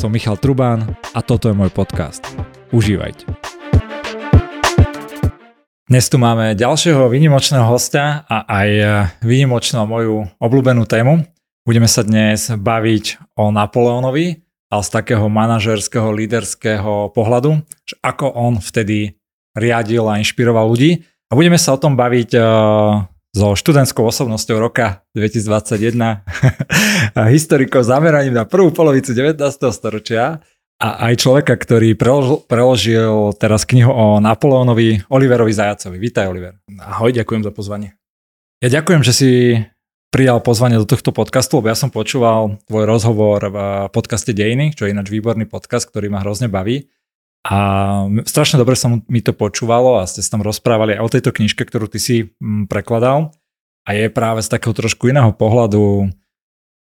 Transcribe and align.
som 0.00 0.08
Michal 0.08 0.40
Trubán 0.40 0.96
a 1.12 1.20
toto 1.20 1.52
je 1.52 1.54
môj 1.54 1.68
podcast. 1.68 2.24
Užívajte. 2.72 3.28
Dnes 5.84 6.08
tu 6.08 6.16
máme 6.16 6.56
ďalšieho 6.56 7.12
výnimočného 7.12 7.68
hostia 7.68 8.24
a 8.24 8.48
aj 8.48 8.68
výnimočnú 9.20 9.84
moju 9.84 10.24
obľúbenú 10.40 10.88
tému. 10.88 11.20
Budeme 11.68 11.84
sa 11.84 12.00
dnes 12.00 12.48
baviť 12.48 13.36
o 13.36 13.52
Napoleónovi, 13.52 14.40
ale 14.72 14.82
z 14.88 14.88
takého 14.88 15.28
manažerského, 15.28 16.16
líderského 16.16 17.12
pohľadu, 17.12 17.60
že 17.84 18.00
ako 18.00 18.32
on 18.32 18.56
vtedy 18.56 19.20
riadil 19.52 20.08
a 20.08 20.16
inšpiroval 20.16 20.64
ľudí. 20.64 21.04
A 21.28 21.36
budeme 21.36 21.60
sa 21.60 21.76
o 21.76 21.82
tom 21.82 21.92
baviť 21.92 22.40
so 23.30 23.54
študentskou 23.54 24.02
osobnosťou 24.02 24.58
roka 24.58 25.06
2021, 25.14 26.26
historikou 27.34 27.82
zameraním 27.86 28.34
na 28.34 28.44
prvú 28.46 28.74
polovicu 28.74 29.14
19. 29.14 29.38
storočia 29.70 30.42
a 30.80 30.88
aj 31.10 31.20
človeka, 31.20 31.54
ktorý 31.54 31.94
preložil, 31.94 32.42
preložil 32.48 33.36
teraz 33.36 33.68
knihu 33.68 33.92
o 33.92 34.06
Napoleónovi 34.18 35.06
Oliverovi 35.12 35.52
Zajacovi. 35.52 36.00
Vítaj, 36.00 36.26
Oliver. 36.26 36.56
Ahoj, 36.80 37.14
ďakujem 37.14 37.44
za 37.46 37.52
pozvanie. 37.54 37.94
Ja 38.64 38.68
ďakujem, 38.80 39.02
že 39.04 39.12
si 39.12 39.30
prijal 40.10 40.42
pozvanie 40.42 40.80
do 40.80 40.88
tohto 40.88 41.14
podcastu, 41.14 41.62
lebo 41.62 41.70
ja 41.70 41.78
som 41.78 41.88
počúval 41.88 42.58
tvoj 42.66 42.84
rozhovor 42.84 43.40
v 43.46 43.56
podcaste 43.94 44.34
Dejiny, 44.34 44.74
čo 44.74 44.84
je 44.84 44.92
ináč 44.92 45.12
výborný 45.14 45.46
podcast, 45.46 45.86
ktorý 45.86 46.10
ma 46.10 46.20
hrozne 46.20 46.50
baví. 46.50 46.90
A 47.40 47.58
strašne 48.28 48.60
dobre 48.60 48.76
sa 48.76 48.92
mi 48.92 49.20
to 49.24 49.32
počúvalo 49.32 49.96
a 49.96 50.04
ste 50.04 50.20
sa 50.20 50.36
tam 50.36 50.44
rozprávali 50.44 51.00
aj 51.00 51.02
o 51.04 51.12
tejto 51.12 51.30
knižke, 51.32 51.64
ktorú 51.64 51.88
ty 51.88 51.96
si 51.96 52.16
mm, 52.36 52.68
prekladal. 52.68 53.32
A 53.88 53.96
je 53.96 54.12
práve 54.12 54.44
z 54.44 54.52
takého 54.52 54.76
trošku 54.76 55.08
iného 55.08 55.32
pohľadu 55.32 56.12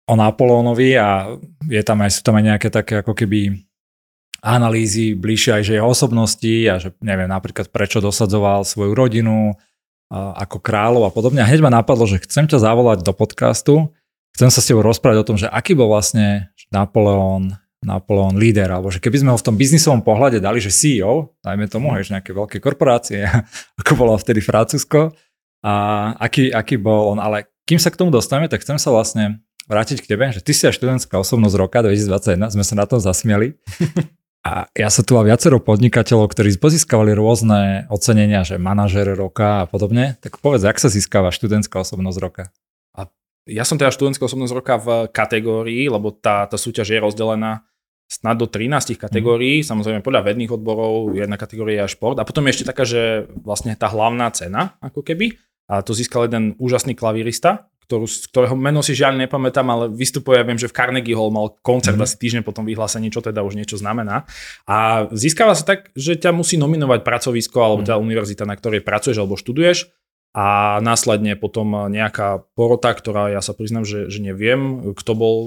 o 0.09 0.13
Napoleónovi 0.19 0.99
a 0.99 1.39
je 1.63 1.79
tam 1.85 2.03
aj, 2.03 2.19
sú 2.19 2.21
tam 2.27 2.35
aj 2.35 2.43
nejaké 2.43 2.67
také 2.67 2.99
ako 2.99 3.15
keby 3.15 3.55
analýzy 4.43 5.15
bližšie 5.15 5.59
aj 5.59 5.63
že 5.63 5.75
jeho 5.79 5.87
osobnosti 5.91 6.53
a 6.67 6.79
že 6.79 6.95
neviem 7.03 7.27
napríklad 7.27 7.71
prečo 7.71 7.99
dosadzoval 7.99 8.63
svoju 8.63 8.95
rodinu 8.95 9.55
ako 10.11 10.57
kráľov 10.59 11.07
a 11.07 11.11
podobne. 11.13 11.45
A 11.45 11.47
hneď 11.47 11.61
ma 11.61 11.71
napadlo, 11.71 12.09
že 12.09 12.19
chcem 12.25 12.49
ťa 12.49 12.57
zavolať 12.57 13.05
do 13.05 13.13
podcastu, 13.13 13.93
chcem 14.33 14.49
sa 14.49 14.59
s 14.59 14.67
tebou 14.67 14.81
rozprávať 14.81 15.17
o 15.21 15.27
tom, 15.27 15.37
že 15.37 15.45
aký 15.45 15.77
bol 15.77 15.93
vlastne 15.93 16.49
Napoleón 16.73 17.53
Napoleon 17.79 18.35
líder, 18.35 18.67
alebo 18.67 18.91
že 18.91 18.99
keby 18.99 19.23
sme 19.23 19.31
ho 19.31 19.37
v 19.39 19.45
tom 19.45 19.55
biznisovom 19.55 20.03
pohľade 20.03 20.43
dali, 20.43 20.59
že 20.59 20.73
CEO, 20.73 21.35
dajme 21.39 21.71
tomu, 21.71 21.95
hej, 21.95 22.11
nejaké 22.11 22.35
veľké 22.35 22.57
korporácie, 22.59 23.23
ako 23.81 23.91
bolo 23.95 24.19
vtedy 24.19 24.43
Francúzsko, 24.43 25.15
a 25.59 25.73
aký, 26.15 26.55
aký 26.55 26.79
bol 26.79 27.15
on, 27.15 27.19
ale 27.19 27.51
kým 27.67 27.79
sa 27.79 27.91
k 27.91 27.99
tomu 27.99 28.11
dostaneme, 28.11 28.47
tak 28.47 28.63
chcem 28.63 28.79
sa 28.79 28.95
vlastne 28.95 29.43
vrátiť 29.67 30.01
k 30.01 30.09
tebe, 30.15 30.25
že 30.31 30.41
ty 30.41 30.55
si 30.55 30.65
aj 30.65 30.79
študentská 30.79 31.19
osobnosť 31.19 31.55
roka 31.59 31.79
2021, 31.83 32.55
sme 32.55 32.63
sa 32.63 32.73
na 32.79 32.85
tom 32.87 32.99
zasmiali. 33.03 33.55
A 34.39 34.71
ja 34.71 34.87
sa 34.87 35.03
tu 35.03 35.19
mal 35.19 35.27
viacero 35.27 35.59
podnikateľov, 35.59 36.31
ktorí 36.31 36.55
pozískavali 36.63 37.11
rôzne 37.11 37.91
ocenenia, 37.91 38.47
že 38.47 38.55
manažer 38.55 39.11
roka 39.11 39.61
a 39.61 39.65
podobne. 39.67 40.15
Tak 40.23 40.39
povedz, 40.39 40.63
ak 40.63 40.79
sa 40.79 40.87
získava 40.87 41.27
študentská 41.27 41.83
osobnosť 41.83 42.17
roka? 42.23 42.43
Ja 43.49 43.65
som 43.65 43.81
teda 43.81 43.89
študentská 43.89 44.29
osobnosť 44.29 44.53
roka 44.53 44.75
v 44.77 44.87
kategórii, 45.09 45.89
lebo 45.89 46.13
tá, 46.13 46.45
tá 46.45 46.55
súťaž 46.55 46.93
je 46.93 46.99
rozdelená 47.01 47.65
snad 48.09 48.41
do 48.41 48.49
13 48.49 48.97
kategórií, 48.97 49.61
mm. 49.61 49.65
samozrejme 49.69 50.01
podľa 50.01 50.33
vedných 50.33 50.53
odborov, 50.57 51.13
jedna 51.13 51.37
kategória 51.37 51.85
je 51.85 51.93
šport 51.93 52.17
a 52.17 52.25
potom 52.25 52.41
je 52.49 52.57
ešte 52.57 52.69
taká, 52.69 52.81
že 52.81 53.29
vlastne 53.45 53.77
tá 53.77 53.85
hlavná 53.85 54.33
cena, 54.33 54.77
ako 54.81 55.05
keby, 55.05 55.37
a 55.69 55.85
to 55.85 55.93
získal 55.93 56.25
jeden 56.25 56.57
úžasný 56.57 56.97
klavírista, 56.97 57.69
ktorú, 57.85 58.05
ktorého 58.05 58.57
meno 58.57 58.81
si 58.81 58.97
žiaľ 58.97 59.17
nepamätám, 59.17 59.65
ale 59.69 59.85
vystupuje, 59.89 60.41
ja 60.41 60.45
viem, 60.45 60.57
že 60.57 60.69
v 60.69 60.77
Carnegie 60.77 61.13
Hall 61.13 61.33
mal 61.33 61.53
koncert 61.61 61.97
mm. 61.97 62.05
asi 62.05 62.15
týždeň 62.17 62.41
potom 62.41 62.65
vyhlásení, 62.65 63.13
čo 63.13 63.21
teda 63.21 63.45
už 63.45 63.57
niečo 63.57 63.77
znamená. 63.77 64.29
A 64.65 65.09
získava 65.13 65.53
sa 65.53 65.65
tak, 65.65 65.93
že 65.93 66.17
ťa 66.17 66.33
musí 66.33 66.57
nominovať 66.57 67.01
pracovisko 67.05 67.57
alebo 67.61 67.81
tá 67.85 67.97
univerzita, 67.97 68.45
na 68.45 68.57
ktorej 68.57 68.85
pracuješ 68.85 69.21
alebo 69.21 69.37
študuješ 69.37 69.89
a 70.33 70.77
následne 70.79 71.33
potom 71.33 71.89
nejaká 71.89 72.45
porota, 72.53 72.93
ktorá 72.93 73.33
ja 73.33 73.41
sa 73.41 73.57
priznám, 73.57 73.83
že, 73.83 74.13
že 74.13 74.21
neviem, 74.21 74.93
kto 74.93 75.13
bol 75.17 75.37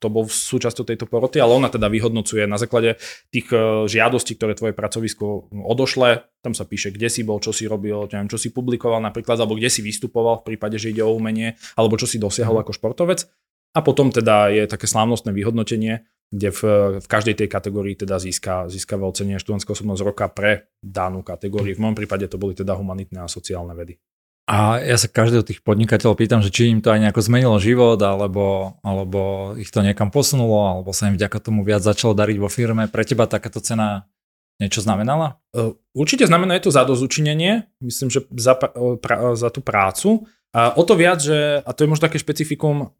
kto 0.00 0.08
bol 0.08 0.24
súčasťou 0.24 0.88
tejto 0.88 1.04
poroty, 1.04 1.44
ale 1.44 1.60
ona 1.60 1.68
teda 1.68 1.92
vyhodnocuje 1.92 2.48
na 2.48 2.56
základe 2.56 2.96
tých 3.28 3.52
e, 3.52 3.84
žiadostí, 3.84 4.32
ktoré 4.32 4.56
tvoje 4.56 4.72
pracovisko 4.72 5.52
odošle. 5.52 6.24
Tam 6.40 6.56
sa 6.56 6.64
píše, 6.64 6.88
kde 6.88 7.12
si 7.12 7.20
bol, 7.20 7.36
čo 7.36 7.52
si 7.52 7.68
robil, 7.68 8.08
neviem, 8.08 8.32
čo 8.32 8.40
si 8.40 8.48
publikoval 8.48 9.04
napríklad, 9.04 9.36
alebo 9.36 9.60
kde 9.60 9.68
si 9.68 9.84
vystupoval 9.84 10.40
v 10.40 10.56
prípade, 10.56 10.80
že 10.80 10.96
ide 10.96 11.04
o 11.04 11.12
umenie, 11.12 11.60
alebo 11.76 12.00
čo 12.00 12.08
si 12.08 12.16
dosiahol 12.16 12.56
mhm. 12.56 12.62
ako 12.64 12.72
športovec. 12.80 13.28
A 13.76 13.84
potom 13.84 14.08
teda 14.08 14.48
je 14.48 14.64
také 14.64 14.88
slávnostné 14.88 15.36
vyhodnotenie, 15.36 16.08
kde 16.32 16.48
v, 16.48 16.60
v 17.04 17.06
každej 17.06 17.44
tej 17.44 17.48
kategórii 17.52 17.92
teda 17.92 18.16
získa, 18.16 18.72
získava 18.72 19.04
ocenenie 19.04 19.36
študentská 19.36 19.76
osobnosť 19.76 20.02
roka 20.02 20.26
pre 20.32 20.72
danú 20.80 21.20
kategóriu. 21.20 21.76
V 21.76 21.82
môjom 21.84 21.98
prípade 21.98 22.24
to 22.24 22.40
boli 22.40 22.56
teda 22.56 22.72
humanitné 22.72 23.20
a 23.20 23.28
sociálne 23.28 23.76
vedy. 23.76 24.00
A 24.50 24.82
ja 24.82 24.98
sa 24.98 25.06
každého 25.06 25.46
tých 25.46 25.62
podnikateľov 25.62 26.18
pýtam, 26.18 26.42
že 26.42 26.50
či 26.50 26.74
im 26.74 26.82
to 26.82 26.90
aj 26.90 26.98
nejako 26.98 27.22
zmenilo 27.22 27.54
život, 27.62 28.02
alebo, 28.02 28.74
alebo 28.82 29.54
ich 29.54 29.70
to 29.70 29.78
niekam 29.78 30.10
posunulo, 30.10 30.66
alebo 30.66 30.90
sa 30.90 31.06
im 31.06 31.14
vďaka 31.14 31.38
tomu 31.38 31.62
viac 31.62 31.86
začalo 31.86 32.18
dariť 32.18 32.36
vo 32.42 32.50
firme. 32.50 32.90
Pre 32.90 33.06
teba 33.06 33.30
takáto 33.30 33.62
cena 33.62 34.10
niečo 34.58 34.82
znamenala? 34.82 35.38
Určite 35.94 36.26
znamená 36.26 36.58
je 36.58 36.66
to 36.66 36.74
za 36.74 36.82
dozučinenie, 36.82 37.70
myslím, 37.78 38.10
že 38.10 38.26
za, 38.34 38.58
pra, 38.98 39.38
za 39.38 39.54
tú 39.54 39.62
prácu. 39.62 40.26
A 40.50 40.74
o 40.74 40.82
to 40.82 40.98
viac, 40.98 41.22
že, 41.22 41.62
a 41.62 41.70
to 41.70 41.86
je 41.86 41.90
možno 41.94 42.10
také 42.10 42.18
špecifikum 42.18 42.90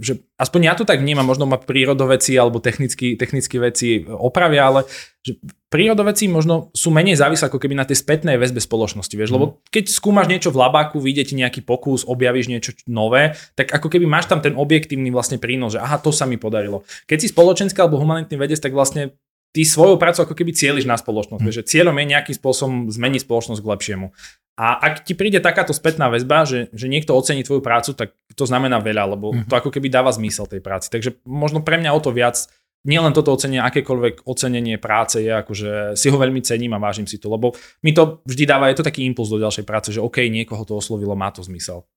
že 0.00 0.24
aspoň 0.40 0.60
ja 0.66 0.74
to 0.74 0.88
tak 0.88 0.98
vnímam, 0.98 1.26
možno 1.26 1.46
ma 1.46 1.60
prírodoveci 1.60 2.34
alebo 2.34 2.58
technické 2.58 3.56
veci 3.60 4.02
opravia, 4.08 4.66
ale 4.66 4.80
že 5.22 5.38
prírodoveci 5.70 6.26
možno 6.26 6.74
sú 6.74 6.90
menej 6.90 7.14
závislé 7.14 7.46
ako 7.46 7.62
keby 7.62 7.78
na 7.78 7.86
tej 7.86 8.02
spätnej 8.02 8.34
väzbe 8.34 8.58
spoločnosti, 8.58 9.14
vieš, 9.14 9.30
mm. 9.30 9.34
lebo 9.38 9.62
keď 9.70 9.84
skúmaš 9.88 10.26
niečo 10.26 10.50
v 10.50 10.58
labáku, 10.58 10.98
vyjde 10.98 11.30
ti 11.30 11.34
nejaký 11.38 11.62
pokus, 11.62 12.02
objavíš 12.02 12.50
niečo 12.50 12.74
nové, 12.90 13.38
tak 13.54 13.70
ako 13.70 13.86
keby 13.86 14.04
máš 14.04 14.26
tam 14.26 14.42
ten 14.42 14.58
objektívny 14.58 15.14
vlastne 15.14 15.38
prínos, 15.38 15.78
že 15.78 15.80
aha, 15.80 16.02
to 16.02 16.10
sa 16.10 16.26
mi 16.26 16.36
podarilo. 16.36 16.82
Keď 17.06 17.18
si 17.22 17.30
spoločenský 17.30 17.78
alebo 17.78 18.02
humanitný 18.02 18.34
vedec, 18.34 18.58
tak 18.58 18.74
vlastne 18.74 19.14
ty 19.52 19.68
svojou 19.68 20.00
prácu 20.00 20.24
ako 20.24 20.34
keby 20.34 20.56
cieliš 20.56 20.88
na 20.88 20.96
spoločnosť, 20.96 21.44
mm. 21.44 21.52
že 21.52 21.62
cieľom 21.68 21.94
je 21.96 22.06
nejakým 22.08 22.36
spôsobom 22.36 22.76
zmeniť 22.88 23.24
spoločnosť 23.28 23.60
k 23.60 23.70
lepšiemu. 23.70 24.06
A 24.52 24.76
ak 24.76 25.08
ti 25.08 25.16
príde 25.16 25.40
takáto 25.40 25.72
spätná 25.72 26.12
väzba, 26.12 26.44
že, 26.44 26.68
že 26.76 26.84
niekto 26.84 27.16
ocení 27.16 27.40
tvoju 27.40 27.64
prácu, 27.64 27.96
tak 27.96 28.12
to 28.36 28.44
znamená 28.44 28.84
veľa, 28.84 29.16
lebo 29.16 29.32
mm-hmm. 29.32 29.48
to 29.48 29.54
ako 29.56 29.70
keby 29.72 29.88
dáva 29.88 30.12
zmysel 30.12 30.44
tej 30.44 30.60
práci. 30.60 30.92
Takže 30.92 31.24
možno 31.24 31.64
pre 31.64 31.80
mňa 31.80 31.88
o 31.96 32.00
to 32.04 32.12
viac, 32.12 32.36
nielen 32.84 33.16
toto 33.16 33.32
ocenenie, 33.32 33.64
akékoľvek 33.64 34.28
ocenenie 34.28 34.76
práce 34.76 35.22
je, 35.22 35.32
akože 35.32 35.96
si 35.96 36.06
ho 36.12 36.16
veľmi 36.20 36.44
cením 36.44 36.76
a 36.76 36.82
vážim 36.82 37.08
si 37.08 37.16
to, 37.16 37.32
lebo 37.32 37.56
mi 37.80 37.96
to 37.96 38.20
vždy 38.28 38.44
dáva, 38.44 38.68
je 38.68 38.82
to 38.82 38.86
taký 38.86 39.06
impuls 39.08 39.32
do 39.32 39.40
ďalšej 39.40 39.64
práce, 39.64 39.88
že 39.94 40.04
OK, 40.04 40.20
niekoho 40.28 40.66
to 40.68 40.76
oslovilo, 40.76 41.16
má 41.16 41.32
to 41.32 41.40
zmysel. 41.40 41.88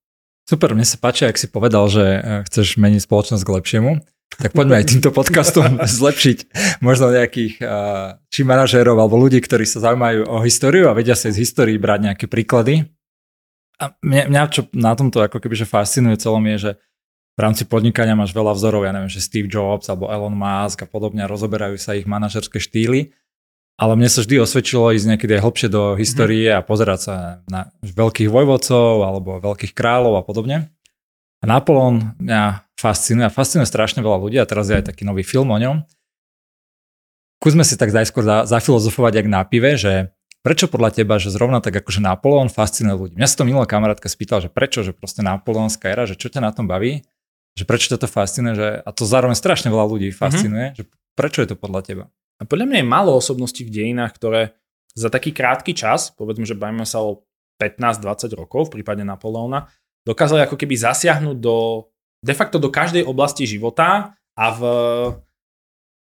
Super, 0.46 0.78
mne 0.78 0.86
sa 0.86 0.94
páči, 0.96 1.26
ak 1.26 1.36
si 1.36 1.50
povedal, 1.50 1.90
že 1.90 2.04
eh, 2.06 2.22
chceš 2.46 2.78
meniť 2.78 3.02
spoločnosť 3.02 3.42
k 3.42 3.54
lepšiemu. 3.58 3.90
Tak 4.36 4.52
poďme 4.52 4.82
aj 4.82 4.86
týmto 4.90 5.10
podcastom 5.14 5.80
zlepšiť 6.02 6.38
možno 6.84 7.08
nejakých 7.08 7.62
či 8.28 8.40
manažérov 8.44 8.98
alebo 9.00 9.16
ľudí, 9.16 9.40
ktorí 9.40 9.64
sa 9.64 9.80
zaujímajú 9.80 10.28
o 10.28 10.42
históriu 10.44 10.92
a 10.92 10.96
vedia 10.96 11.16
sa 11.16 11.32
z 11.32 11.40
histórii 11.40 11.80
brať 11.80 12.12
nejaké 12.12 12.26
príklady. 12.28 12.84
A 13.76 13.92
mňa, 14.00 14.32
mňa 14.32 14.42
čo 14.52 14.62
na 14.72 14.96
tomto 14.96 15.20
ako 15.20 15.40
keby 15.40 15.54
že 15.56 15.68
fascinuje 15.68 16.16
celom 16.16 16.44
je, 16.56 16.56
že 16.68 16.72
v 17.36 17.40
rámci 17.44 17.68
podnikania 17.68 18.16
máš 18.16 18.32
veľa 18.32 18.56
vzorov, 18.56 18.88
ja 18.88 18.96
neviem, 18.96 19.12
že 19.12 19.20
Steve 19.20 19.44
Jobs 19.44 19.92
alebo 19.92 20.08
Elon 20.08 20.32
Musk 20.32 20.84
a 20.84 20.88
podobne, 20.88 21.28
rozoberajú 21.28 21.76
sa 21.76 21.92
ich 21.92 22.08
manažerské 22.08 22.56
štýly, 22.56 23.12
ale 23.76 23.92
mne 23.92 24.08
sa 24.08 24.24
vždy 24.24 24.40
osvedčilo 24.40 24.96
ísť 24.96 25.04
niekedy 25.04 25.36
aj 25.36 25.44
hlbšie 25.44 25.68
do 25.68 25.82
histórie 26.00 26.48
mm. 26.48 26.56
a 26.56 26.64
pozerať 26.64 27.00
sa 27.00 27.14
na 27.44 27.68
veľkých 27.84 28.32
vojvodcov 28.32 29.04
alebo 29.04 29.36
veľkých 29.36 29.76
kráľov 29.76 30.16
a 30.16 30.22
podobne. 30.24 30.72
Napoleon 31.46 32.18
mňa 32.18 32.66
fascinuje 32.76 33.26
a 33.26 33.32
fascinuje 33.32 33.70
strašne 33.70 34.02
veľa 34.02 34.18
ľudí 34.18 34.36
a 34.36 34.44
teraz 34.44 34.68
je 34.68 34.76
aj 34.76 34.92
taký 34.92 35.06
nový 35.06 35.22
film 35.22 35.54
o 35.54 35.58
ňom. 35.58 35.86
Skúsme 37.40 37.62
si 37.62 37.78
tak 37.78 37.94
najskôr 37.94 38.26
za, 38.26 38.42
zafilozofovať 38.50 39.22
jak 39.22 39.28
na 39.30 39.46
pive, 39.46 39.78
že 39.78 40.10
prečo 40.42 40.66
podľa 40.66 40.98
teba, 41.02 41.22
že 41.22 41.30
zrovna 41.30 41.62
tak 41.62 41.78
akože 41.78 42.02
Napoleon 42.02 42.50
fascinuje 42.50 42.94
ľudí. 42.98 43.14
Mňa 43.14 43.28
sa 43.30 43.36
to 43.38 43.44
milá 43.46 43.66
kamarátka 43.66 44.10
spýtala, 44.10 44.46
že 44.46 44.50
prečo, 44.50 44.82
že 44.82 44.90
proste 44.90 45.22
napoleonská 45.22 45.86
era, 45.86 46.06
že 46.06 46.18
čo 46.18 46.26
ťa 46.26 46.42
na 46.42 46.50
tom 46.50 46.66
baví, 46.66 47.06
že 47.54 47.64
prečo 47.64 47.94
ťa 47.94 48.02
to 48.02 48.08
fascinuje, 48.10 48.54
že, 48.58 48.68
a 48.82 48.90
to 48.90 49.06
zároveň 49.06 49.38
strašne 49.38 49.70
veľa 49.70 49.86
ľudí 49.86 50.10
mhm. 50.10 50.16
fascinuje, 50.18 50.66
mm-hmm. 50.70 50.78
že 50.78 50.82
prečo 51.14 51.42
je 51.42 51.48
to 51.54 51.56
podľa 51.56 51.80
teba? 51.86 52.04
A 52.36 52.44
podľa 52.44 52.68
mňa 52.68 52.78
je 52.84 52.86
málo 52.86 53.16
osobností 53.16 53.64
v 53.64 53.72
dejinách, 53.72 54.12
ktoré 54.20 54.52
za 54.96 55.08
taký 55.08 55.32
krátky 55.32 55.72
čas, 55.72 56.12
povedzme, 56.12 56.44
že 56.44 56.56
bavíme 56.56 56.84
sa 56.84 57.00
o 57.00 57.24
15-20 57.60 58.36
rokov 58.36 58.68
v 58.68 58.80
prípade 58.80 59.00
Napoleona, 59.04 59.68
dokázali 60.06 60.46
ako 60.46 60.54
keby 60.54 60.78
zasiahnuť 60.78 61.36
do, 61.42 61.90
de 62.22 62.34
facto 62.34 62.62
do 62.62 62.70
každej 62.70 63.02
oblasti 63.02 63.42
života 63.44 64.14
a 64.38 64.46
v, 64.54 64.62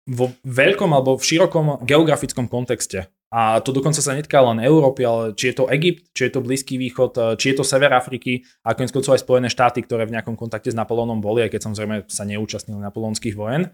vo 0.09 0.25
veľkom 0.41 0.89
alebo 0.89 1.15
v 1.15 1.23
širokom 1.23 1.85
geografickom 1.85 2.49
kontexte. 2.49 3.13
A 3.31 3.63
to 3.63 3.71
dokonca 3.71 4.03
sa 4.03 4.11
netká 4.11 4.43
len 4.43 4.59
Európy, 4.59 5.07
ale 5.07 5.31
či 5.39 5.53
je 5.53 5.63
to 5.63 5.71
Egypt, 5.71 6.11
či 6.11 6.27
je 6.27 6.31
to 6.35 6.43
Blízky 6.43 6.75
východ, 6.75 7.39
či 7.39 7.55
je 7.55 7.55
to 7.55 7.63
Sever 7.63 7.95
Afriky 7.95 8.43
a 8.67 8.75
konec 8.75 8.91
koncov 8.91 9.15
aj 9.15 9.23
Spojené 9.23 9.47
štáty, 9.47 9.79
ktoré 9.87 10.03
v 10.03 10.19
nejakom 10.19 10.35
kontakte 10.35 10.67
s 10.67 10.75
Napoleónom 10.75 11.23
boli, 11.23 11.47
aj 11.47 11.55
keď 11.55 11.71
samozrejme 11.71 11.95
sa 12.11 12.27
neúčastnili 12.27 12.83
napoleonských 12.83 13.31
vojen. 13.39 13.71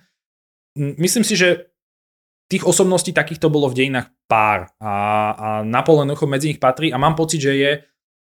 Myslím 0.78 1.26
si, 1.26 1.34
že 1.34 1.74
tých 2.54 2.70
osobností 2.70 3.18
takýchto 3.18 3.50
bolo 3.50 3.74
v 3.74 3.82
dejinách 3.82 4.14
pár 4.30 4.70
a, 4.78 4.94
a 5.34 5.48
Napoleon 5.66 6.14
medzi 6.30 6.54
nich 6.54 6.62
patrí 6.62 6.94
a 6.94 7.02
mám 7.02 7.18
pocit, 7.18 7.42
že 7.42 7.54
je 7.58 7.72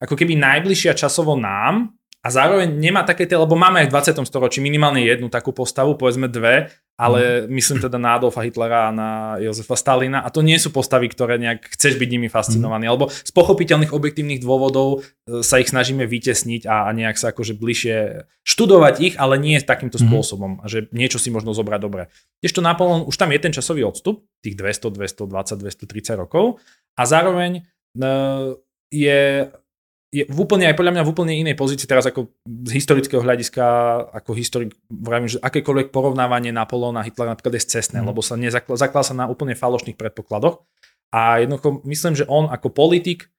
ako 0.02 0.14
keby 0.14 0.36
najbližšia 0.36 0.92
časovo 0.92 1.36
nám 1.38 1.96
a 2.26 2.28
zároveň 2.28 2.74
nemá 2.74 3.06
také 3.06 3.22
tie, 3.22 3.38
lebo 3.38 3.54
máme 3.54 3.86
aj 3.86 3.86
v 3.86 3.94
20. 4.18 4.26
storočí 4.26 4.58
minimálne 4.58 4.98
jednu 4.98 5.30
takú 5.30 5.54
postavu, 5.54 5.94
povedzme 5.94 6.26
dve, 6.26 6.74
ale 6.98 7.46
mm. 7.46 7.54
myslím 7.54 7.78
teda 7.78 8.02
na 8.02 8.18
Adolfa 8.18 8.42
Hitlera 8.42 8.90
a 8.90 8.90
na 8.90 9.10
Jozefa 9.38 9.78
Stalina 9.78 10.26
a 10.26 10.28
to 10.34 10.42
nie 10.42 10.58
sú 10.58 10.74
postavy, 10.74 11.06
ktoré 11.06 11.38
nejak 11.38 11.78
chceš 11.78 11.94
byť 11.94 12.08
nimi 12.10 12.26
fascinovaný, 12.26 12.88
mm. 12.88 12.90
alebo 12.90 13.06
z 13.14 13.30
pochopiteľných 13.30 13.94
objektívnych 13.94 14.42
dôvodov 14.42 15.06
e, 15.06 15.44
sa 15.46 15.62
ich 15.62 15.70
snažíme 15.70 16.02
vytesniť 16.02 16.66
a, 16.66 16.88
a 16.88 16.96
nejak 16.98 17.14
sa 17.14 17.30
akože 17.30 17.54
bližšie 17.54 18.26
študovať 18.42 18.94
ich, 19.06 19.14
ale 19.22 19.38
nie 19.38 19.54
takýmto 19.62 20.02
mm. 20.02 20.04
spôsobom, 20.10 20.50
že 20.66 20.90
niečo 20.90 21.22
si 21.22 21.30
možno 21.30 21.54
zobrať 21.54 21.78
dobre. 21.78 22.10
Tiež 22.42 22.58
to 22.58 22.64
Napoleon, 22.64 23.06
už 23.06 23.14
tam 23.14 23.30
je 23.30 23.38
ten 23.38 23.54
časový 23.54 23.86
odstup, 23.86 24.26
tých 24.42 24.58
200, 24.58 24.98
220, 24.98 25.62
230 25.62 26.18
rokov 26.18 26.58
a 26.98 27.02
zároveň 27.06 27.62
uh, 28.02 28.58
je 28.90 29.46
je 30.14 30.22
v 30.22 30.38
úplne, 30.38 30.70
aj 30.70 30.78
podľa 30.78 30.92
mňa 30.94 31.04
v 31.04 31.10
úplne 31.10 31.34
inej 31.34 31.56
pozícii 31.58 31.90
teraz 31.90 32.06
ako 32.06 32.30
z 32.46 32.70
historického 32.78 33.20
hľadiska, 33.20 33.64
ako 34.14 34.30
historik, 34.38 34.70
vravím, 34.86 35.26
že 35.26 35.42
akékoľvek 35.42 35.90
porovnávanie 35.90 36.54
Napoleona 36.54 37.02
a 37.02 37.06
Hitlera 37.06 37.34
napríklad 37.34 37.58
je 37.58 37.66
cestné, 37.66 37.98
mm. 38.00 38.06
lebo 38.06 38.22
sa 38.22 38.38
zaklada 38.38 39.06
sa 39.06 39.14
na 39.14 39.26
úplne 39.26 39.58
falošných 39.58 39.98
predpokladoch. 39.98 40.62
A 41.10 41.42
jednoducho 41.42 41.82
myslím, 41.86 42.14
že 42.14 42.28
on 42.30 42.46
ako 42.46 42.70
politik, 42.70 43.30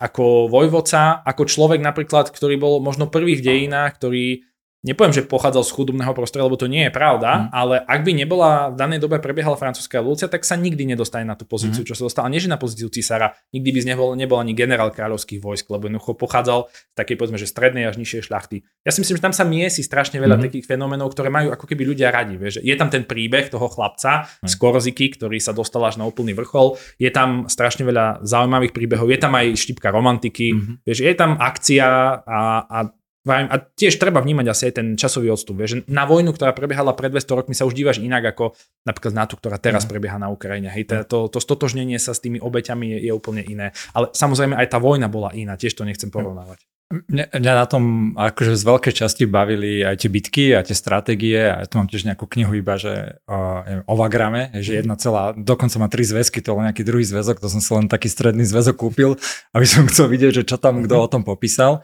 ako 0.00 0.48
vojvodca, 0.50 1.22
ako 1.22 1.46
človek 1.46 1.80
napríklad, 1.84 2.32
ktorý 2.32 2.56
bol 2.58 2.80
možno 2.80 3.12
prvý 3.12 3.38
v 3.38 3.44
dejinách, 3.44 4.00
ktorý 4.00 4.42
nepoviem, 4.84 5.16
že 5.16 5.22
pochádzal 5.24 5.64
z 5.64 5.74
chudobného 5.74 6.12
prostredia, 6.12 6.44
lebo 6.44 6.60
to 6.60 6.68
nie 6.68 6.86
je 6.86 6.92
pravda, 6.92 7.48
mm. 7.48 7.56
ale 7.56 7.74
ak 7.80 8.00
by 8.04 8.12
nebola 8.12 8.68
v 8.70 8.76
danej 8.76 9.00
dobe 9.00 9.16
prebiehala 9.18 9.56
francúzska 9.56 10.04
revolúcia, 10.04 10.28
tak 10.28 10.44
sa 10.44 10.60
nikdy 10.60 10.84
nedostane 10.84 11.24
na 11.24 11.34
tú 11.34 11.48
pozíciu, 11.48 11.82
mm. 11.82 11.88
čo 11.88 11.94
sa 11.96 12.04
dostal. 12.04 12.28
Nie, 12.28 12.44
že 12.44 12.52
na 12.52 12.60
pozíciu 12.60 12.92
cisára, 12.92 13.32
nikdy 13.56 13.72
by 13.72 13.78
z 13.80 13.86
nebol, 13.88 14.08
nebol 14.12 14.36
ani 14.36 14.52
generál 14.52 14.92
kráľovských 14.92 15.40
vojsk, 15.40 15.72
lebo 15.72 15.88
jednoducho 15.88 16.12
pochádzal 16.20 16.68
z 16.68 16.96
takej, 17.00 17.16
povedzme, 17.16 17.38
že 17.40 17.48
strednej 17.48 17.88
až 17.88 17.96
nižšej 17.96 18.28
šľachty. 18.28 18.60
Ja 18.84 18.92
si 18.92 19.00
myslím, 19.00 19.16
že 19.16 19.24
tam 19.24 19.34
sa 19.34 19.48
miesi 19.48 19.80
strašne 19.80 20.20
veľa 20.20 20.36
mm. 20.36 20.42
takých 20.44 20.64
fenomenov, 20.68 21.16
ktoré 21.16 21.32
majú 21.32 21.48
ako 21.56 21.64
keby 21.64 21.82
ľudia 21.96 22.12
radi. 22.12 22.36
Vieš. 22.36 22.60
Je 22.60 22.74
tam 22.76 22.92
ten 22.92 23.08
príbeh 23.08 23.48
toho 23.48 23.72
chlapca 23.72 24.28
mm. 24.28 24.46
z 24.46 24.54
Korziky, 24.60 25.16
ktorý 25.16 25.40
sa 25.40 25.56
dostal 25.56 25.80
až 25.88 25.96
na 25.96 26.04
úplný 26.04 26.36
vrchol. 26.36 26.76
Je 27.00 27.08
tam 27.08 27.48
strašne 27.48 27.88
veľa 27.88 28.20
zaujímavých 28.20 28.76
príbehov, 28.76 29.08
je 29.08 29.16
tam 29.16 29.32
aj 29.32 29.56
štipka 29.56 29.88
romantiky, 29.88 30.52
mm. 30.52 30.84
vieš, 30.84 31.00
je 31.00 31.14
tam 31.16 31.40
akcia 31.40 31.86
a, 32.20 32.40
a 32.68 32.78
a 33.24 33.56
tiež 33.56 33.96
treba 33.96 34.20
vnímať 34.20 34.46
asi 34.52 34.62
aj 34.68 34.74
ten 34.76 34.86
časový 35.00 35.32
odstup. 35.32 35.64
Že 35.64 35.88
na 35.88 36.04
vojnu, 36.04 36.36
ktorá 36.36 36.52
prebiehala 36.52 36.92
pred 36.92 37.08
200 37.08 37.38
rokmi, 37.40 37.56
sa 37.56 37.64
už 37.64 37.72
dívaš 37.72 38.04
inak 38.04 38.36
ako 38.36 38.52
napríklad 38.84 39.16
na 39.16 39.24
tú, 39.24 39.40
ktorá 39.40 39.56
teraz 39.56 39.88
mm. 39.88 39.90
prebieha 39.90 40.20
na 40.20 40.28
Ukrajine. 40.28 40.68
Hej, 40.68 40.84
to, 40.92 40.94
to, 41.08 41.18
to 41.32 41.38
stotožnenie 41.40 41.96
sa 41.96 42.12
s 42.12 42.20
tými 42.20 42.36
obeťami 42.36 43.00
je, 43.00 43.08
je 43.08 43.12
úplne 43.16 43.40
iné. 43.40 43.72
Ale 43.96 44.12
samozrejme 44.12 44.60
aj 44.60 44.68
tá 44.68 44.76
vojna 44.76 45.08
bola 45.08 45.32
iná, 45.32 45.56
tiež 45.56 45.72
to 45.72 45.88
nechcem 45.88 46.12
porovnávať. 46.12 46.60
Mňa, 46.92 47.32
mňa 47.32 47.52
na 47.56 47.66
tom 47.66 47.84
akože 48.12 48.60
z 48.60 48.64
veľkej 48.68 48.94
časti 48.94 49.24
bavili 49.24 49.80
aj 49.80 50.04
tie 50.04 50.10
bitky 50.12 50.44
a 50.52 50.60
tie 50.60 50.76
stratégie 50.76 51.40
a 51.40 51.64
ja 51.64 51.66
tu 51.66 51.80
mám 51.80 51.88
tiež 51.88 52.04
nejakú 52.04 52.28
knihu 52.28 52.54
iba, 52.54 52.76
že 52.76 53.24
o, 53.24 53.64
neviem, 53.64 53.84
o 53.88 53.94
Vagrame, 53.96 54.42
že 54.60 54.76
mhm. 54.76 54.78
jedna 54.84 54.94
celá, 55.00 55.22
dokonca 55.32 55.80
má 55.80 55.88
tri 55.88 56.04
zväzky, 56.04 56.44
to 56.44 56.52
bol 56.52 56.62
nejaký 56.62 56.84
druhý 56.84 57.02
zväzok, 57.02 57.40
to 57.40 57.48
som 57.48 57.64
si 57.64 57.72
len 57.72 57.88
taký 57.88 58.12
stredný 58.12 58.44
zväzok 58.44 58.76
kúpil, 58.76 59.16
aby 59.56 59.66
som 59.66 59.88
chcel 59.88 60.12
vidieť, 60.12 60.44
že 60.44 60.46
čo 60.46 60.60
tam 60.60 60.84
kto 60.84 60.94
mhm. 61.00 61.02
o 61.02 61.08
tom 61.08 61.22
popísal. 61.24 61.82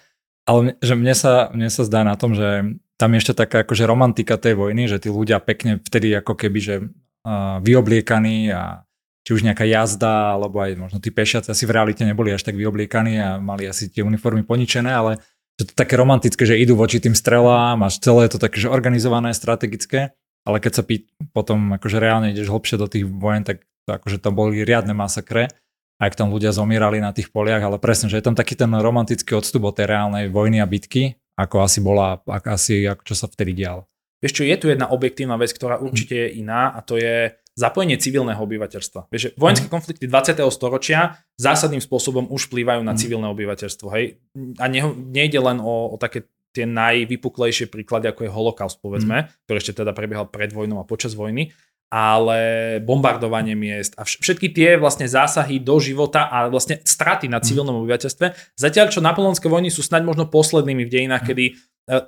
Ale 0.48 0.76
že 0.80 0.94
mne 0.96 1.14
sa, 1.16 1.52
mne 1.52 1.68
sa 1.68 1.82
zdá 1.84 2.04
na 2.04 2.16
tom, 2.16 2.32
že 2.32 2.78
tam 3.00 3.16
je 3.16 3.20
ešte 3.24 3.32
taká 3.32 3.64
akože 3.64 3.88
romantika 3.88 4.36
tej 4.36 4.60
vojny, 4.60 4.84
že 4.84 5.00
tí 5.00 5.08
ľudia 5.08 5.40
pekne 5.40 5.80
vtedy 5.80 6.12
ako 6.16 6.36
keby, 6.36 6.58
že 6.60 6.74
uh, 6.84 7.58
vyobliekaní 7.64 8.52
a 8.52 8.84
či 9.24 9.36
už 9.36 9.44
nejaká 9.44 9.64
jazda, 9.68 10.36
alebo 10.36 10.60
aj 10.60 10.76
možno 10.76 10.98
tí 11.00 11.12
pešiaci 11.12 11.52
asi 11.52 11.64
v 11.68 11.74
realite 11.76 12.02
neboli 12.04 12.32
až 12.32 12.44
tak 12.44 12.56
vyobliekaní 12.56 13.20
a 13.20 13.28
mali 13.36 13.68
asi 13.68 13.92
tie 13.92 14.04
uniformy 14.04 14.44
poničené, 14.44 14.92
ale 14.92 15.20
že 15.60 15.68
to 15.68 15.74
také 15.76 16.00
romantické, 16.00 16.48
že 16.48 16.56
idú 16.56 16.72
voči 16.72 17.04
tým 17.04 17.12
strelám, 17.12 17.84
až 17.84 18.00
celé 18.00 18.28
je 18.28 18.36
to 18.36 18.40
také, 18.40 18.64
že 18.64 18.72
organizované, 18.72 19.36
strategické, 19.36 20.16
ale 20.48 20.56
keď 20.56 20.72
sa 20.72 20.82
pí, 20.84 21.04
potom 21.36 21.76
akože 21.76 22.00
reálne 22.00 22.32
ideš 22.32 22.48
hlbšie 22.48 22.80
do 22.80 22.88
tých 22.88 23.04
vojen, 23.04 23.44
tak 23.44 23.60
to 23.84 23.90
akože 23.92 24.18
to 24.24 24.32
boli 24.32 24.64
riadne 24.64 24.96
masakre 24.96 25.52
ak 26.00 26.16
tam 26.16 26.32
ľudia 26.32 26.56
zomierali 26.56 26.96
na 26.96 27.12
tých 27.12 27.28
poliach, 27.28 27.60
ale 27.60 27.76
presne, 27.76 28.08
že 28.08 28.16
je 28.16 28.24
tam 28.24 28.32
taký 28.32 28.56
ten 28.56 28.72
romantický 28.72 29.36
odstup 29.36 29.68
od 29.68 29.76
tej 29.76 29.92
reálnej 29.92 30.32
vojny 30.32 30.58
a 30.58 30.66
bitky, 30.66 31.20
ako 31.36 31.60
asi 31.60 31.84
bola, 31.84 32.24
ako 32.24 32.48
asi, 32.48 32.88
ako 32.88 33.02
čo 33.04 33.14
sa 33.14 33.28
vtedy 33.28 33.52
dialo. 33.52 33.84
Vieš 34.20 34.36
čo, 34.36 34.44
je 34.44 34.56
tu 34.56 34.68
jedna 34.68 34.88
objektívna 34.88 35.36
vec, 35.40 35.52
ktorá 35.52 35.80
určite 35.80 36.12
je 36.12 36.40
iná 36.40 36.72
a 36.72 36.84
to 36.84 37.00
je 37.00 37.32
zapojenie 37.56 37.96
civilného 38.00 38.40
obyvateľstva. 38.40 39.12
Vieš, 39.12 39.36
vojenské 39.36 39.68
mhm. 39.68 39.72
konflikty 39.72 40.04
20. 40.08 40.40
storočia 40.48 41.20
zásadným 41.36 41.84
spôsobom 41.84 42.28
už 42.32 42.48
vplyvajú 42.48 42.80
na 42.80 42.96
mhm. 42.96 42.98
civilné 43.00 43.26
obyvateľstvo. 43.32 43.86
Hej? 43.92 44.20
A 44.56 44.64
ne, 44.68 44.80
nejde 45.12 45.40
len 45.40 45.60
o, 45.60 45.92
o 45.92 45.96
také 46.00 46.28
tie 46.50 46.66
najvypuklejšie 46.66 47.70
príklady, 47.70 48.10
ako 48.10 48.26
je 48.26 48.30
holokaust, 48.34 48.82
povedzme, 48.82 49.22
mm. 49.22 49.46
ktorý 49.46 49.56
ešte 49.62 49.74
teda 49.82 49.94
prebiehal 49.94 50.26
pred 50.26 50.50
vojnou 50.50 50.82
a 50.82 50.88
počas 50.88 51.14
vojny, 51.14 51.54
ale 51.90 52.78
bombardovanie 52.86 53.58
miest 53.58 53.98
a 53.98 54.06
všetky 54.06 54.54
tie 54.54 54.78
vlastne 54.78 55.10
zásahy 55.10 55.58
do 55.58 55.82
života 55.82 56.30
a 56.30 56.46
vlastne 56.46 56.78
straty 56.86 57.26
na 57.26 57.42
civilnom 57.42 57.82
obyvateľstve. 57.82 58.54
Zatiaľ, 58.54 58.94
čo 58.94 59.02
napoleonské 59.02 59.50
vojny 59.50 59.74
sú 59.74 59.82
snáď 59.82 60.06
možno 60.06 60.30
poslednými 60.30 60.86
v 60.86 60.92
dejinách, 60.94 61.26
kedy 61.26 61.44
e, 61.50 61.52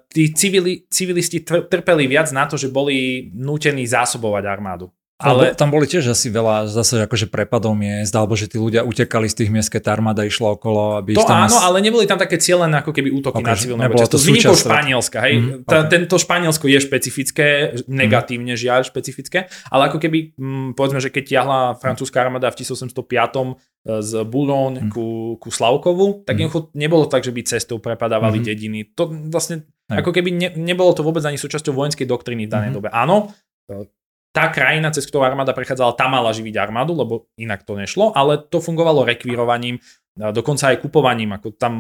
tí 0.06 0.30
civili, 0.38 0.86
civilisti 0.86 1.42
trpeli 1.42 2.06
viac 2.06 2.30
na 2.30 2.46
to, 2.46 2.54
že 2.54 2.70
boli 2.70 3.28
nútení 3.34 3.82
zásobovať 3.82 4.46
armádu. 4.46 4.94
Ale 5.22 5.54
tam 5.54 5.70
boli 5.70 5.86
tiež 5.86 6.10
asi 6.10 6.32
veľa 6.32 6.66
zase 6.66 7.06
akože 7.06 7.30
prepadov 7.30 7.78
miest, 7.78 8.10
alebo 8.16 8.34
že 8.34 8.50
tí 8.50 8.58
ľudia 8.58 8.82
utekali 8.82 9.30
z 9.30 9.44
tých 9.44 9.50
miest, 9.54 9.70
keď 9.70 9.94
armáda 9.94 10.26
išla 10.26 10.58
okolo. 10.58 10.98
Aby 10.98 11.14
to 11.14 11.22
tam 11.22 11.46
áno, 11.46 11.58
ale 11.62 11.78
neboli 11.78 12.08
tam 12.10 12.18
také 12.18 12.42
cieľené 12.42 12.82
ako 12.82 12.90
keby 12.90 13.14
útoky 13.14 13.38
okay, 13.38 13.52
na 13.52 13.54
civilné 13.54 13.82
obyvateľstvo. 13.86 14.18
S 14.18 14.26
výnimkou 14.26 14.56
Španielska, 14.58 15.18
hej. 15.22 15.34
Mm, 15.38 15.48
okay. 15.62 15.82
Tento 15.86 16.16
Španielsko 16.18 16.66
je 16.66 16.78
špecifické, 16.82 17.46
negatívne 17.86 18.58
žiaľ 18.58 18.82
špecifické, 18.82 19.46
ale 19.70 19.92
ako 19.92 20.02
keby, 20.02 20.34
hm, 20.34 20.68
povedzme, 20.74 20.98
že 20.98 21.14
keď 21.14 21.24
tiahla 21.28 21.60
francúzska 21.78 22.18
armáda 22.18 22.50
v 22.50 22.58
1805 22.66 22.90
e, 22.90 23.52
z 24.02 24.10
Boulogne 24.26 24.88
mm. 24.88 24.90
ku, 24.90 25.38
ku 25.38 25.48
Slavkovu, 25.54 26.26
tak 26.26 26.40
mm. 26.40 26.74
nebolo 26.74 27.06
tak, 27.06 27.22
že 27.22 27.30
by 27.30 27.40
cestou 27.46 27.78
prepadávali 27.78 28.42
mm. 28.42 28.44
dediny. 28.44 28.78
To 28.98 29.06
vlastne, 29.30 29.70
ako 29.86 30.10
keby 30.10 30.34
ne, 30.34 30.48
nebolo 30.58 30.90
to 30.98 31.06
vôbec 31.06 31.22
ani 31.22 31.38
súčasťou 31.38 31.70
vojenskej 31.70 32.10
doktriny 32.10 32.50
v 32.50 32.50
danej 32.50 32.70
mm. 32.74 32.76
dobe. 32.76 32.88
Áno, 32.90 33.30
tá 34.32 34.48
krajina, 34.48 34.88
cez 34.88 35.04
ktorú 35.04 35.28
armáda 35.28 35.52
prechádzala, 35.52 35.92
tam 35.92 36.16
mala 36.16 36.32
živiť 36.32 36.56
armádu, 36.56 36.96
lebo 36.96 37.28
inak 37.36 37.68
to 37.68 37.76
nešlo, 37.76 38.16
ale 38.16 38.40
to 38.40 38.64
fungovalo 38.64 39.04
rekvírovaním, 39.04 39.76
dokonca 40.12 40.72
aj 40.72 40.84
kupovaním, 40.84 41.32
ako 41.32 41.56
tam 41.56 41.74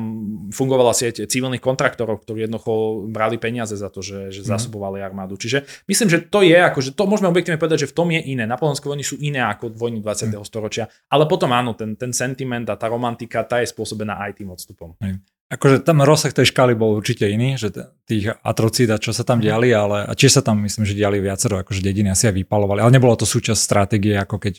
fungovala 0.48 0.96
sieť 0.96 1.28
civilných 1.28 1.60
kontraktorov, 1.60 2.24
ktorí 2.24 2.48
jednoducho 2.48 3.04
brali 3.12 3.36
peniaze 3.36 3.76
za 3.76 3.92
to, 3.92 4.00
že, 4.00 4.32
že 4.32 4.40
mhm. 4.44 4.48
zasobovali 4.56 5.04
armádu. 5.04 5.36
Čiže 5.36 5.68
myslím, 5.88 6.08
že 6.08 6.18
to 6.28 6.40
je, 6.40 6.56
akože 6.56 6.96
to 6.96 7.04
môžeme 7.04 7.28
objektívne 7.28 7.60
povedať, 7.60 7.88
že 7.88 7.90
v 7.92 7.96
tom 7.96 8.08
je 8.08 8.20
iné. 8.24 8.48
Napoleonské 8.48 8.88
vojny 8.88 9.04
sú 9.04 9.20
iné 9.20 9.44
ako 9.44 9.76
vojny 9.76 10.00
20. 10.00 10.32
Mm. 10.32 10.44
storočia, 10.48 10.88
ale 11.12 11.28
potom 11.28 11.52
áno, 11.52 11.76
ten, 11.76 11.96
ten 11.96 12.12
sentiment 12.12 12.64
a 12.72 12.76
tá 12.76 12.88
romantika, 12.88 13.44
tá 13.44 13.60
je 13.60 13.68
spôsobená 13.68 14.16
aj 14.28 14.40
tým 14.40 14.48
odstupom. 14.48 14.96
Mm. 15.00 15.20
Akože 15.52 15.84
tam 15.84 16.00
rozsah 16.00 16.32
tej 16.32 16.48
škály 16.48 16.72
bol 16.72 16.96
určite 16.96 17.28
iný, 17.28 17.60
že 17.60 17.68
tých 18.08 18.32
atrocít 18.40 18.88
a 18.88 18.96
čo 18.96 19.12
sa 19.12 19.22
tam 19.22 19.38
mhm. 19.38 19.44
diali, 19.44 19.68
ale 19.76 20.08
a 20.08 20.12
tiež 20.16 20.40
sa 20.40 20.42
tam 20.42 20.64
myslím, 20.64 20.88
že 20.88 20.96
diali 20.96 21.20
viacero, 21.20 21.60
akože 21.60 21.84
dediny 21.84 22.08
asi 22.08 22.32
aj 22.32 22.40
vypalovali, 22.40 22.80
ale 22.80 22.94
nebolo 22.94 23.12
to 23.20 23.28
súčasť 23.28 23.60
stratégie, 23.60 24.16
ako 24.16 24.40
keď, 24.40 24.54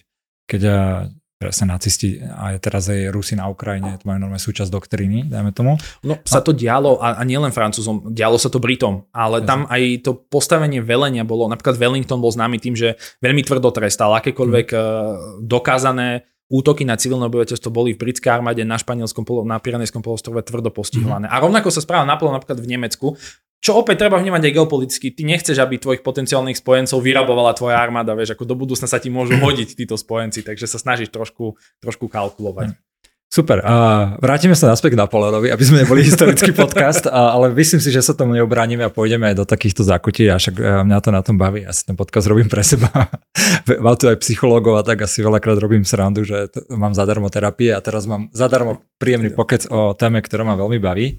keď 0.45 0.61
presne 1.43 1.75
nacisti 1.75 2.23
a 2.23 2.55
teraz 2.55 2.87
aj 2.87 3.11
Rusi 3.11 3.35
na 3.35 3.51
Ukrajine, 3.51 3.99
to 3.99 4.07
majú 4.07 4.23
normálne 4.23 4.39
súčasť 4.39 4.71
doktríny, 4.71 5.27
dajme 5.27 5.51
tomu. 5.51 5.75
No 6.07 6.15
sa 6.23 6.39
to 6.39 6.55
dialo 6.55 7.03
a, 7.03 7.19
a 7.19 7.23
nielen 7.27 7.51
Francúzom, 7.51 8.15
dialo 8.15 8.39
sa 8.39 8.47
to 8.47 8.63
Britom, 8.63 9.11
ale 9.11 9.43
Jasne. 9.43 9.49
tam 9.51 9.59
aj 9.67 9.81
to 10.07 10.15
postavenie 10.15 10.79
velenia 10.79 11.27
bolo, 11.27 11.51
napríklad 11.51 11.75
Wellington 11.75 12.23
bol 12.23 12.31
známy 12.31 12.63
tým, 12.63 12.79
že 12.79 12.95
veľmi 13.19 13.43
tvrdo 13.43 13.75
trestal 13.75 14.15
akékoľvek 14.15 14.67
hmm. 14.71 15.43
dokázané 15.43 16.23
útoky 16.51 16.83
na 16.83 16.99
civilné 16.99 17.27
obyvateľstvo 17.29 17.69
boli 17.71 17.95
v 17.95 18.01
britskej 18.03 18.31
armáde 18.31 18.63
na 18.67 18.75
španielskom, 18.75 19.23
na 19.47 19.57
Piranejskom 19.59 20.03
polostrove 20.03 20.43
tvrdo 20.43 20.73
postihované. 20.73 21.27
Mm-hmm. 21.27 21.39
A 21.39 21.43
rovnako 21.43 21.69
sa 21.71 21.81
správa 21.83 22.03
Napoleon 22.03 22.35
napríklad 22.35 22.59
v 22.59 22.67
Nemecku, 22.67 23.15
čo 23.63 23.79
opäť 23.79 24.03
treba 24.03 24.19
vnímať 24.19 24.51
aj 24.51 24.53
geopoliticky. 24.59 25.15
Ty 25.15 25.23
nechceš, 25.23 25.55
aby 25.63 25.79
tvojich 25.79 26.03
potenciálnych 26.03 26.59
spojencov 26.59 26.99
vyrabovala 26.99 27.55
tvoja 27.55 27.79
armáda, 27.79 28.11
vieš, 28.11 28.35
ako 28.35 28.43
do 28.43 28.59
budúcna 28.59 28.91
sa 28.91 28.99
ti 28.99 29.07
môžu 29.07 29.39
hodiť 29.43 29.79
títo 29.79 29.95
spojenci, 29.95 30.43
takže 30.43 30.67
sa 30.67 30.75
snažíš 30.75 31.15
trošku, 31.15 31.55
trošku 31.79 32.11
kalkulovať. 32.11 32.75
Mm. 32.75 32.92
Super. 33.33 33.65
A 33.65 33.75
vrátime 34.21 34.53
sa 34.53 34.69
naspäť 34.69 34.93
k 34.93 35.01
Napoleonovi, 35.01 35.49
aby 35.49 35.63
sme 35.65 35.81
neboli 35.81 36.05
historický 36.05 36.53
podcast, 36.61 37.09
a, 37.09 37.33
ale 37.33 37.49
myslím 37.57 37.81
si, 37.81 37.89
že 37.89 38.05
sa 38.05 38.13
tomu 38.13 38.37
neobránime 38.37 38.85
a 38.85 38.93
pôjdeme 38.93 39.25
aj 39.33 39.41
do 39.41 39.45
takýchto 39.49 39.81
zákutí 39.81 40.29
a 40.29 40.37
však 40.37 40.53
e, 40.61 40.85
mňa 40.85 40.97
to 41.01 41.09
na 41.09 41.25
tom 41.25 41.41
baví. 41.41 41.65
Asi 41.65 41.81
ten 41.81 41.97
podcast 41.97 42.29
robím 42.29 42.45
pre 42.45 42.61
seba. 42.61 42.93
Mám 43.65 43.97
tu 43.97 44.05
aj 44.05 44.21
psychológov 44.21 44.77
a 44.77 44.85
tak 44.85 45.09
asi 45.09 45.25
veľakrát 45.25 45.57
robím 45.57 45.81
srandu, 45.81 46.21
že 46.21 46.45
t- 46.53 46.61
mám 46.69 46.93
zadarmo 46.93 47.25
terapie 47.33 47.73
a 47.73 47.81
teraz 47.81 48.05
mám 48.05 48.29
zadarmo 48.37 48.85
príjemný 49.01 49.33
pokec 49.33 49.65
o 49.73 49.97
téme, 49.97 50.21
ktorá 50.21 50.45
ma 50.45 50.53
veľmi 50.53 50.77
baví. 50.77 51.17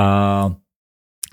A 0.00 0.06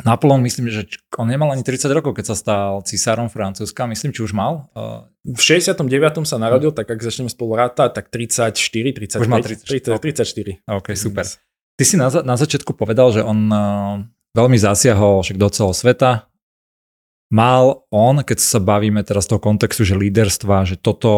Napoleon, 0.01 0.41
myslím, 0.41 0.71
že 0.71 0.88
on 1.19 1.27
nemal 1.27 1.51
ani 1.51 1.62
30 1.62 1.91
rokov, 1.91 2.15
keď 2.15 2.33
sa 2.33 2.36
stal 2.39 2.71
cisárom 2.88 3.27
Francúzska. 3.27 3.86
Myslím, 3.86 4.15
či 4.15 4.24
už 4.24 4.31
mal. 4.33 4.71
V 5.21 5.41
69. 5.41 5.83
sa 6.25 6.39
narodil, 6.41 6.71
tak 6.71 6.89
ak 6.89 7.03
začneme 7.03 7.29
spolu 7.29 7.60
rátať, 7.60 8.00
tak 8.00 8.07
34, 8.07 8.55
35. 8.55 9.21
Už 9.21 9.29
mal 9.29 9.43
34. 9.43 10.00
30, 10.00 10.63
34. 10.63 10.79
OK, 10.79 10.88
super. 10.95 11.25
Ty 11.75 11.83
si 11.83 11.95
na, 12.00 12.07
na 12.24 12.36
začiatku 12.39 12.74
povedal, 12.74 13.12
že 13.13 13.21
on 13.21 13.39
uh, 13.51 14.00
veľmi 14.31 14.57
zasiahol 14.57 15.21
však 15.21 15.38
do 15.38 15.48
celého 15.51 15.75
sveta. 15.75 16.12
Mal 17.31 17.88
on, 17.91 18.24
keď 18.27 18.43
sa 18.43 18.60
bavíme 18.60 19.00
teraz 19.07 19.24
z 19.27 19.36
toho 19.36 19.43
kontextu, 19.43 19.88
že 19.88 19.95
líderstva, 19.95 20.67
že 20.67 20.75
toto 20.75 21.12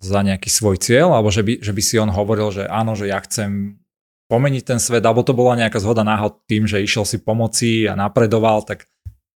za 0.00 0.24
nejaký 0.24 0.48
svoj 0.48 0.80
cieľ, 0.80 1.12
alebo 1.12 1.28
že 1.28 1.44
by, 1.44 1.60
že 1.60 1.72
by 1.76 1.82
si 1.84 2.00
on 2.00 2.08
hovoril, 2.08 2.48
že 2.48 2.64
áno, 2.64 2.96
že 2.96 3.12
ja 3.12 3.20
chcem 3.20 3.79
pomeniť 4.30 4.62
ten 4.62 4.78
svet, 4.78 5.02
alebo 5.02 5.26
to 5.26 5.34
bola 5.34 5.58
nejaká 5.58 5.82
zhoda 5.82 6.06
náhod 6.06 6.46
tým, 6.46 6.70
že 6.70 6.78
išiel 6.78 7.02
si 7.02 7.18
pomoci 7.18 7.90
a 7.90 7.98
napredoval, 7.98 8.62
tak 8.62 8.86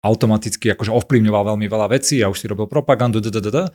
automaticky 0.06 0.70
akože 0.70 0.94
ovplyvňoval 0.94 1.56
veľmi 1.56 1.66
veľa 1.66 1.90
vecí 1.98 2.22
a 2.22 2.30
už 2.30 2.38
si 2.38 2.46
robil 2.46 2.70
propagandu, 2.70 3.18
ddd. 3.18 3.74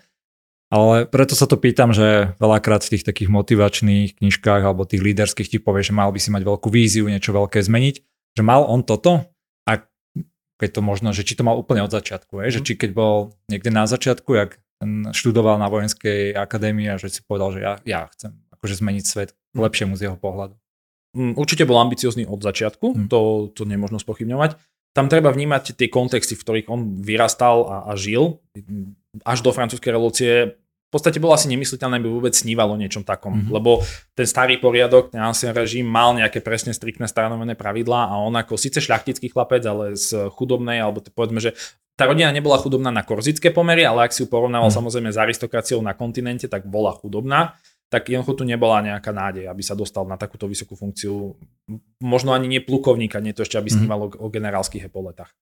Ale 0.69 1.09
preto 1.09 1.33
sa 1.33 1.49
to 1.49 1.57
pýtam, 1.57 1.97
že 1.97 2.37
veľakrát 2.37 2.85
v 2.85 2.93
tých 3.01 3.05
takých 3.09 3.33
motivačných 3.33 4.21
knižkách 4.21 4.63
alebo 4.69 4.85
tých 4.85 5.01
líderských 5.01 5.49
ti 5.49 5.59
povie, 5.59 5.81
že 5.81 5.97
mal 5.97 6.13
by 6.13 6.21
si 6.21 6.29
mať 6.29 6.45
veľkú 6.45 6.69
víziu, 6.69 7.09
niečo 7.09 7.33
veľké 7.33 7.57
zmeniť, 7.65 8.05
že 8.37 8.43
mal 8.45 8.69
on 8.69 8.85
toto 8.85 9.33
a 9.65 9.81
keď 10.61 10.71
to 10.77 10.81
možno, 10.85 11.17
že 11.17 11.25
či 11.25 11.41
to 11.41 11.43
mal 11.49 11.57
úplne 11.57 11.81
od 11.81 11.91
začiatku, 11.91 12.45
je, 12.45 12.61
že 12.61 12.61
mhm. 12.61 12.67
či 12.69 12.73
keď 12.77 12.91
bol 12.93 13.33
niekde 13.49 13.73
na 13.73 13.89
začiatku, 13.89 14.31
jak 14.37 14.61
študoval 15.17 15.59
na 15.59 15.73
vojenskej 15.73 16.37
akadémii 16.37 16.87
a 16.93 17.01
že 17.01 17.11
si 17.11 17.21
povedal, 17.25 17.57
že 17.57 17.61
ja, 17.65 17.73
ja 17.83 18.01
chcem 18.15 18.37
akože 18.55 18.79
zmeniť 18.79 19.05
svet 19.09 19.31
k 19.33 19.57
mhm. 19.57 19.65
lepšiemu 19.65 19.95
z 19.97 20.13
jeho 20.13 20.19
pohľadu. 20.21 20.61
Mm, 21.17 21.35
určite 21.41 21.65
bol 21.65 21.81
ambiciozný 21.81 22.29
od 22.29 22.45
začiatku, 22.45 22.87
hmm. 22.93 23.09
to, 23.09 23.49
to 23.57 23.62
nemôžno 23.65 23.97
spochybňovať. 23.97 24.61
Tam 24.93 25.09
treba 25.09 25.33
vnímať 25.33 25.79
tie 25.79 25.88
kontexty, 25.88 26.37
v 26.37 26.43
ktorých 26.45 26.67
on 26.69 27.00
vyrastal 27.00 27.65
a, 27.65 27.77
a 27.88 27.93
žil. 27.97 28.43
Až 29.25 29.41
do 29.47 29.55
francúzskej 29.55 29.95
revolúcie 29.95 30.59
v 30.88 30.97
podstate 30.97 31.21
bolo 31.21 31.37
asi 31.37 31.53
nemysliteľné, 31.53 32.00
aby 32.00 32.09
vôbec 32.09 32.33
snívalo 32.33 32.73
o 32.73 32.81
niečom 32.81 33.05
takom, 33.05 33.37
mm-hmm. 33.37 33.53
lebo 33.53 33.85
ten 34.17 34.25
starý 34.25 34.57
poriadok, 34.57 35.12
ten 35.12 35.21
ancien 35.21 35.53
režim 35.53 35.85
mal 35.85 36.17
nejaké 36.17 36.41
presne 36.41 36.73
striktné 36.73 37.05
stanovené 37.05 37.53
pravidlá 37.61 38.09
a 38.09 38.17
on 38.17 38.33
ako 38.33 38.57
síce 38.57 38.81
šľachtický 38.81 39.29
chlapec, 39.29 39.61
ale 39.69 40.00
z 40.00 40.33
chudobnej, 40.33 40.81
alebo 40.81 41.05
to 41.05 41.12
povedzme, 41.12 41.45
že 41.45 41.53
tá 41.93 42.09
rodina 42.09 42.33
nebola 42.33 42.57
chudobná 42.57 42.88
na 42.88 43.05
korzické 43.05 43.53
pomery, 43.53 43.85
ale 43.85 44.09
ak 44.09 44.17
si 44.17 44.25
ju 44.25 44.33
porovnával 44.33 44.73
mm. 44.73 44.77
samozrejme 44.81 45.11
s 45.12 45.21
aristokraciou 45.21 45.85
na 45.85 45.93
kontinente, 45.93 46.49
tak 46.49 46.65
bola 46.65 46.97
chudobná 46.97 47.61
tak 47.88 48.12
jednoducho 48.12 48.37
tu 48.37 48.45
nebola 48.45 48.85
nejaká 48.85 49.11
nádej, 49.12 49.49
aby 49.49 49.64
sa 49.64 49.73
dostal 49.73 50.04
na 50.04 50.21
takúto 50.21 50.45
vysokú 50.45 50.76
funkciu. 50.76 51.33
Možno 52.04 52.37
ani 52.37 52.49
nie 52.49 52.61
plukovníka, 52.61 53.21
nie 53.25 53.33
to 53.33 53.42
ešte, 53.45 53.57
aby 53.57 53.73
mhm. 53.73 53.76
snímal 53.76 53.99
mm. 53.99 54.04
o, 54.04 54.09
o 54.25 54.26
generálskych 54.28 54.87
epoletách. 54.92 55.33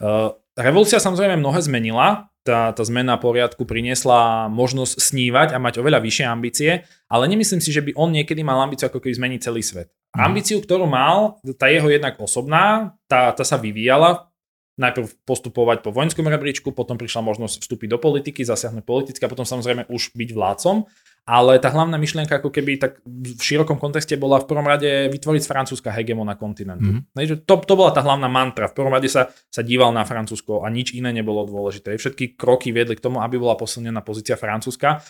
Uh, 0.00 0.34
revolúcia 0.56 0.98
samozrejme 0.98 1.38
mnohé 1.38 1.60
zmenila. 1.62 2.32
Tá, 2.40 2.72
tá 2.72 2.80
zmena 2.88 3.20
poriadku 3.20 3.68
priniesla 3.68 4.48
možnosť 4.48 4.96
snívať 4.96 5.48
a 5.52 5.60
mať 5.60 5.76
oveľa 5.76 6.00
vyššie 6.00 6.24
ambície, 6.24 6.70
ale 7.04 7.28
nemyslím 7.28 7.60
si, 7.60 7.68
že 7.68 7.84
by 7.84 7.92
on 8.00 8.16
niekedy 8.16 8.40
mal 8.40 8.64
ambíciu 8.64 8.88
ako 8.88 8.96
keby 8.96 9.12
zmeniť 9.12 9.40
celý 9.44 9.60
svet. 9.60 9.92
Mm. 10.16 10.32
Ambíciu, 10.32 10.64
ktorú 10.64 10.88
mal, 10.88 11.36
tá 11.60 11.68
jeho 11.68 11.92
jednak 11.92 12.16
osobná, 12.16 12.96
tá, 13.12 13.28
tá 13.36 13.44
sa 13.44 13.60
vyvíjala, 13.60 14.32
najprv 14.80 15.12
postupovať 15.28 15.84
po 15.84 15.92
vojenskom 15.92 16.24
rebríčku, 16.24 16.72
potom 16.72 16.96
prišla 16.96 17.20
možnosť 17.20 17.60
vstúpiť 17.60 17.92
do 17.92 17.98
politiky, 18.00 18.40
zasiahnuť 18.40 18.88
politicky 18.88 19.20
a 19.20 19.28
potom 19.28 19.44
samozrejme 19.44 19.84
už 19.92 20.16
byť 20.16 20.30
vládcom 20.32 20.88
ale 21.28 21.60
tá 21.62 21.70
hlavná 21.70 21.94
myšlienka 22.00 22.40
ako 22.40 22.50
keby 22.50 22.80
tak 22.80 22.98
v 23.06 23.38
širokom 23.38 23.76
kontexte 23.78 24.18
bola 24.18 24.40
v 24.40 24.48
prvom 24.48 24.66
rade 24.66 25.08
vytvoriť 25.12 25.42
z 25.44 25.50
Francúzska 25.50 25.94
hegemona 25.94 26.34
kontinentu. 26.34 27.00
Mm-hmm. 27.00 27.46
To, 27.46 27.54
to 27.62 27.74
bola 27.78 27.94
tá 27.94 28.02
hlavná 28.02 28.26
mantra. 28.26 28.66
V 28.66 28.74
prvom 28.74 28.90
rade 28.90 29.06
sa, 29.06 29.30
sa 29.52 29.62
díval 29.62 29.94
na 29.94 30.02
Francúzsko 30.02 30.64
a 30.64 30.72
nič 30.72 30.96
iné 30.96 31.14
nebolo 31.14 31.46
dôležité. 31.46 31.94
Všetky 31.94 32.34
kroky 32.34 32.74
viedli 32.74 32.98
k 32.98 33.04
tomu, 33.04 33.22
aby 33.22 33.38
bola 33.38 33.54
posilnená 33.54 34.02
pozícia 34.02 34.34
Francúzska 34.34 35.04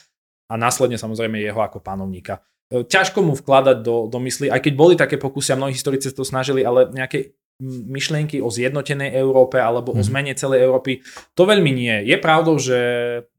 a 0.50 0.54
následne 0.58 0.98
samozrejme 0.98 1.38
jeho 1.40 1.62
ako 1.62 1.78
panovníka. 1.80 2.42
E, 2.68 2.82
ťažko 2.84 3.22
mu 3.22 3.32
vkladať 3.38 3.80
do, 3.80 4.10
do 4.10 4.18
mysli, 4.26 4.50
aj 4.50 4.60
keď 4.60 4.72
boli 4.74 4.94
také 4.98 5.16
pokusy 5.16 5.54
a 5.54 5.58
mnohí 5.58 5.72
historici 5.72 6.10
to 6.10 6.26
snažili, 6.26 6.66
ale 6.66 6.90
nejaké 6.90 7.38
myšlienky 7.62 8.40
o 8.40 8.48
zjednotenej 8.48 9.12
Európe 9.14 9.60
alebo 9.60 9.92
o 9.92 10.00
mhm. 10.00 10.06
zmene 10.08 10.32
celej 10.34 10.64
Európy. 10.64 11.04
To 11.36 11.44
veľmi 11.44 11.70
nie. 11.70 11.94
Je 12.08 12.16
pravdou, 12.16 12.56
že 12.56 12.78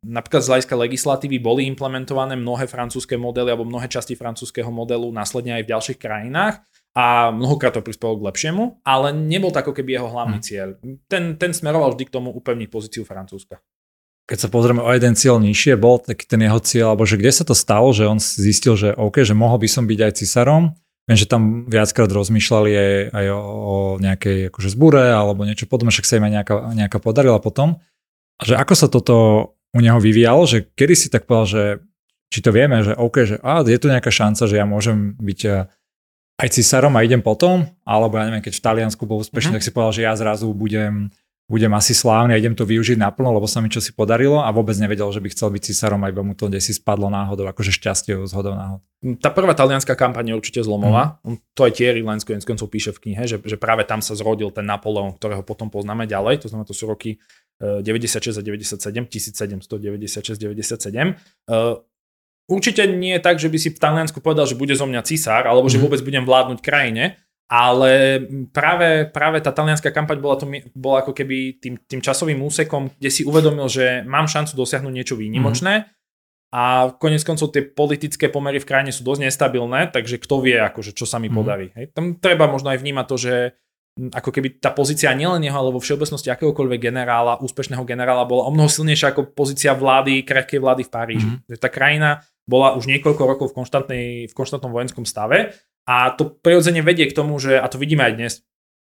napríklad 0.05 0.45
z 0.45 0.49
hľadiska 0.53 0.75
legislatívy 0.77 1.41
boli 1.41 1.65
implementované 1.65 2.37
mnohé 2.37 2.69
francúzske 2.69 3.17
modely 3.17 3.51
alebo 3.51 3.67
mnohé 3.67 3.89
časti 3.89 4.13
francúzského 4.13 4.69
modelu 4.69 5.09
následne 5.09 5.57
aj 5.57 5.63
v 5.65 5.71
ďalších 5.73 5.99
krajinách 5.99 6.61
a 6.91 7.31
mnohokrát 7.31 7.71
to 7.71 7.81
prispelo 7.83 8.19
k 8.19 8.27
lepšiemu, 8.27 8.83
ale 8.83 9.15
nebol 9.15 9.47
to 9.49 9.63
ako 9.63 9.71
keby 9.71 9.95
jeho 9.95 10.11
hlavný 10.11 10.43
hmm. 10.43 10.45
cieľ. 10.45 10.69
Ten, 11.07 11.39
ten 11.39 11.51
smeroval 11.55 11.95
vždy 11.95 12.03
k 12.11 12.13
tomu 12.13 12.35
upevniť 12.35 12.67
pozíciu 12.67 13.07
Francúzska. 13.07 13.63
Keď 14.27 14.47
sa 14.47 14.49
pozrieme 14.51 14.83
o 14.83 14.91
jeden 14.91 15.15
cieľ 15.15 15.39
nižšie, 15.39 15.79
bol 15.79 15.99
taký 16.03 16.27
ten 16.27 16.43
jeho 16.43 16.59
cieľ, 16.59 16.87
alebo 16.93 17.07
že 17.07 17.19
kde 17.19 17.31
sa 17.31 17.43
to 17.47 17.55
stalo, 17.55 17.91
že 17.95 18.07
on 18.07 18.19
zistil, 18.19 18.75
že 18.75 18.95
OK, 18.95 19.23
že 19.23 19.35
mohol 19.35 19.59
by 19.59 19.69
som 19.71 19.83
byť 19.87 19.99
aj 20.03 20.13
cisárom, 20.19 20.75
Viem, 21.09 21.17
že 21.17 21.25
tam 21.25 21.65
viackrát 21.65 22.07
rozmýšľali 22.07 22.71
aj, 22.71 22.93
aj 23.09 23.25
o, 23.33 23.39
o 23.41 23.75
nejakej 23.97 24.53
akože 24.53 24.69
zbure 24.69 25.11
alebo 25.11 25.43
niečo 25.43 25.65
podobné, 25.65 25.89
však 25.89 26.07
sa 26.07 26.17
im 26.21 26.27
aj 26.29 26.33
nejaká, 26.39 26.55
nejaká 26.77 26.97
podarila 27.01 27.41
potom. 27.41 27.81
A 28.37 28.43
že 28.45 28.53
ako 28.57 28.73
sa 28.77 28.87
toto 28.89 29.15
u 29.71 29.79
neho 29.79 29.97
vyvíjalo, 29.97 30.45
že 30.45 30.69
kedy 30.73 30.93
si 30.93 31.07
tak 31.09 31.25
povedal, 31.25 31.47
že 31.47 31.63
či 32.31 32.39
to 32.39 32.55
vieme, 32.55 32.79
že 32.79 32.95
OK, 32.95 33.15
že 33.27 33.35
á, 33.43 33.59
je 33.65 33.75
tu 33.75 33.91
nejaká 33.91 34.07
šanca, 34.07 34.47
že 34.47 34.55
ja 34.55 34.63
môžem 34.63 35.19
byť 35.19 35.39
eh, 35.51 35.67
aj 36.41 36.49
cisárom 36.57 36.95
a 36.95 37.03
idem 37.03 37.19
potom, 37.19 37.67
alebo 37.83 38.17
ja 38.17 38.25
neviem, 38.25 38.41
keď 38.41 38.57
v 38.57 38.65
Taliansku 38.65 39.03
bol 39.03 39.21
úspešný, 39.21 39.53
mm-hmm. 39.53 39.61
tak 39.61 39.65
si 39.67 39.75
povedal, 39.75 39.93
že 39.93 40.05
ja 40.07 40.13
zrazu 40.15 40.49
budem 40.55 41.11
budem 41.51 41.67
asi 41.75 41.91
slávny 41.91 42.31
a 42.31 42.39
idem 42.39 42.55
to 42.55 42.63
využiť 42.63 42.95
naplno, 42.95 43.35
lebo 43.35 43.43
sa 43.43 43.59
mi 43.59 43.67
čo 43.67 43.83
si 43.83 43.91
podarilo 43.91 44.39
a 44.39 44.47
vôbec 44.55 44.71
nevedel, 44.79 45.11
že 45.11 45.19
by 45.19 45.35
chcel 45.35 45.51
byť 45.51 45.61
cisárom, 45.67 45.99
aj 46.07 46.15
mu 46.23 46.31
to 46.31 46.47
si 46.63 46.71
spadlo 46.71 47.11
náhodou, 47.11 47.43
akože 47.51 47.75
šťastie 47.75 48.23
z 48.23 48.31
hodou 48.31 48.55
náhod. 48.55 48.79
Tá 49.19 49.35
prvá 49.35 49.51
talianská 49.51 49.99
kampaň 49.99 50.31
je 50.31 50.39
určite 50.39 50.63
zlomová. 50.63 51.19
Mm. 51.27 51.43
To 51.59 51.67
aj 51.67 51.75
Thierry 51.75 51.99
Lenz 51.99 52.23
konec 52.23 52.47
koncov 52.47 52.71
píše 52.71 52.95
v 52.95 53.11
knihe, 53.11 53.27
že, 53.27 53.43
že 53.43 53.59
práve 53.59 53.83
tam 53.83 53.99
sa 53.99 54.15
zrodil 54.15 54.47
ten 54.55 54.63
Napoleon, 54.63 55.11
ktorého 55.19 55.43
potom 55.43 55.67
poznáme 55.67 56.07
ďalej, 56.07 56.39
to 56.45 56.47
znamená, 56.47 56.63
to 56.63 56.77
sú 56.77 56.87
roky 56.87 57.19
96 57.59 58.39
a 58.39 58.41
97, 58.41 58.79
1796-97. 58.79 61.51
Určite 62.51 62.83
nie 62.89 63.15
je 63.15 63.21
tak, 63.21 63.39
že 63.39 63.47
by 63.47 63.57
si 63.61 63.69
v 63.71 63.79
Taliansku 63.79 64.19
povedal, 64.19 64.43
že 64.43 64.59
bude 64.59 64.75
zo 64.75 64.83
mňa 64.83 65.05
cisár, 65.05 65.45
alebo 65.45 65.69
že 65.69 65.77
mhm. 65.77 65.83
vôbec 65.87 66.01
budem 66.01 66.25
vládnuť 66.25 66.59
krajine, 66.63 67.21
ale 67.51 68.23
práve, 68.55 69.11
práve 69.11 69.43
tá 69.43 69.51
talianská 69.51 69.91
kampaň 69.91 70.23
bola, 70.23 70.39
to, 70.39 70.47
bola 70.71 71.03
ako 71.03 71.11
keby 71.11 71.59
tým, 71.59 71.75
tým 71.83 71.99
časovým 71.99 72.39
úsekom, 72.39 72.95
kde 72.95 73.11
si 73.11 73.27
uvedomil, 73.27 73.67
že 73.67 74.07
mám 74.07 74.31
šancu 74.31 74.55
dosiahnuť 74.55 74.93
niečo 74.95 75.19
výnimočné 75.19 75.83
mm. 75.83 75.87
a 76.55 76.95
konec 76.95 77.27
koncov 77.27 77.51
tie 77.51 77.67
politické 77.67 78.31
pomery 78.31 78.63
v 78.63 78.69
krajine 78.71 78.95
sú 78.95 79.03
dosť 79.03 79.27
nestabilné, 79.27 79.91
takže 79.91 80.23
kto 80.23 80.35
vie, 80.39 80.55
akože, 80.63 80.95
čo 80.95 81.03
sa 81.03 81.19
mi 81.19 81.27
mm. 81.27 81.35
podarí. 81.35 81.67
Hej. 81.75 81.91
Tam 81.91 82.15
treba 82.23 82.47
možno 82.47 82.71
aj 82.71 82.79
vnímať 82.79 83.05
to, 83.11 83.17
že 83.19 83.35
ako 83.91 84.31
keby 84.31 84.63
tá 84.63 84.71
pozícia 84.71 85.11
nielen 85.11 85.43
jeho, 85.43 85.59
alebo 85.59 85.75
vo 85.75 85.83
všeobecnosti 85.83 86.31
akéhokoľvek 86.31 86.79
generála, 86.79 87.43
úspešného 87.43 87.83
generála 87.83 88.23
bola 88.23 88.47
o 88.47 88.51
mnoho 88.55 88.71
silnejšia 88.71 89.11
ako 89.11 89.35
pozícia 89.35 89.75
vlády, 89.75 90.23
krehkej 90.23 90.63
vlády 90.63 90.87
v 90.87 90.91
Paríži. 90.95 91.27
Mm. 91.27 91.59
Tá 91.59 91.67
krajina 91.67 92.23
bola 92.47 92.79
už 92.79 92.87
niekoľko 92.87 93.23
rokov 93.27 93.51
v, 93.51 93.59
v 94.31 94.33
konštantnom 94.33 94.71
vojenskom 94.71 95.03
stave 95.03 95.51
a 95.91 96.15
to 96.15 96.31
prirodzene 96.39 96.79
vedie 96.79 97.11
k 97.11 97.17
tomu, 97.17 97.35
že, 97.35 97.59
a 97.59 97.67
to 97.67 97.75
vidíme 97.75 98.07
aj 98.07 98.13
dnes, 98.15 98.33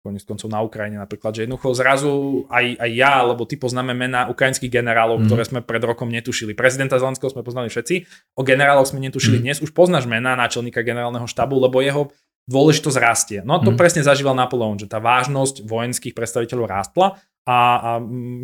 konec 0.04 0.22
koncov 0.28 0.48
na 0.52 0.60
Ukrajine 0.60 1.00
napríklad, 1.00 1.32
že 1.34 1.48
jednoducho 1.48 1.74
zrazu 1.74 2.44
aj, 2.52 2.76
aj 2.78 2.90
ja, 2.92 3.24
alebo 3.24 3.48
ty 3.48 3.56
poznáme 3.56 3.96
mená 3.96 4.28
ukrajinských 4.28 4.70
generálov, 4.70 5.20
mm. 5.20 5.24
ktoré 5.26 5.42
sme 5.48 5.60
pred 5.64 5.82
rokom 5.82 6.06
netušili. 6.12 6.52
Prezidenta 6.52 7.00
Zelenského 7.00 7.32
sme 7.32 7.42
poznali 7.42 7.72
všetci, 7.72 8.04
o 8.36 8.42
generáloch 8.44 8.92
sme 8.92 9.02
netušili 9.02 9.40
mm. 9.40 9.42
dnes. 9.42 9.56
Už 9.64 9.72
poznáš 9.72 10.06
mená 10.06 10.38
náčelníka 10.38 10.84
generálneho 10.86 11.26
štabu, 11.26 11.58
lebo 11.58 11.82
jeho 11.82 12.14
dôležitosť 12.48 12.98
rastie. 13.02 13.38
No 13.44 13.60
to 13.60 13.74
mm. 13.74 13.78
presne 13.80 14.02
zažíval 14.06 14.38
Napoleon, 14.38 14.78
že 14.78 14.88
tá 14.88 15.02
vážnosť 15.02 15.66
vojenských 15.66 16.14
predstaviteľov 16.16 16.66
rástla 16.70 17.18
a, 17.44 17.58
a 17.76 17.90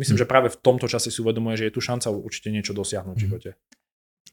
myslím, 0.01 0.15
mm. 0.17 0.21
že 0.21 0.29
práve 0.29 0.47
v 0.51 0.57
tomto 0.59 0.85
čase 0.91 1.07
si 1.09 1.23
uvedomuje, 1.23 1.57
že 1.57 1.71
je 1.71 1.73
tu 1.73 1.81
šanca 1.81 2.13
určite 2.13 2.51
niečo 2.51 2.75
dosiahnuť 2.75 3.15
v 3.15 3.23
živote. 3.25 3.49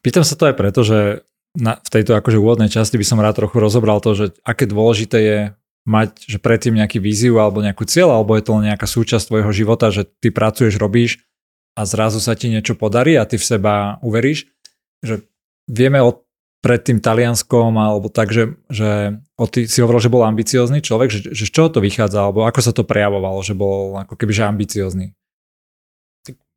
Pýtam 0.03 0.27
sa 0.27 0.35
to 0.35 0.51
aj 0.51 0.59
preto, 0.59 0.83
že 0.83 1.23
na, 1.59 1.77
v 1.77 1.89
tejto 1.93 2.17
akože 2.17 2.41
úvodnej 2.41 2.73
časti 2.73 2.97
by 2.97 3.07
som 3.07 3.21
rád 3.21 3.45
trochu 3.45 3.61
rozobral 3.61 4.01
to, 4.01 4.17
že 4.17 4.27
aké 4.45 4.65
dôležité 4.65 5.19
je 5.21 5.39
mať 5.83 6.31
že 6.31 6.39
predtým 6.39 6.79
nejaký 6.79 7.03
víziu 7.03 7.43
alebo 7.43 7.59
nejakú 7.59 7.83
cieľ, 7.85 8.15
alebo 8.15 8.39
je 8.39 8.45
to 8.47 8.55
len 8.57 8.71
nejaká 8.71 8.87
súčasť 8.87 9.29
tvojho 9.29 9.51
života, 9.51 9.91
že 9.91 10.07
ty 10.07 10.31
pracuješ, 10.31 10.79
robíš 10.79 11.27
a 11.75 11.83
zrazu 11.85 12.23
sa 12.23 12.39
ti 12.39 12.49
niečo 12.49 12.79
podarí 12.79 13.19
a 13.19 13.27
ty 13.27 13.37
v 13.37 13.45
seba 13.45 13.99
uveríš. 14.05 14.47
Že 15.03 15.27
vieme 15.67 15.99
o 15.99 16.23
pred 16.63 16.79
tým 16.79 17.03
Talianskom 17.03 17.75
alebo 17.75 18.07
tak, 18.07 18.31
že, 18.31 18.55
že 18.71 19.19
o 19.35 19.51
ty 19.51 19.67
si 19.67 19.83
hovoril, 19.83 19.99
že 19.99 20.13
bol 20.15 20.23
ambiciózny 20.23 20.79
človek, 20.79 21.11
že, 21.11 21.21
že 21.35 21.45
z 21.51 21.51
čoho 21.51 21.69
to 21.75 21.83
vychádza, 21.83 22.23
alebo 22.23 22.47
ako 22.47 22.61
sa 22.63 22.71
to 22.71 22.87
prejavovalo, 22.87 23.43
že 23.43 23.59
bol 23.59 23.99
ako 23.99 24.15
keby 24.15 24.31
že 24.31 24.47
ambiciózny? 24.47 25.19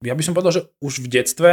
Ja 0.04 0.12
by 0.12 0.24
som 0.24 0.36
povedal, 0.36 0.52
že 0.52 0.62
už 0.84 1.06
v 1.06 1.08
detstve, 1.08 1.52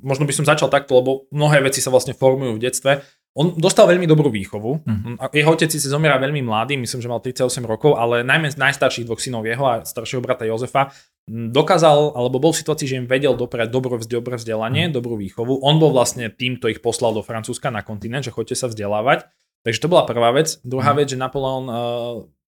možno 0.00 0.24
by 0.24 0.32
som 0.32 0.48
začal 0.48 0.72
takto, 0.72 0.96
lebo 0.96 1.28
mnohé 1.28 1.60
veci 1.60 1.84
sa 1.84 1.92
vlastne 1.92 2.16
formujú 2.16 2.56
v 2.56 2.62
detstve. 2.64 3.04
on 3.36 3.58
dostal 3.58 3.90
veľmi 3.90 4.06
dobrú 4.06 4.30
výchovu. 4.30 4.86
Mm. 4.86 5.18
Jeho 5.34 5.50
otec 5.52 5.68
si 5.68 5.82
zomiera 5.82 6.16
veľmi 6.16 6.40
mladý, 6.40 6.78
myslím, 6.78 7.00
že 7.02 7.10
mal 7.10 7.20
38 7.20 7.66
rokov, 7.66 7.98
ale 7.98 8.22
najmä 8.22 8.48
z 8.48 8.56
najstarších 8.56 9.04
dvoch 9.04 9.20
synov 9.20 9.44
jeho 9.44 9.64
a 9.66 9.74
staršieho 9.82 10.22
brata 10.22 10.46
Jozefa 10.46 10.94
dokázal, 11.28 12.12
alebo 12.20 12.36
bol 12.36 12.52
v 12.52 12.60
situácii, 12.60 12.86
že 12.88 12.98
im 13.00 13.08
vedel 13.08 13.32
doprať 13.32 13.72
dobré, 13.72 13.96
dobré 14.04 14.36
vzdelanie, 14.36 14.88
mm. 14.88 14.92
dobrú 14.92 15.16
výchovu. 15.16 15.64
On 15.64 15.80
bol 15.80 15.90
vlastne 15.92 16.28
tým, 16.28 16.60
kto 16.60 16.68
ich 16.68 16.80
poslal 16.84 17.16
do 17.16 17.24
Francúzska 17.24 17.72
na 17.72 17.80
kontinent, 17.80 18.28
že 18.28 18.34
chodte 18.34 18.52
sa 18.52 18.68
vzdelávať. 18.68 19.24
Takže 19.64 19.80
to 19.80 19.88
bola 19.88 20.04
prvá 20.04 20.28
vec. 20.36 20.60
Druhá 20.60 20.92
mm. 20.92 20.98
vec, 21.00 21.06
že 21.08 21.16
Napoleon 21.16 21.64
uh, 21.64 21.74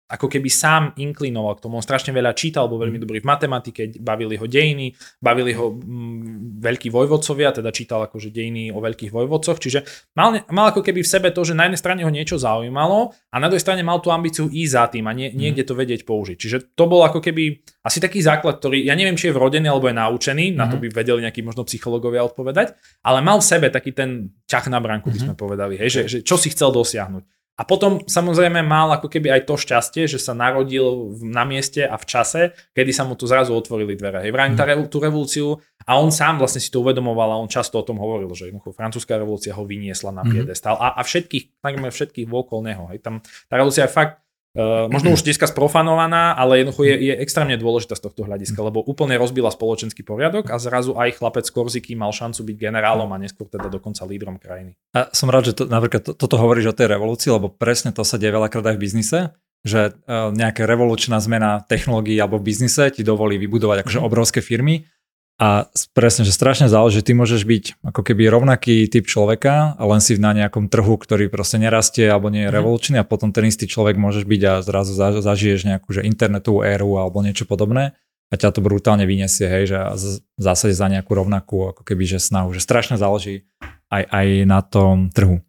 ako 0.07 0.31
keby 0.31 0.47
sám 0.47 0.95
inklinoval 0.95 1.59
k 1.59 1.67
tomu. 1.67 1.83
On 1.83 1.85
strašne 1.85 2.15
veľa 2.15 2.31
čítal, 2.39 2.71
bol 2.71 2.79
veľmi 2.79 3.03
mm. 3.03 3.05
dobrý 3.05 3.19
v 3.19 3.27
matematike, 3.27 3.83
bavili 3.99 4.39
ho 4.39 4.47
dejiny, 4.47 4.95
bavili 5.19 5.51
ho 5.59 5.75
mm, 5.75 6.63
veľkí 6.63 6.95
vojvodcovia, 6.95 7.51
teda 7.51 7.75
čítal 7.75 8.07
akože 8.07 8.31
dejiny 8.31 8.71
o 8.71 8.79
veľkých 8.79 9.11
vojvodcoch, 9.11 9.59
čiže 9.59 9.83
mal, 10.15 10.39
mal 10.55 10.71
ako 10.71 10.87
keby 10.87 11.03
v 11.03 11.11
sebe 11.11 11.35
to, 11.35 11.43
že 11.43 11.59
na 11.59 11.67
jednej 11.67 11.81
strane 11.83 12.01
ho 12.07 12.13
niečo 12.15 12.39
zaujímalo 12.39 13.19
a 13.35 13.37
na 13.43 13.51
druhej 13.51 13.67
strane 13.67 13.83
mal 13.83 13.99
tú 13.99 14.15
ambíciu 14.15 14.47
ísť 14.47 14.73
za 14.73 14.85
tým 14.95 15.11
a 15.11 15.13
nie, 15.13 15.35
mm. 15.35 15.35
niekde 15.35 15.67
to 15.67 15.75
vedieť 15.75 16.07
použiť. 16.07 16.37
Čiže 16.39 16.57
to 16.79 16.87
bol 16.87 17.03
ako 17.03 17.19
keby 17.19 17.59
asi 17.83 17.99
taký 17.99 18.23
základ, 18.23 18.63
ktorý, 18.63 18.87
ja 18.87 18.95
neviem, 18.95 19.19
či 19.19 19.31
je 19.31 19.35
vrodený 19.35 19.67
alebo 19.67 19.91
je 19.91 19.99
naučený, 19.99 20.55
mm. 20.55 20.57
na 20.57 20.71
to 20.71 20.79
mhm. 20.79 20.83
by 20.87 20.89
vedeli 21.03 21.21
nejakí 21.27 21.43
možno 21.43 21.67
psychológovia 21.67 22.23
odpovedať, 22.23 22.79
ale 23.03 23.19
mal 23.27 23.43
v 23.43 23.49
sebe 23.51 23.75
taký 23.75 23.91
ten 23.91 24.31
ťah 24.47 24.71
na 24.71 24.79
bránku, 24.79 25.11
by 25.11 25.19
mhm. 25.19 25.25
sme 25.27 25.35
povedali, 25.35 25.75
hej, 25.83 25.91
že, 25.91 26.03
že 26.07 26.19
čo 26.23 26.39
si 26.39 26.55
chcel 26.55 26.71
dosiahnuť. 26.71 27.27
A 27.57 27.65
potom 27.65 28.05
samozrejme 28.05 28.61
mal 28.61 28.93
ako 28.93 29.09
keby 29.09 29.33
aj 29.33 29.49
to 29.49 29.57
šťastie, 29.57 30.05
že 30.05 30.21
sa 30.21 30.37
narodil 30.37 31.17
na 31.25 31.49
mieste 31.49 31.89
a 31.89 31.97
v 31.97 32.05
čase, 32.05 32.41
kedy 32.77 32.93
sa 32.93 33.09
mu 33.09 33.17
tu 33.17 33.25
zrazu 33.25 33.57
otvorili 33.57 33.97
dvere. 33.97 34.29
Hej, 34.29 34.33
vrajím 34.37 34.61
mm. 34.61 34.93
tú 34.93 35.01
revolúciu 35.01 35.57
a 35.89 35.97
on 35.97 36.13
sám 36.13 36.37
vlastne 36.37 36.61
si 36.61 36.69
to 36.69 36.85
uvedomoval 36.85 37.33
a 37.33 37.41
on 37.41 37.49
často 37.49 37.81
o 37.81 37.87
tom 37.87 37.97
hovoril, 37.97 38.29
že 38.37 38.53
jednoducho 38.53 38.77
francúzska 38.77 39.17
revolúcia 39.17 39.57
ho 39.57 39.65
vyniesla 39.65 40.13
na 40.13 40.21
mhm. 40.27 40.31
piedestal 40.37 40.77
a, 40.77 40.99
a 40.99 41.01
všetkých, 41.01 41.65
takmer 41.65 41.89
všetkých 41.89 42.29
okolo 42.29 42.61
neho. 42.61 42.93
Hej, 42.93 43.01
tam 43.01 43.25
tá 43.49 43.55
revolúcia 43.57 43.89
je 43.89 43.95
fakt 43.95 44.25
Uh, 44.57 44.89
možno 44.89 45.13
už 45.13 45.21
dneska 45.21 45.45
sprofanovaná, 45.45 46.33
ale 46.33 46.65
jednoducho 46.65 46.89
je, 46.89 47.13
je 47.13 47.15
extrémne 47.21 47.61
dôležitá 47.61 47.93
z 47.93 48.09
tohto 48.09 48.25
hľadiska, 48.25 48.57
lebo 48.57 48.81
úplne 48.81 49.21
rozbila 49.21 49.53
spoločenský 49.53 50.01
poriadok 50.01 50.49
a 50.49 50.57
zrazu 50.57 50.97
aj 50.97 51.21
chlapec 51.21 51.45
Korziky 51.45 51.93
mal 51.93 52.09
šancu 52.09 52.41
byť 52.41 52.57
generálom 52.57 53.13
a 53.13 53.21
neskôr 53.21 53.45
teda 53.53 53.69
dokonca 53.69 54.09
lídrom 54.09 54.41
krajiny. 54.41 54.73
A 54.97 55.13
som 55.13 55.29
rád, 55.29 55.53
že 55.53 55.61
to, 55.61 55.69
napríklad 55.69 56.09
to, 56.09 56.13
toto 56.17 56.41
hovoríš 56.41 56.73
o 56.73 56.77
tej 56.77 56.89
revolúcii, 56.89 57.37
lebo 57.37 57.53
presne 57.53 57.93
to 57.93 58.01
sa 58.01 58.17
deje 58.17 58.33
veľakrát 58.33 58.73
aj 58.73 58.77
v 58.81 58.83
biznise, 58.83 59.19
že 59.61 59.93
uh, 59.93 60.33
nejaká 60.33 60.65
revolučná 60.65 61.21
zmena 61.21 61.61
technológií 61.69 62.17
alebo 62.17 62.41
v 62.41 62.49
biznise 62.49 62.89
ti 62.89 63.05
dovolí 63.05 63.37
vybudovať 63.37 63.85
akože 63.85 64.01
obrovské 64.01 64.41
firmy 64.41 64.89
a 65.37 65.69
presne, 65.93 66.25
že 66.25 66.33
strašne 66.33 66.64
záleží, 66.64 67.05
ty 67.05 67.12
môžeš 67.12 67.45
byť 67.45 67.64
ako 67.85 68.00
keby 68.00 68.25
rovnaký 68.33 68.88
typ 68.88 69.05
človeka 69.05 69.76
a 69.76 69.83
len 69.85 70.00
si 70.00 70.16
na 70.16 70.33
nejakom 70.33 70.73
trhu, 70.73 70.97
ktorý 70.97 71.28
proste 71.28 71.61
nerastie 71.61 72.09
alebo 72.09 72.33
nie 72.33 72.49
je 72.49 72.52
mm. 72.52 72.57
revolučný 72.57 72.97
a 72.97 73.05
potom 73.05 73.37
ten 73.37 73.45
istý 73.45 73.69
človek 73.69 74.00
môžeš 74.00 74.25
byť 74.25 74.43
a 74.49 74.52
zrazu 74.64 74.97
zažiješ 74.97 75.69
nejakú 75.69 75.93
že 75.93 76.09
internetovú 76.09 76.64
éru 76.64 76.97
alebo 76.97 77.21
niečo 77.21 77.45
podobné 77.45 77.93
a 78.33 78.35
ťa 78.35 78.49
to 78.57 78.64
brutálne 78.64 79.05
vyniesie, 79.05 79.47
hej, 79.47 79.64
že 79.71 79.78
v 80.19 80.43
zásade 80.43 80.73
za 80.73 80.88
nejakú 80.88 81.12
rovnakú 81.12 81.76
ako 81.76 81.85
keby 81.85 82.16
že 82.16 82.19
snahu, 82.19 82.50
že 82.57 82.64
strašne 82.64 82.97
záleží 82.97 83.45
aj, 83.93 84.02
aj 84.09 84.26
na 84.49 84.61
tom 84.64 85.12
trhu. 85.12 85.45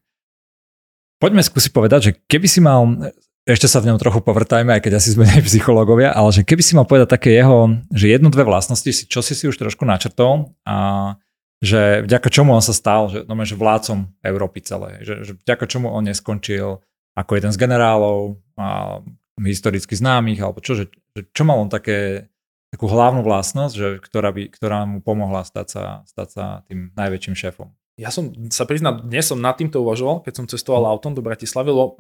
Poďme 1.18 1.42
skúsiť 1.42 1.72
povedať, 1.74 2.00
že 2.04 2.12
keby 2.30 2.46
si 2.46 2.60
mal 2.62 3.10
ešte 3.48 3.72
sa 3.72 3.80
v 3.80 3.88
ňom 3.90 3.98
trochu 3.98 4.20
povrtajme, 4.20 4.76
aj 4.76 4.84
keď 4.84 5.00
asi 5.00 5.16
sme 5.16 5.24
aj 5.34 5.48
psychológovia, 5.48 6.12
ale 6.12 6.30
že 6.36 6.44
keby 6.44 6.62
si 6.62 6.76
mal 6.76 6.84
povedať 6.84 7.16
také 7.16 7.32
jeho, 7.32 7.80
že 7.96 8.12
jednu, 8.12 8.28
dve 8.28 8.44
vlastnosti, 8.44 9.08
čo 9.08 9.24
si 9.24 9.34
si 9.34 9.48
už 9.48 9.56
trošku 9.56 9.88
načrtol 9.88 10.52
a 10.68 11.16
že 11.58 12.06
vďaka 12.06 12.30
čomu 12.30 12.54
on 12.54 12.62
sa 12.62 12.76
stal, 12.76 13.10
že, 13.10 13.26
no, 13.26 13.34
že 13.42 13.58
vládcom 13.58 14.14
Európy 14.22 14.62
celé, 14.62 15.02
že, 15.02 15.26
že 15.26 15.32
vďaka 15.42 15.66
čomu 15.66 15.90
on 15.90 16.06
neskončil 16.06 16.86
ako 17.18 17.32
jeden 17.34 17.50
z 17.50 17.58
generálov 17.58 18.38
a 18.62 19.02
historicky 19.42 19.98
známych, 19.98 20.38
alebo 20.38 20.62
čo, 20.62 20.78
že, 20.78 20.94
čo 21.34 21.42
mal 21.42 21.58
on 21.58 21.70
také, 21.70 22.30
takú 22.70 22.86
hlavnú 22.86 23.26
vlastnosť, 23.26 23.74
že, 23.74 23.88
ktorá, 24.06 24.30
by, 24.30 24.54
ktorá 24.54 24.86
mu 24.86 25.02
pomohla 25.02 25.42
stať 25.42 25.68
sa, 25.72 25.84
stať 26.06 26.28
sa 26.30 26.44
tým 26.70 26.94
najväčším 26.94 27.34
šéfom. 27.34 27.74
Ja 27.98 28.14
som 28.14 28.30
sa 28.54 28.70
priznal, 28.70 29.02
dnes 29.02 29.26
som 29.26 29.42
nad 29.42 29.58
týmto 29.58 29.82
uvažoval, 29.82 30.22
keď 30.22 30.34
som 30.38 30.46
cestoval 30.46 30.86
autom 30.86 31.18
do 31.18 31.26
Bratislavy, 31.26 31.74
lebo 31.74 31.98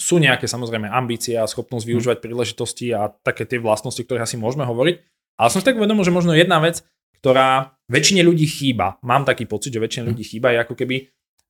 sú 0.00 0.16
nejaké 0.16 0.48
samozrejme 0.48 0.88
ambície 0.88 1.36
a 1.36 1.44
schopnosť 1.44 1.84
mhm. 1.84 1.90
využívať 1.92 2.18
príležitosti 2.24 2.96
a 2.96 3.12
také 3.12 3.44
tie 3.44 3.60
vlastnosti, 3.60 4.00
ktoré 4.00 4.24
asi 4.24 4.40
môžeme 4.40 4.64
hovoriť. 4.64 4.96
Ale 5.36 5.48
som 5.52 5.60
si 5.60 5.68
tak 5.68 5.76
uvedomil, 5.76 6.04
že 6.04 6.12
možno 6.12 6.32
jedna 6.32 6.56
vec, 6.60 6.80
ktorá 7.20 7.76
väčšine 7.92 8.24
ľudí 8.24 8.48
chýba, 8.48 8.96
mám 9.04 9.28
taký 9.28 9.44
pocit, 9.44 9.76
že 9.76 9.84
väčšine 9.84 10.08
mhm. 10.08 10.10
ľudí 10.16 10.24
chýba, 10.24 10.56
je 10.56 10.64
ako 10.64 10.74
keby 10.74 10.96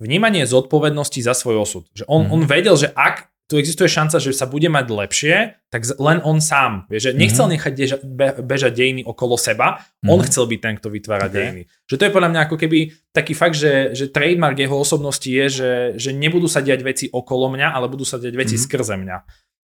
vnímanie 0.01 0.43
zodpovednosti 0.49 1.21
za 1.23 1.37
svoj 1.37 1.63
osud. 1.63 1.85
Že 1.93 2.09
on, 2.09 2.27
mm. 2.27 2.33
on 2.33 2.43
vedel, 2.49 2.75
že 2.75 2.89
ak 2.97 3.29
tu 3.51 3.59
existuje 3.59 3.91
šanca, 3.91 4.23
že 4.23 4.31
sa 4.31 4.47
bude 4.47 4.71
mať 4.71 4.87
lepšie, 4.95 5.37
tak 5.75 5.83
len 5.99 6.23
on 6.23 6.39
sám. 6.39 6.87
Vie, 6.87 7.03
že 7.03 7.11
nechcel 7.11 7.51
mm-hmm. 7.51 7.55
nechať 7.59 7.73
deža, 7.75 7.97
be, 7.99 8.29
bežať 8.47 8.73
dejiny 8.79 9.03
okolo 9.03 9.35
seba, 9.35 9.83
mm-hmm. 9.83 10.07
on 10.07 10.21
chcel 10.23 10.47
byť 10.47 10.61
ten, 10.63 10.75
kto 10.79 10.87
vytvára 10.87 11.27
okay. 11.27 11.35
dejiny. 11.35 11.63
Že 11.91 11.99
to 11.99 12.05
je 12.07 12.15
podľa 12.15 12.31
mňa 12.31 12.41
ako 12.47 12.57
keby 12.63 12.79
taký 13.11 13.35
fakt, 13.35 13.59
že, 13.59 13.91
že 13.91 14.07
trademark 14.15 14.55
jeho 14.55 14.79
osobnosti 14.79 15.27
je, 15.27 15.47
že, 15.51 15.73
že 15.99 16.11
nebudú 16.15 16.47
sa 16.47 16.63
diať 16.63 16.87
veci 16.87 17.05
okolo 17.11 17.51
mňa, 17.51 17.75
ale 17.75 17.91
budú 17.91 18.07
sa 18.07 18.23
diať 18.23 18.39
veci 18.39 18.55
mm-hmm. 18.55 18.71
skrze 18.71 18.95
mňa. 18.95 19.17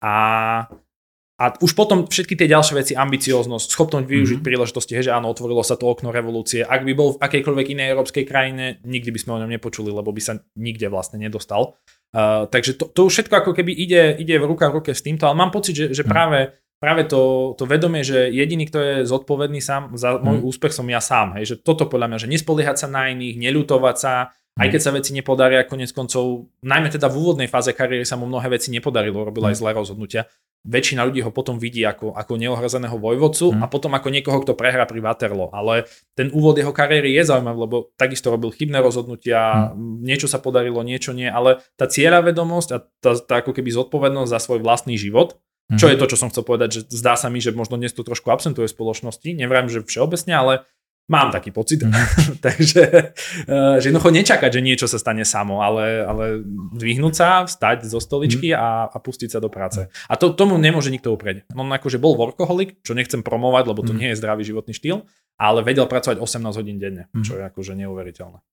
A 0.03 0.15
a 1.39 1.55
už 1.63 1.79
potom 1.79 2.11
všetky 2.11 2.35
tie 2.35 2.51
ďalšie 2.51 2.75
veci, 2.75 2.93
ambicióznosť, 2.99 3.71
schopnosť 3.71 4.11
využiť 4.11 4.43
mm-hmm. 4.43 4.49
príležitosti, 4.51 4.99
že 4.99 5.15
áno, 5.15 5.31
otvorilo 5.31 5.63
sa 5.63 5.79
to 5.79 5.87
okno 5.87 6.11
revolúcie. 6.11 6.67
Ak 6.67 6.83
by 6.83 6.93
bol 6.99 7.15
v 7.15 7.23
akejkoľvek 7.23 7.79
inej 7.79 7.95
európskej 7.95 8.27
krajine, 8.27 8.83
nikdy 8.83 9.15
by 9.15 9.19
sme 9.23 9.31
o 9.39 9.41
ňom 9.47 9.51
nepočuli, 9.55 9.95
lebo 9.95 10.11
by 10.11 10.19
sa 10.19 10.43
nikde 10.59 10.91
vlastne 10.91 11.23
nedostal. 11.23 11.79
Uh, 12.11 12.51
takže 12.51 12.75
to, 12.75 12.91
to 12.91 13.07
už 13.07 13.13
všetko 13.15 13.35
ako 13.39 13.53
keby 13.55 13.71
ide, 13.71 14.19
ide 14.19 14.35
v 14.35 14.51
ruka 14.51 14.67
v 14.67 14.83
ruke 14.83 14.91
s 14.91 15.05
týmto, 15.05 15.31
ale 15.31 15.39
mám 15.39 15.55
pocit, 15.55 15.79
že, 15.79 15.87
že 15.95 16.03
mhm. 16.03 16.11
práve, 16.11 16.59
práve 16.83 17.07
to, 17.07 17.55
to 17.55 17.71
vedomie, 17.71 18.03
že 18.03 18.35
jediný, 18.35 18.67
kto 18.67 18.79
je 18.83 18.95
zodpovedný 19.07 19.63
sám 19.63 19.95
za 19.95 20.19
môj 20.19 20.43
mm. 20.43 20.47
úspech 20.47 20.75
som 20.75 20.91
ja 20.91 20.99
sám. 20.99 21.39
Hej, 21.39 21.55
že 21.55 21.57
toto 21.63 21.87
podľa 21.87 22.11
mňa, 22.11 22.19
že 22.19 22.33
nespoliehať 22.35 22.83
sa 22.83 22.89
na 22.91 23.15
iných, 23.15 23.39
neľutovať 23.39 23.97
sa, 23.99 24.35
aj 24.59 24.69
keď 24.75 24.81
sa 24.83 24.91
veci 24.91 25.15
nepodaria, 25.15 25.65
konec 25.65 25.95
koncov, 25.95 26.51
najmä 26.61 26.91
teda 26.91 27.07
v 27.07 27.17
úvodnej 27.17 27.49
fáze 27.49 27.71
kariéry 27.71 28.03
sa 28.03 28.19
mu 28.19 28.27
mnohé 28.27 28.51
veci 28.51 28.75
nepodarilo, 28.75 29.23
robil 29.23 29.49
aj 29.49 29.57
zlé 29.63 29.71
rozhodnutia 29.73 30.27
väčšina 30.67 31.07
ľudí 31.07 31.23
ho 31.23 31.31
potom 31.31 31.57
vidí 31.57 31.87
ako, 31.87 32.19
ako 32.19 32.33
neohrozeného 32.35 32.99
vojvodcu 32.99 33.55
mm. 33.55 33.61
a 33.63 33.67
potom 33.71 33.95
ako 33.95 34.09
niekoho, 34.11 34.43
kto 34.43 34.59
prehrá 34.59 34.85
pri 34.91 34.99
Waterloo. 34.99 35.55
Ale 35.55 35.87
ten 36.19 36.35
úvod 36.35 36.59
jeho 36.59 36.75
kariéry 36.75 37.15
je 37.15 37.23
zaujímavý, 37.31 37.59
lebo 37.63 37.77
takisto 37.95 38.35
robil 38.35 38.51
chybné 38.51 38.83
rozhodnutia, 38.83 39.73
mm. 39.73 40.03
niečo 40.03 40.27
sa 40.27 40.43
podarilo, 40.43 40.83
niečo 40.83 41.15
nie, 41.15 41.31
ale 41.31 41.63
tá 41.79 41.87
vedomosť 41.89 42.69
a 42.75 42.79
tá, 43.01 43.13
tá 43.17 43.35
ako 43.41 43.55
keby 43.55 43.71
zodpovednosť 43.71 44.31
za 44.31 44.41
svoj 44.43 44.61
vlastný 44.61 44.99
život, 44.99 45.39
mm. 45.71 45.79
čo 45.79 45.87
je 45.87 45.97
to, 45.97 46.05
čo 46.11 46.21
som 46.21 46.29
chcel 46.29 46.43
povedať, 46.43 46.69
že 46.75 46.81
zdá 46.91 47.15
sa 47.15 47.31
mi, 47.31 47.39
že 47.39 47.55
možno 47.55 47.79
dnes 47.79 47.95
to 47.95 48.03
trošku 48.03 48.29
absentuje 48.29 48.67
v 48.67 48.75
spoločnosti, 48.75 49.29
neviem, 49.33 49.71
že 49.71 49.87
všeobecne, 49.87 50.35
ale 50.35 50.55
Mám 51.09 51.33
taký 51.33 51.51
pocit. 51.57 51.81
Mm. 51.81 51.93
Takže 52.47 52.83
eh, 53.49 53.77
že 53.81 53.87
jednoducho 53.89 54.13
nečakať, 54.13 54.51
že 54.53 54.61
niečo 54.61 54.85
sa 54.85 55.01
stane 55.01 55.25
samo, 55.25 55.65
ale, 55.65 56.05
ale 56.05 56.25
dvihnúť 56.77 57.15
sa, 57.17 57.29
vstať 57.49 57.89
zo 57.89 57.97
stoličky 57.97 58.53
mm. 58.53 58.59
a, 58.61 58.69
a 58.93 58.97
pustiť 59.01 59.33
sa 59.33 59.41
do 59.41 59.49
práce. 59.49 59.89
A 59.89 60.15
to, 60.21 60.37
tomu 60.37 60.61
nemôže 60.61 60.93
nikto 60.93 61.17
uprieť. 61.17 61.49
On 61.57 61.65
akože 61.65 61.97
bol 61.97 62.13
workoholik, 62.15 62.85
čo 62.85 62.93
nechcem 62.93 63.25
promovať, 63.25 63.65
lebo 63.73 63.81
to 63.81 63.97
mm. 63.97 63.99
nie 63.99 64.09
je 64.13 64.21
zdravý 64.21 64.45
životný 64.45 64.77
štýl, 64.77 65.09
ale 65.41 65.65
vedel 65.65 65.89
pracovať 65.89 66.21
18 66.21 66.61
hodín 66.61 66.77
denne, 66.77 67.09
mm. 67.17 67.25
čo 67.25 67.41
je 67.41 67.43
akože 67.49 67.73
neuveriteľné. 67.73 68.45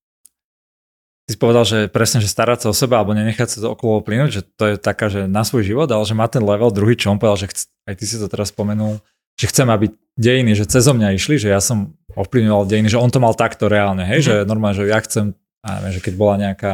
Ty 1.26 1.30
si 1.34 1.42
povedal, 1.42 1.66
že 1.66 1.80
presne, 1.90 2.22
že 2.22 2.30
starať 2.30 2.64
sa 2.64 2.68
o 2.70 2.78
seba 2.78 3.02
alebo 3.02 3.18
nenechať 3.18 3.58
sa 3.58 3.58
to 3.66 3.74
okolo 3.74 4.06
plynúť, 4.06 4.30
že 4.30 4.42
to 4.46 4.64
je 4.70 4.76
taká, 4.78 5.10
že 5.10 5.26
na 5.26 5.42
svoj 5.42 5.66
život, 5.66 5.90
ale 5.90 6.06
že 6.06 6.14
má 6.14 6.30
ten 6.30 6.46
level 6.46 6.70
druhý, 6.70 6.94
čo 6.94 7.10
on 7.10 7.18
povedal, 7.18 7.50
že 7.50 7.50
chc- 7.50 7.74
aj 7.90 7.96
ty 7.98 8.06
si 8.06 8.22
to 8.22 8.30
teraz 8.30 8.54
spomenul, 8.54 9.02
že 9.34 9.50
chcem, 9.50 9.66
aby 9.68 9.90
dejiny, 10.16 10.54
že 10.54 10.70
cez 10.70 10.86
mňa 10.86 11.18
išli, 11.18 11.42
že 11.42 11.50
ja 11.50 11.58
som 11.58 11.98
ovplyvňoval 12.16 12.64
dejiny, 12.68 12.90
že 12.90 13.00
on 13.00 13.12
to 13.12 13.20
mal 13.20 13.36
takto 13.36 13.68
reálne, 13.68 14.08
hej, 14.08 14.24
mm-hmm. 14.24 14.44
že 14.44 14.50
normálne, 14.50 14.76
že 14.76 14.88
ja 14.88 15.00
chcem, 15.04 15.36
neviem, 15.62 15.94
že 15.94 16.02
keď 16.02 16.14
bola 16.16 16.36
nejaká 16.40 16.74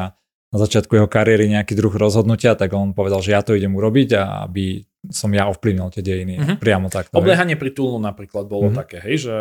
na 0.51 0.58
začiatku 0.60 0.99
jeho 0.99 1.08
kariéry 1.08 1.47
nejaký 1.47 1.80
druh 1.80 1.95
rozhodnutia, 1.95 2.60
tak 2.60 2.75
on 2.75 2.91
povedal, 2.91 3.23
že 3.23 3.32
ja 3.32 3.39
to 3.39 3.56
idem 3.56 3.71
urobiť 3.71 4.10
a 4.19 4.43
aby 4.43 4.84
som 5.10 5.34
ja 5.34 5.49
ovplyvnil 5.49 5.89
tie 5.89 6.04
dejiny 6.06 6.38
mm-hmm. 6.38 6.58
priamo 6.62 6.86
takto. 6.91 7.17
Obliehanie 7.17 7.58
pri 7.58 7.73
Tulnu 7.73 7.97
napríklad 7.97 8.45
bolo 8.45 8.69
mm-hmm. 8.69 8.82
také, 8.86 9.01
hej, 9.01 9.25
že 9.25 9.36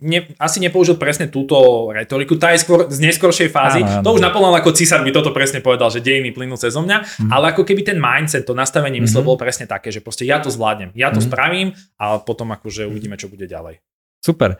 ne, 0.00 0.32
asi 0.40 0.64
nepoužil 0.64 0.96
presne 0.96 1.28
túto 1.28 1.90
retoriku, 1.92 2.40
tá 2.40 2.56
je 2.56 2.64
skôr 2.64 2.88
z 2.88 3.02
neskoršej 3.04 3.52
fázy. 3.52 3.84
Áno, 3.84 4.00
áno. 4.00 4.04
To 4.06 4.16
už 4.16 4.24
Napoleon 4.24 4.56
ako 4.56 4.72
císar 4.72 5.04
mi 5.04 5.12
toto 5.12 5.34
presne 5.34 5.60
povedal, 5.60 5.92
že 5.92 6.00
dejiny 6.00 6.32
plynú 6.32 6.56
cez 6.56 6.72
mňa, 6.72 6.98
mm-hmm. 7.04 7.28
ale 7.34 7.52
ako 7.52 7.68
keby 7.68 7.84
ten 7.84 8.00
mindset, 8.00 8.48
to 8.48 8.56
nastavenie 8.56 8.96
mm-hmm. 9.02 9.12
mysle 9.12 9.26
bolo 9.26 9.36
presne 9.36 9.68
také, 9.68 9.92
že 9.92 10.00
proste 10.00 10.24
ja 10.24 10.40
to 10.40 10.48
zvládnem, 10.48 10.94
ja 10.96 11.12
to 11.12 11.20
mm-hmm. 11.20 11.28
spravím 11.28 11.68
a 12.00 12.22
potom 12.22 12.48
akože 12.56 12.88
uvidíme, 12.88 13.20
čo 13.20 13.28
bude 13.28 13.44
ďalej. 13.44 13.82
Super 14.22 14.56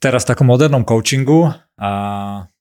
teraz 0.00 0.24
v 0.24 0.30
takom 0.34 0.48
modernom 0.48 0.82
coachingu 0.82 1.54
a 1.76 1.90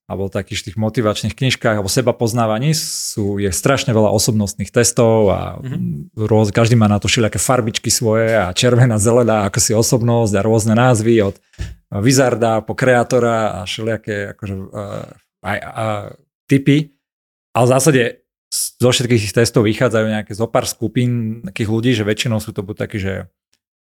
alebo 0.10 0.25
takých 0.25 0.73
tých 0.73 0.78
motivačných 0.82 1.38
knižkách 1.38 1.78
alebo 1.78 1.86
seba 1.86 2.17
poznávaní 2.17 2.73
sú, 2.73 3.38
je 3.38 3.54
strašne 3.54 3.93
veľa 3.93 4.10
osobnostných 4.10 4.73
testov 4.73 5.30
a 5.30 5.62
mm-hmm. 5.62 6.17
rôz, 6.17 6.49
každý 6.49 6.73
má 6.73 6.89
na 6.89 6.97
to 6.97 7.06
všelijaké 7.06 7.38
farbičky 7.38 7.93
svoje 7.93 8.34
a 8.34 8.49
červená, 8.49 8.97
zelená 8.97 9.45
ako 9.45 9.62
si 9.62 9.78
osobnosť 9.78 10.34
a 10.34 10.41
rôzne 10.41 10.73
názvy 10.73 11.21
od 11.21 11.38
Wizarda 11.93 12.65
po 12.65 12.73
kreatora 12.73 13.62
a 13.62 13.69
všelijaké 13.69 14.34
akože, 14.34 14.56
a, 14.73 14.84
a, 15.45 15.52
a 15.54 15.86
typy 16.49 16.89
ale 17.54 17.65
v 17.65 17.73
zásade 17.75 18.04
zo 18.82 18.89
všetkých 18.89 19.21
tých 19.30 19.36
testov 19.36 19.65
vychádzajú 19.65 20.06
nejaké 20.10 20.34
zo 20.34 20.49
pár 20.49 20.65
skupín 20.65 21.43
takých 21.45 21.69
ľudí, 21.69 21.91
že 21.93 22.08
väčšinou 22.08 22.41
sú 22.41 22.49
to 22.54 22.65
buď 22.65 22.75
takí, 22.88 22.97
že 22.97 23.30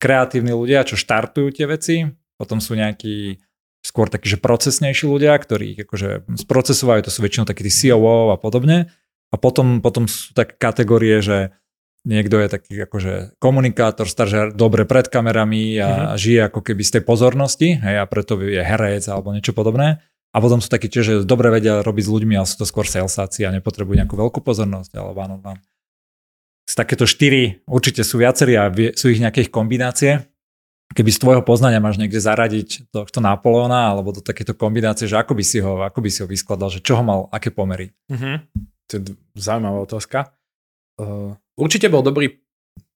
kreatívni 0.03 0.55
ľudia, 0.55 0.87
čo 0.87 0.99
štartujú 0.99 1.53
tie 1.55 1.67
veci, 1.67 1.97
potom 2.39 2.63
sú 2.63 2.79
nejakí 2.79 3.43
skôr 3.83 4.07
takí, 4.11 4.31
že 4.31 4.39
procesnejší 4.39 5.07
ľudia, 5.07 5.35
ktorí 5.39 5.87
akože 5.87 6.39
sprocesovajú, 6.39 7.07
to 7.07 7.13
sú 7.15 7.21
väčšinou 7.23 7.47
takí 7.47 7.67
tí 7.67 7.73
COO 7.73 8.35
a 8.35 8.39
podobne. 8.39 8.91
A 9.29 9.37
potom, 9.37 9.85
potom 9.85 10.09
sú 10.09 10.33
také 10.33 10.57
kategórie, 10.57 11.21
že 11.21 11.53
niekto 12.09 12.41
je 12.41 12.49
taký 12.49 12.73
akože 12.89 13.37
komunikátor, 13.37 14.09
starže 14.09 14.57
dobre 14.57 14.89
pred 14.89 15.11
kamerami 15.13 15.77
a 15.77 15.89
mm-hmm. 15.89 16.17
žije 16.17 16.41
ako 16.49 16.61
keby 16.65 16.83
z 16.87 16.93
tej 16.99 17.03
pozornosti, 17.05 17.69
hej, 17.77 17.97
a 18.01 18.05
preto 18.09 18.41
je 18.41 18.63
herec 18.63 19.05
alebo 19.13 19.37
niečo 19.37 19.53
podobné. 19.53 20.01
A 20.33 20.45
potom 20.45 20.61
sú 20.61 20.69
takí 20.69 20.93
tiež, 20.93 21.05
že 21.05 21.15
dobre 21.25 21.49
vedia 21.49 21.81
robiť 21.81 22.05
s 22.05 22.13
ľuďmi, 22.13 22.35
ale 22.37 22.49
sú 22.49 22.61
to 22.61 22.69
skôr 22.69 22.85
salesáci 22.85 23.49
a 23.49 23.53
nepotrebujú 23.53 23.97
nejakú 23.97 24.17
veľkú 24.17 24.41
pozornosť, 24.45 24.93
alebo 24.97 25.19
áno, 25.25 25.37
áno. 25.41 25.61
Z 26.69 26.77
takéto 26.77 27.09
štyri 27.09 27.65
určite 27.65 28.05
sú 28.05 28.21
viacerí 28.21 28.53
a 28.61 28.69
sú 28.93 29.09
ich 29.09 29.25
nejaké 29.25 29.49
kombinácie. 29.49 30.28
Keby 30.89 31.11
z 31.13 31.21
tvojho 31.21 31.43
poznania 31.45 31.85
máš 31.85 32.01
niekde 32.01 32.17
zaradiť 32.17 32.89
tohto 32.89 33.21
Napoleona 33.21 33.93
alebo 33.93 34.09
do 34.17 34.25
takéto 34.25 34.57
kombinácie, 34.57 35.05
že 35.05 35.21
ako 35.21 35.37
by 35.37 35.45
si 35.45 35.61
ho, 35.61 35.85
ako 35.85 36.01
by 36.01 36.09
si 36.09 36.25
ho 36.25 36.27
vyskladal, 36.27 36.73
že 36.73 36.81
čo 36.81 36.97
ho 36.97 37.05
mal, 37.05 37.29
aké 37.29 37.53
pomery? 37.53 37.93
Mm-hmm. 38.09 38.37
To 38.89 38.93
je 38.97 39.01
zaujímavá 39.37 39.85
otázka. 39.85 40.33
Uh, 40.97 41.37
určite 41.61 41.93
bol 41.93 42.01
dobrý 42.01 42.41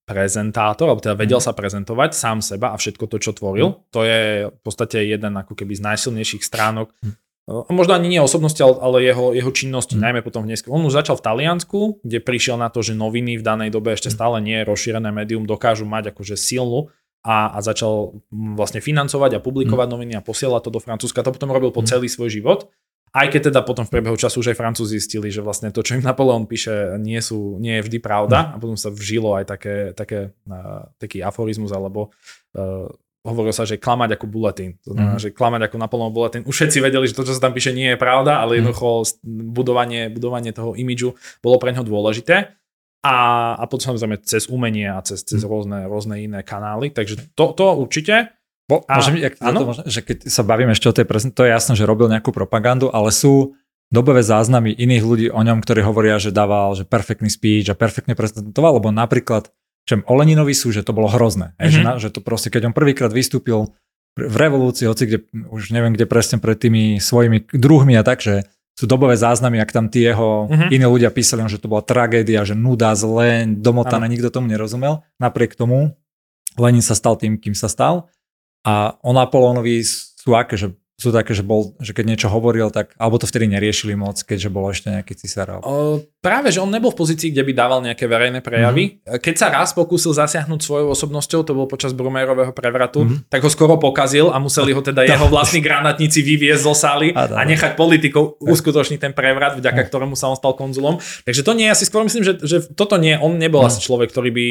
prezentátor, 0.02 0.90
alebo 0.90 1.04
teda 1.04 1.14
vedel 1.14 1.38
mm. 1.38 1.46
sa 1.46 1.52
prezentovať 1.54 2.10
sám 2.16 2.38
seba 2.42 2.74
a 2.74 2.80
všetko 2.80 3.06
to, 3.06 3.16
čo 3.22 3.36
tvoril. 3.36 3.68
Mm. 3.70 3.76
To 3.94 4.00
je 4.02 4.20
v 4.50 4.60
podstate 4.64 4.98
jeden 5.06 5.32
ako 5.38 5.54
keby 5.54 5.78
z 5.78 5.82
najsilnejších 5.86 6.42
stránok. 6.42 6.90
Mm. 7.04 7.14
A 7.42 7.70
možno 7.74 7.98
ani 7.98 8.06
nie 8.06 8.22
osobnosti, 8.22 8.58
ale 8.62 9.02
jeho, 9.02 9.34
jeho 9.34 9.50
činnosti, 9.50 9.94
mm. 9.94 10.02
najmä 10.02 10.20
potom 10.26 10.42
dnes. 10.42 10.66
On 10.66 10.82
už 10.82 10.94
začal 10.98 11.18
v 11.18 11.26
Taliansku, 11.26 12.02
kde 12.02 12.18
prišiel 12.18 12.58
na 12.58 12.70
to, 12.70 12.82
že 12.82 12.98
noviny 12.98 13.38
v 13.38 13.46
danej 13.46 13.70
dobe 13.70 13.94
ešte 13.94 14.10
mm. 14.10 14.14
stále 14.14 14.36
nie 14.42 14.58
je 14.62 14.66
rozšírené 14.66 15.10
médium, 15.14 15.46
dokážu 15.46 15.86
mať 15.86 16.10
akože 16.10 16.34
silnú 16.34 16.90
a, 17.22 17.54
a 17.54 17.58
začal 17.62 18.18
vlastne 18.58 18.82
financovať 18.82 19.38
a 19.38 19.44
publikovať 19.44 19.86
mm. 19.86 19.92
noviny 19.94 20.12
a 20.18 20.26
posielať 20.26 20.68
to 20.68 20.70
do 20.74 20.80
Francúzska. 20.82 21.22
To 21.22 21.30
potom 21.30 21.54
robil 21.54 21.70
po 21.70 21.86
mm. 21.86 21.88
celý 21.88 22.10
svoj 22.10 22.34
život. 22.34 22.70
Aj 23.12 23.28
keď 23.28 23.52
teda 23.52 23.60
potom 23.60 23.84
v 23.84 23.92
priebehu 23.92 24.16
času 24.16 24.40
už 24.40 24.56
aj 24.56 24.58
Francúzi 24.58 24.96
zistili, 24.96 25.28
že 25.28 25.44
vlastne 25.44 25.68
to, 25.68 25.84
čo 25.84 26.00
im 26.00 26.02
Napoleon 26.02 26.48
píše, 26.48 26.96
nie, 26.96 27.20
sú, 27.20 27.60
nie 27.60 27.78
je 27.78 27.84
vždy 27.84 27.98
pravda. 28.00 28.56
A 28.56 28.58
potom 28.58 28.74
sa 28.74 28.88
vžilo 28.88 29.36
aj 29.36 29.44
také, 29.52 29.76
také, 29.92 30.32
uh, 30.48 30.88
taký 30.96 31.20
aforizmus, 31.20 31.76
alebo 31.76 32.08
uh, 32.56 32.88
hovorilo 33.22 33.52
sa, 33.52 33.68
že 33.68 33.76
klamať 33.76 34.16
ako 34.16 34.26
buletín. 34.32 34.80
To 34.88 34.96
znamená, 34.96 35.20
mm. 35.20 35.24
že 35.28 35.30
klamať 35.36 35.60
ako 35.68 35.76
Napoleon 35.76 36.10
buletín. 36.10 36.42
Už 36.48 36.56
všetci 36.56 36.78
vedeli, 36.80 37.04
že 37.04 37.12
to, 37.12 37.28
čo 37.28 37.36
sa 37.36 37.44
tam 37.44 37.52
píše, 37.52 37.76
nie 37.76 37.92
je 37.92 37.98
pravda, 38.00 38.40
ale 38.40 38.56
mhm. 38.56 38.58
jednoducho 38.64 38.88
budovanie, 39.28 40.08
budovanie 40.08 40.50
toho 40.50 40.72
imidžu 40.72 41.12
bolo 41.44 41.60
pre 41.60 41.76
ňo 41.76 41.84
dôležité. 41.84 42.61
A, 43.02 43.14
a 43.58 43.64
potom 43.66 43.92
samozrejme 43.94 44.22
cez 44.22 44.46
umenie 44.46 44.86
a 44.86 45.02
cez, 45.02 45.26
cez 45.26 45.42
mhm. 45.42 45.48
rôzne, 45.50 45.78
rôzne 45.90 46.16
iné 46.22 46.40
kanály. 46.46 46.94
Takže 46.94 47.34
to, 47.34 47.50
to 47.52 47.64
určite. 47.74 48.30
Bo, 48.70 48.86
a, 48.86 49.02
môžem, 49.02 49.18
jak 49.18 49.34
to 49.36 49.66
možno, 49.66 49.84
že 49.90 50.00
keď 50.06 50.30
sa 50.30 50.46
bavíme 50.46 50.70
ešte 50.70 50.86
o 50.86 50.94
tej 50.94 51.04
prezentácii, 51.04 51.38
to 51.38 51.44
je 51.44 51.50
jasné, 51.50 51.72
že 51.74 51.84
robil 51.84 52.06
nejakú 52.06 52.30
propagandu, 52.30 52.94
ale 52.94 53.10
sú 53.10 53.58
dobové 53.92 54.24
záznamy 54.24 54.72
iných 54.72 55.04
ľudí 55.04 55.26
o 55.28 55.40
ňom, 55.42 55.60
ktorí 55.60 55.84
hovoria, 55.84 56.16
že 56.16 56.32
dával 56.32 56.72
že 56.72 56.88
perfektný 56.88 57.28
speech 57.28 57.68
a 57.68 57.76
perfektne 57.76 58.16
prezentoval, 58.16 58.80
lebo 58.80 58.88
napríklad 58.88 59.52
čem 59.84 60.00
o 60.06 60.14
Leninovi 60.16 60.54
sú, 60.56 60.70
že 60.72 60.86
to 60.86 60.96
bolo 60.96 61.10
hrozné. 61.10 61.52
Mm-hmm. 61.58 61.68
Že, 61.68 61.80
mhm. 61.82 61.86
na, 61.86 61.92
že 61.98 62.08
to 62.08 62.24
proste, 62.24 62.48
keď 62.48 62.72
on 62.72 62.74
prvýkrát 62.74 63.12
vystúpil 63.12 63.74
v 64.16 64.36
revolúcii, 64.36 64.88
hoci 64.88 65.04
kde, 65.08 65.18
už 65.48 65.72
neviem 65.72 65.96
kde 65.96 66.08
presne 66.08 66.36
pred 66.36 66.56
tými 66.56 67.00
svojimi 67.00 67.48
druhmi 67.52 67.96
a 67.96 68.04
tak, 68.04 68.20
že 68.20 68.48
sú 68.72 68.88
dobové 68.88 69.14
záznamy, 69.20 69.60
ak 69.60 69.70
tam 69.70 69.86
tí 69.92 70.04
jeho 70.04 70.48
mm-hmm. 70.48 70.70
iní 70.72 70.86
ľudia 70.88 71.12
písali, 71.12 71.44
že 71.46 71.60
to 71.60 71.68
bola 71.68 71.84
tragédia, 71.84 72.42
že 72.42 72.56
nuda, 72.56 72.96
zle, 72.96 73.44
domotané, 73.60 74.08
ano. 74.08 74.12
nikto 74.16 74.32
tomu 74.32 74.48
nerozumel. 74.48 75.04
Napriek 75.20 75.54
tomu 75.54 75.92
Lenin 76.56 76.84
sa 76.84 76.96
stal 76.96 77.16
tým, 77.20 77.36
kým 77.36 77.52
sa 77.52 77.68
stal 77.68 78.08
a 78.64 78.96
o 79.04 79.12
Napoleónovi 79.12 79.84
sú 79.84 80.32
aké, 80.36 80.56
že 80.56 80.72
sú 81.00 81.10
také, 81.10 81.34
že, 81.34 81.42
bol, 81.42 81.74
že 81.82 81.90
keď 81.90 82.04
niečo 82.14 82.28
hovoril, 82.30 82.70
tak, 82.70 82.94
alebo 82.94 83.18
to 83.18 83.26
vtedy 83.26 83.50
neriešili 83.50 83.98
moc, 83.98 84.22
keďže 84.22 84.48
bol 84.54 84.70
ešte 84.70 84.86
nejaký 84.92 85.18
cisár. 85.18 85.58
O, 85.66 85.98
práve, 86.22 86.54
že 86.54 86.62
on 86.62 86.70
nebol 86.70 86.94
v 86.94 87.02
pozícii, 87.02 87.34
kde 87.34 87.42
by 87.42 87.52
dával 87.52 87.82
nejaké 87.82 88.06
verejné 88.06 88.40
prejavy. 88.46 89.02
Mm-hmm. 89.02 89.18
Keď 89.18 89.34
sa 89.34 89.50
raz 89.50 89.74
pokúsil 89.74 90.14
zasiahnuť 90.14 90.62
svojou 90.62 90.94
osobnosťou, 90.94 91.42
to 91.42 91.52
bol 91.52 91.66
počas 91.66 91.90
Brumérového 91.90 92.54
prevratu, 92.54 93.02
mm-hmm. 93.02 93.26
tak 93.26 93.42
ho 93.42 93.50
skoro 93.50 93.74
pokazil 93.76 94.30
a 94.30 94.38
museli 94.38 94.70
ho 94.70 94.80
teda 94.80 95.02
jeho 95.10 95.26
vlastní 95.26 95.58
granatníci 95.58 96.22
vyviezť 96.22 96.62
zo 96.62 96.78
sály 96.78 97.10
a, 97.10 97.26
a 97.26 97.42
nechať 97.42 97.74
politikov 97.74 98.38
uskutočniť 98.38 99.02
ten 99.02 99.12
prevrat, 99.12 99.58
vďaka 99.58 99.82
ktorému 99.90 100.14
sa 100.14 100.30
on 100.30 100.38
stal 100.38 100.54
konzulom. 100.54 101.02
Takže 101.26 101.42
to 101.42 101.58
nie, 101.58 101.66
ja 101.66 101.74
si 101.74 101.90
skôr 101.90 102.06
myslím, 102.06 102.22
že, 102.22 102.38
že 102.38 102.62
toto 102.70 102.94
nie, 103.02 103.18
on 103.18 103.34
nebol 103.42 103.66
asi 103.66 103.82
človek, 103.82 104.14
ktorý 104.14 104.30
by, 104.30 104.46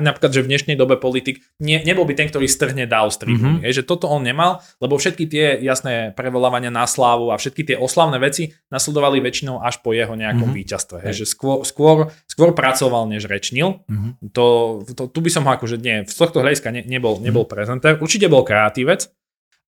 napríklad, 0.00 0.32
že 0.32 0.40
v 0.40 0.48
dnešnej 0.48 0.80
dobe 0.80 0.96
politik, 0.96 1.44
nie, 1.60 1.76
nebol 1.84 2.08
by 2.08 2.16
ten, 2.16 2.32
ktorý 2.32 2.48
strhne 2.48 2.88
dal 2.88 3.12
z 3.12 3.20
tribúny. 3.20 3.60
Mm-hmm. 3.60 3.76
že 3.76 3.84
toto 3.84 4.08
on 4.08 4.24
nemal, 4.24 4.64
lebo 4.80 4.96
všetky 4.96 5.28
tie, 5.28 5.60
jasné, 5.60 6.16
prevolávania 6.16 6.72
na 6.72 6.88
slávu 6.88 7.28
a 7.28 7.36
všetky 7.36 7.68
tie 7.68 7.76
oslavné 7.76 8.16
veci 8.16 8.56
nasledovali 8.72 9.20
väčšinou 9.20 9.60
až 9.60 9.84
po 9.84 9.92
jeho 9.92 10.16
nejakom 10.16 10.48
mm-hmm. 10.48 10.62
víťazstve. 10.62 11.01
Hej, 11.02 11.24
že 11.24 11.26
skôr, 11.26 11.66
skôr, 11.66 12.14
skôr 12.30 12.54
pracoval, 12.54 13.10
než 13.10 13.26
rečnil. 13.26 13.82
Mm-hmm. 13.90 14.32
To, 14.34 14.46
to, 14.86 15.02
tu 15.10 15.18
by 15.18 15.30
som 15.30 15.42
ho 15.46 15.50
akože 15.50 15.82
nie, 15.82 16.06
z 16.06 16.14
tohto 16.14 16.42
hľadiska 16.42 16.70
ne, 16.70 16.86
nebol, 16.86 17.18
nebol 17.18 17.42
mm-hmm. 17.42 17.54
prezentér. 17.54 17.92
Určite 17.98 18.30
bol 18.30 18.46
kreatívec, 18.46 19.10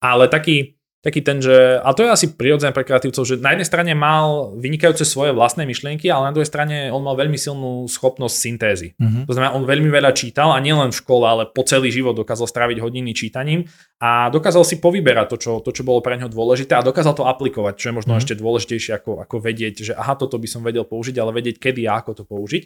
ale 0.04 0.30
taký, 0.30 0.78
taký 1.04 1.20
ten, 1.20 1.44
že, 1.44 1.84
a 1.84 1.92
to 1.92 2.08
je 2.08 2.16
asi 2.16 2.32
prirodzené 2.32 2.72
pre 2.72 2.88
kreatívcov, 2.88 3.28
že 3.28 3.36
na 3.36 3.52
jednej 3.52 3.68
strane 3.68 3.92
mal 3.92 4.56
vynikajúce 4.56 5.04
svoje 5.04 5.36
vlastné 5.36 5.68
myšlienky, 5.68 6.08
ale 6.08 6.32
na 6.32 6.34
druhej 6.34 6.48
strane 6.48 6.88
on 6.96 7.04
mal 7.04 7.20
veľmi 7.20 7.36
silnú 7.36 7.84
schopnosť 7.92 8.36
syntézy. 8.40 8.96
Mm-hmm. 8.96 9.28
To 9.28 9.32
znamená, 9.36 9.52
on 9.52 9.68
veľmi 9.68 9.92
veľa 9.92 10.16
čítal 10.16 10.56
a 10.56 10.64
nielen 10.64 10.96
v 10.96 11.00
škole, 11.04 11.28
ale 11.28 11.44
po 11.52 11.68
celý 11.68 11.92
život 11.92 12.16
dokázal 12.16 12.48
stráviť 12.48 12.80
hodiny 12.80 13.12
čítaním 13.12 13.68
a 14.00 14.32
dokázal 14.32 14.64
si 14.64 14.80
povyberať 14.80 15.36
to, 15.36 15.38
čo, 15.44 15.52
to, 15.60 15.76
čo 15.76 15.84
bolo 15.84 16.00
pre 16.00 16.16
neho 16.16 16.32
dôležité 16.32 16.80
a 16.80 16.88
dokázal 16.88 17.20
to 17.20 17.28
aplikovať, 17.28 17.76
čo 17.76 17.92
je 17.92 17.98
možno 18.00 18.16
mm-hmm. 18.16 18.24
ešte 18.24 18.40
dôležitejšie 18.40 18.92
ako, 18.96 19.28
ako 19.28 19.36
vedieť, 19.44 19.76
že 19.92 19.94
aha, 20.00 20.16
toto 20.16 20.40
by 20.40 20.48
som 20.48 20.64
vedel 20.64 20.88
použiť, 20.88 21.20
ale 21.20 21.36
vedieť, 21.36 21.60
kedy 21.60 21.84
a 21.84 22.00
ako 22.00 22.12
to 22.16 22.24
použiť. 22.24 22.64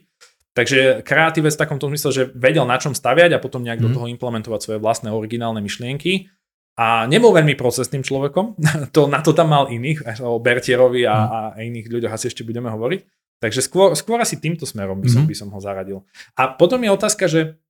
Takže 0.53 1.05
kreatívec 1.05 1.53
v 1.53 1.61
takomto 1.61 1.85
zmysle, 1.85 2.09
že 2.09 2.23
vedel 2.33 2.65
na 2.65 2.81
čom 2.81 2.97
staviať 2.97 3.37
a 3.37 3.41
potom 3.41 3.61
nejak 3.61 3.77
mm. 3.77 3.85
do 3.85 3.89
mhm. 3.89 3.95
toho 3.97 4.05
implementovať 4.13 4.59
svoje 4.61 4.79
vlastné 4.81 5.09
originálne 5.09 5.61
myšlienky 5.61 6.29
a 6.77 7.09
nebol 7.09 7.33
veľmi 7.33 7.57
procesným 7.57 8.05
človekom, 8.05 8.53
to, 8.95 9.09
na 9.09 9.25
to 9.25 9.33
tam 9.33 9.49
mal 9.49 9.65
iných, 9.65 10.21
o 10.21 10.37
Bertierovi 10.37 11.09
a, 11.09 11.15
mm. 11.17 11.27
a 11.27 11.39
iných 11.65 11.87
ľuďoch 11.89 12.13
asi 12.13 12.29
ešte 12.29 12.45
budeme 12.45 12.69
hovoriť. 12.69 13.01
Takže 13.37 13.61
skôr, 13.61 13.93
skôr 13.93 14.17
asi 14.17 14.41
týmto 14.41 14.65
smerom 14.65 14.97
by 14.97 15.09
som, 15.09 15.25
mm. 15.25 15.29
by 15.29 15.35
som 15.37 15.49
ho 15.53 15.59
zaradil. 15.61 16.05
A 16.37 16.53
potom 16.53 16.81
je 16.81 16.89
otázka, 16.89 17.29
že 17.29 17.61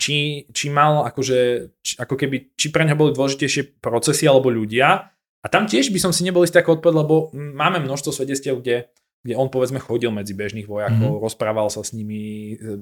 či, 0.00 0.48
či 0.50 0.66
mal 0.72 1.04
akože, 1.06 1.38
či, 1.84 1.92
ako 2.00 2.14
keby, 2.16 2.56
či 2.56 2.72
pre 2.72 2.88
neho 2.88 2.96
boli 2.96 3.12
dôležitejšie 3.12 3.82
procesy 3.84 4.24
alebo 4.24 4.48
ľudia. 4.48 5.12
A 5.40 5.46
tam 5.46 5.68
tiež 5.68 5.92
by 5.92 6.00
som 6.00 6.12
si 6.14 6.24
nebol 6.24 6.42
istý 6.42 6.58
ako 6.58 6.80
odpoveď, 6.80 6.94
lebo 7.04 7.14
máme 7.36 7.84
množstvo 7.84 8.10
svedectiev, 8.10 8.64
kde, 8.64 8.88
kde 9.20 9.34
on 9.36 9.52
povedzme 9.52 9.78
chodil 9.78 10.08
medzi 10.08 10.32
bežných 10.32 10.68
vojakov, 10.68 11.20
mm-hmm. 11.20 11.24
rozprával 11.24 11.68
sa 11.68 11.84
s 11.84 11.92
nimi, 11.92 12.56
e, 12.56 12.80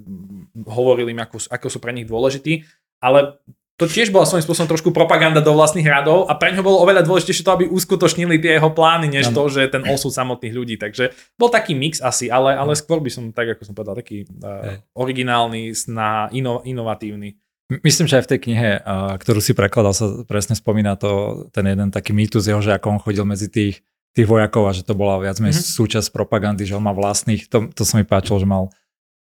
hovoril 0.66 1.10
im, 1.10 1.18
ako, 1.22 1.42
ako 1.50 1.66
sú 1.70 1.78
pre 1.82 1.94
nich 1.94 2.06
dôležití, 2.06 2.66
ale 2.98 3.38
to 3.78 3.86
tiež 3.86 4.10
bola 4.10 4.26
svojím 4.26 4.42
spôsobom 4.42 4.66
trošku 4.74 4.90
propaganda 4.90 5.38
do 5.38 5.54
vlastných 5.54 5.86
radov 5.86 6.26
a 6.26 6.34
pre 6.34 6.50
ňo 6.50 6.66
bolo 6.66 6.82
oveľa 6.82 7.06
dôležitejšie 7.06 7.46
to, 7.46 7.54
aby 7.54 7.64
uskutočnili 7.70 8.42
tie 8.42 8.58
jeho 8.58 8.74
plány, 8.74 9.06
než 9.06 9.30
to, 9.30 9.46
že 9.46 9.70
ten 9.70 9.86
osud 9.86 10.10
samotných 10.10 10.50
ľudí. 10.50 10.74
Takže 10.82 11.14
bol 11.38 11.46
taký 11.46 11.78
mix 11.78 12.02
asi, 12.02 12.26
ale, 12.26 12.58
ale 12.58 12.74
skôr 12.74 12.98
by 12.98 13.06
som, 13.06 13.30
tak 13.30 13.54
ako 13.54 13.62
som 13.70 13.74
povedal, 13.78 13.94
taký 13.94 14.26
uh, 14.42 14.82
originálny, 14.98 15.70
sná, 15.78 16.26
ino, 16.34 16.58
inovatívny. 16.66 17.38
Myslím, 17.86 18.10
že 18.10 18.18
aj 18.18 18.24
v 18.26 18.30
tej 18.34 18.40
knihe, 18.50 18.70
uh, 18.82 19.14
ktorú 19.14 19.38
si 19.38 19.54
prekladal, 19.54 19.94
sa 19.94 20.26
presne 20.26 20.58
spomína 20.58 20.98
to, 20.98 21.46
ten 21.54 21.62
jeden 21.62 21.94
taký 21.94 22.10
mýtus 22.10 22.50
jeho, 22.50 22.58
že 22.58 22.74
ako 22.74 22.98
on 22.98 22.98
chodil 22.98 23.22
medzi 23.22 23.46
tých, 23.46 23.86
tých 24.10 24.26
vojakov 24.26 24.66
a 24.66 24.74
že 24.74 24.82
to 24.82 24.98
bola 24.98 25.22
viac 25.22 25.38
menej 25.38 25.54
mm-hmm. 25.54 25.76
súčasť 25.78 26.10
propagandy, 26.10 26.66
že 26.66 26.74
on 26.74 26.82
má 26.82 26.90
vlastných, 26.90 27.46
to, 27.46 27.70
to 27.70 27.86
sa 27.86 28.02
mi 28.02 28.02
páčilo, 28.02 28.42
že 28.42 28.48
mal 28.50 28.74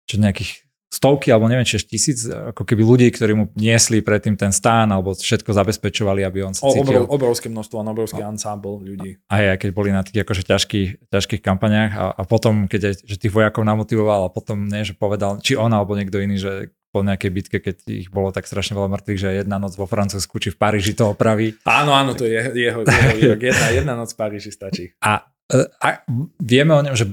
že 0.07 0.23
nejakých 0.23 0.66
stovky, 0.97 1.29
alebo 1.29 1.53
neviem, 1.53 1.69
či 1.69 1.77
tisíc, 1.85 2.25
ako 2.25 2.65
keby 2.65 2.81
ľudí, 2.81 3.13
ktorí 3.13 3.33
mu 3.37 3.45
niesli 3.53 4.01
predtým 4.01 4.41
ten 4.41 4.49
stán, 4.49 4.89
alebo 4.89 5.13
všetko 5.13 5.53
zabezpečovali, 5.53 6.25
aby 6.25 6.49
on 6.49 6.57
sa 6.57 6.73
cítil. 6.73 7.05
Obrov, 7.05 7.05
obrovské 7.13 7.53
množstvo, 7.53 7.85
obrovský 7.85 8.25
no. 8.25 8.33
ansábl 8.33 8.81
ľudí. 8.81 9.21
A 9.29 9.53
aj 9.53 9.61
keď 9.61 9.71
boli 9.77 9.93
na 9.93 10.01
tých 10.01 10.25
akože 10.25 10.49
ťažkých, 10.49 11.13
ťažkých 11.13 11.43
kampaniách 11.45 11.93
a, 11.93 12.05
a 12.17 12.23
potom, 12.25 12.65
keď 12.65 12.81
aj, 12.89 12.95
že 13.05 13.17
tých 13.21 13.35
vojakov 13.37 13.69
namotivoval 13.69 14.27
a 14.27 14.33
potom 14.33 14.65
nie, 14.65 14.89
že 14.89 14.97
povedal, 14.97 15.37
či 15.45 15.53
on 15.53 15.69
alebo 15.69 15.93
niekto 15.93 16.17
iný, 16.17 16.41
že 16.41 16.53
po 16.97 17.05
nejakej 17.05 17.31
bitke, 17.31 17.59
keď 17.61 17.77
ich 17.93 18.09
bolo 18.09 18.33
tak 18.33 18.49
strašne 18.49 18.73
veľa 18.73 18.97
mŕtvych, 18.97 19.21
že 19.21 19.37
jedna 19.45 19.61
noc 19.61 19.77
vo 19.77 19.85
Francúzsku 19.85 20.41
či 20.41 20.49
v 20.49 20.57
Paríži 20.57 20.97
to 20.97 21.13
opraví. 21.13 21.53
Áno, 21.69 21.93
áno, 21.93 22.17
to 22.17 22.25
je 22.25 22.41
jeho, 22.57 22.57
jeho, 22.57 22.81
jeho 23.21 23.37
jedna, 23.37 23.67
jedna 23.69 23.93
noc 23.93 24.17
v 24.17 24.19
Paríži 24.25 24.49
stačí. 24.49 24.97
A, 25.05 25.29
e, 25.53 25.69
a 25.85 26.01
vieme 26.41 26.73
o 26.73 26.81
ňom, 26.81 26.97
že 26.97 27.13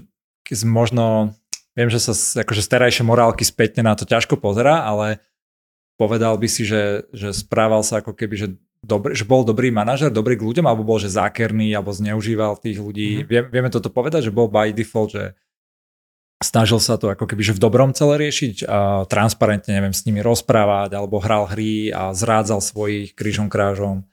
možno 0.63 1.35
Viem, 1.73 1.89
že 1.89 1.97
sa 1.97 2.13
akože 2.13 2.61
z 2.61 2.69
terajšie 2.69 3.03
morálky 3.05 3.41
spätne 3.41 3.81
na 3.89 3.97
to 3.97 4.05
ťažko 4.05 4.37
pozera, 4.37 4.85
ale 4.85 5.17
povedal 5.97 6.37
by 6.37 6.45
si, 6.45 6.65
že, 6.65 7.09
že 7.09 7.33
správal 7.33 7.81
sa 7.81 8.01
ako 8.01 8.13
keby, 8.13 8.35
že, 8.37 8.47
dobrý, 8.85 9.17
že 9.17 9.25
bol 9.25 9.41
dobrý 9.41 9.73
manažer, 9.73 10.13
dobrý 10.13 10.37
k 10.37 10.45
ľuďom, 10.45 10.65
alebo 10.69 10.85
bol, 10.85 11.01
že 11.01 11.09
zákerný, 11.09 11.73
alebo 11.73 11.89
zneužíval 11.89 12.61
tých 12.61 12.77
ľudí. 12.77 13.25
Mm-hmm. 13.25 13.29
Vie, 13.29 13.41
vieme 13.49 13.69
toto 13.73 13.89
povedať, 13.89 14.29
že 14.29 14.35
bol 14.35 14.49
by 14.49 14.69
default, 14.69 15.17
že 15.17 15.33
snažil 16.43 16.77
sa 16.83 16.99
to 16.99 17.07
ako 17.07 17.23
keby 17.23 17.39
že 17.39 17.55
v 17.55 17.63
dobrom 17.63 17.95
celé 17.95 18.27
riešiť 18.27 18.67
a 18.67 19.07
transparentne, 19.07 19.71
neviem, 19.73 19.95
s 19.95 20.03
nimi 20.03 20.19
rozprávať 20.19 20.91
alebo 20.93 21.23
hral 21.23 21.47
hry 21.47 21.89
a 21.89 22.11
zrádzal 22.11 22.59
svojich 22.59 23.15
krížom 23.15 23.47
krážom. 23.47 24.03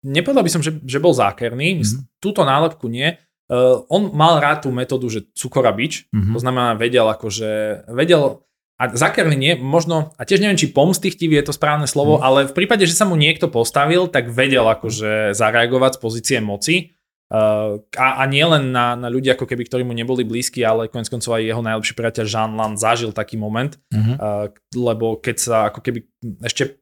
Nepovedal 0.00 0.46
by 0.46 0.52
som, 0.54 0.62
že, 0.64 0.80
že 0.86 1.02
bol 1.02 1.12
zákerný, 1.12 1.82
mm-hmm. 1.82 2.22
túto 2.22 2.46
nálepku 2.46 2.88
nie. 2.88 3.20
Uh, 3.50 3.82
on 3.90 4.14
mal 4.14 4.38
rád 4.38 4.62
tú 4.62 4.70
metódu, 4.70 5.10
že 5.10 5.26
cukor 5.34 5.66
a 5.66 5.74
bič, 5.74 6.06
mm-hmm. 6.14 6.34
to 6.34 6.38
znamená 6.38 6.78
vedel 6.78 7.10
akože, 7.10 7.82
vedel 7.90 8.46
a 8.80 8.88
zakerný 8.96 9.36
nie, 9.36 9.52
možno, 9.60 10.16
a 10.16 10.24
tiež 10.24 10.40
neviem, 10.40 10.56
či 10.56 10.72
pomstichtivý 10.72 11.36
je 11.36 11.50
to 11.50 11.58
správne 11.58 11.84
slovo, 11.84 12.16
mm. 12.16 12.22
ale 12.24 12.38
v 12.48 12.56
prípade, 12.56 12.88
že 12.88 12.96
sa 12.96 13.04
mu 13.04 13.12
niekto 13.12 13.52
postavil, 13.52 14.08
tak 14.08 14.32
vedel 14.32 14.64
akože 14.64 15.36
zareagovať 15.36 15.98
z 15.98 16.00
pozície 16.00 16.38
moci. 16.40 16.96
Uh, 17.30 17.84
a, 17.94 18.22
a 18.22 18.26
nie 18.26 18.42
len 18.42 18.74
na, 18.74 18.96
na 18.96 19.06
ľudí, 19.12 19.30
ako 19.30 19.46
keby, 19.46 19.68
ktorí 19.68 19.82
mu 19.84 19.94
neboli 19.94 20.24
blízki, 20.26 20.64
ale 20.64 20.88
konec 20.88 21.12
koncov 21.12 21.36
aj 21.36 21.46
jeho 21.46 21.62
najlepší 21.62 21.94
priateľ 21.94 22.24
Jean 22.26 22.56
Land 22.56 22.80
zažil 22.80 23.12
taký 23.12 23.36
moment, 23.36 23.76
mm-hmm. 23.92 24.16
uh, 24.16 24.50
lebo 24.74 25.20
keď 25.20 25.36
sa 25.38 25.56
ako 25.68 25.84
keby 25.84 26.06
ešte 26.42 26.80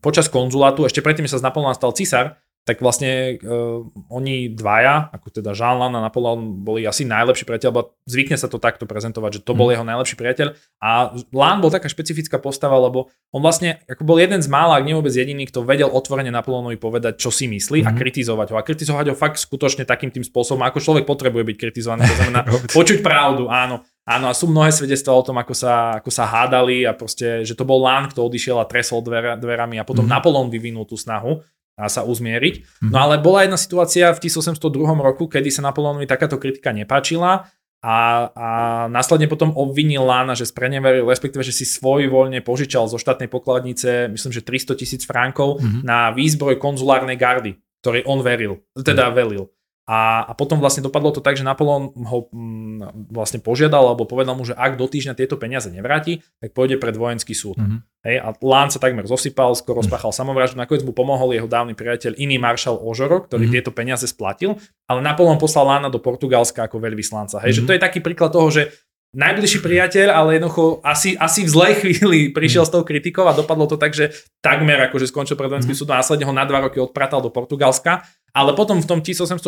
počas 0.00 0.30
konzulátu, 0.30 0.86
ešte 0.86 1.02
predtým 1.02 1.28
sa 1.28 1.36
z 1.36 1.44
Napoleona 1.44 1.76
stal 1.76 1.92
cisár, 1.92 2.38
tak 2.70 2.78
vlastne 2.86 3.42
uh, 3.42 3.82
oni 4.14 4.54
dvaja, 4.54 5.10
ako 5.10 5.42
teda 5.42 5.50
Jean 5.58 5.74
Lan 5.74 5.98
a 5.98 6.06
Napoleon, 6.06 6.62
boli 6.62 6.86
asi 6.86 7.02
najlepší 7.02 7.42
priateľ, 7.42 7.68
lebo 7.74 7.98
zvykne 8.06 8.38
sa 8.38 8.46
to 8.46 8.62
takto 8.62 8.86
prezentovať, 8.86 9.30
že 9.36 9.40
to 9.42 9.58
bol 9.58 9.66
mm. 9.66 9.74
jeho 9.74 9.84
najlepší 9.90 10.14
priateľ. 10.14 10.54
A 10.78 11.10
Lan 11.34 11.58
bol 11.58 11.74
taká 11.74 11.90
špecifická 11.90 12.38
postava, 12.38 12.78
lebo 12.78 13.10
on 13.34 13.42
vlastne 13.42 13.82
ako 13.90 14.06
bol 14.06 14.22
jeden 14.22 14.38
z 14.38 14.46
mála, 14.46 14.78
ak 14.78 14.86
nie 14.86 14.94
vôbec 14.94 15.10
jediný, 15.10 15.50
kto 15.50 15.66
vedel 15.66 15.90
otvorene 15.90 16.30
Napoleonovi 16.30 16.78
povedať, 16.78 17.18
čo 17.18 17.34
si 17.34 17.50
myslí 17.50 17.82
mm. 17.82 17.86
a 17.86 17.90
mhm. 17.90 17.98
kritizovať 17.98 18.46
ho. 18.54 18.56
A 18.56 18.62
kritizovať 18.62 19.06
ho 19.10 19.16
fakt 19.18 19.42
skutočne 19.42 19.82
takým 19.82 20.14
tým 20.14 20.22
spôsobom, 20.22 20.62
ako 20.62 20.78
človek 20.78 21.10
potrebuje 21.10 21.42
byť 21.42 21.56
kritizovaný. 21.58 22.06
To 22.06 22.16
znamená 22.22 22.40
počuť 22.78 23.02
pravdu, 23.02 23.50
áno. 23.50 23.82
Áno, 24.10 24.26
a 24.26 24.34
sú 24.34 24.50
mnohé 24.50 24.74
svedectvá 24.74 25.14
o 25.14 25.22
tom, 25.22 25.38
ako 25.38 25.54
sa, 25.54 26.02
ako 26.02 26.10
sa 26.10 26.26
hádali 26.26 26.82
a 26.82 26.96
proste, 26.96 27.46
že 27.46 27.54
to 27.54 27.62
bol 27.62 27.78
Lán, 27.78 28.10
kto 28.10 28.26
odišiel 28.26 28.58
a 28.58 28.66
tresol 28.66 29.06
dver, 29.06 29.38
dverami 29.38 29.78
a 29.78 29.86
potom 29.86 30.02
mm. 30.02 30.10
Napoleon 30.10 30.50
vyvinul 30.50 30.82
tú 30.82 30.98
snahu 30.98 31.44
a 31.78 31.86
sa 31.86 32.06
uzmieriť. 32.06 32.54
Mm-hmm. 32.60 32.90
No 32.90 32.96
ale 32.98 33.22
bola 33.22 33.44
jedna 33.46 33.58
situácia 33.58 34.10
v 34.10 34.22
1802 34.22 34.58
roku, 35.00 35.30
kedy 35.30 35.48
sa 35.52 35.66
Napoleonovi 35.66 36.08
takáto 36.08 36.36
kritika 36.36 36.74
nepáčila 36.74 37.50
a, 37.80 38.28
a 38.36 38.48
následne 38.92 39.24
potom 39.24 39.56
obvinil 39.56 40.04
Lána, 40.04 40.36
že 40.36 40.44
spreneveril, 40.44 41.08
respektíve, 41.08 41.40
že 41.40 41.56
si 41.56 41.64
svoj 41.64 42.12
voľne 42.12 42.44
požičal 42.44 42.84
zo 42.92 43.00
štátnej 43.00 43.32
pokladnice, 43.32 44.12
myslím, 44.12 44.32
že 44.36 44.44
300 44.44 44.76
tisíc 44.76 45.02
frankov 45.08 45.64
mm-hmm. 45.64 45.80
na 45.80 46.12
výzbroj 46.12 46.60
konzulárnej 46.60 47.16
gardy, 47.16 47.56
ktorý 47.80 48.04
on 48.04 48.20
veril, 48.20 48.60
teda 48.76 49.08
mm-hmm. 49.08 49.16
velil. 49.16 49.44
A, 49.90 50.22
a 50.22 50.32
potom 50.38 50.62
vlastne 50.62 50.86
dopadlo 50.86 51.10
to 51.10 51.18
tak, 51.18 51.34
že 51.34 51.42
Napoleon 51.42 51.90
ho 51.90 52.30
mm, 52.30 53.10
vlastne 53.10 53.42
požiadal 53.42 53.90
alebo 53.90 54.06
povedal 54.06 54.38
mu, 54.38 54.46
že 54.46 54.54
ak 54.54 54.78
do 54.78 54.86
týždňa 54.86 55.18
tieto 55.18 55.34
peniaze 55.34 55.66
nevráti, 55.66 56.22
tak 56.38 56.54
pôjde 56.54 56.78
pred 56.78 56.94
vojenský 56.94 57.34
súd. 57.34 57.58
Mm-hmm. 57.58 58.06
Hej, 58.06 58.16
a 58.22 58.30
Lán 58.38 58.70
sa 58.70 58.78
takmer 58.78 59.02
zosypal, 59.10 59.50
skoro 59.58 59.82
spáchal 59.82 60.14
samovraždu, 60.14 60.62
nakoniec 60.62 60.86
mu 60.86 60.94
pomohol 60.94 61.34
jeho 61.34 61.50
dávny 61.50 61.74
priateľ, 61.74 62.14
iný 62.22 62.38
maršal 62.38 62.78
Ožoro, 62.78 63.26
ktorý 63.26 63.50
mm-hmm. 63.50 63.54
tieto 63.58 63.74
peniaze 63.74 64.06
splatil, 64.06 64.62
ale 64.86 65.02
Napoleon 65.02 65.42
poslal 65.42 65.66
Lána 65.66 65.90
do 65.90 65.98
Portugalska 65.98 66.70
ako 66.70 66.78
veľvyslanca. 66.78 67.42
Hej, 67.42 67.50
mm-hmm. 67.50 67.56
že 67.58 67.60
mhm. 67.60 67.66
to 67.66 67.74
je 67.74 67.80
taký 67.82 67.98
príklad 67.98 68.30
toho, 68.30 68.46
že 68.46 68.70
najbližší 69.10 69.58
priateľ, 69.58 70.08
ale 70.14 70.38
jednoducho 70.38 70.78
asi, 70.86 71.18
asi 71.18 71.42
v 71.42 71.50
zlej 71.50 71.74
chvíli 71.82 72.18
prišiel 72.36 72.62
s 72.66 72.70
tou 72.70 72.86
kritikou 72.86 73.26
a 73.26 73.34
dopadlo 73.34 73.66
to 73.66 73.74
tak, 73.74 73.90
že 73.90 74.14
takmer 74.38 74.78
akože 74.90 75.10
skončil 75.10 75.34
pred 75.34 75.50
vojenským 75.50 75.74
mm. 75.74 75.80
súdom 75.80 75.94
a 75.98 76.00
následne 76.02 76.26
ho 76.26 76.34
na 76.34 76.46
dva 76.46 76.70
roky 76.70 76.78
odpratal 76.78 77.18
do 77.18 77.30
Portugalska. 77.34 78.06
Ale 78.30 78.54
potom 78.54 78.78
v 78.78 78.86
tom 78.86 79.02
1804. 79.02 79.42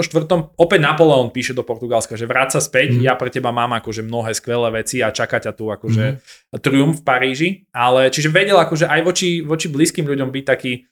opäť 0.59 0.81
Napoleon 0.83 1.31
píše 1.31 1.55
do 1.55 1.63
Portugalska, 1.63 2.19
že 2.19 2.27
vráca 2.27 2.59
späť, 2.59 2.99
mm. 2.99 3.07
ja 3.07 3.15
pre 3.15 3.31
teba 3.31 3.55
mám 3.55 3.71
akože 3.79 4.03
mnohé 4.03 4.35
skvelé 4.35 4.83
veci 4.83 4.99
a 4.99 5.15
čaká 5.15 5.39
ťa 5.39 5.55
tu 5.55 5.71
akože 5.71 6.19
mm. 6.19 6.59
triumf 6.59 6.99
v 6.99 7.07
Paríži. 7.07 7.49
Ale 7.71 8.11
čiže 8.11 8.35
vedel 8.35 8.59
akože 8.59 8.91
aj 8.91 9.01
voči, 9.07 9.39
voči 9.47 9.71
blízkym 9.71 10.03
ľuďom 10.03 10.35
byť 10.35 10.45
taký, 10.45 10.83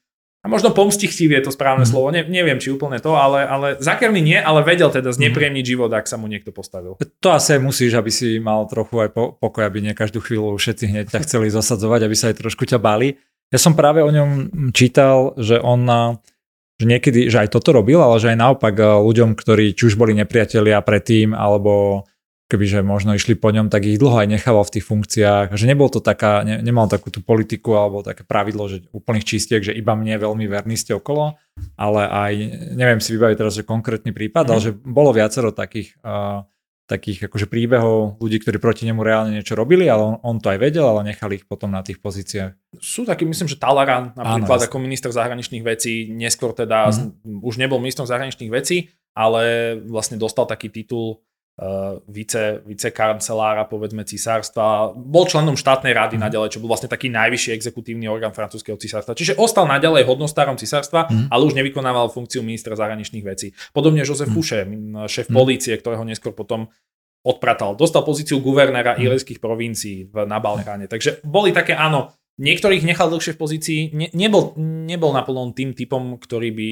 a 0.40 0.48
možno 0.48 0.72
pomstichtivý 0.72 1.36
je 1.36 1.48
to 1.48 1.52
správne 1.52 1.84
mm. 1.84 1.90
slovo, 1.90 2.08
ne, 2.08 2.24
neviem 2.24 2.56
či 2.56 2.72
úplne 2.72 2.96
to, 2.96 3.12
ale, 3.12 3.44
ale 3.44 3.66
zakerný 3.76 4.24
nie, 4.24 4.38
ale 4.40 4.64
vedel 4.64 4.88
teda 4.88 5.12
znepríjemniť 5.12 5.64
mm. 5.64 5.70
život, 5.76 5.90
ak 5.92 6.08
sa 6.08 6.16
mu 6.16 6.32
niekto 6.32 6.48
postavil. 6.48 6.96
To 6.96 7.28
asi 7.28 7.60
musíš, 7.60 7.92
aby 8.00 8.08
si 8.08 8.40
mal 8.40 8.64
trochu 8.64 9.04
aj 9.04 9.10
po, 9.12 9.36
pokoj, 9.36 9.68
aby 9.68 9.84
nie 9.84 9.92
každú 9.92 10.24
chvíľu 10.24 10.56
všetci 10.56 10.84
hneď 10.88 11.06
ťa 11.12 11.20
chceli 11.28 11.52
zasadzovať, 11.52 12.00
aby 12.08 12.16
sa 12.16 12.32
aj 12.32 12.40
trošku 12.40 12.64
ťa 12.64 12.80
bali. 12.80 13.20
Ja 13.52 13.60
som 13.60 13.76
práve 13.76 14.00
o 14.00 14.08
ňom 14.08 14.72
čítal, 14.72 15.36
že 15.36 15.60
on 15.60 15.84
že 16.80 16.88
niekedy, 16.88 17.28
že 17.28 17.44
aj 17.44 17.52
toto 17.52 17.76
robil, 17.76 18.00
ale 18.00 18.16
že 18.16 18.32
aj 18.32 18.40
naopak 18.40 18.72
ľuďom, 18.80 19.36
ktorí 19.36 19.76
či 19.76 19.92
už 19.92 20.00
boli 20.00 20.16
nepriatelia 20.16 20.80
predtým, 20.80 21.36
alebo 21.36 22.08
kebyže 22.50 22.82
možno 22.82 23.14
išli 23.14 23.38
po 23.38 23.54
ňom, 23.54 23.70
tak 23.70 23.86
ich 23.86 23.94
dlho 23.94 24.18
aj 24.18 24.26
nechával 24.26 24.66
v 24.66 24.74
tých 24.74 24.84
funkciách, 24.90 25.54
že 25.54 25.70
nebol 25.70 25.86
to 25.86 26.02
taká, 26.02 26.42
ne, 26.42 26.58
nemal 26.58 26.90
takú 26.90 27.14
tú 27.14 27.22
politiku 27.22 27.78
alebo 27.78 28.02
také 28.02 28.26
pravidlo, 28.26 28.66
že 28.66 28.82
úplných 28.90 29.22
čistiek, 29.22 29.62
že 29.62 29.70
iba 29.70 29.94
mne 29.94 30.18
veľmi 30.18 30.50
verní 30.50 30.74
ste 30.74 30.98
okolo, 30.98 31.38
ale 31.78 32.02
aj, 32.10 32.32
neviem 32.74 32.98
si 32.98 33.14
vybaviť 33.14 33.36
teraz, 33.38 33.54
že 33.54 33.62
konkrétny 33.62 34.10
prípad, 34.10 34.44
mm. 34.44 34.50
ale 34.50 34.60
že 34.60 34.74
bolo 34.74 35.14
viacero 35.14 35.54
takých, 35.54 35.94
uh, 36.02 36.42
takých 36.90 37.30
akože 37.30 37.46
príbehov 37.46 38.18
ľudí, 38.18 38.42
ktorí 38.42 38.58
proti 38.58 38.82
nemu 38.82 38.98
reálne 38.98 39.30
niečo 39.38 39.54
robili, 39.54 39.86
ale 39.86 40.02
on, 40.02 40.14
on 40.26 40.36
to 40.42 40.50
aj 40.50 40.58
vedel, 40.58 40.90
ale 40.90 41.06
nechali 41.06 41.38
ich 41.38 41.46
potom 41.46 41.70
na 41.70 41.86
tých 41.86 42.02
pozíciách. 42.02 42.82
Sú 42.82 43.06
takí, 43.06 43.22
myslím, 43.22 43.46
že 43.46 43.62
Talaran 43.62 44.10
napríklad 44.18 44.58
Áno, 44.58 44.66
ako 44.66 44.82
minister 44.82 45.14
zahraničných 45.14 45.62
vecí, 45.62 46.10
neskôr 46.10 46.50
teda 46.50 46.90
mm. 46.90 47.46
už 47.46 47.62
nebol 47.62 47.78
ministrom 47.78 48.10
zahraničných 48.10 48.50
vecí, 48.50 48.90
ale 49.14 49.74
vlastne 49.86 50.18
dostal 50.18 50.50
taký 50.50 50.66
titul 50.66 51.22
vice, 52.08 52.64
vicekancelára, 52.64 53.68
povedzme, 53.68 54.00
cisárstva. 54.08 54.96
Bol 54.96 55.28
členom 55.28 55.60
štátnej 55.60 55.92
rady 55.92 56.16
mm. 56.16 56.22
naďalej, 56.24 56.56
čo 56.56 56.60
bol 56.64 56.72
vlastne 56.72 56.88
taký 56.88 57.12
najvyšší 57.12 57.52
exekutívny 57.52 58.08
orgán 58.08 58.32
francúzského 58.32 58.80
cisárstva. 58.80 59.12
Čiže 59.12 59.36
ostal 59.36 59.68
naďalej 59.68 60.08
hodnostárom 60.08 60.56
cisárstva, 60.56 61.04
mm. 61.12 61.28
ale 61.28 61.42
už 61.44 61.52
nevykonával 61.60 62.08
funkciu 62.08 62.40
ministra 62.40 62.72
zahraničných 62.72 63.24
vecí. 63.24 63.52
Podobne 63.76 64.00
Joseph 64.00 64.32
mm. 64.32 64.36
Fouché, 64.36 64.64
šéf 65.04 65.28
mm. 65.28 65.36
polície, 65.36 65.76
ktorého 65.76 66.00
neskôr 66.08 66.32
potom 66.32 66.72
odpratal. 67.20 67.76
Dostal 67.76 68.08
pozíciu 68.08 68.40
guvernéra 68.40 68.96
mm. 68.96 69.04
irských 69.04 69.40
provincií 69.44 70.08
v, 70.08 70.24
na 70.24 70.40
Balkáne. 70.40 70.88
Takže 70.88 71.20
boli 71.28 71.52
také, 71.52 71.76
áno, 71.76 72.16
niektorých 72.40 72.88
nechal 72.88 73.12
dlhšie 73.12 73.36
v 73.36 73.40
pozícii. 73.40 73.80
Ne, 73.92 74.08
nebol, 74.16 74.56
nebol 74.56 75.12
Napoleon 75.12 75.52
tým 75.52 75.76
typom, 75.76 76.16
ktorý 76.16 76.48
by 76.56 76.70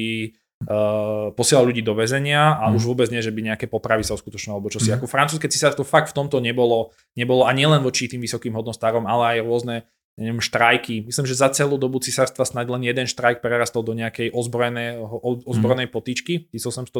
uh, 0.67 1.31
posielal 1.31 1.69
ľudí 1.69 1.79
do 1.79 1.95
väzenia 1.95 2.59
a 2.59 2.67
mm. 2.67 2.75
už 2.75 2.83
vôbec 2.83 3.07
nie, 3.13 3.23
že 3.23 3.31
by 3.31 3.53
nejaké 3.53 3.65
popravy 3.71 4.03
sa 4.03 4.17
uskutočnilo 4.17 4.59
alebo 4.59 4.73
čo 4.73 4.83
si. 4.83 4.91
Mm. 4.91 4.99
Ako 4.99 5.05
francúzske 5.07 5.47
cisárstvo 5.47 5.87
fakt 5.87 6.11
v 6.11 6.17
tomto 6.19 6.43
nebolo, 6.43 6.91
nebolo 7.15 7.47
a 7.47 7.51
nielen 7.55 7.79
voči 7.79 8.11
tým 8.11 8.19
vysokým 8.19 8.51
hodnostárom, 8.57 9.07
ale 9.07 9.39
aj 9.39 9.47
rôzne 9.47 9.75
neviem, 10.19 10.43
štrajky. 10.43 11.07
Myslím, 11.07 11.25
že 11.29 11.35
za 11.37 11.51
celú 11.53 11.79
dobu 11.79 11.99
cisárstva 12.03 12.43
snad 12.43 12.67
len 12.67 12.83
jeden 12.83 13.07
štrajk 13.07 13.39
prerastol 13.39 13.85
do 13.85 13.95
nejakej 13.95 14.35
ozbrojenej, 14.35 14.99
ozbrojenej 15.47 15.87
mm. 15.87 15.93
potýčky 15.93 16.33
v 16.47 16.51
1812 16.51 16.95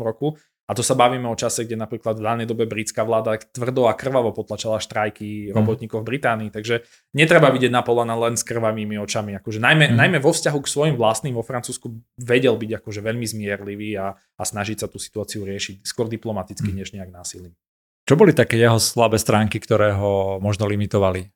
roku. 0.00 0.38
A 0.70 0.72
to 0.72 0.80
sa 0.80 0.96
bavíme 0.96 1.28
o 1.28 1.36
čase, 1.36 1.68
kde 1.68 1.76
napríklad 1.76 2.16
v 2.16 2.24
danej 2.24 2.46
dobe 2.48 2.64
britská 2.64 3.04
vláda 3.04 3.36
tvrdo 3.36 3.90
a 3.90 3.98
krvavo 3.98 4.32
potlačala 4.32 4.80
štrajky 4.80 5.50
mm. 5.50 5.58
robotníkov 5.58 6.00
v 6.00 6.16
Británii. 6.16 6.50
Takže 6.54 6.86
netreba 7.12 7.52
vidieť 7.52 7.68
Napoleona 7.68 8.16
len 8.16 8.40
s 8.40 8.46
krvavými 8.46 8.96
očami. 8.96 9.36
Akože 9.36 9.60
najmä, 9.60 9.92
mm. 9.92 9.96
najmä 9.98 10.18
vo 10.22 10.32
vzťahu 10.32 10.58
k 10.64 10.72
svojim 10.72 10.96
vlastným 10.96 11.36
vo 11.36 11.44
Francúzsku 11.44 11.92
vedel 12.16 12.56
byť 12.56 12.80
akože 12.80 13.00
veľmi 13.04 13.26
zmierlivý 13.28 14.00
a, 14.00 14.16
a 14.16 14.42
snažiť 14.42 14.84
sa 14.84 14.86
tú 14.88 14.96
situáciu 14.96 15.44
riešiť 15.44 15.84
skôr 15.84 16.08
diplomaticky, 16.08 16.72
mm. 16.72 16.76
než 16.78 16.96
nejak 16.96 17.12
násilím. 17.12 17.52
Čo 18.02 18.18
boli 18.18 18.34
také 18.34 18.58
jeho 18.58 18.82
slabé 18.82 19.20
stránky, 19.20 19.62
ktoré 19.62 19.94
ho 19.94 20.42
možno 20.42 20.66
limitovali? 20.66 21.30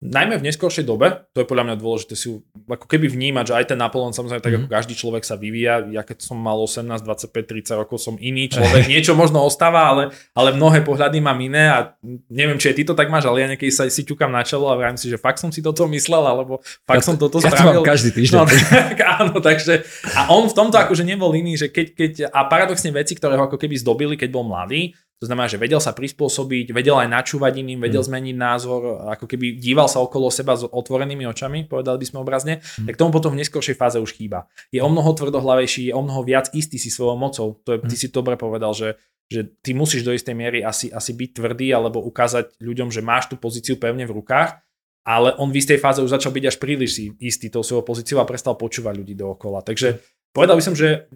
Najmä 0.00 0.40
v 0.40 0.48
neskôršej 0.48 0.88
dobe, 0.88 1.28
to 1.36 1.44
je 1.44 1.46
podľa 1.46 1.64
mňa 1.68 1.76
dôležité 1.76 2.16
si 2.16 2.32
ako 2.64 2.88
keby 2.88 3.12
vnímať, 3.12 3.52
že 3.52 3.54
aj 3.54 3.64
ten 3.68 3.78
Napoleon 3.78 4.16
samozrejme 4.16 4.40
tak 4.40 4.52
mm. 4.52 4.58
ako 4.64 4.66
mhm. 4.66 4.74
každý 4.80 4.94
človek 4.96 5.22
sa 5.28 5.36
vyvíja, 5.36 5.84
ja 5.92 6.00
keď 6.00 6.24
som 6.24 6.40
mal 6.40 6.56
18, 6.56 6.88
25, 7.04 7.28
30 7.28 7.80
rokov 7.84 8.00
som 8.00 8.16
iný 8.16 8.48
človek, 8.56 8.88
niečo 8.88 9.12
možno 9.12 9.44
ostáva, 9.44 9.92
ale, 9.92 10.08
ale 10.32 10.56
mnohé 10.56 10.80
pohľady 10.80 11.20
mám 11.20 11.36
iné 11.36 11.68
a 11.68 11.92
neviem, 12.32 12.56
či 12.56 12.72
aj 12.72 12.76
ty 12.80 12.82
to 12.88 12.96
tak 12.96 13.12
máš, 13.12 13.28
ale 13.28 13.44
ja 13.44 13.48
niekedy 13.52 13.68
sa 13.68 13.84
si 13.92 14.02
ťukám 14.08 14.32
na 14.32 14.40
čelo 14.40 14.72
a 14.72 14.74
vravím 14.80 14.96
si, 14.96 15.12
že 15.12 15.20
fakt 15.20 15.36
som 15.36 15.52
si 15.52 15.60
toto 15.60 15.84
myslel, 15.92 16.24
alebo 16.24 16.64
fakt 16.88 17.04
ja 17.04 17.04
som 17.04 17.20
toto 17.20 17.36
ja 17.44 17.52
spravil. 17.52 17.84
To 17.84 17.84
mám 17.84 17.92
každý 17.92 18.10
týždeň. 18.16 18.40
No, 18.40 18.48
tak, 18.72 18.98
áno, 19.04 19.34
takže 19.44 19.84
a 20.16 20.32
on 20.32 20.48
v 20.48 20.56
tomto 20.56 20.80
akože 20.80 21.04
nebol 21.04 21.28
iný, 21.36 21.60
že 21.60 21.68
keď, 21.68 21.86
keď 21.92 22.12
a 22.32 22.48
paradoxne 22.48 22.88
veci, 22.88 23.12
ktoré 23.12 23.36
ho 23.36 23.44
ako 23.44 23.60
keby 23.60 23.76
zdobili, 23.76 24.16
keď 24.16 24.32
bol 24.32 24.48
mladý, 24.48 24.96
to 25.20 25.28
znamená, 25.28 25.52
že 25.52 25.60
vedel 25.60 25.84
sa 25.84 25.92
prispôsobiť, 25.92 26.72
vedel 26.72 26.96
aj 26.96 27.12
načúvať 27.12 27.60
iným, 27.60 27.84
vedel 27.84 28.00
mm. 28.00 28.08
zmeniť 28.08 28.36
názor, 28.40 29.04
ako 29.04 29.28
keby 29.28 29.60
díval 29.60 29.84
sa 29.84 30.00
okolo 30.00 30.32
seba 30.32 30.56
s 30.56 30.64
otvorenými 30.64 31.28
očami, 31.28 31.68
povedali 31.68 32.00
by 32.00 32.06
sme 32.08 32.18
obrazne, 32.24 32.64
mm. 32.64 32.88
tak 32.88 32.96
tomu 32.96 33.12
potom 33.12 33.36
v 33.36 33.44
neskôršej 33.44 33.76
fáze 33.76 34.00
už 34.00 34.16
chýba. 34.16 34.48
Je 34.72 34.80
o 34.80 34.88
mnoho 34.88 35.12
tvrdohlavejší, 35.12 35.92
je 35.92 35.94
o 35.94 36.00
mnoho 36.00 36.24
viac 36.24 36.48
istý 36.56 36.80
si 36.80 36.88
svojou 36.88 37.20
mocou. 37.20 37.60
To 37.68 37.76
je, 37.76 37.78
mm. 37.84 37.88
ty 37.92 37.94
si 38.00 38.08
dobre 38.08 38.40
povedal, 38.40 38.72
že, 38.72 38.96
že 39.28 39.44
ty 39.60 39.76
musíš 39.76 40.08
do 40.08 40.16
istej 40.16 40.32
miery 40.32 40.64
asi, 40.64 40.88
asi 40.88 41.12
byť 41.12 41.36
tvrdý 41.36 41.68
alebo 41.68 42.00
ukázať 42.00 42.56
ľuďom, 42.56 42.88
že 42.88 43.04
máš 43.04 43.28
tú 43.28 43.36
pozíciu 43.36 43.76
pevne 43.76 44.08
v 44.08 44.16
rukách, 44.16 44.56
ale 45.04 45.36
on 45.36 45.52
v 45.52 45.60
istej 45.60 45.84
fáze 45.84 46.00
už 46.00 46.16
začal 46.16 46.32
byť 46.32 46.44
až 46.48 46.56
príliš 46.56 47.12
istý 47.20 47.52
tou 47.52 47.60
svojou 47.60 47.84
pozíciou 47.84 48.24
a 48.24 48.28
prestal 48.28 48.56
počúvať 48.56 48.96
ľudí 48.96 49.12
dookola. 49.20 49.60
Takže 49.60 50.00
povedal 50.32 50.56
by 50.56 50.64
som, 50.64 50.72
že 50.72 51.12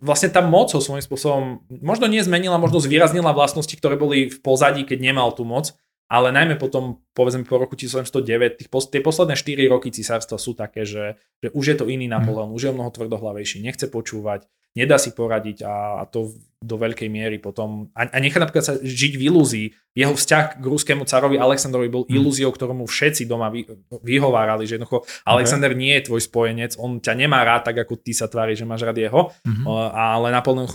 vlastne 0.00 0.32
tá 0.32 0.40
moc 0.40 0.72
ho 0.72 0.80
svojím 0.80 1.04
spôsobom 1.04 1.44
možno 1.84 2.08
nie 2.08 2.24
zmenila, 2.24 2.56
možno 2.56 2.80
zvýraznila 2.80 3.36
vlastnosti, 3.36 3.72
ktoré 3.76 4.00
boli 4.00 4.32
v 4.32 4.38
pozadí, 4.40 4.88
keď 4.88 4.98
nemal 5.12 5.36
tú 5.36 5.44
moc, 5.44 5.76
ale 6.08 6.32
najmä 6.32 6.56
potom, 6.56 7.04
povedzme 7.12 7.44
po 7.44 7.60
roku 7.60 7.76
1709, 7.76 8.60
tých, 8.60 8.68
tie 8.68 9.00
posledné 9.04 9.34
4 9.36 9.72
roky 9.72 9.88
cisárstva 9.92 10.36
sú 10.40 10.56
také, 10.56 10.88
že, 10.88 11.20
že 11.40 11.48
už 11.52 11.64
je 11.64 11.76
to 11.76 11.84
iný 11.88 12.08
Napoleon, 12.08 12.52
mm. 12.52 12.56
už 12.56 12.62
je 12.70 12.76
mnoho 12.76 12.92
tvrdohlavejší, 12.92 13.60
nechce 13.64 13.88
počúvať, 13.88 14.48
nedá 14.74 14.98
si 14.98 15.14
poradiť 15.14 15.62
a, 15.64 16.02
a 16.02 16.04
to 16.06 16.34
do 16.64 16.80
veľkej 16.80 17.12
miery 17.12 17.36
potom, 17.36 17.92
a, 17.92 18.08
a 18.08 18.18
nechá 18.18 18.40
napríklad 18.40 18.64
sa 18.64 18.74
žiť 18.80 19.20
v 19.20 19.22
ilúzii. 19.28 19.66
Jeho 19.92 20.16
vzťah 20.16 20.58
k 20.58 20.64
ruskému 20.64 21.04
carovi 21.04 21.36
Aleksandrovi 21.36 21.92
bol 21.92 22.08
mm. 22.08 22.14
ilúziou, 22.16 22.50
ktorému 22.50 22.88
všetci 22.88 23.28
doma 23.28 23.52
vy, 23.52 23.68
vyhovárali, 24.00 24.64
že 24.64 24.80
jednoducho 24.80 25.04
okay. 25.04 25.28
Alexander 25.28 25.76
nie 25.76 25.92
je 26.00 26.08
tvoj 26.08 26.24
spojenec, 26.24 26.80
on 26.80 27.04
ťa 27.04 27.14
nemá 27.14 27.44
rád 27.44 27.68
tak, 27.68 27.84
ako 27.84 28.00
ty 28.00 28.16
sa 28.16 28.26
tvári, 28.26 28.56
že 28.56 28.64
máš 28.64 28.88
rád 28.88 28.96
jeho, 28.96 29.30
mm-hmm. 29.44 29.64
ale 29.92 30.32
Napoleon 30.32 30.66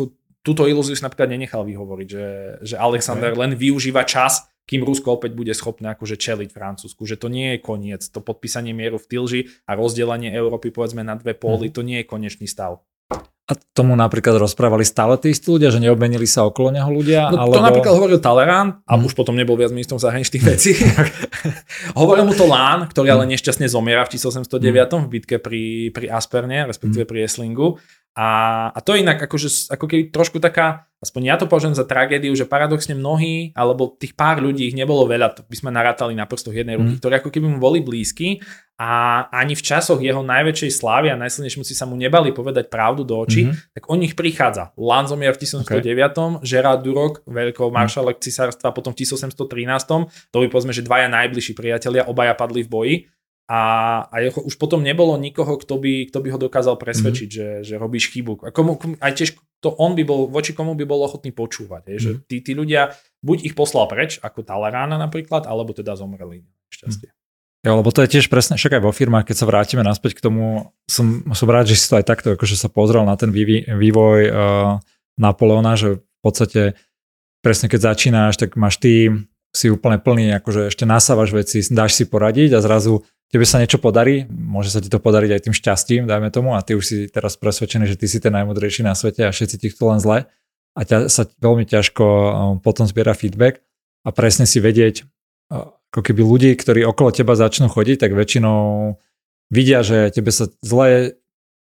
túto 0.46 0.70
ilúziu 0.70 0.96
si 0.96 1.04
napríklad 1.04 1.28
nenechal 1.28 1.66
vyhovoriť, 1.68 2.08
že, 2.08 2.28
že 2.64 2.76
Alexander 2.78 3.34
okay. 3.34 3.42
len 3.42 3.52
využíva 3.58 4.06
čas, 4.06 4.46
kým 4.70 4.86
Rusko 4.86 5.18
opäť 5.18 5.34
bude 5.34 5.52
schopné 5.58 5.98
akože 5.98 6.14
čeliť 6.14 6.54
Francúzsku, 6.54 7.02
že 7.10 7.18
to 7.18 7.28
nie 7.34 7.58
je 7.58 7.66
koniec, 7.66 8.06
to 8.06 8.22
podpísanie 8.22 8.70
mieru 8.70 9.02
v 9.02 9.10
Tilži 9.10 9.42
a 9.66 9.74
rozdelenie 9.74 10.30
Európy 10.30 10.70
povedzme 10.70 11.02
na 11.02 11.18
dve 11.18 11.34
póly, 11.34 11.70
mm. 11.70 11.74
to 11.74 11.82
nie 11.82 11.98
je 12.00 12.06
konečný 12.06 12.46
stav. 12.46 12.86
A 13.50 13.58
tomu 13.58 13.98
napríklad 13.98 14.38
rozprávali 14.38 14.86
stále 14.86 15.18
tí 15.18 15.34
istí 15.34 15.50
ľudia, 15.50 15.74
že 15.74 15.82
neobmenili 15.82 16.30
sa 16.30 16.46
okolo 16.46 16.70
neho 16.70 16.86
ľudia? 16.86 17.34
No, 17.34 17.50
alebo... 17.50 17.58
To 17.58 17.66
napríklad 17.66 17.94
hovoril 17.98 18.22
Talleyrand, 18.22 18.86
a 18.86 18.94
mm. 18.94 19.10
už 19.10 19.18
potom 19.18 19.34
nebol 19.34 19.58
viac 19.58 19.74
ministrom 19.74 19.98
zahraničných 19.98 20.46
vecí. 20.54 20.78
hovoril 22.00 22.30
mu 22.30 22.38
to 22.38 22.46
Lán, 22.46 22.86
ktorý 22.86 23.10
ale 23.10 23.26
mhm. 23.26 23.34
nešťastne 23.34 23.66
zomiera 23.66 24.06
v 24.06 24.22
1809 24.22 24.54
mm. 24.54 25.02
v 25.02 25.10
bitke 25.10 25.36
pri, 25.42 25.90
pri 25.90 26.06
Asperne, 26.14 26.70
respektíve 26.70 27.10
mm. 27.10 27.10
pri 27.10 27.20
Eslingu. 27.26 27.82
A, 28.14 28.28
a 28.70 28.80
to 28.86 28.94
je 28.94 29.02
inak 29.02 29.18
akože, 29.18 29.74
ako 29.74 29.86
keby 29.90 30.14
trošku 30.14 30.38
taká, 30.38 30.86
aspoň 31.02 31.22
ja 31.34 31.36
to 31.40 31.50
považujem 31.50 31.74
za 31.74 31.90
tragédiu, 31.90 32.36
že 32.38 32.46
paradoxne 32.46 32.94
mnohí, 32.94 33.56
alebo 33.58 33.96
tých 33.96 34.14
pár 34.14 34.44
ľudí, 34.44 34.70
ich 34.70 34.78
nebolo 34.78 35.10
veľa, 35.10 35.40
to 35.40 35.42
by 35.48 35.56
sme 35.58 35.70
narátali 35.74 36.14
na 36.14 36.30
prstoch 36.30 36.54
jednej 36.54 36.78
ruky, 36.78 36.98
mm. 36.98 37.02
ktorí 37.02 37.14
ako 37.18 37.30
keby 37.34 37.48
mu 37.50 37.58
boli 37.58 37.82
blízky 37.82 38.44
a 38.80 39.28
ani 39.36 39.60
v 39.60 39.66
časoch 39.68 40.00
jeho 40.00 40.24
najväčšej 40.24 40.72
slávy 40.72 41.12
a 41.12 41.20
najsilnejším 41.20 41.68
si 41.68 41.76
sa 41.76 41.84
mu 41.84 42.00
nebali 42.00 42.32
povedať 42.32 42.72
pravdu 42.72 43.04
do 43.04 43.20
očí, 43.20 43.44
mm-hmm. 43.44 43.76
tak 43.76 43.84
o 43.92 43.96
nich 44.00 44.16
prichádza. 44.16 44.72
Lanzomier 44.80 45.36
v 45.36 45.44
1909, 45.44 45.68
okay. 45.68 46.48
Gerard 46.48 46.80
Durok, 46.80 47.28
veľkou 47.28 47.68
maršalek 47.76 48.18
mm. 48.18 48.24
cisárstva, 48.24 48.72
potom 48.72 48.96
v 48.96 49.04
1813, 49.04 50.32
to 50.32 50.38
by 50.40 50.48
povedzme, 50.48 50.72
že 50.72 50.88
dvaja 50.88 51.12
najbližší 51.12 51.60
priatelia, 51.60 52.08
obaja 52.08 52.32
padli 52.40 52.64
v 52.64 52.72
boji 52.72 52.96
a, 53.52 53.62
a 54.08 54.16
jeho, 54.24 54.48
už 54.48 54.56
potom 54.56 54.80
nebolo 54.80 55.20
nikoho, 55.20 55.60
kto 55.60 55.76
by, 55.76 56.08
kto 56.08 56.24
by 56.24 56.28
ho 56.32 56.40
dokázal 56.40 56.80
presvedčiť, 56.80 57.30
mm-hmm. 57.36 57.60
že, 57.66 57.76
že 57.76 57.76
robíš 57.76 58.16
chybu. 58.16 58.48
A 58.48 58.56
komu, 58.56 58.80
aj 59.04 59.12
tiež 59.12 59.36
to 59.60 59.76
on 59.76 59.92
by 59.92 60.08
bol, 60.08 60.32
voči 60.32 60.56
komu 60.56 60.72
by 60.72 60.88
bol 60.88 61.04
ochotný 61.04 61.36
počúvať. 61.36 61.84
Je, 61.84 61.98
mm-hmm. 62.00 62.00
Že 62.00 62.12
mhm. 62.16 62.20
tí, 62.32 62.38
tí 62.40 62.52
ľudia, 62.56 62.96
buď 63.20 63.52
ich 63.52 63.56
poslal 63.60 63.92
preč, 63.92 64.24
ako 64.24 64.48
Talerána 64.48 64.96
napríklad, 64.96 65.44
alebo 65.50 65.76
teda 65.76 66.00
zomreli. 66.00 66.48
Šťastie. 66.72 67.12
Mm-hmm. 67.12 67.19
Jo, 67.60 67.76
lebo 67.76 67.92
to 67.92 68.00
je 68.08 68.16
tiež 68.16 68.32
presne, 68.32 68.56
však 68.56 68.80
aj 68.80 68.84
vo 68.88 68.96
firmách, 68.96 69.28
keď 69.28 69.36
sa 69.36 69.50
vrátime 69.50 69.84
naspäť 69.84 70.16
k 70.16 70.32
tomu, 70.32 70.72
som, 70.88 71.28
som 71.36 71.48
rád, 71.52 71.68
že 71.68 71.76
si 71.76 71.92
to 71.92 72.00
aj 72.00 72.08
takto 72.08 72.40
akože 72.40 72.56
sa 72.56 72.72
pozrel 72.72 73.04
na 73.04 73.20
ten 73.20 73.36
vývoj, 73.36 73.76
vývoj 73.76 74.20
uh, 74.32 74.80
Napoleona, 75.20 75.76
že 75.76 76.00
v 76.00 76.20
podstate 76.24 76.80
presne 77.44 77.68
keď 77.68 77.92
začínaš, 77.92 78.40
tak 78.40 78.56
máš 78.56 78.80
tým, 78.80 79.28
si 79.50 79.68
úplne 79.68 79.98
plný, 79.98 80.40
akože 80.40 80.70
ešte 80.70 80.86
nasávaš 80.86 81.34
veci, 81.34 81.60
dáš 81.74 81.98
si 81.98 82.06
poradiť 82.06 82.54
a 82.56 82.64
zrazu 82.64 83.02
tebe 83.34 83.46
sa 83.46 83.58
niečo 83.58 83.82
podarí, 83.82 84.30
môže 84.30 84.70
sa 84.70 84.80
ti 84.80 84.90
to 84.90 85.02
podariť 85.02 85.32
aj 85.34 85.42
tým 85.50 85.56
šťastím, 85.58 86.02
dajme 86.06 86.30
tomu, 86.30 86.54
a 86.54 86.62
ty 86.62 86.78
už 86.78 86.86
si 86.86 86.98
teraz 87.10 87.38
presvedčený, 87.38 87.90
že 87.90 87.98
ty 87.98 88.06
si 88.06 88.22
ten 88.22 88.34
najmudrejší 88.34 88.86
na 88.86 88.94
svete 88.94 89.26
a 89.26 89.34
všetci 89.34 89.56
ti 89.58 89.68
chcú 89.74 89.90
len 89.90 90.00
zle 90.02 90.30
a 90.78 90.82
ťa, 90.86 91.10
sa 91.10 91.26
veľmi 91.42 91.66
ťažko 91.66 92.06
potom 92.62 92.86
zbiera 92.86 93.18
feedback 93.18 93.66
a 94.06 94.14
presne 94.14 94.46
si 94.46 94.62
vedieť, 94.62 95.06
ako 95.90 96.02
keby 96.06 96.22
ľudí, 96.22 96.52
ktorí 96.54 96.86
okolo 96.86 97.10
teba 97.10 97.34
začnú 97.34 97.66
chodiť, 97.66 98.06
tak 98.06 98.14
väčšinou 98.14 98.94
vidia, 99.50 99.82
že 99.82 100.14
tebe 100.14 100.30
sa 100.30 100.46
zle 100.62 101.18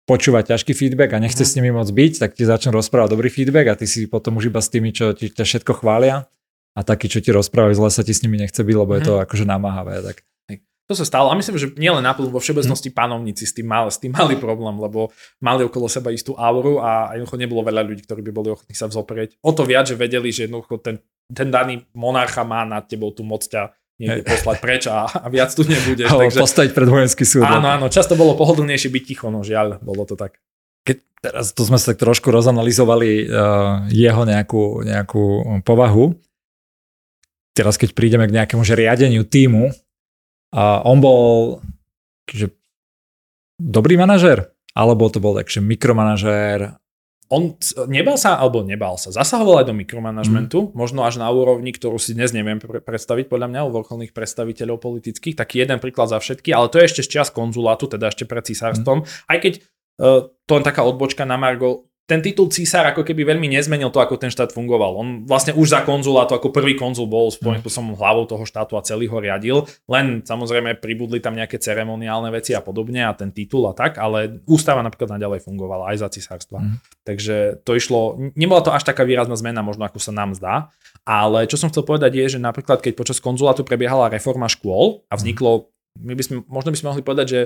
počúva 0.03 0.41
ťažký 0.41 0.73
feedback 0.73 1.15
a 1.15 1.23
nechce 1.23 1.45
mm. 1.45 1.49
s 1.49 1.55
nimi 1.55 1.71
moc 1.71 1.87
byť, 1.87 2.13
tak 2.19 2.35
ti 2.35 2.43
začnú 2.43 2.73
rozprávať 2.75 3.13
dobrý 3.13 3.29
feedback 3.29 3.71
a 3.71 3.77
ty 3.77 3.85
si 3.85 4.09
potom 4.09 4.41
už 4.41 4.49
iba 4.49 4.59
s 4.59 4.73
tými, 4.73 4.89
čo 4.89 5.13
ti 5.13 5.29
ťa 5.29 5.45
všetko 5.45 5.85
chvália 5.85 6.25
a 6.73 6.79
takí, 6.81 7.07
čo 7.07 7.21
ti 7.21 7.29
rozprávajú 7.29 7.77
zle, 7.77 7.89
sa 7.93 8.01
ti 8.01 8.11
s 8.11 8.25
nimi 8.25 8.41
nechce 8.41 8.59
byť, 8.59 8.75
lebo 8.75 8.91
mm. 8.91 8.97
je 8.97 9.03
to 9.05 9.13
mhm. 9.15 9.21
akože 9.29 9.45
namáhavé. 9.45 10.01
Tak. 10.01 10.17
To 10.89 10.97
sa 10.97 11.05
stalo 11.05 11.29
a 11.29 11.37
myslím, 11.37 11.61
že 11.61 11.69
nielen 11.77 12.01
Apple, 12.01 12.33
vo 12.33 12.41
všeobecnosti 12.41 12.89
panovníci 12.89 13.45
s 13.45 13.53
tým, 13.53 13.69
mali, 13.69 13.93
s 13.93 14.01
tým 14.01 14.09
mali 14.09 14.33
problém, 14.41 14.73
lebo 14.73 15.13
mali 15.37 15.61
okolo 15.61 15.85
seba 15.85 16.09
istú 16.09 16.33
auru 16.33 16.81
a 16.81 17.13
jednoducho 17.13 17.37
nebolo 17.37 17.61
veľa 17.61 17.85
ľudí, 17.85 18.09
ktorí 18.09 18.25
by 18.25 18.31
boli 18.33 18.49
ochotní 18.49 18.73
sa 18.73 18.89
vzoprieť. 18.89 19.37
O 19.45 19.53
to 19.53 19.69
viac, 19.69 19.85
že 19.85 19.93
vedeli, 19.93 20.33
že 20.33 20.49
jednoducho 20.49 20.81
ten, 20.81 20.97
ten 21.29 21.53
daný 21.53 21.85
monarcha 21.93 22.41
má 22.41 22.65
nad 22.65 22.89
tebou 22.89 23.13
tú 23.13 23.21
moc 23.21 23.45
ťa 23.45 23.69
niekde 23.99 24.23
poslať 24.23 24.57
preč 24.63 24.83
a, 24.87 25.05
a 25.05 25.27
viac 25.27 25.51
tu 25.51 25.67
nebudeš. 25.67 26.07
takže, 26.07 26.39
postaviť 26.39 26.71
pred 26.71 26.87
vojenský 26.87 27.23
súd. 27.27 27.43
Áno, 27.43 27.67
áno, 27.67 27.85
často 27.91 28.15
bolo 28.15 28.33
pohodlnejšie 28.39 28.89
byť 28.89 29.03
ticho, 29.03 29.27
no 29.27 29.43
žiaľ, 29.43 29.83
bolo 29.83 30.07
to 30.07 30.15
tak. 30.15 30.39
Keď 30.87 30.97
teraz 31.19 31.51
tu 31.51 31.67
sme 31.67 31.75
sa 31.75 31.91
tak 31.91 31.99
trošku 31.99 32.31
rozanalizovali 32.31 33.27
uh, 33.27 33.85
jeho 33.91 34.23
nejakú, 34.23 34.87
nejakú 34.87 35.23
povahu, 35.67 36.15
teraz 37.51 37.75
keď 37.75 37.91
prídeme 37.91 38.25
k 38.25 38.35
nejakému 38.39 38.63
že 38.63 38.79
riadeniu 38.79 39.27
týmu, 39.27 39.75
a 40.49 40.81
on 40.81 40.97
bol 40.97 41.61
že 42.29 42.53
dobrý 43.57 43.97
manažér? 43.97 44.53
Alebo 44.77 45.09
to 45.09 45.19
bol 45.19 45.35
takže 45.35 45.59
mikromanažér? 45.59 46.77
On 47.29 47.53
nebal 47.85 48.17
sa, 48.17 48.41
alebo 48.41 48.65
nebal 48.65 48.97
sa, 48.97 49.13
zasahoval 49.13 49.61
aj 49.61 49.69
do 49.69 49.75
mikromanagementu, 49.77 50.69
mm. 50.69 50.73
možno 50.73 51.05
až 51.05 51.21
na 51.21 51.29
úrovni, 51.29 51.69
ktorú 51.69 52.01
si 52.01 52.17
dnes 52.17 52.33
neviem 52.33 52.57
predstaviť 52.57 53.29
podľa 53.29 53.53
mňa 53.53 53.61
u 53.65 53.73
vrcholných 53.73 54.17
predstaviteľov 54.17 54.81
politických. 54.81 55.37
Taký 55.37 55.61
jeden 55.61 55.77
príklad 55.77 56.09
za 56.09 56.17
všetky, 56.17 56.49
ale 56.49 56.73
to 56.73 56.81
je 56.81 56.89
ešte 56.89 57.05
z 57.05 57.21
čas 57.21 57.29
konzulátu, 57.29 57.85
teda 57.85 58.09
ešte 58.09 58.25
pred 58.25 58.41
císarstvom. 58.49 59.05
Mm. 59.05 59.29
Aj 59.29 59.37
keď 59.37 59.53
uh, 59.61 60.25
to 60.49 60.51
len 60.57 60.65
taká 60.65 60.81
odbočka 60.81 61.21
na 61.29 61.37
Margo, 61.37 61.88
ten 62.09 62.25
titul 62.25 62.49
císar 62.49 62.89
ako 62.89 63.05
keby 63.05 63.21
veľmi 63.21 63.45
nezmenil 63.53 63.93
to, 63.93 64.01
ako 64.01 64.17
ten 64.17 64.33
štát 64.33 64.49
fungoval. 64.49 64.97
On 64.97 65.29
vlastne 65.29 65.53
už 65.53 65.69
za 65.69 65.85
konzulátu, 65.85 66.33
ako 66.33 66.49
prvý 66.49 66.73
konzul 66.73 67.05
bol 67.05 67.29
svojím 67.29 67.61
spôsobom 67.61 67.93
hlavou 67.93 68.25
toho 68.25 68.49
štátu 68.49 68.73
a 68.73 68.81
celý 68.81 69.05
ho 69.05 69.21
riadil. 69.21 69.69
Len 69.85 70.25
samozrejme 70.25 70.81
pribudli 70.81 71.21
tam 71.21 71.37
nejaké 71.37 71.61
ceremoniálne 71.61 72.33
veci 72.33 72.57
a 72.57 72.65
podobne 72.65 73.05
a 73.05 73.13
ten 73.13 73.29
titul 73.29 73.69
a 73.69 73.77
tak, 73.77 74.01
ale 74.01 74.41
ústava 74.49 74.81
napríklad 74.81 75.21
naďalej 75.21 75.45
fungovala 75.45 75.93
aj 75.93 75.97
za 76.01 76.07
císarstva. 76.17 76.57
Mm. 76.65 76.75
Takže 77.05 77.61
to 77.61 77.77
išlo, 77.77 78.17
nebola 78.33 78.65
to 78.65 78.73
až 78.73 78.89
taká 78.89 79.05
výrazná 79.05 79.37
zmena, 79.37 79.61
možno 79.61 79.85
ako 79.85 80.01
sa 80.01 80.09
nám 80.09 80.33
zdá, 80.33 80.73
ale 81.05 81.45
čo 81.45 81.61
som 81.61 81.69
chcel 81.69 81.85
povedať 81.85 82.17
je, 82.17 82.25
že 82.35 82.39
napríklad 82.41 82.81
keď 82.81 82.97
počas 82.97 83.21
konzulátu 83.21 83.61
prebiehala 83.61 84.09
reforma 84.09 84.49
škôl 84.49 85.05
a 85.13 85.13
vzniklo, 85.13 85.69
my 86.01 86.17
by 86.17 86.23
sme, 86.25 86.35
možno 86.49 86.73
by 86.73 86.77
sme 86.81 86.89
mohli 86.89 87.03
povedať, 87.05 87.27
že 87.29 87.41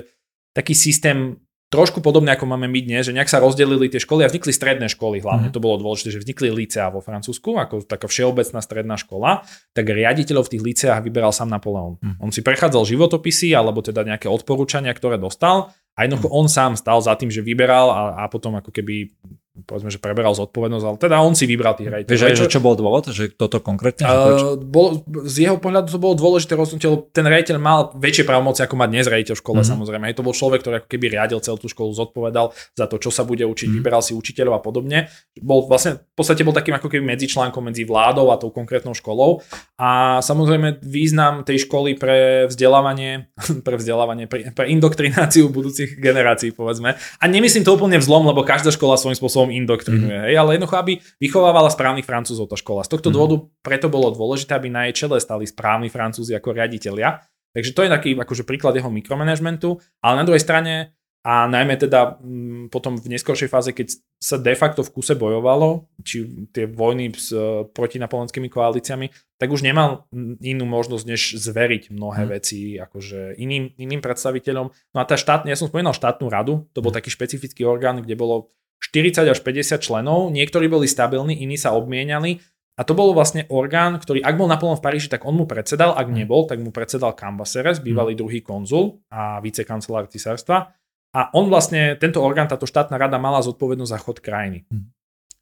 taký 0.56 0.72
systém 0.72 1.36
trošku 1.72 1.98
podobne 2.04 2.32
ako 2.34 2.46
máme 2.48 2.70
my 2.70 2.80
dnes, 2.84 3.08
že 3.08 3.16
nejak 3.16 3.30
sa 3.30 3.42
rozdelili 3.42 3.90
tie 3.90 3.98
školy 3.98 4.22
a 4.24 4.30
vznikli 4.30 4.52
stredné 4.54 4.86
školy 4.92 5.20
hlavne. 5.24 5.48
Mm. 5.50 5.54
To 5.54 5.64
bolo 5.64 5.80
dôležité, 5.80 6.14
že 6.14 6.22
vznikli 6.22 6.48
licea 6.52 6.90
vo 6.92 7.02
Francúzsku 7.02 7.56
ako 7.58 7.82
taká 7.84 8.06
všeobecná 8.06 8.60
stredná 8.62 8.96
škola, 9.00 9.42
tak 9.74 9.90
riaditeľov 9.90 10.46
v 10.46 10.52
tých 10.54 10.62
liceách 10.62 11.02
vyberal 11.02 11.34
sám 11.34 11.50
Napoleon. 11.50 11.98
Mm. 11.98 12.16
On 12.22 12.30
si 12.30 12.40
prechádzal 12.40 12.86
životopisy 12.86 13.52
alebo 13.52 13.82
teda 13.82 14.06
nejaké 14.06 14.30
odporúčania, 14.30 14.94
ktoré 14.94 15.18
dostal 15.18 15.74
a 15.94 16.06
jednoducho 16.06 16.30
on 16.30 16.46
sám 16.46 16.74
stal 16.78 16.98
za 17.02 17.14
tým, 17.18 17.30
že 17.30 17.42
vyberal 17.42 17.90
a, 17.90 18.00
a 18.22 18.24
potom 18.30 18.54
ako 18.58 18.70
keby 18.70 19.10
povedzme, 19.54 19.86
že 19.86 20.02
preberal 20.02 20.34
zodpovednosť, 20.34 20.84
ale 20.84 20.96
teda 20.98 21.16
on 21.22 21.38
si 21.38 21.46
vybral 21.46 21.78
tých 21.78 21.86
rejiteľov. 21.86 22.26
Vieš, 22.26 22.42
čo, 22.42 22.58
čo 22.58 22.60
bol 22.60 22.74
dôvod, 22.74 23.06
že 23.14 23.30
toto 23.38 23.62
konkrétne? 23.62 24.02
Uh, 24.02 24.58
bol, 24.58 25.06
z 25.30 25.46
jeho 25.46 25.62
pohľadu 25.62 25.94
to 25.94 26.02
bolo 26.02 26.18
dôležité 26.18 26.58
rozhodnutie, 26.58 26.90
ten 27.14 27.22
rejiteľ 27.22 27.62
mal 27.62 27.94
väčšie 27.94 28.26
právomoci, 28.26 28.66
ako 28.66 28.74
má 28.74 28.90
dnes 28.90 29.06
rejiteľ 29.06 29.38
v 29.38 29.42
škole, 29.46 29.62
mm-hmm. 29.62 29.70
samozrejme. 29.78 30.04
Hej, 30.10 30.18
to 30.18 30.26
bol 30.26 30.34
človek, 30.34 30.58
ktorý 30.66 30.74
ako 30.82 30.88
keby 30.90 31.06
riadil 31.14 31.38
celú 31.38 31.62
tú 31.62 31.70
školu, 31.70 31.94
zodpovedal 31.94 32.50
za 32.74 32.90
to, 32.90 32.98
čo 32.98 33.14
sa 33.14 33.22
bude 33.22 33.46
učiť, 33.46 33.70
mm-hmm. 33.70 33.78
vyberal 33.78 34.02
si 34.02 34.10
učiteľov 34.18 34.58
a 34.58 34.60
podobne. 34.60 35.06
Bol 35.38 35.70
vlastne, 35.70 36.02
v 36.02 36.16
podstate 36.18 36.42
bol 36.42 36.50
takým 36.50 36.74
ako 36.74 36.90
keby 36.90 37.14
medzičlánkom 37.14 37.70
medzi 37.70 37.86
vládou 37.86 38.34
a 38.34 38.40
tou 38.42 38.50
konkrétnou 38.50 38.90
školou. 38.98 39.38
A 39.78 40.18
samozrejme 40.18 40.82
význam 40.82 41.46
tej 41.46 41.70
školy 41.70 41.94
pre 41.94 42.50
vzdelávanie, 42.50 43.30
pre 43.66 43.78
vzdelávanie, 43.78 44.26
pre, 44.26 44.50
pre 44.50 44.66
indoktrináciu 44.74 45.46
budúcich 45.46 45.94
generácií, 45.94 46.50
povedzme. 46.50 46.98
A 46.98 47.24
nemyslím 47.30 47.62
to 47.62 47.70
úplne 47.70 48.02
vzlom, 48.02 48.26
lebo 48.26 48.42
každá 48.42 48.74
škola 48.74 48.98
svojím 48.98 49.14
spôsobom 49.14 49.43
tom 49.44 49.52
indoktrinuje. 49.52 50.16
Mm-hmm. 50.16 50.28
Hej, 50.32 50.36
ale 50.40 50.50
jednoducho, 50.56 50.76
aby 50.80 50.92
vychovávala 51.20 51.68
správnych 51.68 52.08
francúzov 52.08 52.48
tá 52.48 52.56
škola. 52.56 52.82
Z 52.82 52.96
tohto 52.96 53.12
mm-hmm. 53.12 53.16
dôvodu 53.20 53.36
preto 53.60 53.92
bolo 53.92 54.08
dôležité, 54.10 54.56
aby 54.56 54.72
na 54.72 54.88
jej 54.88 55.04
čele 55.04 55.20
stali 55.20 55.44
správni 55.44 55.92
francúzi 55.92 56.32
ako 56.32 56.56
riaditeľia. 56.56 57.20
Takže 57.54 57.70
to 57.70 57.80
je 57.86 57.90
taký 57.92 58.10
akože 58.18 58.42
príklad 58.42 58.74
jeho 58.74 58.90
mikromanagementu, 58.90 59.78
ale 60.02 60.14
na 60.18 60.24
druhej 60.26 60.42
strane 60.42 60.96
a 61.24 61.48
najmä 61.48 61.80
teda 61.80 62.20
m, 62.20 62.28
mm, 62.28 62.64
potom 62.68 63.00
v 63.00 63.16
neskoršej 63.16 63.48
fáze, 63.48 63.72
keď 63.72 63.96
sa 64.20 64.36
de 64.36 64.52
facto 64.52 64.84
v 64.84 64.92
kuse 64.92 65.16
bojovalo, 65.16 65.88
či 66.04 66.48
tie 66.52 66.68
vojny 66.68 67.16
s 67.16 67.32
uh, 67.32 67.64
protinapolenskými 67.64 68.52
koalíciami, 68.52 69.08
tak 69.40 69.48
už 69.48 69.64
nemal 69.64 70.04
inú 70.44 70.68
možnosť, 70.68 71.04
než 71.08 71.40
zveriť 71.40 71.92
mnohé 71.92 72.28
hmm. 72.28 72.32
veci 72.32 72.76
akože 72.76 73.40
iným, 73.40 73.72
iným 73.80 74.00
predstaviteľom. 74.04 74.66
No 74.68 74.98
a 75.00 75.04
tá 75.08 75.16
štát, 75.16 75.48
ja 75.48 75.56
som 75.56 75.68
spomínal 75.68 75.96
štátnu 75.96 76.28
radu, 76.28 76.68
to 76.76 76.84
bol 76.84 76.92
hmm. 76.92 77.00
taký 77.00 77.08
špecifický 77.08 77.64
orgán, 77.64 78.04
kde 78.04 78.16
bolo 78.20 78.52
40 78.82 79.30
až 79.30 79.38
50 79.40 79.80
členov, 79.80 80.30
niektorí 80.32 80.70
boli 80.70 80.88
stabilní, 80.88 81.42
iní 81.42 81.58
sa 81.58 81.74
obmieniali 81.74 82.40
a 82.74 82.82
to 82.82 82.90
bol 82.98 83.14
vlastne 83.14 83.46
orgán, 83.54 84.02
ktorý 84.02 84.18
ak 84.18 84.34
bol 84.34 84.50
Napoleon 84.50 84.74
v 84.74 84.82
Paríži, 84.82 85.06
tak 85.06 85.22
on 85.22 85.38
mu 85.38 85.46
predsedal, 85.46 85.94
ak 85.94 86.10
nebol, 86.10 86.50
tak 86.50 86.58
mu 86.58 86.74
predsedal 86.74 87.14
Cambaceres, 87.14 87.78
bývalý 87.78 88.18
druhý 88.18 88.42
konzul 88.42 88.98
a 89.14 89.38
vicekancelár 89.38 90.10
cisárstva. 90.10 90.74
A 91.14 91.30
on 91.38 91.46
vlastne, 91.46 91.94
tento 91.94 92.18
orgán, 92.18 92.50
táto 92.50 92.66
štátna 92.66 92.98
rada 92.98 93.22
mala 93.22 93.38
zodpovednosť 93.46 93.92
za 93.94 93.98
chod 94.02 94.18
krajiny. 94.18 94.66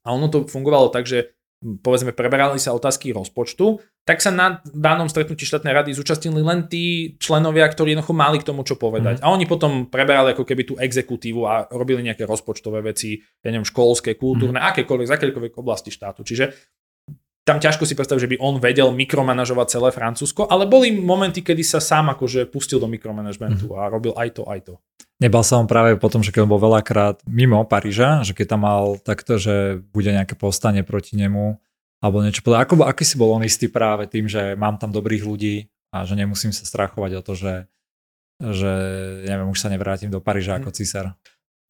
A 0.05 0.13
ono 0.13 0.29
to 0.29 0.45
fungovalo 0.45 0.93
tak, 0.93 1.09
že 1.09 1.33
povedzme 1.63 2.11
preberali 2.11 2.59
sa 2.59 2.75
otázky 2.75 3.15
rozpočtu, 3.15 3.79
tak 4.03 4.19
sa 4.19 4.35
na 4.35 4.59
danom 4.67 5.07
stretnutí 5.07 5.47
štátnej 5.47 5.71
rady 5.71 5.95
zúčastnili 5.95 6.43
len 6.43 6.67
tí 6.67 7.15
členovia, 7.23 7.71
ktorí 7.71 7.95
jednoducho 7.95 8.15
mali 8.19 8.43
k 8.43 8.49
tomu 8.51 8.67
čo 8.67 8.75
povedať. 8.75 9.23
Mm. 9.23 9.25
A 9.25 9.27
oni 9.31 9.47
potom 9.47 9.87
preberali 9.87 10.35
ako 10.35 10.43
keby 10.43 10.63
tú 10.67 10.75
exekutívu 10.75 11.47
a 11.47 11.71
robili 11.71 12.03
nejaké 12.03 12.27
rozpočtové 12.27 12.83
veci, 12.83 13.23
ja 13.41 13.55
neviem, 13.55 13.67
školské, 13.67 14.19
kultúrne, 14.19 14.59
mm. 14.59 14.67
akékoľvek, 14.75 15.07
z 15.07 15.15
akékoľvek 15.15 15.55
oblasti 15.55 15.95
štátu. 15.95 16.27
Čiže 16.27 16.51
tam 17.43 17.59
ťažko 17.59 17.83
si 17.83 17.99
predstaviť, 17.99 18.23
že 18.23 18.33
by 18.35 18.37
on 18.39 18.63
vedel 18.63 18.95
mikromanažovať 18.95 19.67
celé 19.79 19.89
Francúzsko, 19.91 20.47
ale 20.47 20.63
boli 20.71 20.95
momenty, 20.95 21.43
kedy 21.43 21.67
sa 21.67 21.83
sám 21.83 22.15
akože 22.15 22.47
pustil 22.47 22.79
do 22.79 22.87
mikromanagementu 22.87 23.67
mm. 23.67 23.79
a 23.79 23.91
robil 23.91 24.15
aj 24.15 24.29
to, 24.39 24.43
aj 24.47 24.61
to. 24.63 24.75
Nebal 25.19 25.43
sa 25.47 25.59
on 25.59 25.71
práve 25.71 25.95
potom, 25.99 26.23
že 26.23 26.35
keď 26.35 26.47
on 26.47 26.53
bol 26.55 26.63
veľakrát 26.63 27.23
mimo 27.27 27.63
Paríža, 27.67 28.23
že 28.27 28.35
keď 28.35 28.47
tam 28.59 28.63
mal 28.67 28.99
takto, 29.03 29.39
že 29.39 29.83
bude 29.95 30.11
nejaké 30.11 30.35
povstanie 30.35 30.83
proti 30.87 31.19
nemu, 31.19 31.59
alebo 32.03 32.23
niečo 32.23 32.43
podobné. 32.43 32.67
Ako, 32.67 32.83
aký 32.83 33.07
si 33.07 33.15
bol 33.15 33.31
on 33.31 33.47
istý 33.47 33.71
práve 33.71 34.11
tým, 34.11 34.27
že 34.27 34.59
mám 34.59 34.79
tam 34.83 34.91
dobrých 34.91 35.23
ľudí 35.23 35.71
a 35.95 36.03
že 36.03 36.19
nemusím 36.19 36.51
sa 36.51 36.67
strachovať 36.67 37.11
o 37.19 37.23
to, 37.23 37.33
že, 37.39 37.55
že 38.43 38.73
neviem, 39.23 39.47
už 39.47 39.63
sa 39.63 39.71
nevrátim 39.71 40.11
do 40.11 40.19
Paríža 40.19 40.59
ako 40.59 40.75
cisár? 40.75 41.15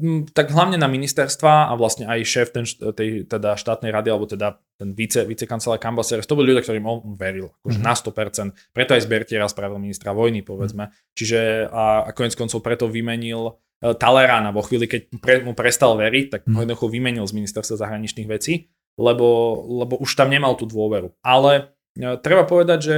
Mm, 0.01 0.25
tak 0.33 0.49
hlavne 0.49 0.81
na 0.81 0.89
ministerstva 0.89 1.69
a 1.69 1.73
vlastne 1.77 2.09
aj 2.09 2.25
šéf 2.25 2.49
ten, 2.49 2.65
tej 2.65 3.29
teda 3.29 3.61
štátnej 3.61 3.93
rady, 3.93 4.09
alebo 4.09 4.25
teda 4.25 4.57
ten 4.81 4.97
vice, 4.97 5.21
vicekancelár 5.29 5.77
Cambaceres, 5.77 6.25
to 6.25 6.33
boli 6.33 6.49
ľudia, 6.49 6.65
ktorým 6.65 6.89
on 6.89 7.13
veril, 7.13 7.53
akože 7.61 7.79
mm-hmm. 7.79 8.49
na 8.49 8.55
100%. 8.57 8.73
Preto 8.73 8.97
aj 8.97 9.05
Zbertiera 9.05 9.47
spravil 9.53 9.77
ministra 9.77 10.17
vojny, 10.17 10.41
povedzme. 10.41 10.89
Mm-hmm. 10.89 11.13
Čiže 11.13 11.39
a, 11.69 12.09
a 12.09 12.11
konec 12.17 12.33
koncov 12.33 12.65
preto 12.65 12.89
vymenil 12.89 13.53
uh, 13.53 13.93
Talerána 13.93 14.49
vo 14.51 14.65
chvíli, 14.65 14.89
keď 14.89 15.01
pre, 15.21 15.35
mu 15.45 15.53
prestal 15.53 15.95
veriť, 16.01 16.27
tak 16.33 16.41
mm-hmm. 16.49 16.57
ho 16.57 16.61
jednoducho 16.65 16.87
vymenil 16.89 17.25
z 17.29 17.37
ministerstva 17.37 17.77
zahraničných 17.85 18.29
vecí, 18.33 18.73
lebo, 18.97 19.61
lebo 19.85 20.01
už 20.01 20.09
tam 20.17 20.33
nemal 20.33 20.57
tú 20.57 20.65
dôveru. 20.65 21.13
Ale 21.21 21.69
uh, 22.01 22.17
treba 22.17 22.49
povedať, 22.49 22.79
že 22.81 22.97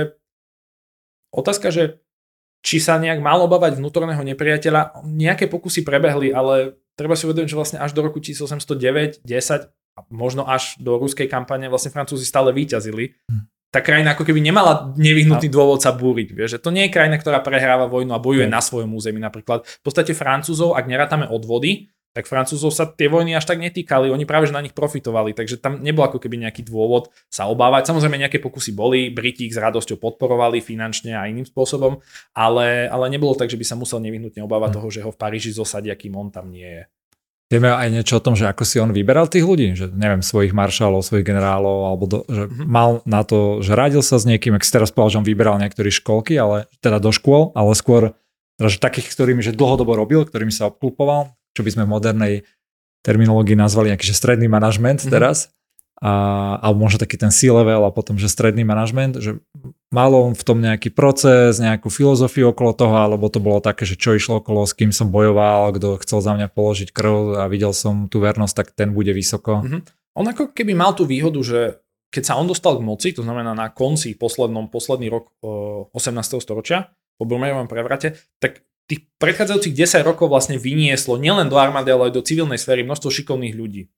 otázka, 1.35 1.75
že 1.75 2.01
či 2.65 2.81
sa 2.81 2.97
nejak 2.97 3.21
mal 3.21 3.45
obávať 3.45 3.77
vnútorného 3.77 4.25
nepriateľa, 4.25 5.05
nejaké 5.05 5.53
pokusy 5.53 5.85
prebehli, 5.85 6.33
ale 6.33 6.81
treba 6.95 7.15
si 7.19 7.27
uvedomiť, 7.27 7.51
že 7.51 7.59
vlastne 7.59 7.79
až 7.83 7.95
do 7.95 8.03
roku 8.03 8.19
1809, 8.19 9.23
10 9.23 9.71
a 9.95 10.01
možno 10.11 10.43
až 10.47 10.75
do 10.83 10.99
ruskej 10.99 11.31
kampane 11.31 11.71
vlastne 11.71 11.95
Francúzi 11.95 12.27
stále 12.27 12.51
vyťazili. 12.51 13.15
Hm. 13.31 13.47
Tá 13.71 13.83
krajina 13.83 14.15
ako 14.15 14.23
keby 14.23 14.39
nemala 14.39 14.95
nevyhnutný 14.95 15.51
dôvod 15.51 15.83
sa 15.83 15.91
búriť. 15.91 16.31
Vieš, 16.31 16.51
že 16.59 16.63
to 16.63 16.71
nie 16.71 16.87
je 16.87 16.95
krajina, 16.95 17.19
ktorá 17.19 17.43
prehráva 17.43 17.91
vojnu 17.91 18.15
a 18.15 18.23
bojuje 18.23 18.47
hm. 18.47 18.55
na 18.55 18.63
svojom 18.63 18.91
území 18.95 19.19
napríklad. 19.19 19.67
V 19.67 19.83
podstate 19.83 20.15
Francúzov, 20.15 20.79
ak 20.79 20.87
nerátame 20.87 21.27
odvody, 21.27 21.91
tak 22.15 22.31
Francúzov 22.31 22.71
sa 22.71 22.87
tie 22.87 23.11
vojny 23.11 23.35
až 23.35 23.51
tak 23.51 23.59
netýkali, 23.59 24.07
oni 24.07 24.23
práve 24.23 24.47
že 24.47 24.55
na 24.55 24.63
nich 24.63 24.71
profitovali, 24.71 25.35
takže 25.35 25.59
tam 25.59 25.83
nebol 25.83 26.07
ako 26.07 26.23
keby 26.23 26.47
nejaký 26.47 26.63
dôvod 26.63 27.11
sa 27.27 27.51
obávať. 27.51 27.91
Samozrejme 27.91 28.23
nejaké 28.23 28.39
pokusy 28.39 28.71
boli, 28.71 29.11
Briti 29.11 29.51
ich 29.51 29.55
s 29.55 29.59
radosťou 29.59 29.99
podporovali 29.99 30.63
finančne 30.63 31.19
a 31.19 31.27
iným 31.27 31.43
spôsobom, 31.43 31.99
ale, 32.39 32.87
ale 32.87 33.11
nebolo 33.11 33.35
tak, 33.35 33.51
že 33.51 33.59
by 33.59 33.67
sa 33.67 33.75
musel 33.75 33.99
nevyhnutne 33.99 34.47
obávať 34.47 34.71
hm. 34.71 34.77
toho, 34.79 34.89
že 34.95 35.03
ho 35.03 35.11
v 35.11 35.19
Paríži 35.19 35.51
zosadia, 35.51 35.99
kým 35.99 36.15
on 36.15 36.31
tam 36.31 36.55
nie 36.55 36.71
je. 36.71 36.85
Vieme 37.53 37.69
aj 37.71 37.93
niečo 37.93 38.19
o 38.19 38.25
tom, 38.25 38.33
že 38.35 38.49
ako 38.49 38.65
si 38.65 38.81
on 38.81 38.91
vyberal 38.91 39.29
tých 39.29 39.45
ľudí, 39.45 39.77
že 39.77 39.87
neviem, 39.93 40.25
svojich 40.25 40.57
maršálov, 40.57 41.05
svojich 41.05 41.29
generálov, 41.29 41.93
alebo 41.93 42.05
do, 42.09 42.19
že 42.25 42.49
mm-hmm. 42.49 42.67
mal 42.67 43.05
na 43.05 43.21
to, 43.21 43.61
že 43.61 43.77
radil 43.77 44.01
sa 44.01 44.17
s 44.17 44.25
niekým, 44.25 44.57
ak 44.57 44.65
si 44.65 44.73
teraz 44.73 44.89
povedal, 44.89 45.19
že 45.19 45.21
on 45.23 45.29
vyberal 45.29 45.61
niektoré 45.61 45.93
školky, 45.93 46.41
ale 46.41 46.67
teda 46.81 46.99
do 46.99 47.13
škôl, 47.13 47.53
ale 47.53 47.77
skôr 47.77 48.17
teda, 48.57 48.69
že 48.73 48.79
takých, 48.81 49.13
ktorými 49.13 49.43
že 49.45 49.53
dlhodobo 49.53 49.93
robil, 49.93 50.25
ktorými 50.25 50.51
sa 50.51 50.73
obklupoval, 50.73 51.37
čo 51.55 51.63
by 51.63 51.71
sme 51.71 51.83
v 51.87 51.93
modernej 51.95 52.35
terminológii 53.07 53.55
nazvali 53.55 53.93
nejaký 53.93 54.11
že 54.11 54.17
stredný 54.17 54.51
manažment 54.51 55.01
mm-hmm. 55.05 55.15
teraz, 55.15 55.55
a, 56.03 56.11
alebo 56.59 56.85
možno 56.85 56.99
taký 56.99 57.15
ten 57.15 57.31
C-level 57.31 57.87
a 57.87 57.95
potom, 57.95 58.19
že 58.19 58.27
stredný 58.27 58.67
manažment, 58.67 59.17
že 59.23 59.39
malo 59.95 60.27
on 60.27 60.35
v 60.35 60.43
tom 60.43 60.59
nejaký 60.59 60.91
proces, 60.91 61.63
nejakú 61.63 61.87
filozofiu 61.87 62.51
okolo 62.51 62.75
toho, 62.75 62.97
alebo 62.99 63.31
to 63.31 63.39
bolo 63.39 63.63
také, 63.63 63.87
že 63.87 63.95
čo 63.95 64.19
išlo 64.19 64.43
okolo, 64.43 64.67
s 64.67 64.75
kým 64.75 64.91
som 64.91 65.15
bojoval, 65.15 65.71
kto 65.79 66.03
chcel 66.03 66.19
za 66.19 66.35
mňa 66.35 66.51
položiť 66.51 66.91
krv 66.91 67.39
a 67.39 67.47
videl 67.47 67.71
som 67.71 68.11
tú 68.11 68.19
vernosť, 68.19 68.55
tak 68.59 68.67
ten 68.75 68.91
bude 68.91 69.15
vysoko. 69.15 69.63
Mm-hmm. 69.63 69.81
On 70.19 70.27
ako 70.27 70.51
keby 70.51 70.75
mal 70.75 70.99
tú 70.99 71.07
výhodu, 71.07 71.39
že 71.43 71.61
keď 72.15 72.23
sa 72.23 72.39
on 72.39 72.47
dostal 72.47 72.79
k 72.79 72.87
moci, 72.87 73.11
to 73.11 73.27
znamená 73.27 73.59
na 73.59 73.71
konci 73.75 74.15
poslednom, 74.15 74.71
posledný 74.71 75.11
rok 75.11 75.35
18. 75.91 76.39
storočia, 76.39 76.95
po 77.19 77.27
Brumajerovom 77.27 77.67
prevrate, 77.67 78.19
tak 78.39 78.63
tých 78.85 79.09
predchádzajúcich 79.17 79.73
10 79.73 80.05
rokov 80.05 80.29
vlastne 80.29 80.61
vynieslo 80.61 81.17
nielen 81.17 81.49
do 81.49 81.57
armády, 81.57 81.89
ale 81.89 82.13
aj 82.13 82.21
do 82.21 82.27
civilnej 82.27 82.61
sféry 82.61 82.85
množstvo 82.85 83.09
šikovných 83.09 83.55
ľudí. 83.57 83.89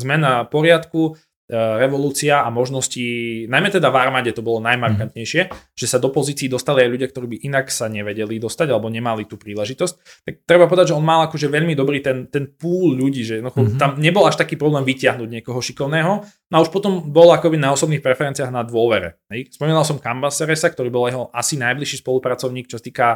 Zmena 0.00 0.48
poriadku, 0.48 1.16
E, 1.48 1.56
revolúcia 1.56 2.44
a 2.44 2.52
možnosti, 2.52 3.00
najmä 3.48 3.72
teda 3.72 3.88
v 3.88 3.96
armáde 3.96 4.36
to 4.36 4.44
bolo 4.44 4.60
najmarkantnejšie, 4.60 5.48
že 5.72 5.86
sa 5.88 5.96
do 5.96 6.12
pozícií 6.12 6.44
dostali 6.44 6.84
aj 6.84 6.92
ľudia, 6.92 7.08
ktorí 7.08 7.24
by 7.24 7.36
inak 7.48 7.72
sa 7.72 7.88
nevedeli 7.88 8.36
dostať 8.36 8.68
alebo 8.68 8.92
nemali 8.92 9.24
tú 9.24 9.40
príležitosť. 9.40 9.94
Tak 10.28 10.34
treba 10.44 10.68
povedať, 10.68 10.92
že 10.92 10.96
on 11.00 11.08
mal 11.08 11.24
akože 11.24 11.48
veľmi 11.48 11.72
dobrý 11.72 12.04
ten, 12.04 12.28
ten 12.28 12.52
pool 12.52 12.92
ľudí, 12.92 13.24
že 13.24 13.40
mm-hmm. 13.40 13.80
tam 13.80 13.96
nebol 13.96 14.28
až 14.28 14.36
taký 14.36 14.60
problém 14.60 14.84
vyťahnuť 14.84 15.28
niekoho 15.40 15.56
šikovného. 15.64 16.12
No 16.52 16.54
a 16.60 16.60
už 16.60 16.68
potom 16.68 17.08
bol 17.08 17.32
akoby 17.32 17.56
na 17.56 17.72
osobných 17.72 18.04
preferenciách 18.04 18.52
na 18.52 18.60
dôvere. 18.60 19.16
Spomínal 19.48 19.88
som 19.88 19.96
Cambaseresa, 19.96 20.68
ktorý 20.68 20.92
bol 20.92 21.08
jeho 21.08 21.32
asi 21.32 21.56
najbližší 21.56 22.04
spolupracovník, 22.04 22.68
čo 22.68 22.76
sa 22.76 22.84
týka 22.84 23.06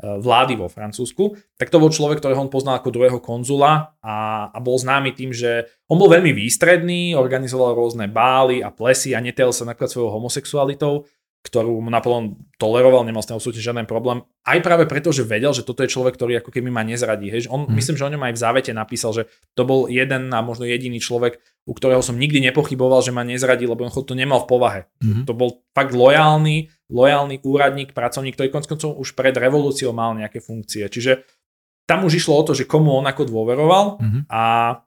vlády 0.00 0.58
vo 0.58 0.66
Francúzsku, 0.66 1.36
tak 1.54 1.70
to 1.70 1.78
bol 1.78 1.92
človek, 1.92 2.18
ktorého 2.18 2.42
on 2.42 2.50
poznal 2.50 2.80
ako 2.80 2.90
druhého 2.90 3.20
konzula 3.22 3.94
a, 4.02 4.48
a 4.50 4.58
bol 4.58 4.74
známy 4.74 5.14
tým, 5.14 5.30
že 5.30 5.70
on 5.86 6.00
bol 6.00 6.10
veľmi 6.10 6.34
výstredný, 6.34 7.14
organizoval 7.14 7.78
rôzne 7.78 8.10
bály 8.10 8.64
a 8.64 8.74
plesy 8.74 9.14
a 9.14 9.22
netel 9.22 9.54
sa 9.54 9.62
napríklad 9.62 9.92
svojou 9.92 10.10
homosexualitou 10.10 11.06
ktorú 11.42 11.82
Napoleon 11.90 12.38
toleroval, 12.54 13.02
nemal 13.02 13.18
s 13.18 13.26
tým 13.26 13.34
absolútne 13.34 13.58
žiaden 13.58 13.86
problém. 13.90 14.22
Aj 14.46 14.58
práve 14.62 14.86
preto, 14.86 15.10
že 15.10 15.26
vedel, 15.26 15.50
že 15.50 15.66
toto 15.66 15.82
je 15.82 15.90
človek, 15.90 16.14
ktorý 16.14 16.38
ako 16.38 16.54
keby 16.54 16.70
ma 16.70 16.86
nezradí. 16.86 17.34
Hej. 17.34 17.50
On, 17.50 17.66
mm. 17.66 17.74
Myslím, 17.74 17.98
že 17.98 18.06
o 18.06 18.12
ňom 18.14 18.22
aj 18.22 18.34
v 18.38 18.42
závete 18.46 18.70
napísal, 18.70 19.10
že 19.10 19.22
to 19.58 19.66
bol 19.66 19.90
jeden 19.90 20.30
a 20.30 20.38
možno 20.38 20.70
jediný 20.70 21.02
človek, 21.02 21.42
u 21.66 21.74
ktorého 21.74 21.98
som 21.98 22.14
nikdy 22.14 22.38
nepochyboval, 22.46 23.02
že 23.02 23.10
ma 23.10 23.26
nezradí, 23.26 23.66
lebo 23.66 23.82
on 23.82 23.90
to 23.90 24.14
nemal 24.14 24.46
v 24.46 24.50
povahe. 24.54 24.80
Mm. 25.02 25.26
To 25.26 25.34
bol 25.34 25.66
fakt 25.74 25.90
lojálny, 25.90 26.70
lojálny 26.86 27.42
úradník, 27.42 27.90
pracovník, 27.90 28.38
ktorý 28.38 28.48
konc 28.54 28.70
koncov 28.70 28.94
už 29.02 29.18
pred 29.18 29.34
revolúciou 29.34 29.90
mal 29.90 30.14
nejaké 30.14 30.38
funkcie. 30.38 30.86
Čiže 30.86 31.26
tam 31.90 32.06
už 32.06 32.22
išlo 32.22 32.38
o 32.38 32.46
to, 32.46 32.54
že 32.54 32.70
komu 32.70 32.94
on 32.94 33.06
ako 33.10 33.26
dôveroval 33.26 33.98
mm. 33.98 34.20
a, 34.30 34.78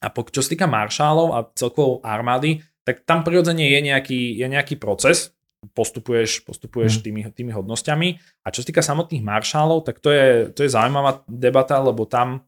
a 0.00 0.06
po, 0.08 0.24
čo 0.32 0.40
sa 0.40 0.48
týka 0.48 0.64
maršálov 0.64 1.28
a 1.36 1.38
celkovo 1.52 2.00
armády, 2.00 2.64
tak 2.88 3.04
tam 3.04 3.20
prirodzene 3.20 3.68
je 3.68 3.80
nejaký, 3.84 4.20
je 4.40 4.46
nejaký 4.48 4.80
proces, 4.80 5.36
postupuješ, 5.72 6.44
postupuješ 6.44 7.00
mm. 7.00 7.02
tými, 7.02 7.20
tými 7.32 7.52
hodnosťami. 7.56 8.08
A 8.44 8.52
čo 8.52 8.60
sa 8.60 8.68
týka 8.68 8.84
samotných 8.84 9.24
maršálov, 9.24 9.88
tak 9.88 10.02
to 10.04 10.12
je, 10.12 10.52
to 10.52 10.66
je 10.66 10.74
zaujímavá 10.74 11.24
debata, 11.24 11.80
lebo 11.80 12.04
tam, 12.04 12.44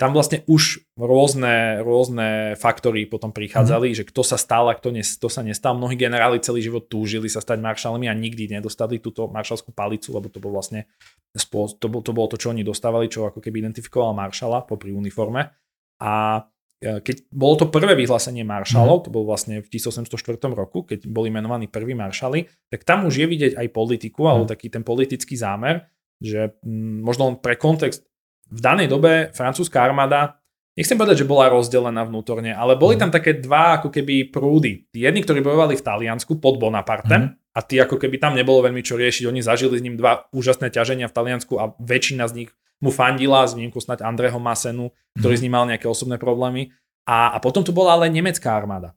tam 0.00 0.16
vlastne 0.16 0.40
už 0.48 0.86
rôzne, 0.96 1.84
rôzne 1.84 2.56
faktory 2.56 3.04
potom 3.04 3.34
prichádzali, 3.34 3.92
mm. 3.92 3.96
že 4.00 4.08
kto 4.08 4.22
sa 4.24 4.40
stal 4.40 4.70
a 4.70 4.78
kto, 4.78 4.94
ne, 4.94 5.04
kto 5.04 5.28
sa 5.28 5.44
nestal. 5.44 5.76
Mnohí 5.76 5.98
generáli 5.98 6.40
celý 6.40 6.64
život 6.64 6.88
túžili 6.88 7.28
sa 7.28 7.44
stať 7.44 7.60
maršálmi 7.60 8.08
a 8.08 8.14
nikdy 8.16 8.48
nedostali 8.48 9.02
túto 9.02 9.28
maršalskú 9.28 9.76
palicu, 9.76 10.14
lebo 10.16 10.32
to 10.32 10.40
bol 10.40 10.56
vlastne 10.56 10.88
to, 11.34 11.86
bol, 11.90 12.00
to 12.00 12.12
bolo 12.14 12.30
to, 12.30 12.38
čo 12.38 12.54
oni 12.54 12.62
dostávali, 12.62 13.10
čo 13.10 13.26
ako 13.26 13.42
keby 13.42 13.60
identifikoval 13.60 14.14
maršala 14.14 14.62
popri 14.64 14.94
uniforme. 14.94 15.50
A 15.98 16.42
keď 16.80 17.16
bolo 17.32 17.54
to 17.56 17.66
prvé 17.72 17.96
vyhlásenie 17.96 18.44
maršalov, 18.44 19.00
mm. 19.00 19.04
to 19.06 19.10
bol 19.10 19.24
vlastne 19.24 19.64
v 19.64 19.68
1804 19.68 20.36
roku, 20.52 20.84
keď 20.84 21.08
boli 21.08 21.32
menovaní 21.32 21.70
prví 21.70 21.96
maršali, 21.96 22.44
tak 22.68 22.84
tam 22.84 23.08
už 23.08 23.24
je 23.24 23.26
vidieť 23.26 23.52
aj 23.56 23.66
politiku, 23.72 24.28
alebo 24.28 24.44
taký 24.44 24.68
ten 24.68 24.84
politický 24.84 25.38
zámer, 25.38 25.88
že 26.20 26.56
mm, 26.60 27.00
možno 27.00 27.40
pre 27.40 27.56
kontext, 27.56 28.04
v 28.52 28.60
danej 28.60 28.92
dobe 28.92 29.32
francúzska 29.32 29.80
armáda, 29.80 30.36
nechcem 30.76 31.00
povedať, 31.00 31.24
že 31.24 31.30
bola 31.30 31.48
rozdelená 31.48 32.04
vnútorne, 32.04 32.52
ale 32.52 32.76
boli 32.76 32.98
mm. 32.98 33.00
tam 33.00 33.10
také 33.10 33.40
dva 33.40 33.80
ako 33.80 33.88
keby 33.88 34.28
prúdy. 34.28 34.84
Tí 34.92 35.02
jedni, 35.02 35.24
ktorí 35.24 35.40
bojovali 35.40 35.80
v 35.80 35.86
Taliansku 35.86 36.36
pod 36.36 36.60
Bonapartem, 36.60 37.40
a 37.54 37.62
tí 37.62 37.78
ako 37.78 38.02
keby 38.02 38.18
tam 38.18 38.34
nebolo 38.34 38.66
veľmi 38.66 38.82
čo 38.82 38.98
riešiť, 38.98 39.30
oni 39.30 39.38
zažili 39.38 39.78
s 39.78 39.84
ním 39.86 39.94
dva 39.94 40.26
úžasné 40.34 40.74
ťaženia 40.74 41.06
v 41.06 41.14
Taliansku 41.14 41.54
a 41.54 41.70
väčšina 41.78 42.26
z 42.26 42.44
nich 42.44 42.50
mu 42.84 42.92
fandila, 42.92 43.48
s 43.48 43.56
výnimkou 43.56 43.80
snať 43.80 44.04
Andreho 44.04 44.36
Masenu, 44.36 44.92
ktorý 45.16 45.34
mm. 45.34 45.40
s 45.40 45.44
ním 45.44 45.54
mal 45.56 45.64
nejaké 45.64 45.88
osobné 45.88 46.20
problémy. 46.20 46.68
A, 47.08 47.32
a 47.32 47.40
potom 47.40 47.64
tu 47.64 47.72
bola 47.72 47.96
ale 47.96 48.12
nemecká 48.12 48.52
armáda. 48.52 48.92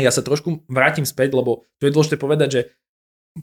Ja 0.00 0.08
sa 0.08 0.24
trošku 0.24 0.64
vrátim 0.66 1.04
späť, 1.04 1.36
lebo 1.36 1.68
tu 1.76 1.86
je 1.86 1.92
dôležité 1.92 2.16
povedať, 2.16 2.48
že 2.50 2.60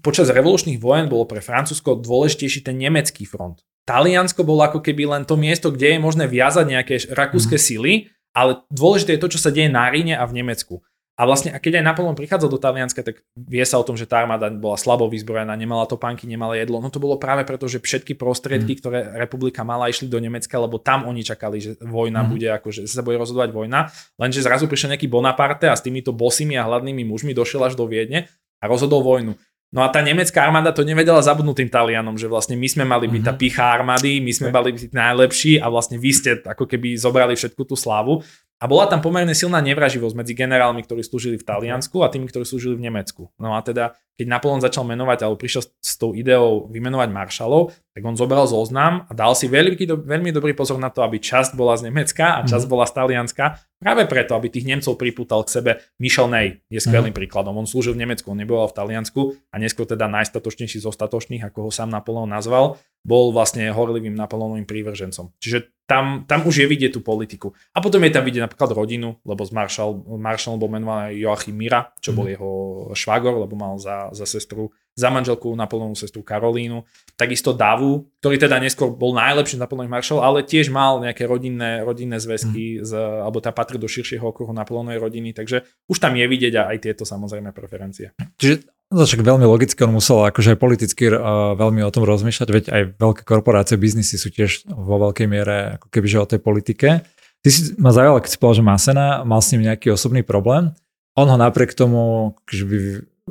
počas 0.02 0.34
revolučných 0.34 0.82
vojen 0.82 1.08
bolo 1.08 1.30
pre 1.30 1.40
Francúzsko 1.40 2.02
dôležitejší 2.02 2.66
ten 2.66 2.76
nemecký 2.76 3.24
front. 3.30 3.62
Taliansko 3.86 4.42
bolo 4.42 4.66
ako 4.66 4.82
keby 4.82 5.06
len 5.06 5.24
to 5.24 5.38
miesto, 5.38 5.70
kde 5.70 5.96
je 5.96 6.04
možné 6.04 6.26
viazať 6.26 6.66
nejaké 6.66 6.96
rakúske 7.14 7.56
mm. 7.56 7.64
sily 7.64 7.94
ale 8.32 8.64
dôležité 8.72 9.16
je 9.16 9.22
to, 9.22 9.32
čo 9.38 9.40
sa 9.44 9.52
deje 9.52 9.68
na 9.68 9.92
Ríne 9.92 10.16
a 10.16 10.24
v 10.24 10.40
Nemecku. 10.40 10.80
A 11.22 11.30
vlastne, 11.30 11.54
a 11.54 11.62
keď 11.62 11.78
aj 11.78 11.86
Napoleon 11.86 12.18
prichádzal 12.18 12.50
do 12.50 12.58
Talianska, 12.58 13.06
tak 13.06 13.22
vie 13.38 13.62
sa 13.62 13.78
o 13.78 13.86
tom, 13.86 13.94
že 13.94 14.10
tá 14.10 14.26
armáda 14.26 14.50
bola 14.50 14.74
slabo 14.74 15.06
vyzbrojená, 15.06 15.54
nemala 15.54 15.86
topánky, 15.86 16.26
nemala 16.26 16.58
jedlo. 16.58 16.82
No 16.82 16.90
to 16.90 16.98
bolo 16.98 17.22
práve 17.22 17.46
preto, 17.46 17.70
že 17.70 17.78
všetky 17.78 18.18
prostriedky, 18.18 18.74
mm. 18.74 18.80
ktoré 18.82 19.00
republika 19.22 19.62
mala, 19.62 19.86
išli 19.86 20.10
do 20.10 20.18
Nemecka, 20.18 20.58
lebo 20.58 20.82
tam 20.82 21.06
oni 21.06 21.22
čakali, 21.22 21.62
že 21.62 21.72
vojna 21.78 22.26
mm. 22.26 22.30
bude, 22.34 22.48
akože 22.50 22.90
sa 22.90 23.06
bude 23.06 23.22
rozhodovať 23.22 23.54
vojna. 23.54 23.94
Lenže 24.18 24.42
zrazu 24.42 24.66
prišiel 24.66 24.98
nejaký 24.98 25.06
Bonaparte 25.06 25.70
a 25.70 25.78
s 25.78 25.86
týmito 25.86 26.10
bosými 26.10 26.58
a 26.58 26.66
hladnými 26.66 27.06
mužmi 27.06 27.38
došiel 27.38 27.70
až 27.70 27.78
do 27.78 27.86
Viedne 27.86 28.26
a 28.58 28.66
rozhodol 28.66 29.06
vojnu. 29.06 29.38
No 29.72 29.86
a 29.86 29.94
tá 29.94 30.02
nemecká 30.04 30.44
armáda 30.44 30.76
to 30.76 30.84
nevedela 30.84 31.22
zabudnúť 31.24 31.64
tým 31.64 31.72
Talianom, 31.72 32.20
že 32.20 32.28
vlastne 32.28 32.60
my 32.60 32.68
sme 32.68 32.84
mali 32.84 33.08
byť 33.08 33.22
tá 33.24 33.34
mhm. 33.38 33.40
picha 33.40 33.64
armády, 33.70 34.20
my 34.20 34.32
sme 34.34 34.50
mali 34.50 34.74
byť 34.74 34.90
najlepší 34.90 35.54
a 35.62 35.70
vlastne 35.70 36.02
vy 36.02 36.12
ste 36.12 36.42
ako 36.44 36.66
keby 36.66 36.98
zobrali 36.98 37.38
všetku 37.38 37.62
tú 37.64 37.78
slávu. 37.78 38.26
A 38.62 38.70
bola 38.70 38.86
tam 38.86 39.02
pomerne 39.02 39.34
silná 39.34 39.58
nevraživosť 39.66 40.14
medzi 40.14 40.38
generálmi, 40.38 40.86
ktorí 40.86 41.02
slúžili 41.02 41.42
v 41.42 41.48
Taliansku 41.50 42.06
a 42.06 42.14
tými, 42.14 42.30
ktorí 42.30 42.46
slúžili 42.46 42.78
v 42.78 42.86
Nemecku. 42.94 43.34
No 43.42 43.58
a 43.58 43.60
teda, 43.66 43.98
keď 44.22 44.38
Napoleon 44.38 44.62
začal 44.62 44.86
menovať, 44.86 45.26
alebo 45.26 45.42
prišiel 45.42 45.66
s 45.66 45.98
tou 45.98 46.14
ideou 46.14 46.70
vymenovať 46.70 47.10
maršalov, 47.10 47.74
tak 47.90 48.06
on 48.06 48.14
zobral 48.14 48.46
zoznam 48.46 49.10
a 49.10 49.12
dal 49.18 49.34
si 49.34 49.50
veľmi, 49.50 49.74
veľmi 49.82 50.30
dobrý 50.30 50.54
pozor 50.54 50.78
na 50.78 50.94
to, 50.94 51.02
aby 51.02 51.18
časť 51.18 51.58
bola 51.58 51.74
z 51.74 51.90
Nemecka 51.90 52.38
a 52.38 52.46
časť 52.46 52.70
mm. 52.70 52.72
bola 52.72 52.86
z 52.86 52.94
Talianska, 52.94 53.46
práve 53.82 54.06
preto, 54.06 54.38
aby 54.38 54.54
tých 54.54 54.70
Nemcov 54.70 54.94
pripútal 54.94 55.42
k 55.42 55.58
sebe. 55.58 55.72
Michel 55.98 56.30
Ney 56.30 56.62
je 56.70 56.78
skvelým 56.78 57.10
mm. 57.12 57.18
príkladom. 57.18 57.58
On 57.58 57.66
slúžil 57.66 57.98
v 57.98 58.06
Nemecku, 58.06 58.30
on 58.30 58.38
nebol 58.38 58.62
v 58.62 58.78
Taliansku 58.78 59.34
a 59.50 59.58
neskôr 59.58 59.90
teda 59.90 60.06
najstatočnejší 60.06 60.78
z 60.78 60.86
ostatočných, 60.86 61.42
ako 61.50 61.66
ho 61.66 61.72
sám 61.74 61.90
Napoleon 61.90 62.30
nazval, 62.30 62.78
bol 63.02 63.34
vlastne 63.34 63.66
horlivým 63.74 64.14
Napoleonovým 64.14 64.70
prívržencom. 64.70 65.34
Čiže 65.42 65.74
tam, 65.90 66.24
tam 66.24 66.48
už 66.48 66.64
je 66.64 66.68
vidieť 66.72 66.96
tú 66.96 67.02
politiku. 67.04 67.52
A 67.76 67.84
potom 67.84 68.00
je 68.08 68.16
tam 68.16 68.24
vidieť 68.24 68.48
napríklad 68.48 68.72
rodinu, 68.72 69.20
lebo 69.28 69.44
z 69.44 69.52
Marshall, 69.52 70.00
Marshall 70.16 70.56
bol 70.56 70.72
menovaný 70.72 71.20
Joachim 71.20 71.58
Mira, 71.58 71.92
čo 72.00 72.16
bol 72.16 72.30
mm. 72.30 72.32
jeho 72.38 72.52
švagor, 72.96 73.44
lebo 73.44 73.60
mal 73.60 73.76
za, 73.76 74.08
za 74.12 74.28
sestru, 74.28 74.72
za 74.94 75.10
manželku 75.10 75.52
Napoleónovú 75.56 75.98
sestru 75.98 76.22
Karolínu. 76.22 76.84
Takisto 77.16 77.56
Davu, 77.56 78.08
ktorý 78.20 78.38
teda 78.38 78.60
neskôr 78.60 78.92
bol 78.92 79.16
najlepší 79.16 79.58
Napoleon 79.58 79.90
Marshall, 79.90 80.24
ale 80.24 80.44
tiež 80.46 80.70
mal 80.70 81.00
nejaké 81.02 81.26
rodinné, 81.26 81.82
rodinné 81.82 82.20
zväzky, 82.20 82.80
mm. 82.80 82.88
z, 82.88 82.92
alebo 82.96 83.40
tá 83.40 83.50
patrí 83.56 83.80
do 83.82 83.90
širšieho 83.90 84.24
okruhu 84.24 84.52
Napoleónovej 84.52 85.00
rodiny, 85.00 85.32
takže 85.34 85.64
už 85.88 85.98
tam 85.98 86.14
je 86.16 86.26
vidieť 86.28 86.54
aj 86.60 86.78
tieto 86.80 87.04
samozrejme 87.08 87.56
preferencie. 87.56 88.14
Čiže 88.40 88.68
No 88.92 89.08
však 89.08 89.24
veľmi 89.24 89.48
logicky, 89.48 89.80
on 89.88 89.96
musel 89.96 90.28
akože 90.28 90.52
aj 90.52 90.60
politicky 90.60 91.08
uh, 91.08 91.56
veľmi 91.56 91.80
o 91.80 91.94
tom 91.96 92.04
rozmýšľať, 92.04 92.48
veď 92.52 92.66
aj 92.76 92.82
veľké 93.00 93.24
korporácie, 93.24 93.80
biznisy 93.80 94.20
sú 94.20 94.28
tiež 94.28 94.68
vo 94.68 95.00
veľkej 95.08 95.28
miere 95.32 95.80
ako 95.80 95.88
kebyže 95.88 96.20
o 96.20 96.28
tej 96.28 96.44
politike. 96.44 97.00
Ty 97.40 97.50
si 97.50 97.72
ma 97.80 97.96
zaujal, 97.96 98.20
keď 98.20 98.30
si 98.36 98.38
povedal, 98.38 98.60
že 98.60 98.68
Masena 98.68 99.08
mal 99.24 99.40
s 99.40 99.56
ním 99.56 99.72
nejaký 99.72 99.96
osobný 99.96 100.28
problém. 100.28 100.76
On 101.16 101.24
ho 101.24 101.38
napriek 101.40 101.72
tomu 101.72 102.36
že 102.52 102.68
by 102.68 102.80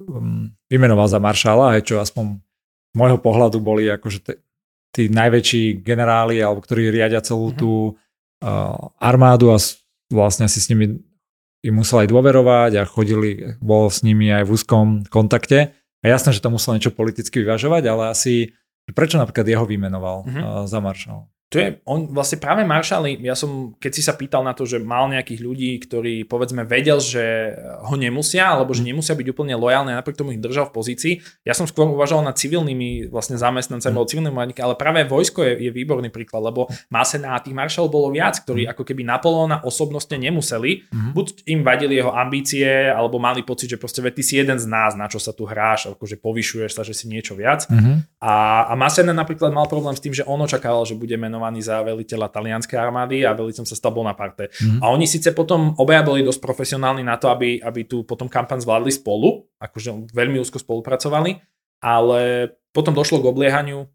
um, 0.08 0.56
vymenoval 0.70 1.10
za 1.10 1.18
maršála, 1.18 1.76
aj 1.76 1.82
čo 1.90 1.98
aspoň 1.98 2.38
z 2.90 2.94
môjho 2.94 3.18
pohľadu 3.18 3.58
boli 3.58 3.90
akože 3.90 4.18
t- 4.22 4.40
tí 4.94 5.10
najväčší 5.10 5.82
generáli, 5.82 6.38
alebo 6.38 6.62
ktorí 6.62 6.94
riadia 6.94 7.22
celú 7.22 7.50
mm-hmm. 7.50 7.60
tú 7.60 7.72
uh, 7.94 8.90
armádu 9.02 9.50
a 9.50 9.58
vlastne 10.10 10.46
si 10.46 10.62
s 10.62 10.70
nimi 10.70 11.02
im 11.60 11.74
musel 11.76 12.06
aj 12.06 12.08
dôverovať 12.08 12.72
a 12.80 12.88
chodili, 12.88 13.60
bol 13.60 13.92
s 13.92 14.00
nimi 14.00 14.32
aj 14.32 14.48
v 14.48 14.52
úzkom 14.56 14.86
kontakte. 15.12 15.76
A 16.00 16.04
jasné, 16.08 16.32
že 16.32 16.40
to 16.40 16.48
musel 16.48 16.72
niečo 16.72 16.96
politicky 16.96 17.44
vyvažovať, 17.44 17.84
ale 17.84 18.16
asi 18.16 18.56
prečo 18.96 19.20
napríklad 19.20 19.44
jeho 19.44 19.68
vymenoval 19.68 20.24
mm-hmm. 20.24 20.64
za 20.64 20.78
maršal? 20.80 21.28
To 21.50 21.58
je, 21.58 21.82
on 21.82 22.06
vlastne 22.14 22.38
práve 22.38 22.62
maršali, 22.62 23.18
ja 23.26 23.34
som, 23.34 23.74
keď 23.74 23.90
si 23.90 24.06
sa 24.06 24.14
pýtal 24.14 24.46
na 24.46 24.54
to, 24.54 24.62
že 24.70 24.78
mal 24.78 25.10
nejakých 25.10 25.42
ľudí, 25.42 25.82
ktorí 25.82 26.22
povedzme 26.30 26.62
vedel, 26.62 27.02
že 27.02 27.58
ho 27.90 27.98
nemusia, 27.98 28.54
alebo 28.54 28.70
že 28.70 28.86
nemusia 28.86 29.18
byť 29.18 29.26
úplne 29.34 29.58
lojálne, 29.58 29.90
napriek 29.90 30.14
tomu 30.14 30.30
ich 30.30 30.38
držal 30.38 30.70
v 30.70 30.78
pozícii. 30.78 31.14
Ja 31.42 31.58
som 31.58 31.66
skôr 31.66 31.90
uvažoval 31.90 32.30
nad 32.30 32.38
civilnými 32.38 33.10
vlastne 33.10 33.34
zamestnancami, 33.34 33.90
mm. 33.90 33.96
alebo 33.98 34.10
civilnými 34.14 34.36
mladíkmi, 34.38 34.62
ale 34.62 34.78
práve 34.78 35.02
vojsko 35.10 35.42
je, 35.42 35.52
je 35.66 35.70
výborný 35.74 36.14
príklad, 36.14 36.46
lebo 36.46 36.70
má 36.86 37.02
sa 37.02 37.18
na 37.18 37.34
tých 37.42 37.58
maršalov 37.58 37.90
bolo 37.90 38.14
viac, 38.14 38.38
ktorí 38.46 38.70
ako 38.70 38.86
keby 38.86 39.02
Napoleona 39.02 39.58
osobnostne 39.66 40.22
nemuseli, 40.22 40.86
buď 41.18 41.50
im 41.50 41.66
vadili 41.66 41.98
jeho 41.98 42.14
ambície, 42.14 42.94
alebo 42.94 43.18
mali 43.18 43.42
pocit, 43.42 43.74
že 43.74 43.80
proste 43.82 43.98
ty 44.14 44.22
si 44.22 44.38
jeden 44.38 44.62
z 44.62 44.70
nás, 44.70 44.94
na 44.94 45.10
čo 45.10 45.18
sa 45.18 45.34
tu 45.34 45.50
hráš, 45.50 45.90
akože 45.98 46.14
povyšuješ 46.22 46.78
sa, 46.78 46.86
že 46.86 46.94
si 46.94 47.10
niečo 47.10 47.34
viac. 47.34 47.66
Mm. 47.66 48.06
A, 48.20 48.68
a 48.68 48.76
Masena 48.76 49.16
napríklad 49.16 49.48
mal 49.48 49.64
problém 49.64 49.96
s 49.96 50.04
tým, 50.04 50.12
že 50.12 50.28
on 50.28 50.36
očakával, 50.44 50.84
že 50.84 50.92
bude 50.92 51.16
meno 51.16 51.40
menovaný 51.40 51.64
za 51.64 51.80
veliteľa 51.80 52.28
talianskej 52.28 52.76
armády 52.76 53.24
a 53.24 53.32
veliteľom 53.32 53.64
sa 53.64 53.72
stal 53.72 53.96
Bonaparte. 53.96 54.52
Mm-hmm. 54.52 54.84
A 54.84 54.92
oni 54.92 55.08
síce 55.08 55.32
potom 55.32 55.72
obaja 55.80 56.04
boli 56.04 56.20
dosť 56.20 56.44
profesionálni 56.44 57.00
na 57.00 57.16
to, 57.16 57.32
aby, 57.32 57.64
aby 57.64 57.88
tu 57.88 58.04
potom 58.04 58.28
kampaň 58.28 58.60
zvládli 58.60 58.92
spolu, 58.92 59.48
akože 59.56 60.12
veľmi 60.12 60.36
úzko 60.36 60.60
spolupracovali, 60.60 61.40
ale 61.80 62.52
potom 62.76 62.92
došlo 62.92 63.24
k 63.24 63.30
obliehaniu, 63.32 63.88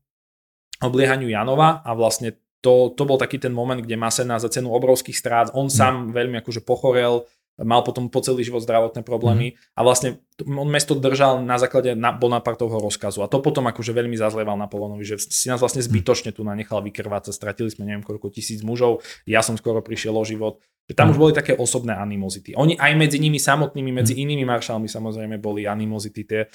obliehaniu 0.82 1.30
Janova 1.30 1.86
a 1.86 1.94
vlastne 1.94 2.34
to, 2.66 2.98
to 2.98 3.06
bol 3.06 3.22
taký 3.22 3.38
ten 3.38 3.54
moment, 3.54 3.78
kde 3.78 3.94
Masena 3.94 4.42
za 4.42 4.50
cenu 4.50 4.74
obrovských 4.74 5.14
strát, 5.14 5.54
on 5.54 5.70
mm. 5.70 5.76
sám 5.78 5.94
veľmi 6.10 6.42
akože 6.42 6.66
pochorel, 6.66 7.30
mal 7.64 7.88
potom 7.88 8.12
po 8.12 8.20
celý 8.20 8.44
život 8.44 8.60
zdravotné 8.60 9.00
problémy 9.08 9.56
mm. 9.56 9.80
a 9.80 9.80
vlastne 9.88 10.20
on 10.44 10.68
mesto 10.68 10.92
držal 10.92 11.40
na 11.40 11.56
základe 11.56 11.96
na 11.96 12.12
Bonapartovho 12.12 12.84
rozkazu 12.84 13.24
a 13.24 13.32
to 13.32 13.40
potom 13.40 13.64
akože 13.72 13.96
veľmi 13.96 14.20
zazlieval 14.20 14.60
Napoleonovi, 14.60 15.08
že 15.08 15.16
si 15.24 15.48
nás 15.48 15.64
vlastne 15.64 15.80
zbytočne 15.80 16.36
tu 16.36 16.44
nanechal 16.44 16.84
vykrvácať, 16.84 17.32
stratili 17.32 17.72
sme 17.72 17.88
neviem 17.88 18.04
koľko 18.04 18.28
tisíc 18.28 18.60
mužov, 18.60 19.00
ja 19.24 19.40
som 19.40 19.56
skoro 19.56 19.80
prišiel 19.80 20.12
o 20.12 20.24
život, 20.28 20.60
tam 20.94 21.16
už 21.16 21.18
boli 21.18 21.34
také 21.34 21.58
osobné 21.58 21.98
animozity. 21.98 22.54
Oni 22.54 22.78
aj 22.78 22.94
medzi 22.94 23.18
nimi 23.18 23.42
samotnými, 23.42 23.90
medzi 23.90 24.14
mm. 24.14 24.22
inými 24.22 24.44
maršálmi 24.46 24.86
samozrejme 24.86 25.40
boli 25.40 25.66
animozity, 25.66 26.22
tie 26.28 26.46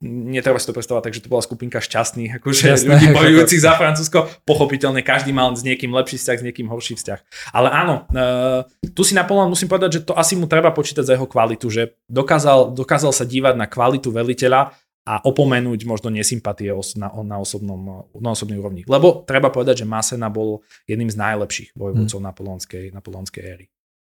netreba 0.00 0.56
si 0.56 0.64
to 0.64 0.72
predstavovať, 0.72 1.04
takže 1.12 1.22
to 1.24 1.32
bola 1.32 1.44
skupinka 1.44 1.78
šťastných, 1.84 2.40
akože 2.40 2.64
Jasné, 2.72 2.88
ľudí 2.88 3.06
bojujúcich 3.12 3.60
za 3.60 3.76
Francúzsko. 3.76 4.24
Pochopiteľne 4.48 5.04
každý 5.04 5.36
mal 5.36 5.52
s 5.52 5.60
niekým 5.60 5.92
lepší 5.92 6.16
vzťah, 6.16 6.38
s 6.40 6.46
niekým 6.46 6.72
horší 6.72 6.96
vzťah. 6.96 7.52
Ale 7.52 7.68
áno, 7.68 8.08
uh, 8.08 8.64
tu 8.96 9.04
si 9.04 9.12
Napoleon 9.12 9.52
musím 9.52 9.68
povedať, 9.68 10.00
že 10.00 10.04
to 10.08 10.16
asi 10.16 10.40
mu 10.40 10.48
treba 10.48 10.72
počítať 10.72 11.04
za 11.04 11.12
jeho 11.12 11.28
kvalitu, 11.28 11.68
že 11.68 12.00
dokázal, 12.08 12.72
dokázal 12.72 13.12
sa 13.12 13.28
dívať 13.28 13.54
na 13.60 13.68
kvalitu 13.68 14.08
veliteľa 14.08 14.72
a 15.08 15.24
opomenúť 15.24 15.88
možno 15.88 16.12
nesympatie 16.12 16.68
na, 17.00 17.08
na, 17.24 17.36
osobnom, 17.40 18.08
na 18.12 18.30
osobnej 18.32 18.60
úrovni. 18.60 18.84
Lebo 18.84 19.24
treba 19.24 19.48
povedať, 19.48 19.84
že 19.84 19.88
Masena 19.88 20.28
bol 20.28 20.60
jedným 20.84 21.08
z 21.08 21.16
najlepších 21.16 21.68
vojvodcov 21.76 22.20
hmm. 22.20 22.28
napoleonskej, 22.28 22.84
napoleonskej 22.92 23.42
éry. 23.44 23.66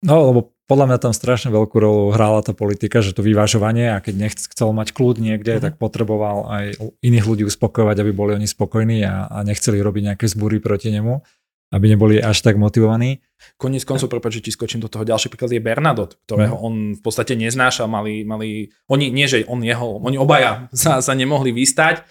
No, 0.07 0.31
lebo 0.31 0.54
podľa 0.66 0.86
mňa 0.89 0.97
tam 0.97 1.13
strašne 1.13 1.53
veľkú 1.53 1.78
rolu 1.78 2.09
hrála 2.09 2.41
tá 2.41 2.53
politika, 2.57 3.05
že 3.05 3.13
to 3.13 3.22
vyvážovanie 3.22 3.93
a 3.93 4.01
keď 4.01 4.16
nechcel 4.18 4.70
mať 4.74 4.97
kľud 4.97 5.22
niekde, 5.22 5.57
mm-hmm. 5.57 5.66
tak 5.66 5.74
potreboval 5.78 6.49
aj 6.49 6.66
iných 7.05 7.26
ľudí 7.26 7.43
uspokojovať, 7.45 7.97
aby 8.01 8.11
boli 8.11 8.34
oni 8.34 8.49
spokojní 8.49 9.05
a, 9.05 9.30
a 9.30 9.38
nechceli 9.45 9.78
robiť 9.78 10.13
nejaké 10.13 10.26
zbúry 10.26 10.57
proti 10.57 10.89
nemu, 10.89 11.22
aby 11.70 11.86
neboli 11.86 12.18
až 12.18 12.41
tak 12.41 12.57
motivovaní. 12.57 13.22
Koniec 13.61 13.86
koncov, 13.86 14.09
prepáč, 14.09 14.41
ti 14.41 14.49
skočím 14.49 14.82
do 14.82 14.89
toho, 14.89 15.05
ďalší 15.05 15.30
príklad 15.30 15.53
je 15.53 15.61
Bernadotte, 15.61 16.18
ktorého 16.26 16.57
mm. 16.57 16.66
on 16.66 16.74
v 16.97 17.01
podstate 17.01 17.38
neznášal, 17.38 17.86
mali, 17.86 18.26
mali, 18.26 18.74
oni, 18.89 19.13
nie 19.13 19.30
že 19.30 19.45
on 19.45 19.61
jeho, 19.61 20.01
oni 20.01 20.18
obaja 20.18 20.66
sa, 20.74 20.97
sa 20.97 21.13
nemohli 21.13 21.53
vystať, 21.53 22.01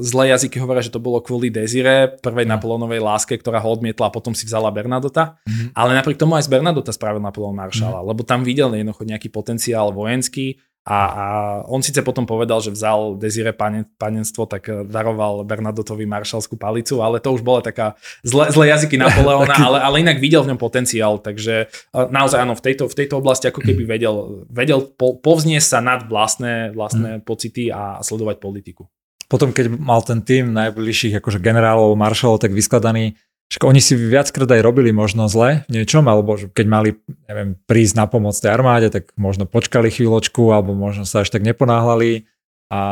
zlé 0.00 0.32
jazyky 0.32 0.56
hovoria, 0.56 0.80
že 0.80 0.94
to 0.94 1.02
bolo 1.02 1.20
kvôli 1.20 1.52
Desire, 1.52 2.16
prvej 2.24 2.48
mm. 2.48 2.52
Napoleonovej 2.56 3.00
láske, 3.04 3.36
ktorá 3.36 3.60
ho 3.60 3.68
odmietla 3.68 4.08
a 4.08 4.14
potom 4.14 4.32
si 4.32 4.48
vzala 4.48 4.72
Bernadota. 4.72 5.36
Mm. 5.44 5.76
Ale 5.76 5.90
napriek 5.92 6.16
tomu 6.16 6.40
aj 6.40 6.48
z 6.48 6.52
Bernadota 6.56 6.90
spravil 6.92 7.20
Napoleon 7.20 7.52
Maršala, 7.52 8.00
mm. 8.00 8.06
lebo 8.08 8.20
tam 8.24 8.40
videl 8.46 8.72
jednoducho 8.72 9.04
nejaký 9.04 9.28
potenciál 9.28 9.92
vojenský 9.92 10.56
a, 10.86 10.98
a 11.02 11.26
on 11.66 11.82
síce 11.82 11.98
potom 12.06 12.22
povedal, 12.30 12.62
že 12.62 12.70
vzal 12.70 13.18
Desire 13.18 13.50
pane, 13.50 13.90
panenstvo, 13.98 14.46
tak 14.46 14.70
eh, 14.70 14.86
daroval 14.86 15.42
Bernadotovi 15.42 16.06
maršalskú 16.06 16.54
palicu, 16.54 17.02
ale 17.02 17.18
to 17.18 17.34
už 17.34 17.42
bola 17.42 17.58
taká 17.58 17.98
zlé, 18.22 18.54
zlé 18.54 18.70
jazyky 18.70 18.94
Napoleona, 18.94 19.50
ale, 19.66 19.82
ale 19.82 19.96
inak 20.06 20.22
videl 20.22 20.46
v 20.46 20.54
ňom 20.54 20.60
potenciál, 20.62 21.18
takže 21.18 21.66
eh, 21.66 22.06
naozaj 22.14 22.38
áno, 22.38 22.54
v 22.54 22.62
tejto, 22.62 22.86
v 22.86 22.94
tejto 23.02 23.18
oblasti 23.18 23.50
ako 23.50 23.66
keby 23.66 23.82
vedel, 23.82 24.46
vedel 24.46 24.86
po, 24.86 25.18
povzniesť 25.18 25.66
sa 25.66 25.80
nad 25.82 26.06
vlastné, 26.06 26.70
vlastné 26.70 27.18
mm. 27.18 27.22
pocity 27.26 27.66
a 27.74 27.98
sledovať 27.98 28.38
politiku 28.38 28.86
potom, 29.26 29.50
keď 29.50 29.70
mal 29.74 30.02
ten 30.02 30.22
tým 30.22 30.54
najbližších 30.54 31.18
akože 31.18 31.42
generálov, 31.42 31.98
maršalov, 31.98 32.42
tak 32.42 32.54
vyskladaný, 32.54 33.18
však 33.46 33.62
oni 33.62 33.78
si 33.78 33.94
viackrát 33.94 34.50
aj 34.50 34.62
robili 34.62 34.90
možno 34.90 35.30
zle 35.30 35.62
v 35.70 35.82
niečom, 35.82 36.02
alebo 36.10 36.34
keď 36.34 36.66
mali, 36.66 36.90
neviem, 37.30 37.54
prísť 37.70 37.94
na 37.94 38.06
pomoc 38.10 38.34
tej 38.34 38.50
armáde, 38.50 38.90
tak 38.90 39.14
možno 39.14 39.46
počkali 39.46 39.90
chvíľočku, 39.90 40.50
alebo 40.50 40.74
možno 40.74 41.06
sa 41.06 41.22
až 41.22 41.30
tak 41.30 41.46
neponáhľali 41.46 42.26
a, 42.74 42.82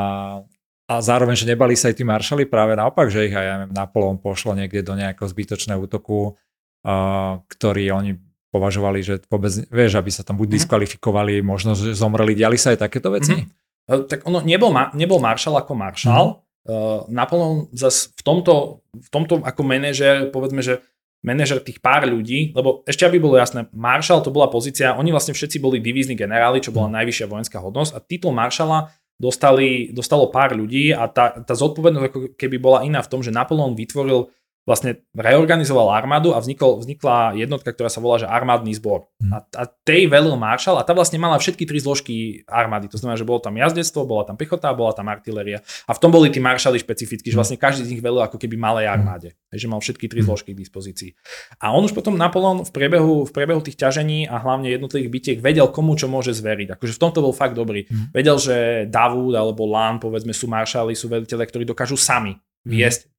a 0.86 0.94
zároveň, 1.02 1.34
že 1.34 1.50
nebali 1.50 1.74
sa 1.74 1.90
aj 1.90 1.98
tí 1.98 2.04
maršali, 2.06 2.46
práve 2.46 2.78
naopak, 2.78 3.10
že 3.10 3.26
ich 3.26 3.34
aj 3.34 3.44
ja 3.46 3.54
neviem, 3.58 3.74
Napoleon 3.74 4.18
pošlo 4.22 4.54
niekde 4.54 4.86
do 4.86 4.94
nejakého 4.94 5.26
zbytočného 5.26 5.82
útoku, 5.82 6.38
uh, 6.38 7.42
ktorý 7.50 7.90
oni 7.90 8.12
považovali, 8.54 9.02
že 9.02 9.18
vôbec, 9.26 9.50
vieš, 9.66 9.98
aby 9.98 10.10
sa 10.14 10.22
tam 10.22 10.38
buď 10.38 10.54
mhm. 10.54 10.54
diskvalifikovali, 10.54 11.42
možno, 11.42 11.74
že 11.74 11.98
zomreli, 11.98 12.38
diali 12.38 12.54
sa 12.54 12.70
aj 12.70 12.86
takéto 12.86 13.10
veci? 13.10 13.34
Mm-hmm. 13.34 13.63
E, 13.88 14.08
tak 14.08 14.24
ono 14.24 14.40
nebol, 14.40 14.72
nebol 14.96 15.20
maršal 15.20 15.60
ako 15.60 15.72
maršal. 15.76 16.24
Mm. 16.24 16.42
Uh, 16.64 17.04
Napoleon 17.12 17.68
zase 17.76 18.08
v 18.16 18.22
tomto, 18.24 18.80
v 18.96 19.08
tomto 19.12 19.44
ako 19.44 19.60
manažer, 19.68 20.32
povedzme, 20.32 20.64
že 20.64 20.80
manažer 21.20 21.60
tých 21.60 21.76
pár 21.80 22.08
ľudí, 22.08 22.56
lebo 22.56 22.80
ešte 22.88 23.04
aby 23.04 23.20
bolo 23.20 23.36
jasné, 23.36 23.68
maršal 23.72 24.24
to 24.24 24.32
bola 24.32 24.48
pozícia, 24.48 24.96
oni 24.96 25.12
vlastne 25.12 25.36
všetci 25.36 25.60
boli 25.60 25.80
divízni 25.80 26.16
generáli, 26.16 26.64
čo 26.64 26.72
bola 26.72 26.88
najvyššia 27.00 27.28
vojenská 27.28 27.60
hodnosť 27.60 27.92
a 27.92 27.98
titul 28.00 28.32
maršala 28.32 28.92
dostali, 29.16 29.92
dostalo 29.92 30.28
pár 30.28 30.52
ľudí 30.52 30.92
a 30.92 31.08
tá, 31.08 31.36
tá 31.44 31.54
zodpovednosť 31.56 32.06
ako 32.08 32.18
keby 32.36 32.56
bola 32.60 32.84
iná 32.84 33.00
v 33.00 33.10
tom, 33.10 33.20
že 33.24 33.32
Napoleon 33.32 33.76
vytvoril 33.76 34.28
vlastne 34.64 35.04
reorganizoval 35.12 35.92
armádu 35.92 36.32
a 36.32 36.40
vznikol, 36.40 36.80
vznikla 36.80 37.36
jednotka, 37.36 37.68
ktorá 37.68 37.92
sa 37.92 38.00
volá 38.00 38.16
že 38.16 38.24
armádny 38.24 38.72
zbor. 38.80 39.12
Hmm. 39.20 39.36
A, 39.36 39.38
a 39.60 39.62
tej 39.68 40.08
velil 40.08 40.34
maršal 40.40 40.80
a 40.80 40.82
tá 40.88 40.96
vlastne 40.96 41.20
mala 41.20 41.36
všetky 41.36 41.68
tri 41.68 41.76
zložky 41.76 42.42
armády. 42.48 42.88
To 42.88 42.96
znamená, 42.96 43.20
že 43.20 43.28
bolo 43.28 43.44
tam 43.44 43.60
jazdectvo, 43.60 44.08
bola 44.08 44.24
tam 44.24 44.40
pechota, 44.40 44.72
bola 44.72 44.96
tam 44.96 45.12
artiléria. 45.12 45.60
A 45.84 45.92
v 45.92 46.00
tom 46.00 46.08
boli 46.08 46.32
tí 46.32 46.40
maršali 46.40 46.80
špecificky, 46.80 47.28
že 47.28 47.36
hm. 47.36 47.40
vlastne 47.44 47.58
každý 47.60 47.84
z 47.84 47.90
nich 47.96 48.02
velil 48.02 48.24
ako 48.24 48.40
keby 48.40 48.56
malej 48.56 48.88
hm. 48.88 48.92
armáde. 48.96 49.28
Takže 49.52 49.66
mal 49.68 49.84
všetky 49.84 50.08
tri 50.08 50.20
zložky 50.24 50.56
k 50.56 50.58
dispozícii. 50.64 51.12
A 51.60 51.70
on 51.76 51.84
už 51.84 51.92
potom 51.92 52.16
Napoleon 52.16 52.64
v 52.64 52.72
priebehu, 52.72 53.28
v 53.28 53.32
priebehu 53.36 53.60
tých 53.60 53.76
ťažení 53.76 54.26
a 54.26 54.40
hlavne 54.40 54.72
jednotlivých 54.72 55.12
bitiek 55.12 55.38
vedel, 55.44 55.68
komu 55.68 55.94
čo 55.94 56.08
môže 56.08 56.32
zveriť. 56.32 56.74
Akože 56.74 56.96
v 56.96 57.00
tomto 57.04 57.20
bol 57.20 57.36
fakt 57.36 57.52
dobrý. 57.52 57.84
Hmm. 57.84 58.08
Vedel, 58.16 58.40
že 58.40 58.56
Davud 58.88 59.36
alebo 59.36 59.68
Lán, 59.68 60.00
povedzme, 60.00 60.32
sú 60.32 60.48
maršali, 60.48 60.96
sú 60.96 61.12
veliteľe, 61.12 61.44
ktorí 61.44 61.68
dokážu 61.68 62.00
sami 62.00 62.40
viesť 62.64 63.12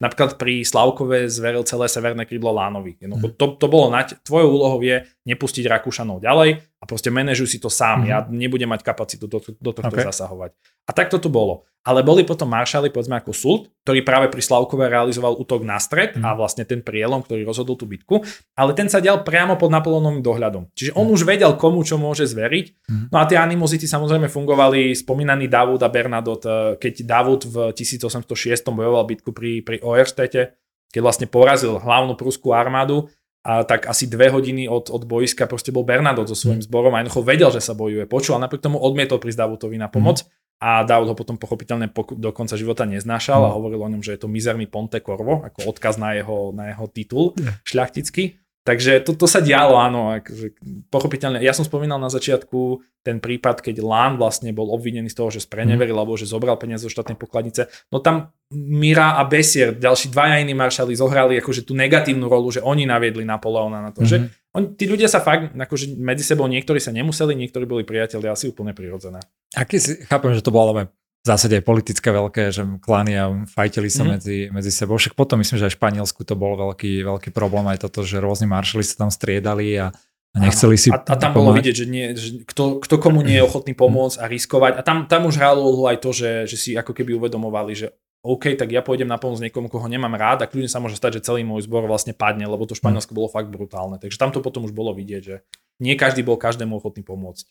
Napríklad 0.00 0.40
pri 0.40 0.64
Slavkove 0.64 1.28
zveril 1.28 1.60
celé 1.68 1.84
severné 1.84 2.24
krídlo 2.24 2.56
Lánovi. 2.56 2.96
Mm. 3.04 3.36
To, 3.36 3.60
to 3.60 3.66
bolo 3.68 3.92
na 3.92 4.08
tvojou 4.08 4.48
úlohou 4.48 4.80
je 4.80 5.04
nepustiť 5.28 5.64
Rakúšanov 5.68 6.24
ďalej 6.24 6.64
a 6.80 6.84
proste 6.88 7.12
manažuj 7.12 7.48
si 7.52 7.58
to 7.60 7.68
sám. 7.68 8.04
Mm. 8.04 8.06
Ja 8.08 8.18
nebudem 8.24 8.72
mať 8.72 8.80
kapacitu 8.80 9.28
do, 9.28 9.36
do 9.40 9.70
tohto 9.76 9.92
okay. 9.92 10.08
zasahovať. 10.08 10.56
A 10.88 10.90
tak 10.96 11.12
to 11.12 11.20
bolo. 11.28 11.68
Ale 11.80 12.04
boli 12.04 12.28
potom 12.28 12.52
maršali, 12.52 12.92
povedzme 12.92 13.16
ako 13.16 13.32
Sult, 13.32 13.62
ktorý 13.88 14.04
práve 14.04 14.28
pri 14.28 14.44
Slavkove 14.44 14.84
realizoval 14.84 15.32
útok 15.40 15.64
na 15.64 15.80
stred 15.80 16.12
mm. 16.12 16.24
a 16.24 16.36
vlastne 16.36 16.68
ten 16.68 16.84
prielom, 16.84 17.24
ktorý 17.24 17.40
rozhodol 17.40 17.76
tú 17.76 17.88
bitku, 17.88 18.20
ale 18.52 18.76
ten 18.76 18.84
sa 18.92 19.00
dial 19.00 19.24
priamo 19.24 19.56
pod 19.56 19.72
Napoleónovým 19.72 20.20
dohľadom. 20.20 20.68
Čiže 20.76 20.92
on 20.92 21.08
mm. 21.08 21.14
už 21.16 21.20
vedel, 21.24 21.52
komu 21.56 21.80
čo 21.80 21.96
môže 21.96 22.28
zveriť. 22.28 22.66
Mm. 22.84 23.04
No 23.08 23.16
a 23.16 23.24
tie 23.24 23.40
animozity 23.40 23.88
samozrejme 23.88 24.28
fungovali, 24.28 24.92
spomínaný 24.92 25.48
Davud 25.48 25.80
a 25.80 25.88
Bernadotte, 25.88 26.48
eh, 26.48 26.60
keď 26.76 26.94
Davud 27.08 27.48
v 27.48 27.56
1806 27.72 28.28
bojoval 28.68 29.08
bitku 29.08 29.32
pri, 29.32 29.64
pri 29.64 29.80
Oerstete, 29.80 30.60
keď 30.90 31.00
vlastne 31.00 31.26
porazil 31.30 31.78
hlavnú 31.78 32.18
prúskú 32.18 32.50
armádu, 32.50 33.08
a 33.40 33.64
tak 33.64 33.88
asi 33.88 34.04
dve 34.04 34.28
hodiny 34.28 34.68
od, 34.68 34.92
od 34.92 35.08
boiska 35.08 35.48
proste 35.48 35.72
bol 35.72 35.80
Bernadotte 35.80 36.32
so 36.32 36.36
svojím 36.36 36.60
mm. 36.60 36.68
zborom 36.68 36.92
a 36.92 37.00
jednoducho 37.00 37.24
vedel, 37.24 37.48
že 37.48 37.64
sa 37.64 37.72
bojuje. 37.72 38.04
Počul 38.04 38.36
a 38.36 38.42
napriek 38.44 38.60
tomu 38.60 38.76
odmietol 38.76 39.16
prísť 39.16 39.48
Davutovi 39.48 39.80
na 39.80 39.88
pomoc. 39.88 40.24
Mm 40.24 40.40
a 40.60 40.84
Daud 40.84 41.08
ho 41.08 41.16
potom 41.16 41.40
pochopiteľne 41.40 41.88
do 42.20 42.30
konca 42.36 42.52
života 42.52 42.84
neznášal 42.84 43.48
a 43.48 43.50
mm. 43.50 43.56
hovoril 43.56 43.80
o 43.80 43.90
ňom, 43.96 44.04
že 44.04 44.12
je 44.12 44.20
to 44.20 44.28
mizerný 44.28 44.68
Ponte 44.68 45.00
Corvo, 45.00 45.40
ako 45.40 45.72
odkaz 45.72 45.96
na 45.96 46.12
jeho, 46.12 46.52
na 46.52 46.76
jeho 46.76 46.84
titul 46.92 47.32
šľachtický. 47.64 48.36
Takže 48.60 49.00
to, 49.00 49.16
to 49.16 49.24
sa 49.24 49.40
dialo, 49.40 49.80
áno, 49.80 50.12
akože, 50.20 50.52
pochopiteľne. 50.92 51.40
Ja 51.40 51.56
som 51.56 51.64
spomínal 51.64 51.96
na 51.96 52.12
začiatku 52.12 52.84
ten 53.00 53.16
prípad, 53.16 53.64
keď 53.64 53.80
Lán 53.80 54.20
vlastne 54.20 54.52
bol 54.52 54.68
obvinený 54.76 55.08
z 55.08 55.16
toho, 55.16 55.32
že 55.32 55.40
spreneveril, 55.40 55.96
alebo 55.96 56.20
že 56.20 56.28
zobral 56.28 56.60
peniaze 56.60 56.84
zo 56.84 56.92
štátnej 56.92 57.16
pokladnice. 57.16 57.72
No 57.88 58.04
tam 58.04 58.36
Mira 58.52 59.16
a 59.16 59.24
Besier, 59.24 59.72
ďalší 59.72 60.12
dvaja 60.12 60.44
iní 60.44 60.52
maršali, 60.52 60.92
zohrali 60.92 61.40
akože 61.40 61.64
tú 61.64 61.72
negatívnu 61.72 62.28
rolu, 62.28 62.52
že 62.52 62.60
oni 62.60 62.84
naviedli 62.84 63.24
Napoleona 63.24 63.80
na 63.80 63.90
to, 63.96 64.04
mm. 64.04 64.08
že 64.08 64.16
mhm. 64.20 64.28
on, 64.52 64.62
tí 64.76 64.84
ľudia 64.84 65.08
sa 65.08 65.24
fakt, 65.24 65.56
akože 65.56 65.96
medzi 65.96 66.28
sebou 66.28 66.44
niektorí 66.44 66.76
sa 66.76 66.92
nemuseli, 66.92 67.32
niektorí 67.40 67.64
boli 67.64 67.88
priatelia, 67.88 68.36
asi 68.36 68.52
úplne 68.52 68.76
prirodzené. 68.76 69.24
Aký 69.56 69.80
si, 69.80 70.04
chápem, 70.04 70.36
že 70.36 70.44
to 70.44 70.52
bolo 70.52 70.76
ale 70.76 70.92
v 71.20 71.26
zásade 71.28 71.60
aj 71.60 71.64
politické 71.68 72.08
veľké, 72.08 72.48
že 72.48 72.64
klany 72.80 73.12
a 73.20 73.44
fajtili 73.44 73.92
sa 73.92 74.02
mm-hmm. 74.02 74.12
medzi, 74.16 74.38
medzi 74.48 74.72
sebou. 74.72 74.96
Však 74.96 75.12
potom 75.12 75.36
myslím, 75.44 75.60
že 75.60 75.68
aj 75.68 75.72
v 75.76 75.78
Španielsku 75.78 76.20
to 76.24 76.32
bol 76.32 76.56
veľký, 76.56 77.04
veľký 77.04 77.28
problém 77.36 77.68
aj 77.68 77.84
toto, 77.84 78.00
že 78.08 78.24
rôzni 78.24 78.48
maršali 78.48 78.80
sa 78.80 79.04
tam 79.04 79.12
striedali 79.12 79.76
a, 79.76 79.92
a 80.32 80.36
nechceli 80.40 80.80
si 80.80 80.88
A, 80.88 80.96
a 80.96 81.14
tam 81.20 81.36
bolo 81.36 81.52
vidieť, 81.52 81.76
že, 81.76 81.86
nie, 81.86 82.16
že 82.16 82.40
kto, 82.48 82.80
kto 82.80 82.96
komu 82.96 83.20
nie 83.20 83.36
je 83.36 83.44
ochotný 83.44 83.76
pomôcť 83.76 84.16
a 84.16 84.24
riskovať. 84.32 84.72
A 84.76 84.80
tam, 84.80 85.04
tam 85.04 85.28
už 85.28 85.36
hralo 85.36 85.60
úlohu 85.60 85.92
aj 85.92 86.00
to, 86.00 86.10
že, 86.16 86.48
že 86.48 86.56
si 86.56 86.70
ako 86.72 86.96
keby 86.96 87.12
uvedomovali, 87.20 87.76
že 87.76 87.92
OK, 88.20 88.52
tak 88.56 88.68
ja 88.72 88.84
pôjdem 88.84 89.08
na 89.08 89.16
pomoc 89.16 89.40
niekomu, 89.40 89.72
koho 89.72 89.88
nemám 89.88 90.12
rád 90.16 90.44
a 90.44 90.48
kľudne 90.48 90.68
sa 90.68 90.80
môže 90.80 90.96
stať, 90.96 91.20
že 91.20 91.24
celý 91.24 91.40
môj 91.40 91.64
zbor 91.64 91.88
vlastne 91.88 92.12
padne, 92.12 92.44
lebo 92.44 92.68
to 92.68 92.76
Španielsko 92.76 93.16
bolo 93.16 93.32
fakt 93.32 93.48
brutálne. 93.48 93.96
Takže 93.96 94.20
tam 94.20 94.28
to 94.28 94.44
potom 94.44 94.68
už 94.68 94.76
bolo 94.76 94.92
vidieť, 94.92 95.22
že 95.24 95.40
nie 95.80 95.96
každý 95.96 96.20
bol 96.20 96.36
každému 96.36 96.80
ochotný 96.80 97.00
pomôcť. 97.00 97.48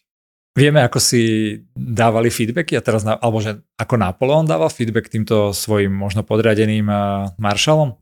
Vieme, 0.58 0.82
ako 0.82 0.98
si 0.98 1.56
dávali 1.72 2.34
feedbacky 2.34 2.74
a 2.74 2.82
teraz, 2.82 3.06
na, 3.06 3.16
alebo 3.16 3.38
že 3.40 3.62
ako 3.78 3.96
Napoleon 3.96 4.50
dával 4.50 4.74
feedback 4.74 5.08
týmto 5.08 5.54
svojim 5.54 5.94
možno 5.94 6.26
podriadeným 6.26 6.90
uh, 6.90 7.32
maršalom? 7.38 7.96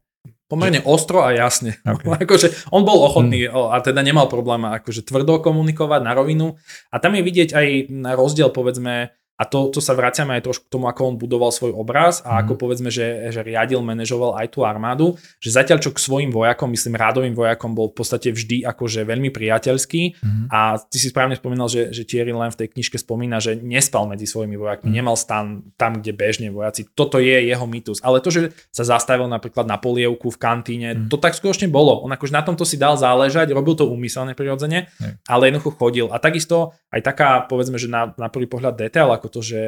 Pomerne 0.47 0.79
že... 0.79 0.87
ostro 0.87 1.27
a 1.27 1.35
jasne. 1.35 1.75
Okay. 1.87 2.07
akože 2.23 2.71
on 2.71 2.87
bol 2.87 3.03
ochotný 3.03 3.51
hmm. 3.51 3.71
a 3.71 3.77
teda 3.83 3.99
nemal 3.99 4.31
problém 4.31 4.63
akože 4.63 5.03
tvrdo 5.03 5.43
komunikovať 5.43 6.01
na 6.03 6.15
rovinu. 6.15 6.55
A 6.91 7.03
tam 7.03 7.19
je 7.19 7.21
vidieť 7.23 7.49
aj 7.51 7.67
na 7.91 8.15
rozdiel 8.15 8.51
povedzme 8.51 9.11
a 9.38 9.45
to, 9.45 9.69
to 9.69 9.77
sa 9.77 9.93
vraciame 9.93 10.33
aj 10.33 10.49
trošku 10.49 10.65
k 10.65 10.73
tomu, 10.73 10.89
ako 10.89 11.13
on 11.13 11.15
budoval 11.15 11.53
svoj 11.53 11.77
obraz 11.77 12.25
a 12.25 12.41
ako 12.41 12.57
povedzme, 12.57 12.89
že, 12.89 13.29
že 13.29 13.45
riadil, 13.45 13.85
manažoval 13.85 14.33
aj 14.33 14.49
tú 14.49 14.65
armádu, 14.65 15.13
že 15.38 15.53
zatiaľ 15.53 15.77
čo 15.77 15.93
k 15.93 16.01
svojim 16.01 16.33
vojakom, 16.33 16.73
myslím 16.73 16.97
rádovým 16.97 17.38
vojakom 17.38 17.77
bol 17.77 17.93
v 17.93 18.01
podstate 18.01 18.33
vždy 18.33 18.65
akože 18.65 19.05
veľmi 19.05 19.29
priateľský 19.29 20.01
mm. 20.17 20.45
a 20.49 20.81
ty 20.81 20.97
si 20.97 21.13
správne 21.13 21.38
spomínal, 21.38 21.69
že, 21.69 21.93
že 21.93 22.01
Thierry 22.01 22.33
len 22.33 22.49
v 22.49 22.65
tej 22.65 22.67
knižke 22.73 22.97
spomína, 22.97 23.38
že 23.38 23.53
nespal 23.61 24.09
medzi 24.09 24.25
svojimi 24.25 24.57
vojakmi, 24.57 24.89
mm. 24.89 24.95
nemal 24.97 25.13
stan 25.13 25.69
tam, 25.77 26.01
kde 26.01 26.17
bežne 26.17 26.49
vojaci. 26.49 26.89
Toto 26.97 27.21
je 27.21 27.38
jeho 27.45 27.65
mýtus. 27.69 28.01
Ale 28.01 28.25
to, 28.25 28.33
že 28.33 28.57
sa 28.73 28.89
zastavil 28.89 29.29
napríklad 29.29 29.69
na 29.69 29.77
polievku 29.77 30.33
v 30.33 30.38
kantíne, 30.41 30.89
mm. 30.97 31.13
to 31.13 31.21
tak 31.21 31.38
skutočne 31.38 31.69
bolo. 31.69 32.01
On 32.01 32.09
akože 32.09 32.33
na 32.33 32.41
tomto 32.41 32.65
si 32.65 32.81
dal 32.81 32.97
záležať, 32.97 33.53
robil 33.53 33.77
to 33.77 33.85
úmyselne 33.85 34.33
prirodzene, 34.33 34.89
mm. 34.97 35.29
ale 35.29 35.53
jednoducho 35.53 35.77
chodil. 35.77 36.09
A 36.09 36.17
takisto 36.17 36.73
aj 36.89 37.05
taká, 37.05 37.29
povedzme, 37.45 37.77
že 37.77 37.85
na, 37.85 38.17
na 38.17 38.33
prvý 38.33 38.49
pohľad 38.49 38.73
detail, 38.73 39.13
ako 39.13 39.26
to, 39.28 39.43
že 39.43 39.61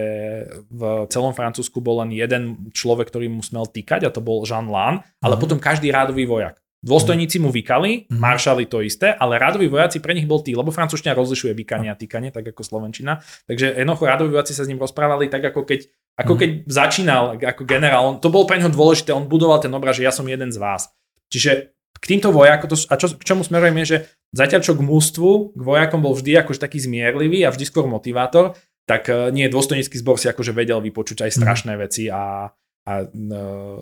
v 0.67 0.81
celom 1.11 1.31
Francúzsku 1.35 1.79
bol 1.79 2.03
len 2.03 2.11
jeden 2.15 2.71
človek, 2.71 3.11
ktorý 3.11 3.31
mu 3.31 3.43
smel 3.43 3.67
týkať 3.67 4.07
a 4.07 4.13
to 4.13 4.19
bol 4.23 4.43
Jean 4.43 4.67
Lan, 4.67 5.03
ale 5.19 5.35
mm. 5.35 5.41
potom 5.41 5.57
každý 5.61 5.91
rádový 5.93 6.27
vojak. 6.27 6.59
Dôstojníci 6.79 7.43
mu 7.43 7.51
vykali, 7.51 8.07
mm. 8.07 8.15
maršali 8.15 8.63
to 8.63 8.79
isté, 8.79 9.11
ale 9.11 9.35
rádoví 9.35 9.67
vojaci 9.67 9.99
pre 9.99 10.15
nich 10.15 10.23
bol 10.23 10.39
tí, 10.39 10.55
lebo 10.55 10.71
francúzština 10.71 11.11
rozlišuje 11.11 11.51
vykanie 11.51 11.91
a 11.91 11.99
týkanie, 11.99 12.31
tak 12.31 12.55
ako 12.55 12.63
slovenčina. 12.63 13.19
Takže 13.51 13.75
jednoducho 13.75 14.07
rádoví 14.07 14.31
vojaci 14.31 14.55
sa 14.55 14.63
s 14.63 14.71
ním 14.71 14.79
rozprávali 14.79 15.27
tak, 15.27 15.43
ako 15.43 15.67
keď, 15.67 15.91
ako 16.15 16.33
mm. 16.35 16.39
keď 16.39 16.49
začínal 16.71 17.23
ako 17.35 17.63
generál. 17.67 18.03
On, 18.07 18.15
to 18.23 18.31
bol 18.31 18.47
pre 18.47 18.63
neho 18.63 18.71
dôležité, 18.71 19.11
on 19.11 19.27
budoval 19.27 19.59
ten 19.59 19.75
obraz, 19.75 19.99
že 19.99 20.07
ja 20.07 20.15
som 20.15 20.23
jeden 20.23 20.55
z 20.55 20.57
vás. 20.59 20.87
Čiže 21.27 21.75
k 21.99 22.05
týmto 22.07 22.31
vojakom, 22.31 22.71
a 22.71 22.95
čo, 22.95 23.11
k 23.11 23.23
čomu 23.27 23.43
smerujem 23.43 23.75
je, 23.83 23.85
že 23.85 23.97
zatiaľ 24.31 24.61
čo 24.63 24.73
k 24.79 24.85
mústvu, 24.85 25.51
k 25.51 25.61
vojakom 25.61 25.99
bol 25.99 26.15
vždy 26.15 26.39
akože 26.39 26.63
taký 26.63 26.79
zmierlivý 26.79 27.43
a 27.43 27.51
vždy 27.51 27.67
skôr 27.67 27.91
motivátor, 27.91 28.55
tak 28.89 29.05
e, 29.05 29.29
nie, 29.29 29.45
dôstojnícky 29.45 30.01
zbor 30.01 30.17
si 30.17 30.25
akože 30.25 30.49
vedel 30.49 30.81
vypočuť 30.81 31.29
aj 31.29 31.31
mhm. 31.31 31.37
strašné 31.37 31.73
mm. 31.77 31.79
veci 31.85 32.03
a, 32.09 32.49
a 32.89 32.93
uh, 33.05 33.79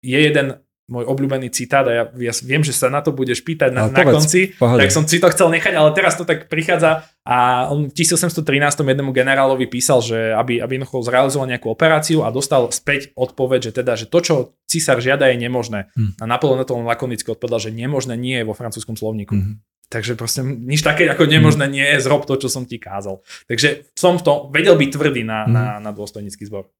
je 0.00 0.16
jeden 0.16 0.56
môj 0.90 1.06
obľúbený 1.06 1.54
citát 1.54 1.86
a 1.86 1.92
ja, 1.94 2.04
ja 2.18 2.32
viem, 2.42 2.66
že 2.66 2.74
sa 2.74 2.90
na 2.90 2.98
to 2.98 3.14
budeš 3.14 3.46
pýtať 3.46 3.70
na, 3.70 3.86
na 3.86 4.02
konci, 4.02 4.58
pohode. 4.58 4.82
tak 4.82 4.90
som 4.90 5.06
si 5.06 5.22
to 5.22 5.30
chcel 5.30 5.46
nechať, 5.54 5.70
ale 5.78 5.94
teraz 5.94 6.18
to 6.18 6.26
tak 6.26 6.50
prichádza 6.50 7.06
a 7.22 7.70
on 7.70 7.86
v 7.86 7.94
1813 7.94 8.42
jednému 8.74 9.14
generálovi 9.14 9.70
písal, 9.70 10.02
že 10.02 10.34
aby, 10.34 10.58
aby 10.58 10.82
zrealizoval 10.82 11.46
nejakú 11.46 11.70
operáciu 11.70 12.26
a 12.26 12.34
dostal 12.34 12.74
späť 12.74 13.14
odpoveď, 13.14 13.70
že 13.70 13.72
teda, 13.78 13.94
že 13.94 14.10
to, 14.10 14.18
čo 14.18 14.34
císar 14.66 14.98
žiada 14.98 15.30
je 15.30 15.38
nemožné. 15.38 15.94
Hmm. 15.94 16.18
A 16.18 16.26
Napoleon 16.26 16.58
na 16.58 16.66
to 16.66 16.74
on 16.74 16.82
lakonicky 16.82 17.30
odpovedal, 17.30 17.62
že 17.62 17.70
nemožné 17.70 18.18
nie 18.18 18.42
je 18.42 18.48
vo 18.50 18.58
francúzskom 18.58 18.98
slovníku. 18.98 19.38
Hmm. 19.38 19.62
Takže 19.90 20.14
proste 20.14 20.46
nič 20.46 20.86
také 20.86 21.10
ako 21.10 21.26
nemožné 21.26 21.66
nie 21.66 21.82
je, 21.82 22.06
zrob 22.06 22.22
to, 22.22 22.38
čo 22.38 22.46
som 22.46 22.62
ti 22.62 22.78
kázal. 22.78 23.26
Takže 23.50 23.90
som 23.98 24.14
v 24.14 24.22
tom, 24.22 24.36
vedel 24.54 24.78
byť 24.78 24.90
tvrdý 24.94 25.26
na, 25.26 25.42
mm. 25.42 25.50
na, 25.50 25.66
na 25.82 25.90
dôstojnícky 25.90 26.46
zbor. 26.46 26.70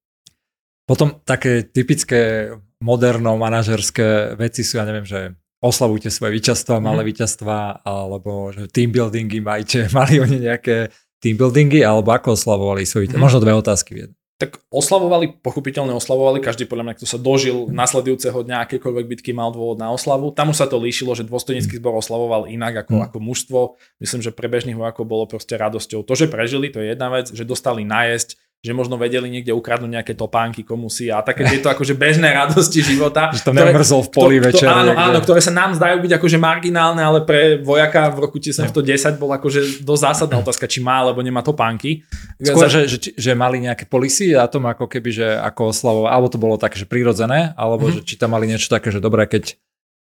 Potom 0.87 1.19
také 1.27 1.67
typické 1.67 2.55
moderno 2.79 3.35
manažerské 3.35 4.39
veci 4.39 4.63
sú, 4.63 4.79
ja 4.79 4.87
neviem, 4.87 5.03
že 5.03 5.35
oslavujte 5.59 6.07
svoje 6.07 6.39
víťazstva, 6.39 6.79
mm. 6.79 6.83
malé 6.87 7.03
víťazstva, 7.11 7.83
alebo 7.83 8.55
že 8.55 8.71
team 8.71 8.95
buildingy 8.95 9.43
majte, 9.43 9.91
mali 9.99 10.23
oni 10.23 10.47
nejaké 10.47 10.95
team 11.19 11.35
buildingy, 11.35 11.83
alebo 11.83 12.15
ako 12.15 12.39
oslavovali 12.39 12.87
svoje 12.87 13.11
víťazstva? 13.11 13.19
Mm. 13.19 13.27
Možno 13.27 13.43
dve 13.43 13.55
otázky 13.59 13.91
v 13.99 13.99
tak 14.41 14.57
oslavovali, 14.72 15.45
pochopiteľne 15.45 15.93
oslavovali, 15.93 16.41
každý 16.41 16.64
podľa 16.64 16.88
mňa, 16.88 16.97
kto 16.97 17.07
sa 17.07 17.20
dožil 17.20 17.68
nasledujúceho 17.68 18.41
dňa 18.41 18.64
akékoľvek 18.64 19.05
bitky 19.12 19.36
mal 19.36 19.53
dôvod 19.53 19.76
na 19.76 19.93
oslavu. 19.93 20.32
Tam 20.32 20.49
už 20.49 20.64
sa 20.64 20.66
to 20.66 20.80
líšilo, 20.80 21.12
že 21.12 21.28
dôstojnícky 21.28 21.76
zbor 21.76 22.01
oslavoval 22.01 22.49
inak 22.49 22.88
ako, 22.88 22.97
mm. 22.97 23.03
ako 23.12 23.18
mužstvo. 23.20 23.61
Myslím, 24.01 24.24
že 24.24 24.32
pre 24.32 24.49
bežných 24.49 24.80
vojakov 24.80 25.05
bolo 25.05 25.28
proste 25.28 25.61
radosťou. 25.61 26.09
To, 26.09 26.16
že 26.16 26.32
prežili, 26.32 26.72
to 26.72 26.80
je 26.80 26.97
jedna 26.97 27.12
vec, 27.12 27.28
že 27.28 27.45
dostali 27.45 27.84
najesť, 27.84 28.41
že 28.61 28.77
možno 28.77 29.01
vedeli 29.01 29.33
niekde 29.33 29.57
ukradnúť 29.57 29.89
nejaké 29.89 30.13
topánky 30.13 30.61
komu 30.69 30.93
si 30.93 31.09
a 31.09 31.25
také 31.25 31.49
tieto 31.49 31.73
akože 31.73 31.97
bežné 31.97 32.29
radosti 32.45 32.85
života. 32.85 33.33
Že 33.33 33.45
to 33.49 33.53
nemrzol 33.57 34.01
v 34.05 34.11
poli 34.13 34.37
to, 34.37 34.53
večer. 34.53 34.69
To, 34.69 34.77
áno, 34.77 34.93
áno, 34.93 35.19
ktoré 35.25 35.41
sa 35.41 35.49
nám 35.49 35.73
zdajú 35.73 36.05
byť 36.05 36.13
akože 36.21 36.37
marginálne, 36.37 37.01
ale 37.01 37.25
pre 37.25 37.57
vojaka 37.57 38.13
v 38.13 38.29
roku 38.29 38.37
1910 38.37 39.17
bol 39.17 39.33
akože 39.33 39.81
dosť 39.81 40.03
zásadná 40.05 40.45
otázka, 40.45 40.69
či 40.69 40.85
má 40.85 41.01
alebo 41.01 41.25
nemá 41.25 41.41
topánky. 41.41 42.05
Skôr, 42.37 42.69
že, 42.69 42.85
že, 42.85 43.17
že, 43.17 43.33
mali 43.33 43.65
nejaké 43.65 43.89
polisy 43.89 44.37
a 44.37 44.45
tom 44.45 44.69
ako 44.69 44.85
keby, 44.85 45.09
že 45.09 45.27
ako 45.41 45.73
oslavovať, 45.73 46.11
alebo 46.13 46.27
to 46.29 46.37
bolo 46.37 46.61
také, 46.61 46.77
že 46.77 46.85
prirodzené, 46.85 47.57
alebo 47.57 47.89
mm-hmm. 47.89 48.05
že 48.05 48.13
či 48.13 48.21
tam 48.21 48.37
mali 48.37 48.45
niečo 48.45 48.69
také, 48.69 48.93
že 48.93 49.01
dobré, 49.01 49.25
keď 49.25 49.57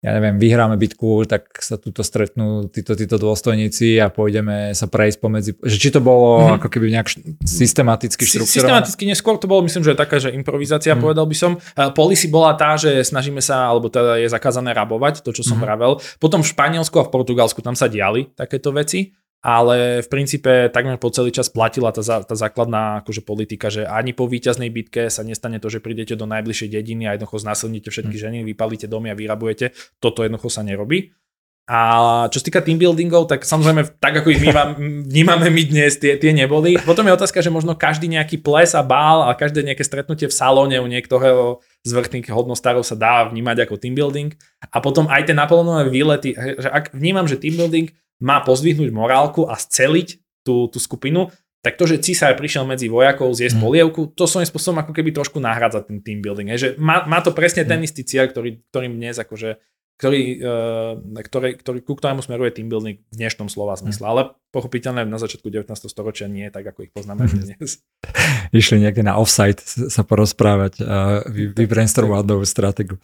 ja 0.04 0.20
neviem, 0.20 0.36
vyhráme 0.36 0.76
bitku, 0.76 1.24
tak 1.24 1.48
sa 1.64 1.80
tuto 1.80 2.04
stretnú 2.04 2.68
títo, 2.68 2.92
títo 2.92 3.16
dôstojníci 3.16 3.96
a 4.04 4.12
pôjdeme 4.12 4.76
sa 4.76 4.84
prejsť 4.84 5.16
pomedzi, 5.16 5.56
že 5.64 5.76
či 5.80 5.88
to 5.88 6.04
bolo 6.04 6.44
mm-hmm. 6.44 6.56
ako 6.60 6.68
keby 6.68 6.92
nejak 6.92 7.08
systematicky 7.40 8.28
štruktúrované? 8.28 8.84
Systematicky 8.84 9.02
neskôr 9.08 9.40
to 9.40 9.48
bolo, 9.48 9.64
myslím, 9.64 9.80
že 9.80 9.96
taká, 9.96 10.20
že 10.20 10.28
improvizácia, 10.36 10.92
mm. 10.92 11.00
povedal 11.00 11.24
by 11.24 11.32
som. 11.32 11.56
Policy 11.96 12.28
bola 12.28 12.52
tá, 12.52 12.76
že 12.76 13.00
snažíme 13.00 13.40
sa, 13.40 13.72
alebo 13.72 13.88
teda 13.88 14.20
je 14.20 14.28
zakázané 14.28 14.76
rabovať, 14.76 15.24
to, 15.24 15.32
čo 15.32 15.40
som 15.40 15.56
mm. 15.56 15.64
vravel. 15.64 15.96
Potom 16.20 16.44
v 16.44 16.52
Španielsku 16.52 17.00
a 17.00 17.08
v 17.08 17.10
Portugalsku 17.10 17.64
tam 17.64 17.72
sa 17.72 17.88
diali 17.88 18.28
takéto 18.36 18.76
veci 18.76 19.08
ale 19.44 20.00
v 20.00 20.08
princípe 20.08 20.72
takmer 20.72 20.96
po 20.96 21.12
celý 21.12 21.28
čas 21.28 21.52
platila 21.52 21.92
tá, 21.92 22.00
tá 22.00 22.32
základná 22.32 23.04
akože 23.04 23.20
politika, 23.20 23.68
že 23.68 23.84
ani 23.84 24.16
po 24.16 24.24
víťaznej 24.24 24.72
bitke 24.72 25.12
sa 25.12 25.20
nestane 25.20 25.60
to, 25.60 25.68
že 25.68 25.84
prídete 25.84 26.16
do 26.16 26.24
najbližšej 26.24 26.72
dediny 26.72 27.04
a 27.04 27.12
jednoducho 27.12 27.44
znásilníte 27.44 27.92
všetky 27.92 28.16
hm. 28.16 28.22
ženy, 28.24 28.38
vypalíte 28.40 28.88
domy 28.88 29.12
a 29.12 29.18
vyrabujete. 29.18 29.76
Toto 30.00 30.24
jednoducho 30.24 30.48
sa 30.48 30.64
nerobí. 30.64 31.12
A 31.64 31.80
čo 32.28 32.44
sa 32.44 32.46
týka 32.48 32.60
team 32.60 32.76
buildingov, 32.76 33.24
tak 33.24 33.40
samozrejme, 33.40 33.96
tak 33.96 34.20
ako 34.20 34.36
ich 34.36 34.40
vnímam, 34.40 34.76
vnímame 35.08 35.48
my 35.48 35.62
dnes, 35.64 35.96
tie, 35.96 36.20
tie 36.20 36.36
neboli. 36.36 36.76
Potom 36.84 37.08
je 37.08 37.16
otázka, 37.16 37.40
že 37.40 37.48
možno 37.48 37.72
každý 37.72 38.04
nejaký 38.04 38.44
ples 38.44 38.76
a 38.76 38.84
bál 38.84 39.24
a 39.24 39.32
každé 39.32 39.64
nejaké 39.64 39.80
stretnutie 39.80 40.28
v 40.28 40.36
salóne 40.36 40.76
u 40.76 40.84
niektorého 40.84 41.64
z 41.80 41.90
vrchných 41.96 42.28
hodnostárov 42.28 42.84
sa 42.84 42.96
dá 43.00 43.24
vnímať 43.32 43.64
ako 43.64 43.80
team 43.80 43.96
building. 43.96 44.36
A 44.60 44.76
potom 44.84 45.08
aj 45.08 45.24
tie 45.24 45.32
Napoleonové 45.32 45.88
výlety, 45.88 46.36
že 46.36 46.68
ak 46.68 46.92
vnímam, 46.92 47.24
že 47.24 47.40
team 47.40 47.56
building 47.56 47.88
má 48.24 48.40
pozdvihnúť 48.40 48.88
morálku 48.88 49.44
a 49.44 49.60
sceliť 49.60 50.16
tú, 50.40 50.72
tú 50.72 50.80
skupinu, 50.80 51.28
tak 51.60 51.80
to, 51.80 51.88
že 51.88 52.00
cisár 52.00 52.36
prišiel 52.36 52.68
medzi 52.68 52.92
vojakov 52.92 53.32
zjesť 53.32 53.56
mm. 53.56 53.64
polievku, 53.64 54.00
to 54.12 54.28
svojím 54.28 54.48
spôsobom 54.48 54.84
ako 54.84 54.92
keby 54.92 55.16
trošku 55.16 55.40
nahrádza 55.40 55.84
ten 55.84 56.00
team 56.04 56.20
building. 56.20 56.52
Hej, 56.52 56.60
že 56.60 56.68
má, 56.76 57.08
má 57.08 57.24
to 57.24 57.32
presne 57.32 57.64
ten 57.64 57.80
mhm. 57.80 57.86
istý 57.88 58.04
cieľ, 58.04 58.28
ktorý, 58.28 58.60
ktorým 58.68 58.96
dnes 58.96 59.16
akože 59.20 59.60
ktorý, 59.94 60.42
uh, 60.42 60.98
ktorý, 61.22 61.54
ktorý, 61.54 61.78
ku 61.86 61.94
ktorému 61.94 62.18
smeruje 62.18 62.50
team 62.50 62.66
building 62.66 62.98
v 62.98 63.14
dnešnom 63.14 63.46
slova 63.46 63.78
zmysle. 63.78 64.02
Mm. 64.02 64.10
Ale 64.10 64.22
pochopiteľne 64.50 65.06
na 65.06 65.22
začiatku 65.22 65.46
19. 65.46 65.70
storočia 65.70 66.26
nie 66.26 66.50
je 66.50 66.52
tak, 66.52 66.66
ako 66.66 66.90
ich 66.90 66.90
poznáme 66.90 67.30
dnes. 67.30 67.78
Išli 68.50 68.82
niekde 68.82 69.06
na 69.06 69.14
offsite 69.22 69.62
sa 69.62 70.02
porozprávať 70.02 70.82
a 70.82 71.22
vy, 71.30 71.54
vybrainstormovať 71.54 72.24
novú 72.26 72.42
stratégiu. 72.42 72.98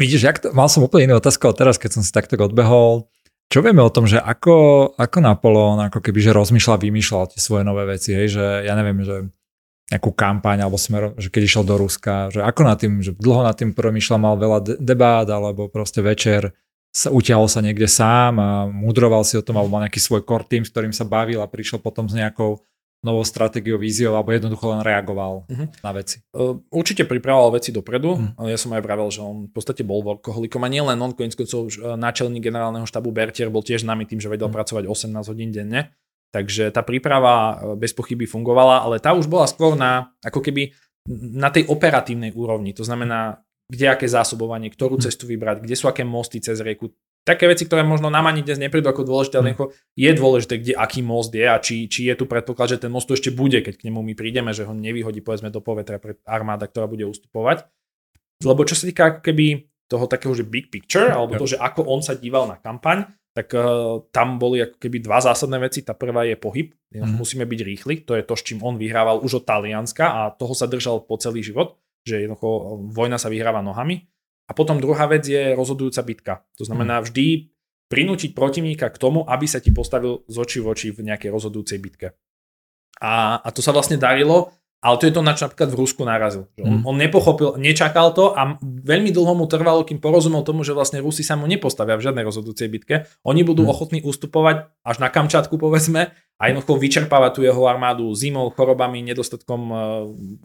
Vidíš, 0.00 0.24
jak 0.24 0.40
to, 0.40 0.56
mal 0.56 0.72
som 0.72 0.80
úplne 0.80 1.12
inú 1.12 1.20
otázku 1.20 1.44
teraz, 1.52 1.76
keď 1.76 2.00
som 2.00 2.02
si 2.02 2.08
takto 2.08 2.40
odbehol 2.40 3.04
čo 3.50 3.58
vieme 3.66 3.82
o 3.82 3.90
tom, 3.90 4.06
že 4.06 4.22
ako, 4.22 4.94
ako 4.94 5.18
Napoleon 5.18 5.82
ako 5.90 5.98
keby 5.98 6.22
že 6.22 6.30
rozmýšľal, 6.30 6.78
vymýšľal 6.78 7.34
tie 7.34 7.40
svoje 7.42 7.66
nové 7.66 7.82
veci, 7.82 8.14
hej, 8.14 8.38
že 8.38 8.46
ja 8.62 8.78
neviem, 8.78 9.02
že 9.02 9.26
nejakú 9.90 10.14
kampaň 10.14 10.62
alebo 10.62 10.78
smer, 10.78 11.18
že 11.18 11.34
keď 11.34 11.42
išiel 11.42 11.64
do 11.66 11.74
Ruska, 11.74 12.30
že 12.30 12.46
ako 12.46 12.62
na 12.62 12.78
tým, 12.78 13.02
že 13.02 13.10
dlho 13.18 13.42
nad 13.42 13.58
tým 13.58 13.74
promýšľal, 13.74 14.22
mal 14.22 14.38
veľa 14.38 14.78
debát 14.78 15.26
alebo 15.26 15.66
proste 15.66 15.98
večer 15.98 16.54
sa 16.94 17.10
utiahol 17.10 17.50
sa 17.50 17.58
niekde 17.58 17.90
sám 17.90 18.38
a 18.38 18.50
mudroval 18.70 19.26
si 19.26 19.34
o 19.34 19.42
tom 19.42 19.58
alebo 19.58 19.74
mal 19.74 19.82
nejaký 19.86 19.98
svoj 19.98 20.22
core 20.22 20.46
team, 20.46 20.62
s 20.62 20.70
ktorým 20.70 20.94
sa 20.94 21.02
bavil 21.02 21.42
a 21.42 21.50
prišiel 21.50 21.82
potom 21.82 22.06
s 22.06 22.14
nejakou 22.14 22.62
novou 23.00 23.24
stratégiou, 23.24 23.80
víziou, 23.80 24.12
alebo 24.12 24.32
jednoducho 24.32 24.76
len 24.76 24.84
reagoval 24.84 25.48
uh-huh. 25.48 25.66
na 25.80 25.90
veci? 25.96 26.20
Určite 26.68 27.08
pripravoval 27.08 27.56
veci 27.56 27.72
dopredu, 27.72 28.12
uh-huh. 28.12 28.48
ja 28.48 28.60
som 28.60 28.76
aj 28.76 28.82
vravel, 28.84 29.08
že 29.08 29.24
on 29.24 29.48
v 29.48 29.52
podstate 29.52 29.80
bol 29.80 30.04
workoholikom 30.04 30.60
a 30.60 30.68
nielen 30.68 31.00
on, 31.00 31.16
koniec 31.16 31.32
koncov 31.32 31.72
e, 31.72 31.96
náčelník 31.96 32.44
generálneho 32.44 32.84
štabu 32.84 33.08
Bertier 33.08 33.48
bol 33.48 33.64
tiež 33.64 33.88
známy 33.88 34.04
tým, 34.04 34.20
že 34.20 34.28
vedel 34.28 34.52
uh-huh. 34.52 34.60
pracovať 34.60 34.84
18 34.84 35.32
hodín 35.32 35.48
denne. 35.48 35.96
Takže 36.30 36.70
tá 36.70 36.84
príprava 36.84 37.34
e, 37.34 37.80
bez 37.80 37.96
pochyby 37.96 38.28
fungovala, 38.28 38.84
ale 38.84 39.00
tá 39.00 39.16
už 39.16 39.26
bola 39.32 39.48
skôr 39.48 39.74
na, 39.74 40.12
ako 40.20 40.44
keby 40.44 40.76
na 41.34 41.48
tej 41.48 41.64
operatívnej 41.72 42.36
úrovni. 42.36 42.76
To 42.76 42.84
znamená, 42.84 43.40
kde 43.70 43.86
aké 43.86 44.06
zásobovanie, 44.10 44.68
ktorú 44.68 44.98
cestu 45.00 45.30
vybrať, 45.30 45.62
kde 45.62 45.78
sú 45.78 45.86
aké 45.86 46.02
mosty 46.02 46.42
cez 46.42 46.58
rieku 46.60 46.92
také 47.24 47.46
veci, 47.46 47.68
ktoré 47.68 47.84
možno 47.84 48.08
nám 48.08 48.26
ani 48.28 48.40
dnes 48.42 48.58
neprídu 48.58 48.88
ako 48.88 49.06
dôležité, 49.06 49.36
ale 49.40 49.52
hm. 49.52 49.70
je 49.96 50.10
dôležité, 50.16 50.54
kde 50.60 50.72
aký 50.76 51.00
most 51.04 51.30
je 51.30 51.46
a 51.46 51.56
či, 51.60 51.86
či 51.86 52.08
je 52.08 52.14
tu 52.16 52.24
predpoklad, 52.24 52.76
že 52.76 52.82
ten 52.82 52.92
most 52.92 53.06
tu 53.06 53.14
ešte 53.14 53.30
bude, 53.30 53.60
keď 53.60 53.80
k 53.80 53.86
nemu 53.88 54.00
my 54.00 54.14
prídeme, 54.16 54.50
že 54.50 54.64
ho 54.64 54.72
nevyhodí 54.72 55.20
povedzme 55.20 55.52
do 55.52 55.60
povetra 55.60 56.00
pre 56.00 56.18
armáda, 56.24 56.66
ktorá 56.66 56.88
bude 56.88 57.04
ustupovať. 57.04 57.68
Lebo 58.40 58.64
čo 58.64 58.72
sa 58.72 58.88
týka 58.88 59.02
ako 59.14 59.20
keby 59.20 59.68
toho 59.90 60.06
takého, 60.06 60.32
že 60.32 60.46
big 60.46 60.70
picture, 60.70 61.10
alebo 61.10 61.34
to, 61.34 61.50
že 61.50 61.58
ako 61.58 61.82
on 61.84 62.00
sa 62.00 62.14
díval 62.14 62.46
na 62.46 62.56
kampaň, 62.56 63.10
tak 63.34 63.50
uh, 63.54 64.06
tam 64.10 64.38
boli 64.38 64.62
ako 64.62 64.78
keby 64.78 65.02
dva 65.02 65.22
zásadné 65.22 65.58
veci. 65.62 65.86
Tá 65.86 65.94
prvá 65.94 66.26
je 66.26 66.34
pohyb, 66.38 66.74
mm. 66.94 67.18
musíme 67.18 67.46
byť 67.46 67.60
rýchli, 67.62 67.94
to 68.02 68.18
je 68.18 68.22
to, 68.26 68.34
s 68.34 68.42
čím 68.46 68.62
on 68.62 68.78
vyhrával 68.78 69.22
už 69.22 69.42
od 69.42 69.44
Talianska 69.46 70.06
a 70.06 70.20
toho 70.34 70.54
sa 70.54 70.66
držal 70.66 71.06
po 71.06 71.18
celý 71.18 71.42
život, 71.42 71.78
že 72.02 72.26
jednoducho 72.26 72.48
eh, 72.48 72.62
vojna 72.90 73.18
sa 73.18 73.30
vyhráva 73.30 73.62
nohami. 73.62 74.06
A 74.50 74.52
potom 74.52 74.82
druhá 74.82 75.06
vec 75.06 75.22
je 75.22 75.54
rozhodujúca 75.54 76.02
bitka. 76.02 76.34
To 76.58 76.66
znamená 76.66 76.98
mhm. 76.98 77.04
vždy 77.06 77.26
prinútiť 77.90 78.34
protivníka 78.34 78.90
k 78.90 79.00
tomu, 79.00 79.22
aby 79.26 79.46
sa 79.46 79.62
ti 79.62 79.70
postavil 79.74 80.26
z 80.26 80.36
očí 80.38 80.58
v 80.62 80.66
oči 80.70 80.88
v 80.94 81.06
nejakej 81.10 81.30
rozhodujúcej 81.30 81.78
bitke. 81.78 82.14
A, 83.00 83.40
a 83.40 83.48
to 83.50 83.64
sa 83.64 83.74
vlastne 83.74 83.96
darilo, 83.96 84.52
ale 84.80 84.96
to 84.96 85.04
je 85.04 85.12
to, 85.12 85.20
na 85.20 85.36
čo 85.36 85.44
napríklad 85.44 85.68
v 85.68 85.76
Rusku 85.76 86.02
narazil. 86.08 86.48
On, 86.56 86.80
mm. 86.80 86.88
on 86.88 86.96
nepochopil, 86.96 87.60
nečakal 87.60 88.16
to 88.16 88.32
a 88.32 88.56
veľmi 88.64 89.12
dlho 89.12 89.36
mu 89.36 89.44
trvalo, 89.44 89.84
kým 89.84 90.00
porozumel 90.00 90.40
tomu, 90.40 90.64
že 90.64 90.72
vlastne 90.72 91.04
Rusi 91.04 91.20
sa 91.20 91.36
mu 91.36 91.44
nepostavia 91.44 92.00
v 92.00 92.08
žiadnej 92.08 92.24
rozhodujúcej 92.24 92.72
bitke. 92.72 93.04
Oni 93.20 93.44
budú 93.44 93.68
mm. 93.68 93.70
ochotní 93.70 94.00
ustupovať 94.00 94.72
až 94.80 94.96
na 95.04 95.12
Kamčatku, 95.12 95.60
povedzme, 95.60 96.16
a 96.40 96.42
jednoducho 96.48 96.80
vyčerpávať 96.80 97.30
tú 97.36 97.40
jeho 97.44 97.60
armádu 97.68 98.08
zimou, 98.16 98.48
chorobami, 98.56 99.04
nedostatkom, 99.04 99.60
e, 99.68 99.76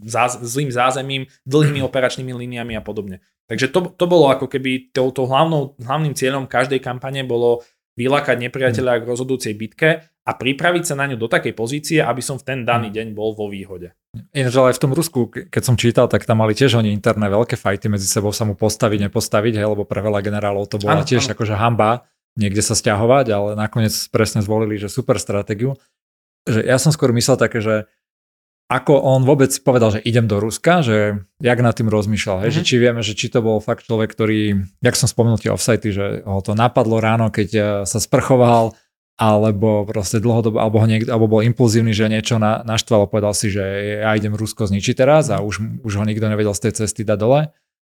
záz, 0.04 0.36
zlým 0.44 0.68
zázemím, 0.68 1.24
dlhými 1.48 1.80
operačnými 1.88 2.36
líniami 2.36 2.76
a 2.76 2.84
podobne. 2.84 3.24
Takže 3.48 3.72
to, 3.72 3.88
to 3.96 4.04
bolo 4.04 4.28
ako 4.28 4.52
keby 4.52 4.92
to, 4.92 5.08
to 5.16 5.24
hlavnou, 5.24 5.80
hlavným 5.80 6.12
cieľom 6.12 6.44
každej 6.44 6.84
kampane 6.84 7.24
bolo 7.24 7.64
vylákať 7.96 8.36
nepriateľa 8.36 9.00
k 9.00 9.08
rozhodujúcej 9.08 9.56
bitke 9.56 10.04
a 10.26 10.34
pripraviť 10.34 10.82
sa 10.90 10.98
na 10.98 11.06
ňu 11.06 11.22
do 11.22 11.30
takej 11.30 11.54
pozície, 11.54 12.02
aby 12.02 12.18
som 12.18 12.34
v 12.34 12.44
ten 12.50 12.58
daný 12.66 12.90
deň 12.90 13.14
bol 13.14 13.30
vo 13.30 13.46
výhode. 13.46 13.94
Ináč 14.34 14.54
ale 14.58 14.74
aj 14.74 14.76
v 14.76 14.82
tom 14.82 14.92
Rusku, 14.92 15.30
keď 15.30 15.62
som 15.62 15.78
čítal, 15.78 16.10
tak 16.10 16.26
tam 16.26 16.42
mali 16.42 16.50
tiež 16.50 16.82
oni 16.82 16.90
interné 16.90 17.30
veľké 17.30 17.54
fajty 17.54 17.86
medzi 17.86 18.10
sebou 18.10 18.34
sa 18.34 18.42
mu 18.42 18.58
postaviť, 18.58 19.06
nepostaviť, 19.06 19.62
hej, 19.62 19.66
lebo 19.70 19.86
pre 19.86 20.02
veľa 20.02 20.26
generálov 20.26 20.66
to 20.66 20.82
bola 20.82 21.00
ano, 21.00 21.06
tiež 21.06 21.30
ano. 21.30 21.38
akože 21.38 21.54
hamba 21.54 22.10
niekde 22.34 22.60
sa 22.60 22.74
stiahovať, 22.74 23.26
ale 23.32 23.48
nakoniec 23.54 23.94
presne 24.10 24.42
zvolili, 24.42 24.76
že 24.76 24.92
super 24.92 25.16
stratégiu. 25.16 25.78
Že 26.44 26.68
ja 26.68 26.76
som 26.76 26.90
skôr 26.90 27.14
myslel 27.14 27.40
také, 27.40 27.64
že 27.64 27.88
ako 28.66 28.98
on 28.98 29.22
vôbec 29.22 29.54
povedal, 29.62 29.94
že 29.94 30.02
idem 30.02 30.26
do 30.26 30.42
Ruska, 30.42 30.82
že 30.82 31.22
jak 31.38 31.58
nad 31.62 31.70
tým 31.70 31.86
rozmýšľal, 31.86 32.42
hej, 32.42 32.50
mm-hmm. 32.50 32.56
že 32.58 32.62
mhm. 32.62 32.68
či 32.68 32.74
vieme, 32.82 33.00
že 33.02 33.14
či 33.14 33.26
to 33.30 33.40
bol 33.46 33.62
fakt 33.62 33.86
človek, 33.86 34.10
ktorý, 34.10 34.58
jak 34.82 34.98
som 34.98 35.06
spomenul 35.06 35.38
tie 35.38 35.54
offsity, 35.54 35.94
že 35.94 36.26
ho 36.26 36.42
to 36.42 36.58
napadlo 36.58 36.98
ráno, 36.98 37.30
keď 37.30 37.48
eh, 37.54 37.64
sa 37.86 38.02
sprchoval, 38.02 38.74
alebo 39.16 39.88
proste 39.88 40.20
dlhodobo, 40.20 40.60
alebo, 40.60 40.76
ho 40.76 40.86
niekto, 40.86 41.08
alebo 41.08 41.40
bol 41.40 41.40
impulzívny, 41.40 41.96
že 41.96 42.12
niečo 42.12 42.36
na, 42.36 42.60
naštval 42.68 43.08
a 43.08 43.10
povedal 43.10 43.32
si, 43.32 43.48
že 43.48 43.64
ja 44.04 44.12
idem 44.12 44.36
Rusko 44.36 44.68
zničiť 44.68 44.92
teraz 44.92 45.32
a 45.32 45.40
už, 45.40 45.80
už 45.80 45.92
ho 45.96 46.04
nikto 46.04 46.28
nevedel 46.28 46.52
z 46.52 46.68
tej 46.68 46.72
cesty 46.84 47.00
dať 47.00 47.18
dole. 47.18 47.48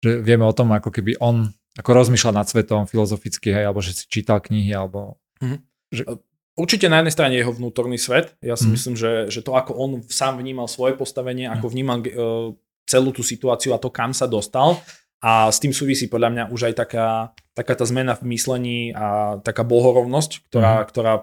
Že 0.05 0.21
vieme 0.21 0.45
o 0.45 0.53
tom, 0.53 0.69
ako 0.77 0.93
keby 0.93 1.17
on 1.17 1.49
ako 1.77 1.89
rozmýšľal 1.93 2.33
nad 2.41 2.49
svetom 2.49 2.89
filozoficky, 2.89 3.53
hej, 3.53 3.69
alebo 3.69 3.81
že 3.81 3.93
si 3.93 4.03
čítal 4.09 4.41
knihy, 4.41 4.73
alebo... 4.73 5.21
Mm-hmm. 5.41 5.59
Že... 5.93 6.03
Určite 6.57 6.89
na 6.89 7.01
jednej 7.01 7.13
strane 7.13 7.33
jeho 7.37 7.53
vnútorný 7.53 8.01
svet. 8.01 8.33
Ja 8.41 8.57
si 8.57 8.65
mm. 8.65 8.73
myslím, 8.73 8.95
že, 8.97 9.29
že 9.29 9.45
to, 9.45 9.53
ako 9.53 9.77
on 9.77 10.01
sám 10.09 10.41
vnímal 10.41 10.65
svoje 10.65 10.97
postavenie, 10.97 11.45
ako 11.45 11.69
vnímal 11.69 12.01
uh, 12.01 12.09
celú 12.89 13.13
tú 13.13 13.21
situáciu 13.21 13.77
a 13.77 13.81
to, 13.81 13.93
kam 13.93 14.09
sa 14.09 14.25
dostal, 14.25 14.81
a 15.17 15.49
s 15.49 15.57
tým 15.57 15.73
súvisí 15.73 16.05
podľa 16.05 16.29
mňa 16.29 16.43
už 16.53 16.71
aj 16.71 16.73
taká, 16.77 17.07
taká 17.57 17.73
tá 17.73 17.85
zmena 17.89 18.13
v 18.13 18.37
myslení 18.37 18.93
a 18.93 19.37
taká 19.41 19.65
bohorovnosť, 19.65 20.45
ktorá, 20.49 20.73
mm. 20.81 20.85
ktorá 20.93 21.13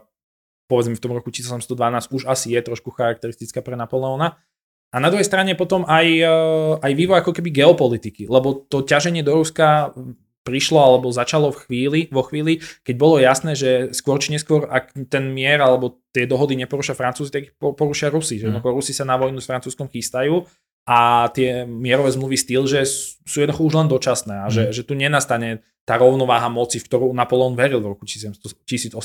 povedzme 0.66 0.98
v 0.98 1.02
tom 1.02 1.12
roku 1.14 1.30
1712 1.30 1.70
už 2.10 2.22
asi 2.26 2.58
je 2.58 2.60
trošku 2.64 2.90
charakteristická 2.90 3.62
pre 3.62 3.78
Napoleona. 3.78 4.40
A 4.94 5.02
na 5.02 5.10
druhej 5.10 5.26
strane 5.26 5.58
potom 5.58 5.82
aj, 5.86 6.06
e, 6.06 6.34
aj 6.78 6.92
vývoj 6.94 7.18
ako 7.22 7.34
keby 7.34 7.50
geopolitiky, 7.50 8.30
lebo 8.30 8.66
to 8.66 8.86
ťaženie 8.86 9.26
do 9.26 9.34
Ruska 9.34 9.90
prišlo 10.44 10.78
alebo 10.78 11.10
začalo 11.10 11.50
v 11.50 11.60
chvíli, 11.66 12.00
vo 12.12 12.22
chvíli, 12.22 12.60
keď 12.84 12.94
bolo 13.00 13.16
jasné, 13.16 13.56
že 13.56 13.90
skôr 13.96 14.20
či 14.20 14.30
neskôr, 14.36 14.68
ak 14.68 14.92
ten 15.08 15.32
mier 15.32 15.58
alebo 15.58 16.04
tie 16.12 16.28
dohody 16.28 16.54
neporušia 16.54 16.94
Francúzi, 16.94 17.32
tak 17.32 17.42
ich 17.48 17.52
porušia 17.58 18.12
Rusi. 18.12 18.38
Že 18.38 18.60
mm. 18.60 18.62
Rusi 18.62 18.92
sa 18.92 19.08
na 19.08 19.16
vojnu 19.16 19.40
s 19.40 19.48
Francúzskom 19.48 19.88
chystajú 19.88 20.44
a 20.84 21.32
tie 21.32 21.64
mierové 21.64 22.12
zmluvy 22.12 22.36
styl, 22.36 22.68
že 22.68 22.84
sú 23.24 23.40
jednoducho 23.40 23.64
už 23.64 23.74
len 23.80 23.88
dočasné 23.88 24.44
a 24.44 24.46
že, 24.52 24.68
mm. 24.68 24.72
že 24.76 24.82
tu 24.84 24.92
nenastane 24.92 25.64
tá 25.84 26.00
rovnováha 26.00 26.48
moci, 26.48 26.80
v 26.80 26.88
ktorú 26.88 27.12
Napoleon 27.12 27.52
veril 27.52 27.76
v 27.76 27.92
roku 27.92 28.08
1807. 28.08 28.96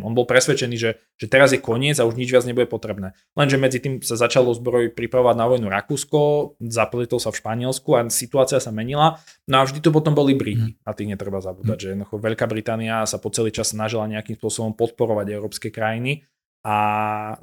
On 0.00 0.16
bol 0.16 0.24
presvedčený, 0.24 0.76
že, 0.80 0.96
že 1.20 1.26
teraz 1.28 1.52
je 1.52 1.60
koniec 1.60 2.00
a 2.00 2.08
už 2.08 2.16
nič 2.16 2.32
viac 2.32 2.48
nebude 2.48 2.64
potrebné. 2.64 3.12
Lenže 3.36 3.60
medzi 3.60 3.76
tým 3.76 4.00
sa 4.00 4.16
začalo 4.16 4.56
zbroj 4.56 4.96
pripravovať 4.96 5.36
na 5.36 5.44
vojnu 5.44 5.68
Rakúsko, 5.68 6.20
zaplitol 6.64 7.20
sa 7.20 7.28
v 7.28 7.44
Španielsku 7.44 7.92
a 7.92 8.08
situácia 8.08 8.56
sa 8.56 8.72
menila. 8.72 9.20
No 9.44 9.60
a 9.60 9.68
vždy 9.68 9.84
tu 9.84 9.92
potom 9.92 10.16
boli 10.16 10.32
Briti. 10.32 10.72
Mm. 10.72 10.88
A 10.88 10.96
tých 10.96 11.12
netreba 11.12 11.44
zabúdať, 11.44 11.76
mm. 11.76 11.82
že 11.84 11.88
jednoducho 11.92 12.16
Veľká 12.16 12.48
Británia 12.48 13.04
sa 13.04 13.20
po 13.20 13.28
celý 13.28 13.52
čas 13.52 13.76
snažila 13.76 14.08
nejakým 14.08 14.40
spôsobom 14.40 14.72
podporovať 14.72 15.28
európske 15.28 15.68
krajiny 15.68 16.24
a 16.64 16.76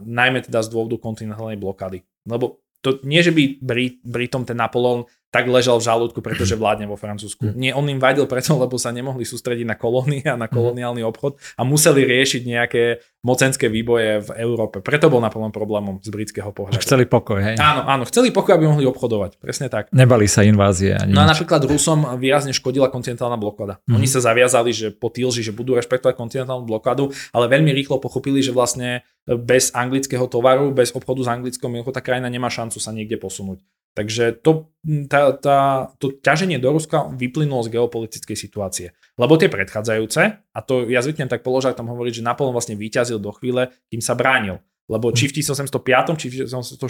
najmä 0.02 0.42
teda 0.42 0.66
z 0.66 0.74
dôvodu 0.74 0.98
kontinentálnej 0.98 1.62
blokády. 1.62 2.02
Lebo 2.26 2.66
to 2.82 3.00
nie, 3.06 3.22
že 3.22 3.32
by 3.32 3.62
Brit, 3.62 4.02
Britom 4.02 4.46
ten 4.46 4.58
Napoleon 4.58 5.06
tak 5.32 5.48
ležal 5.48 5.80
v 5.80 5.88
žalúdku, 5.88 6.20
pretože 6.20 6.60
vládne 6.60 6.92
vo 6.92 7.00
Francúzsku. 7.00 7.56
Nie, 7.56 7.72
on 7.72 7.88
im 7.88 8.04
vadil 8.04 8.28
preto, 8.28 8.60
lebo 8.60 8.76
sa 8.76 8.92
nemohli 8.92 9.24
sústrediť 9.24 9.64
na 9.64 9.80
kolónie 9.80 10.20
a 10.28 10.36
na 10.36 10.52
koloniálny 10.52 11.08
obchod 11.08 11.40
a 11.56 11.64
museli 11.64 12.04
riešiť 12.04 12.42
nejaké 12.44 12.84
mocenské 13.24 13.72
výboje 13.72 14.28
v 14.28 14.30
Európe. 14.44 14.84
Preto 14.84 15.08
bol 15.08 15.24
Napoleon 15.24 15.56
problémom 15.56 16.04
z 16.04 16.12
britského 16.12 16.52
pohľadu. 16.52 16.84
Chceli 16.84 17.08
pokoj, 17.08 17.40
hej? 17.40 17.56
Áno, 17.64 17.88
áno, 17.88 18.04
chceli 18.10 18.36
pokoj, 18.36 18.60
aby 18.60 18.68
mohli 18.68 18.84
obchodovať. 18.84 19.40
Presne 19.40 19.72
tak. 19.72 19.88
Nebali 19.96 20.28
sa 20.28 20.44
invázie. 20.44 20.98
Ani 21.00 21.16
no 21.16 21.24
a 21.24 21.30
napríklad 21.30 21.64
Rusom 21.64 22.04
výrazne 22.20 22.52
škodila 22.52 22.92
kontinentálna 22.92 23.40
blokáda. 23.40 23.80
Mm-hmm. 23.80 23.96
Oni 23.96 24.08
sa 24.10 24.20
zaviazali, 24.20 24.76
že 24.76 24.92
po 24.92 25.08
Tilži, 25.08 25.48
že 25.48 25.56
budú 25.56 25.80
rešpektovať 25.80 26.18
kontinentálnu 26.18 26.68
blokádu, 26.68 27.14
ale 27.32 27.48
veľmi 27.48 27.72
rýchlo 27.72 28.04
pochopili, 28.04 28.44
že 28.44 28.52
vlastne 28.52 29.06
bez 29.24 29.72
anglického 29.72 30.26
tovaru, 30.26 30.74
bez 30.74 30.92
obchodu 30.92 31.24
s 31.24 31.30
anglickou 31.30 31.70
milkou, 31.70 31.94
tá 31.94 32.02
krajina 32.02 32.28
nemá 32.28 32.50
šancu 32.50 32.82
sa 32.82 32.90
niekde 32.90 33.22
posunúť. 33.22 33.62
Takže 33.92 34.40
to, 34.40 34.72
tá, 35.12 35.36
tá, 35.36 35.60
to 36.00 36.16
ťaženie 36.24 36.64
do 36.64 36.72
Ruska 36.72 37.12
vyplynulo 37.12 37.60
z 37.68 37.76
geopolitickej 37.76 38.38
situácie. 38.40 38.88
Lebo 39.20 39.36
tie 39.36 39.52
predchádzajúce, 39.52 40.22
a 40.48 40.60
to 40.64 40.88
ja 40.88 41.04
zvyknem 41.04 41.28
tak 41.28 41.44
položať, 41.44 41.76
tam 41.76 41.92
hovoriť, 41.92 42.24
že 42.24 42.28
Napoleon 42.28 42.56
vlastne 42.56 42.80
vyťazil 42.80 43.20
do 43.20 43.36
chvíle, 43.36 43.76
kým 43.92 44.00
sa 44.00 44.16
bránil. 44.16 44.64
Lebo 44.92 45.16
či 45.16 45.32
v 45.32 45.40
1805, 45.40 46.20
či 46.20 46.28
v 46.28 46.34
1806, 46.44 46.84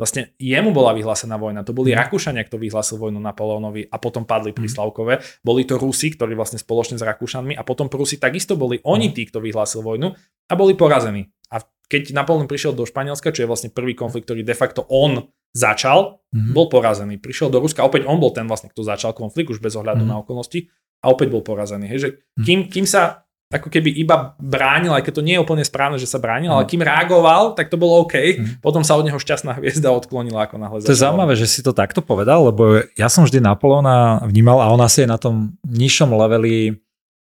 vlastne 0.00 0.32
jemu 0.40 0.72
bola 0.72 0.96
vyhlásená 0.96 1.36
vojna. 1.36 1.60
To 1.68 1.76
boli 1.76 1.92
mhm. 1.92 2.00
Rakúšania, 2.00 2.48
kto 2.48 2.56
vyhlásil 2.56 2.96
vojnu 2.96 3.20
Napoleonovi 3.20 3.88
a 3.88 3.96
potom 4.00 4.24
padli 4.24 4.56
pri 4.56 4.68
mhm. 4.68 4.72
Slavkove. 4.72 5.14
Boli 5.44 5.68
to 5.68 5.76
Rusi, 5.76 6.12
ktorí 6.16 6.32
vlastne 6.32 6.56
spoločne 6.56 6.96
s 6.96 7.04
Rakúšanmi 7.04 7.56
a 7.56 7.62
potom 7.64 7.92
Prusi 7.92 8.16
takisto 8.16 8.56
boli 8.56 8.80
oni 8.84 9.12
mhm. 9.12 9.14
tí, 9.16 9.22
kto 9.28 9.44
vyhlásil 9.44 9.84
vojnu 9.84 10.16
a 10.48 10.52
boli 10.56 10.72
porazení. 10.72 11.28
A 11.52 11.60
keď 11.90 12.14
Napoleon 12.14 12.46
prišiel 12.46 12.72
do 12.72 12.86
Španielska, 12.86 13.34
čo 13.34 13.42
je 13.44 13.50
vlastne 13.50 13.74
prvý 13.74 13.98
konflikt, 13.98 14.30
ktorý 14.30 14.46
de 14.46 14.54
facto 14.54 14.86
on 14.86 15.26
začal, 15.50 16.22
mm-hmm. 16.30 16.52
bol 16.54 16.66
porazený. 16.70 17.18
Prišiel 17.18 17.50
do 17.50 17.58
Ruska, 17.58 17.82
opäť 17.82 18.06
on 18.06 18.22
bol 18.22 18.30
ten 18.30 18.46
vlastne, 18.46 18.70
kto 18.70 18.86
začal 18.86 19.12
konflikt, 19.12 19.50
už 19.50 19.58
bez 19.58 19.74
ohľadu 19.74 20.06
mm-hmm. 20.06 20.14
na 20.14 20.22
okolnosti, 20.22 20.70
a 21.00 21.06
opäť 21.08 21.28
bol 21.32 21.40
porazený. 21.40 21.88
Hej, 21.88 21.98
že 21.98 22.08
mhm. 22.36 22.44
kým, 22.44 22.60
kým 22.68 22.86
sa 22.86 23.24
ako 23.50 23.66
keby 23.66 23.90
iba 23.98 24.38
bránil, 24.38 24.94
aj 24.94 25.10
keď 25.10 25.12
to 25.18 25.26
nie 25.26 25.34
je 25.34 25.42
úplne 25.42 25.66
správne, 25.66 25.98
že 25.98 26.06
sa 26.06 26.22
bránil, 26.22 26.54
mm. 26.54 26.54
ale 26.54 26.70
kým 26.70 26.86
reagoval, 26.86 27.58
tak 27.58 27.66
to 27.66 27.74
bolo 27.74 28.06
OK. 28.06 28.14
Mm. 28.14 28.62
Potom 28.62 28.86
sa 28.86 28.94
od 28.94 29.02
neho 29.02 29.18
šťastná 29.18 29.58
hviezda 29.58 29.90
odklonila 29.90 30.46
ako 30.46 30.54
náhle. 30.54 30.86
To 30.86 30.94
je 30.94 31.02
zaujímavé, 31.02 31.34
že 31.34 31.50
si 31.50 31.58
to 31.58 31.74
takto 31.74 31.98
povedal, 31.98 32.46
lebo 32.46 32.86
ja 32.94 33.10
som 33.10 33.26
vždy 33.26 33.42
Napoleona 33.42 34.22
vnímal 34.22 34.62
a 34.62 34.70
on 34.70 34.78
asi 34.78 35.02
je 35.02 35.10
na 35.10 35.18
tom 35.18 35.58
nižšom 35.66 36.14
leveli 36.14 36.78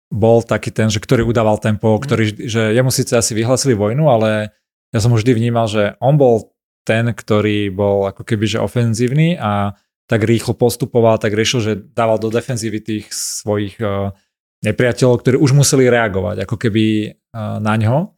bol 0.09 0.41
taký 0.41 0.73
ten, 0.73 0.89
že 0.89 0.97
ktorý 0.97 1.29
udával 1.29 1.61
tempo, 1.61 1.93
mm. 1.93 2.01
ktorý, 2.01 2.25
že 2.49 2.73
jemu 2.73 2.89
síce 2.89 3.13
asi 3.21 3.37
vyhlasili 3.37 3.77
vojnu, 3.77 4.09
ale 4.09 4.49
ja 4.97 5.05
som 5.05 5.13
vždy 5.13 5.37
vnímal, 5.37 5.69
že 5.69 5.93
on 6.01 6.17
bol 6.17 6.54
ten, 6.85 7.11
ktorý 7.11 7.73
bol 7.73 8.07
ako 8.07 8.23
keby 8.23 8.45
že 8.45 8.59
ofenzívny 8.61 9.41
a 9.41 9.75
tak 10.05 10.21
rýchlo 10.29 10.53
postupoval, 10.53 11.17
tak 11.17 11.33
riešil, 11.33 11.61
že 11.65 11.73
dával 11.81 12.21
do 12.21 12.29
defenzívy 12.29 12.79
tých 12.85 13.09
svojich 13.09 13.81
uh, 13.81 14.13
nepriateľov, 14.61 15.25
ktorí 15.25 15.37
už 15.41 15.57
museli 15.57 15.89
reagovať 15.89 16.45
ako 16.45 16.57
keby 16.61 16.85
uh, 17.13 17.57
na 17.59 17.75
ňo. 17.81 18.13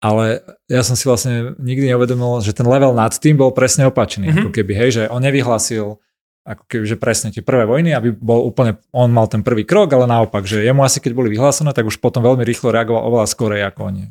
Ale 0.00 0.40
ja 0.64 0.80
som 0.80 0.96
si 0.96 1.04
vlastne 1.04 1.52
nikdy 1.60 1.92
neuvedomil, 1.92 2.40
že 2.40 2.56
ten 2.56 2.64
level 2.64 2.96
nad 2.96 3.12
tým 3.12 3.36
bol 3.36 3.52
presne 3.52 3.84
opačný. 3.84 4.32
Mm-hmm. 4.32 4.40
Ako 4.40 4.50
keby, 4.56 4.72
hej, 4.72 4.90
že 4.96 5.02
on 5.12 5.20
nevyhlasil 5.20 6.00
ako 6.40 6.64
keby, 6.66 6.84
že 6.88 6.96
presne 6.96 7.28
tie 7.28 7.44
prvé 7.44 7.68
vojny, 7.68 7.92
aby 7.92 8.16
bol 8.16 8.48
úplne, 8.48 8.80
on 8.96 9.12
mal 9.12 9.28
ten 9.28 9.44
prvý 9.44 9.68
krok, 9.68 9.92
ale 9.92 10.08
naopak, 10.08 10.48
že 10.48 10.64
jemu 10.64 10.80
asi 10.80 10.98
keď 10.98 11.12
boli 11.12 11.28
vyhlásené, 11.28 11.76
tak 11.76 11.84
už 11.84 12.00
potom 12.00 12.24
veľmi 12.24 12.42
rýchlo 12.42 12.72
reagoval 12.72 13.06
oveľa 13.12 13.26
skorej 13.28 13.62
ako 13.68 13.80
oni. 13.92 14.02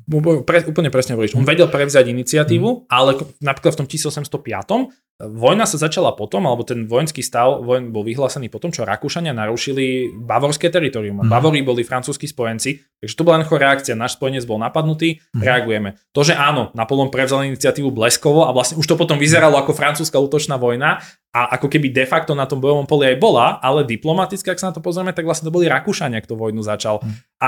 Pre, 0.46 0.58
úplne 0.70 0.94
presne 0.94 1.18
hovoríš. 1.18 1.34
On 1.34 1.48
vedel 1.48 1.66
prevziať 1.68 2.06
iniciatívu, 2.06 2.68
mm. 2.68 2.80
ale 2.90 3.18
napríklad 3.42 3.74
v 3.74 3.80
tom 3.82 3.88
1805 3.90 5.10
Vojna 5.20 5.68
sa 5.68 5.76
začala 5.76 6.16
potom, 6.16 6.48
alebo 6.48 6.64
ten 6.64 6.88
vojenský 6.88 7.20
stav 7.20 7.60
vojen 7.60 7.92
bol 7.92 8.08
vyhlásený 8.08 8.48
potom, 8.48 8.72
čo 8.72 8.88
Rakúšania 8.88 9.36
narušili 9.36 10.16
bavorské 10.16 10.72
teritorium. 10.72 11.20
Mm. 11.20 11.28
Bavorí 11.28 11.60
boli 11.60 11.84
francúzskí 11.84 12.24
spojenci, 12.24 12.80
takže 13.04 13.20
to 13.20 13.28
bola 13.28 13.44
len 13.44 13.48
reakcia. 13.52 14.00
Náš 14.00 14.16
spojenec 14.16 14.48
bol 14.48 14.56
napadnutý, 14.64 15.20
mm. 15.36 15.44
reagujeme. 15.44 16.00
To, 16.16 16.24
že 16.24 16.40
áno, 16.40 16.72
Napoleon 16.72 17.12
prevzal 17.12 17.52
iniciatívu 17.52 17.92
bleskovo 17.92 18.48
a 18.48 18.56
vlastne 18.56 18.80
už 18.80 18.88
to 18.88 18.96
potom 18.96 19.20
vyzeralo 19.20 19.60
ako 19.60 19.76
francúzska 19.76 20.16
útočná 20.24 20.56
vojna 20.56 21.04
a 21.30 21.58
ako 21.58 21.70
keby 21.70 21.94
de 21.94 22.06
facto 22.10 22.34
na 22.34 22.50
tom 22.50 22.58
bojovom 22.58 22.90
poli 22.90 23.14
aj 23.14 23.18
bola, 23.22 23.62
ale 23.62 23.86
diplomaticky, 23.86 24.50
ak 24.50 24.58
sa 24.58 24.74
na 24.74 24.76
to 24.76 24.82
pozrieme, 24.82 25.14
tak 25.14 25.30
vlastne 25.30 25.46
to 25.46 25.54
boli 25.54 25.70
Rakúšania, 25.70 26.26
kto 26.26 26.34
vojnu 26.34 26.66
začal. 26.66 27.06
Mm. 27.06 27.16
A 27.38 27.48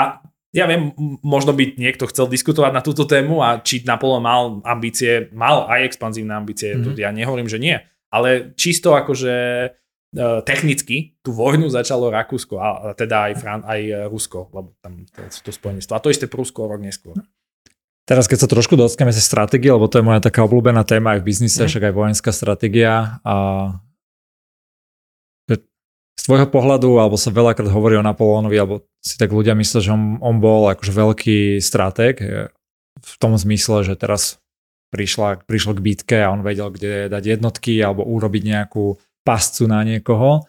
ja 0.51 0.67
viem, 0.67 0.91
možno 1.23 1.55
by 1.55 1.79
niekto 1.79 2.05
chcel 2.11 2.27
diskutovať 2.27 2.71
na 2.75 2.83
túto 2.83 3.07
tému 3.07 3.39
a 3.39 3.63
či 3.63 3.87
Napoleon 3.87 4.21
mal 4.21 4.41
ambície, 4.67 5.31
mal 5.31 5.65
aj 5.71 5.87
expanzívne 5.87 6.35
ambície, 6.35 6.75
mm-hmm. 6.75 6.99
ja 6.99 7.09
nehovorím, 7.15 7.47
že 7.47 7.57
nie, 7.57 7.79
ale 8.11 8.51
čisto 8.59 8.91
akože 8.91 9.33
e, 9.63 9.69
technicky 10.43 11.15
tú 11.23 11.31
vojnu 11.31 11.71
začalo 11.71 12.11
Rakúsko 12.11 12.59
a 12.59 12.91
teda 12.93 13.31
aj, 13.31 13.33
Fran- 13.39 13.65
aj 13.65 14.11
Rusko, 14.11 14.51
lebo 14.51 14.75
tam 14.83 15.07
sú 15.31 15.41
to 15.47 15.55
spojenstvo. 15.55 15.95
A 15.95 16.03
to 16.03 16.11
isté 16.11 16.27
Prusko 16.27 16.67
rok 16.67 16.83
neskôr. 16.83 17.15
Teraz, 18.09 18.25
keď 18.25 18.43
sa 18.43 18.49
trošku 18.49 18.73
dotkneme 18.75 19.13
sa 19.13 19.21
stratégie, 19.21 19.69
lebo 19.69 19.85
to 19.85 20.01
je 20.01 20.07
moja 20.07 20.19
taká 20.19 20.41
obľúbená 20.43 20.81
téma 20.83 21.15
aj 21.15 21.19
v 21.21 21.27
biznise, 21.27 21.61
mm. 21.61 21.69
však 21.69 21.83
aj 21.89 21.93
vojenská 21.93 22.31
stratégia. 22.33 23.21
A 23.21 23.35
z 26.21 26.29
tvojho 26.29 26.45
pohľadu, 26.53 27.01
alebo 27.01 27.17
sa 27.17 27.33
veľakrát 27.33 27.73
hovorí 27.73 27.97
o 27.97 28.05
Napoleónovi, 28.05 28.53
alebo 28.53 28.85
si 29.01 29.17
tak 29.17 29.33
ľudia 29.33 29.57
myslia, 29.57 29.81
že 29.81 29.89
on, 29.89 30.21
on 30.21 30.37
bol 30.37 30.69
akože 30.69 30.93
veľký 30.93 31.57
stratég 31.57 32.21
v 33.01 33.13
tom 33.17 33.33
zmysle, 33.33 33.81
že 33.81 33.97
teraz 33.97 34.37
prišla, 34.93 35.41
prišlo 35.49 35.73
k 35.73 35.81
bitke 35.81 36.17
a 36.21 36.29
on 36.29 36.45
vedel, 36.45 36.69
kde 36.69 37.09
dať 37.09 37.23
jednotky 37.25 37.81
alebo 37.81 38.05
urobiť 38.05 38.43
nejakú 38.43 39.01
pascu 39.25 39.65
na 39.65 39.81
niekoho. 39.81 40.45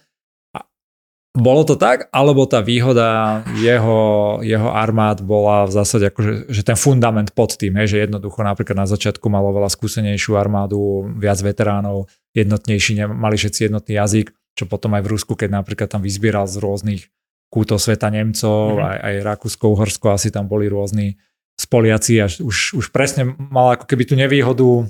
Bolo 1.33 1.65
to 1.65 1.81
tak, 1.81 2.13
alebo 2.13 2.45
tá 2.45 2.61
výhoda 2.61 3.41
jeho, 3.57 4.37
jeho 4.45 4.69
armád 4.69 5.25
bola 5.25 5.65
v 5.65 5.73
zásade 5.73 6.13
akože, 6.13 6.53
že 6.53 6.61
ten 6.61 6.77
fundament 6.77 7.33
pod 7.33 7.57
tým, 7.57 7.73
hej, 7.81 7.97
že 7.97 8.05
jednoducho 8.05 8.45
napríklad 8.45 8.77
na 8.77 8.85
začiatku 8.85 9.33
malo 9.33 9.49
veľa 9.49 9.73
skúsenejšiu 9.73 10.37
armádu, 10.37 11.09
viac 11.17 11.41
veteránov, 11.41 12.13
jednotnejší, 12.37 13.09
mali 13.09 13.41
všetci 13.41 13.73
jednotný 13.73 13.97
jazyk 13.97 14.29
čo 14.53 14.69
potom 14.69 14.93
aj 14.97 15.03
v 15.05 15.11
Rusku, 15.17 15.33
keď 15.33 15.63
napríklad 15.63 15.89
tam 15.89 16.05
vyzbieral 16.05 16.45
z 16.45 16.61
rôznych 16.61 17.03
kútov 17.49 17.81
sveta 17.81 18.09
Nemcov, 18.13 18.77
mm-hmm. 18.77 18.89
aj, 18.89 18.99
aj 19.01 19.15
Rakúsko, 19.25 19.65
Uhorsko, 19.73 20.07
asi 20.13 20.29
tam 20.33 20.49
boli 20.49 20.69
rôzni 20.69 21.17
spoliaci 21.57 22.21
a 22.21 22.27
už, 22.29 22.81
už 22.81 22.87
presne 22.93 23.37
mal 23.37 23.77
ako 23.77 23.85
keby 23.85 24.05
tú 24.09 24.15
nevýhodu 24.17 24.89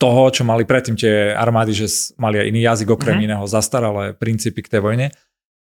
toho, 0.00 0.32
čo 0.32 0.48
mali 0.48 0.64
predtým 0.64 0.96
tie 0.96 1.36
armády, 1.36 1.76
že 1.76 2.16
mali 2.16 2.40
aj 2.40 2.46
iný 2.48 2.60
jazyk 2.64 2.88
okrem 2.96 3.20
mm-hmm. 3.20 3.26
iného, 3.28 3.44
zastaralé 3.44 4.16
princípy 4.16 4.64
k 4.64 4.72
tej 4.72 4.80
vojne. 4.80 5.06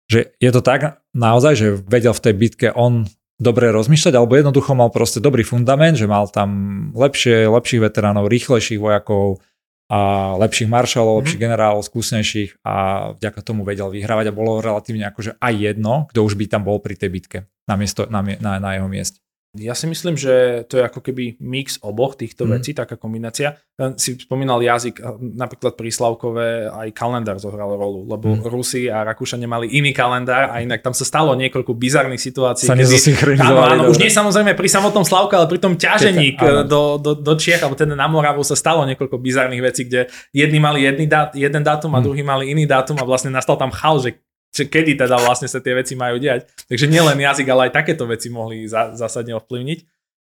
Že 0.07 0.37
je 0.37 0.51
to 0.53 0.61
tak 0.61 1.01
naozaj, 1.17 1.53
že 1.57 1.67
vedel 1.81 2.13
v 2.13 2.23
tej 2.23 2.33
bitke 2.37 2.67
on 2.71 3.09
dobre 3.41 3.73
rozmýšľať, 3.73 4.13
alebo 4.13 4.37
jednoducho 4.37 4.77
mal 4.77 4.93
proste 4.93 5.17
dobrý 5.17 5.41
fundament, 5.41 5.97
že 5.97 6.05
mal 6.05 6.29
tam 6.29 6.49
lepšie, 6.93 7.49
lepších 7.49 7.81
veteránov, 7.81 8.29
rýchlejších 8.29 8.77
vojakov, 8.77 9.41
a 9.87 10.35
lepších 10.35 10.67
maršalov, 10.67 11.15
mm-hmm. 11.15 11.19
lepších 11.23 11.43
generálov, 11.47 11.81
skúsenejších 11.87 12.51
a 12.67 12.75
vďaka 13.15 13.39
tomu 13.39 13.63
vedel 13.63 13.87
vyhrávať 13.87 14.31
a 14.31 14.35
bolo 14.35 14.59
relatívne 14.59 15.07
akože 15.07 15.39
aj 15.39 15.53
jedno, 15.55 16.11
kto 16.11 16.27
už 16.27 16.35
by 16.35 16.45
tam 16.51 16.67
bol 16.67 16.83
pri 16.83 16.99
tej 16.99 17.07
bitke 17.07 17.37
na, 17.71 17.79
miesto, 17.79 18.03
na, 18.11 18.19
na, 18.19 18.59
na 18.59 18.69
jeho 18.75 18.91
mieste. 18.91 19.23
Ja 19.59 19.73
si 19.73 19.89
myslím, 19.89 20.13
že 20.13 20.65
to 20.69 20.77
je 20.77 20.83
ako 20.85 21.01
keby 21.01 21.41
mix 21.41 21.81
oboch 21.81 22.13
týchto 22.15 22.45
mm. 22.45 22.51
vecí, 22.57 22.71
taká 22.77 22.95
kombinácia. 22.95 23.57
Si 23.97 24.17
spomínal 24.17 24.57
jazyk, 24.61 25.01
napríklad 25.21 25.77
pri 25.77 25.93
Slavkové 25.93 26.65
aj 26.65 26.89
kalendár 26.97 27.37
zohral 27.37 27.77
rolu, 27.77 28.09
lebo 28.09 28.37
mm. 28.37 28.49
Rusi 28.49 28.89
a 28.89 29.05
Rakúšania 29.05 29.45
mali 29.45 29.69
iný 29.69 29.93
kalendár 29.93 30.49
a 30.49 30.61
inak 30.61 30.81
tam 30.81 30.97
sa 30.97 31.05
stalo 31.05 31.37
niekoľko 31.37 31.77
bizarných 31.77 32.21
situácií. 32.21 32.65
Sa 32.65 32.73
kedy, 32.73 32.97
áno, 33.37 33.61
áno, 33.61 33.83
už 33.89 34.01
nie 34.01 34.09
samozrejme 34.09 34.57
pri 34.57 34.69
samotnom 34.69 35.05
Slavke, 35.05 35.37
ale 35.37 35.45
pri 35.45 35.61
tom 35.61 35.77
ťažení 35.77 36.37
do, 36.65 36.97
do, 36.97 37.13
do 37.13 37.33
Čiech, 37.37 37.61
alebo 37.61 37.77
teda 37.77 37.93
na 37.93 38.09
Moravu 38.09 38.41
sa 38.41 38.57
stalo 38.57 38.81
niekoľko 38.89 39.21
bizarných 39.21 39.61
vecí, 39.61 39.85
kde 39.85 40.09
jedni 40.33 40.57
mali 40.57 40.81
jedný 40.85 41.05
dát, 41.05 41.37
jeden 41.37 41.61
dátum 41.61 41.93
a 41.93 42.01
mm. 42.01 42.05
druhý 42.05 42.21
mali 42.25 42.49
iný 42.49 42.65
dátum 42.65 42.97
a 42.97 43.05
vlastne 43.05 43.29
nastal 43.29 43.61
tam 43.61 43.69
chal, 43.69 44.01
že 44.01 44.17
že 44.57 44.65
kedy 44.65 44.97
teda 44.97 45.21
vlastne 45.21 45.45
sa 45.45 45.61
tie 45.61 45.77
veci 45.77 45.93
majú 45.93 46.17
diať. 46.17 46.49
Takže 46.65 46.89
nielen 46.89 47.21
jazyk, 47.21 47.45
ale 47.53 47.69
aj 47.69 47.77
takéto 47.77 48.09
veci 48.09 48.33
mohli 48.33 48.65
za, 48.65 48.97
zásadne 48.97 49.37
ovplyvniť. 49.37 49.79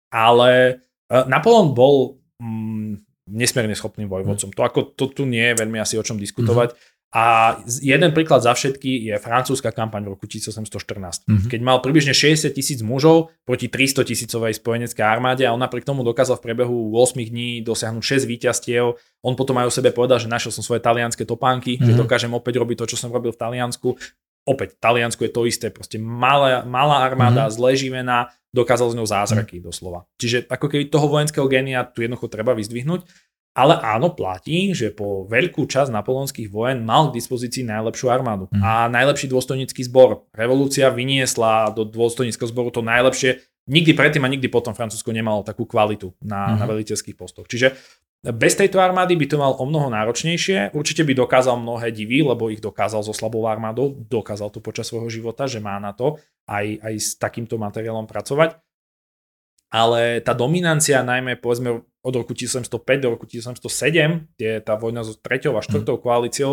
Ale 0.10 0.82
uh, 1.14 1.26
Napoleon 1.30 1.78
bol 1.78 2.18
mm, 2.42 3.06
nesmierne 3.30 3.78
schopným 3.78 4.10
vojvodcom. 4.10 4.50
To, 4.54 4.62
ako, 4.66 4.80
to 4.98 5.14
tu 5.14 5.24
nie 5.30 5.54
je 5.54 5.60
veľmi 5.62 5.78
asi 5.78 6.02
o 6.02 6.04
čom 6.06 6.18
diskutovať. 6.18 6.74
Mm. 6.74 6.78
A 7.16 7.56
jeden 7.80 8.12
príklad 8.12 8.44
za 8.44 8.52
všetky 8.52 9.08
je 9.08 9.16
francúzska 9.24 9.72
kampaň 9.72 10.04
v 10.04 10.20
roku 10.20 10.28
1814. 10.28 10.68
Mm-hmm. 11.24 11.48
Keď 11.48 11.60
mal 11.64 11.80
približne 11.80 12.12
60 12.12 12.52
tisíc 12.52 12.84
mužov 12.84 13.32
proti 13.48 13.72
300 13.72 14.04
tisícovej 14.04 14.60
spojeneckej 14.60 15.00
armáde 15.00 15.48
a 15.48 15.56
on 15.56 15.62
napriek 15.62 15.88
tomu 15.88 16.04
dokázal 16.04 16.36
v 16.42 16.52
priebehu 16.52 16.92
8 16.92 17.16
dní 17.16 17.64
dosiahnuť 17.64 18.04
6 18.20 18.28
víťazstiev. 18.28 19.00
On 19.24 19.34
potom 19.40 19.56
aj 19.64 19.72
o 19.72 19.76
sebe 19.80 19.96
povedal, 19.96 20.20
že 20.20 20.28
našiel 20.28 20.52
som 20.52 20.60
svoje 20.60 20.84
talianské 20.84 21.24
topánky, 21.24 21.80
mm-hmm. 21.80 21.88
že 21.88 21.94
mhm. 21.96 22.00
dokážem 22.04 22.32
opäť 22.36 22.60
robiť 22.60 22.84
to, 22.84 22.86
čo 22.92 22.98
som 23.00 23.16
robil 23.16 23.32
v 23.32 23.40
Taliansku. 23.40 23.96
Opäť, 24.46 24.78
Taliansku 24.78 25.26
je 25.26 25.32
to 25.34 25.48
isté, 25.50 25.74
proste 25.74 25.98
malá, 25.98 26.68
malá 26.68 27.02
armáda, 27.02 27.48
mm-hmm. 27.48 27.58
zleživená, 27.58 28.18
dokázal 28.54 28.92
z 28.92 28.98
ňou 29.00 29.08
zázraky 29.08 29.58
mm-hmm. 29.58 29.68
doslova. 29.72 30.00
Čiže 30.20 30.52
ako 30.52 30.68
keby 30.68 30.92
toho 30.92 31.08
vojenského 31.08 31.48
genia 31.48 31.88
tu 31.88 32.04
jednoducho 32.04 32.28
treba 32.28 32.52
vyzdvihnúť. 32.54 33.08
Ale 33.56 33.80
áno, 33.80 34.12
platí, 34.12 34.76
že 34.76 34.92
po 34.92 35.24
veľkú 35.32 35.64
časť 35.64 35.88
napoleonských 35.88 36.52
vojen 36.52 36.84
mal 36.84 37.08
k 37.08 37.16
dispozícii 37.16 37.64
najlepšiu 37.64 38.12
armádu 38.12 38.52
mm. 38.52 38.60
a 38.60 38.92
najlepší 38.92 39.32
dôstojnícky 39.32 39.80
zbor. 39.88 40.28
Revolúcia 40.36 40.92
vyniesla 40.92 41.72
do 41.72 41.88
dôstojníckého 41.88 42.52
zboru 42.52 42.68
to 42.76 42.84
najlepšie. 42.84 43.40
Nikdy 43.72 43.96
predtým 43.96 44.28
a 44.28 44.30
nikdy 44.30 44.52
potom 44.52 44.76
Francúzsko 44.76 45.16
nemalo 45.16 45.42
takú 45.48 45.64
kvalitu 45.64 46.12
na, 46.20 46.52
mm. 46.52 46.56
na 46.60 46.66
veliteľských 46.68 47.16
postoch. 47.16 47.48
Čiže 47.48 47.80
bez 48.26 48.60
tejto 48.60 48.84
armády 48.84 49.16
by 49.16 49.26
to 49.30 49.38
mal 49.40 49.56
o 49.56 49.64
mnoho 49.64 49.88
náročnejšie. 49.88 50.76
Určite 50.76 51.08
by 51.08 51.16
dokázal 51.16 51.56
mnohé 51.56 51.96
divy, 51.96 52.28
lebo 52.28 52.52
ich 52.52 52.60
dokázal 52.60 53.08
so 53.08 53.14
slabou 53.16 53.48
armádou, 53.48 53.96
dokázal 53.96 54.52
to 54.52 54.60
počas 54.60 54.92
svojho 54.92 55.08
života, 55.08 55.48
že 55.48 55.64
má 55.64 55.80
na 55.80 55.96
to 55.96 56.20
aj, 56.50 56.82
aj 56.84 56.94
s 56.98 57.10
takýmto 57.16 57.56
materiálom 57.62 58.10
pracovať 58.10 58.65
ale 59.76 60.24
tá 60.24 60.32
dominancia 60.32 61.04
najmä 61.04 61.36
povedzme 61.44 61.84
od 61.84 62.14
roku 62.16 62.32
1705 62.32 63.04
do 63.04 63.12
roku 63.12 63.28
1707, 63.28 64.40
kde 64.40 64.64
tá 64.64 64.80
vojna 64.80 65.04
so 65.04 65.20
treťou 65.20 65.60
a 65.60 65.66
štvrtou 65.66 66.00
mm. 66.00 66.02
koalíciou, 66.02 66.52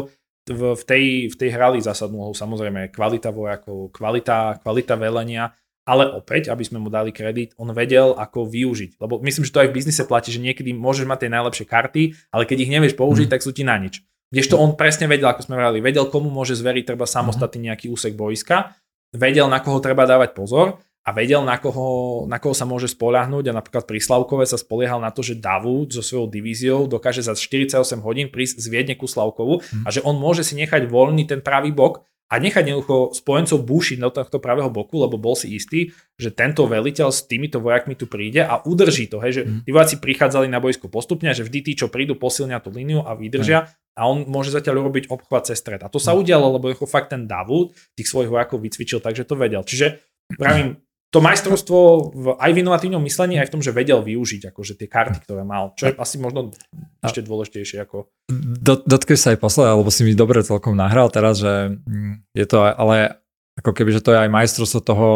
v, 0.50 0.74
v, 0.74 0.82
tej, 0.82 1.04
v 1.30 1.36
tej 1.38 1.54
hrali 1.54 1.78
zásadnú 1.78 2.18
úlohu 2.18 2.34
samozrejme 2.34 2.90
kvalita 2.90 3.30
vojakov, 3.30 3.94
kvalita, 3.94 4.58
kvalita 4.58 4.98
velenia, 4.98 5.54
ale 5.86 6.10
opäť, 6.18 6.50
aby 6.50 6.66
sme 6.66 6.82
mu 6.82 6.90
dali 6.90 7.14
kredit, 7.14 7.54
on 7.62 7.70
vedel, 7.70 8.18
ako 8.18 8.50
využiť. 8.50 8.98
Lebo 8.98 9.22
myslím, 9.22 9.46
že 9.46 9.54
to 9.54 9.62
aj 9.62 9.70
v 9.70 9.76
biznise 9.78 10.02
platí, 10.02 10.34
že 10.34 10.42
niekedy 10.42 10.74
môžeš 10.74 11.06
mať 11.06 11.26
tie 11.26 11.30
najlepšie 11.30 11.66
karty, 11.70 12.02
ale 12.34 12.42
keď 12.42 12.58
ich 12.58 12.74
nevieš 12.74 12.98
použiť, 12.98 13.30
mm. 13.30 13.32
tak 13.38 13.44
sú 13.46 13.54
ti 13.54 13.62
na 13.62 13.78
nič. 13.78 14.02
Kdežto 14.34 14.58
on 14.58 14.74
presne 14.74 15.06
vedel, 15.06 15.30
ako 15.30 15.46
sme 15.46 15.62
hovorili, 15.62 15.84
vedel, 15.84 16.10
komu 16.10 16.26
môže 16.26 16.58
zveriť 16.58 16.90
treba 16.90 17.06
samostatný 17.06 17.70
nejaký 17.70 17.86
úsek 17.86 18.18
boiska, 18.18 18.74
vedel, 19.14 19.46
na 19.46 19.62
koho 19.62 19.78
treba 19.78 20.08
dávať 20.10 20.34
pozor 20.34 20.82
a 21.02 21.10
vedel, 21.10 21.42
na 21.42 21.58
koho, 21.58 22.22
na 22.30 22.38
koho 22.38 22.54
sa 22.54 22.62
môže 22.62 22.86
spoľahnúť 22.94 23.50
a 23.50 23.56
napríklad 23.58 23.90
pri 23.90 23.98
Slavkove 23.98 24.46
sa 24.46 24.54
spoliehal 24.54 25.02
na 25.02 25.10
to, 25.10 25.26
že 25.26 25.34
Davud 25.34 25.90
so 25.90 25.98
svojou 25.98 26.30
divíziou 26.30 26.86
dokáže 26.86 27.26
za 27.26 27.34
48 27.34 27.98
hodín 28.06 28.30
prísť 28.30 28.62
z 28.62 28.66
Viedne 28.70 28.94
ku 28.94 29.10
Slavkovu 29.10 29.66
hmm. 29.66 29.82
a 29.82 29.88
že 29.90 29.98
on 30.06 30.14
môže 30.14 30.46
si 30.46 30.54
nechať 30.54 30.86
voľný 30.86 31.26
ten 31.26 31.42
pravý 31.42 31.74
bok 31.74 32.06
a 32.30 32.38
nechať 32.38 32.64
jednoducho 32.64 33.18
spojencov 33.18 33.60
búšiť 33.66 33.98
do 33.98 34.08
tohto 34.08 34.38
pravého 34.38 34.70
boku, 34.72 34.96
lebo 35.02 35.20
bol 35.20 35.34
si 35.34 35.52
istý, 35.52 35.92
že 36.16 36.32
tento 36.32 36.64
veliteľ 36.64 37.12
s 37.12 37.28
týmito 37.28 37.58
vojakmi 37.60 37.92
tu 37.98 38.08
príde 38.08 38.40
a 38.40 38.62
udrží 38.62 39.10
to, 39.10 39.18
hej, 39.20 39.32
že 39.36 39.42
hmm. 39.42 39.60
tí 39.66 39.70
vojaci 39.74 39.98
prichádzali 39.98 40.46
na 40.46 40.62
boisko 40.62 40.86
postupne 40.86 41.34
že 41.34 41.42
vždy 41.42 41.58
tí, 41.66 41.72
čo 41.74 41.90
prídu, 41.90 42.14
posilnia 42.14 42.62
tú 42.62 42.70
líniu 42.70 43.02
a 43.02 43.18
vydržia 43.18 43.66
hmm. 43.66 43.98
a 43.98 44.02
on 44.06 44.22
môže 44.30 44.54
zatiaľ 44.54 44.86
urobiť 44.86 45.10
obchvat 45.10 45.50
cez 45.50 45.58
stred. 45.58 45.82
A 45.82 45.90
to 45.90 45.98
sa 45.98 46.14
hmm. 46.14 46.22
udialo, 46.22 46.46
lebo 46.56 46.70
fakt 46.86 47.10
ten 47.10 47.26
Davud 47.26 47.74
tých 47.98 48.06
svojich 48.06 48.30
vojakov 48.30 48.62
vycvičil, 48.62 49.02
takže 49.02 49.26
to 49.26 49.34
vedel. 49.34 49.66
Čiže 49.66 49.98
pravím, 50.40 50.78
to 51.12 51.20
majstrovstvo 51.20 51.78
v, 52.16 52.26
aj 52.40 52.50
v 52.56 52.60
inovatívnom 52.64 53.04
myslení, 53.04 53.36
aj 53.36 53.52
v 53.52 53.54
tom, 53.54 53.60
že 53.60 53.76
vedel 53.76 54.00
využiť 54.00 54.48
akože 54.48 54.80
tie 54.80 54.88
karty, 54.88 55.20
ktoré 55.28 55.44
mal, 55.44 55.76
čo 55.76 55.92
je 55.92 55.94
asi 56.00 56.16
možno 56.16 56.56
ešte 57.04 57.20
dôležitejšie 57.20 57.84
ako... 57.84 58.08
Do, 58.32 58.80
dotkneš 58.80 59.20
sa 59.20 59.28
aj 59.36 59.38
posledná, 59.44 59.76
lebo 59.76 59.92
si 59.92 60.08
mi 60.08 60.16
dobre 60.16 60.40
celkom 60.40 60.72
nahral 60.72 61.12
teraz, 61.12 61.44
že 61.44 61.76
mm, 61.84 62.32
je 62.32 62.46
to 62.48 62.64
ale 62.64 63.20
ako 63.60 63.76
keby, 63.76 63.92
že 63.92 64.00
to 64.00 64.16
je 64.16 64.24
aj 64.24 64.32
majstrovstvo 64.32 64.80
toho, 64.80 65.10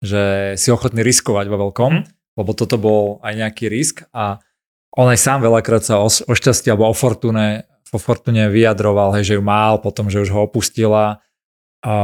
že 0.00 0.56
si 0.56 0.72
ochotný 0.72 1.04
riskovať 1.04 1.52
vo 1.52 1.68
veľkom, 1.68 1.92
hmm. 2.00 2.40
lebo 2.40 2.50
toto 2.56 2.80
bol 2.80 3.20
aj 3.20 3.36
nejaký 3.36 3.68
risk 3.68 4.08
a 4.16 4.40
on 4.96 5.04
aj 5.04 5.20
sám 5.20 5.44
veľakrát 5.44 5.84
sa 5.84 6.00
o, 6.00 6.08
o 6.08 6.32
šťastie 6.32 6.72
alebo 6.72 6.88
o 6.88 6.96
fortune, 6.96 7.68
o 7.92 7.98
fortune 8.00 8.48
vyjadroval, 8.48 9.20
hej, 9.20 9.36
že 9.36 9.36
ju 9.36 9.44
mal, 9.44 9.84
potom, 9.84 10.08
že 10.08 10.24
už 10.24 10.32
ho 10.32 10.48
opustila, 10.48 11.20
a, 11.84 11.94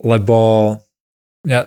lebo 0.00 0.38
mňa 1.46 1.60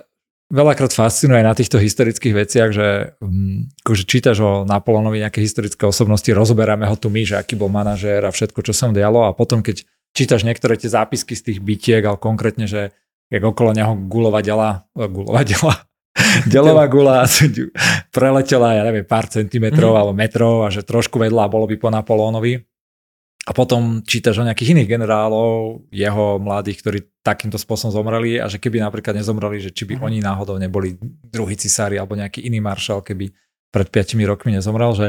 veľakrát 0.52 0.92
fascinuje 0.92 1.42
na 1.42 1.56
týchto 1.56 1.80
historických 1.80 2.36
veciach, 2.36 2.70
že 2.76 2.88
um, 3.24 3.72
akože 3.88 4.04
čítaš 4.04 4.38
o 4.44 4.52
Napoleonovi 4.68 5.24
nejaké 5.24 5.40
historické 5.40 5.88
osobnosti, 5.88 6.28
rozoberáme 6.28 6.84
ho 6.86 6.96
tu 7.00 7.08
my, 7.08 7.24
že 7.24 7.40
aký 7.40 7.56
bol 7.56 7.72
manažér 7.72 8.28
a 8.28 8.36
všetko, 8.36 8.60
čo 8.60 8.76
sa 8.76 8.92
mu 8.92 8.94
dialo 8.94 9.24
a 9.26 9.32
potom 9.32 9.64
keď 9.64 9.88
čítaš 10.12 10.44
niektoré 10.44 10.76
tie 10.76 10.92
zápisky 10.92 11.34
z 11.40 11.42
tých 11.52 11.60
bitiek, 11.64 12.04
ale 12.04 12.20
konkrétne, 12.20 12.68
že 12.68 12.92
jak 13.32 13.44
okolo 13.48 13.72
neho 13.72 13.96
gulová 13.96 14.44
dela, 14.44 14.92
e, 14.92 15.08
gulová 15.08 15.48
dela, 15.52 15.88
delová 16.44 16.86
gula 16.92 17.24
preletela, 18.12 18.76
ja 18.76 18.84
neviem, 18.84 19.08
pár 19.08 19.32
centimetrov 19.32 19.96
mm. 19.96 20.00
alebo 20.04 20.12
metrov 20.12 20.68
a 20.68 20.70
že 20.70 20.84
trošku 20.84 21.16
vedľa 21.16 21.48
bolo 21.48 21.64
by 21.72 21.80
po 21.80 21.88
Napoleónovi 21.88 22.60
a 23.42 23.52
potom 23.58 24.06
čítaš 24.06 24.38
o 24.38 24.46
nejakých 24.46 24.78
iných 24.78 24.90
generálov, 24.90 25.90
jeho 25.90 26.38
mladých, 26.38 26.78
ktorí 26.86 27.00
takýmto 27.26 27.58
spôsobom 27.58 27.90
zomreli 27.90 28.38
a 28.38 28.46
že 28.46 28.62
keby 28.62 28.78
napríklad 28.78 29.18
nezomreli, 29.18 29.58
že 29.58 29.74
či 29.74 29.90
by 29.90 29.98
uh-huh. 29.98 30.08
oni 30.14 30.22
náhodou 30.22 30.62
neboli 30.62 31.02
druhý 31.26 31.58
cisári 31.58 31.98
alebo 31.98 32.14
nejaký 32.14 32.46
iný 32.46 32.62
maršal, 32.62 33.02
keby 33.02 33.34
pred 33.74 33.88
5 33.90 34.30
rokmi 34.30 34.54
nezomrel, 34.54 34.94
že 34.94 35.08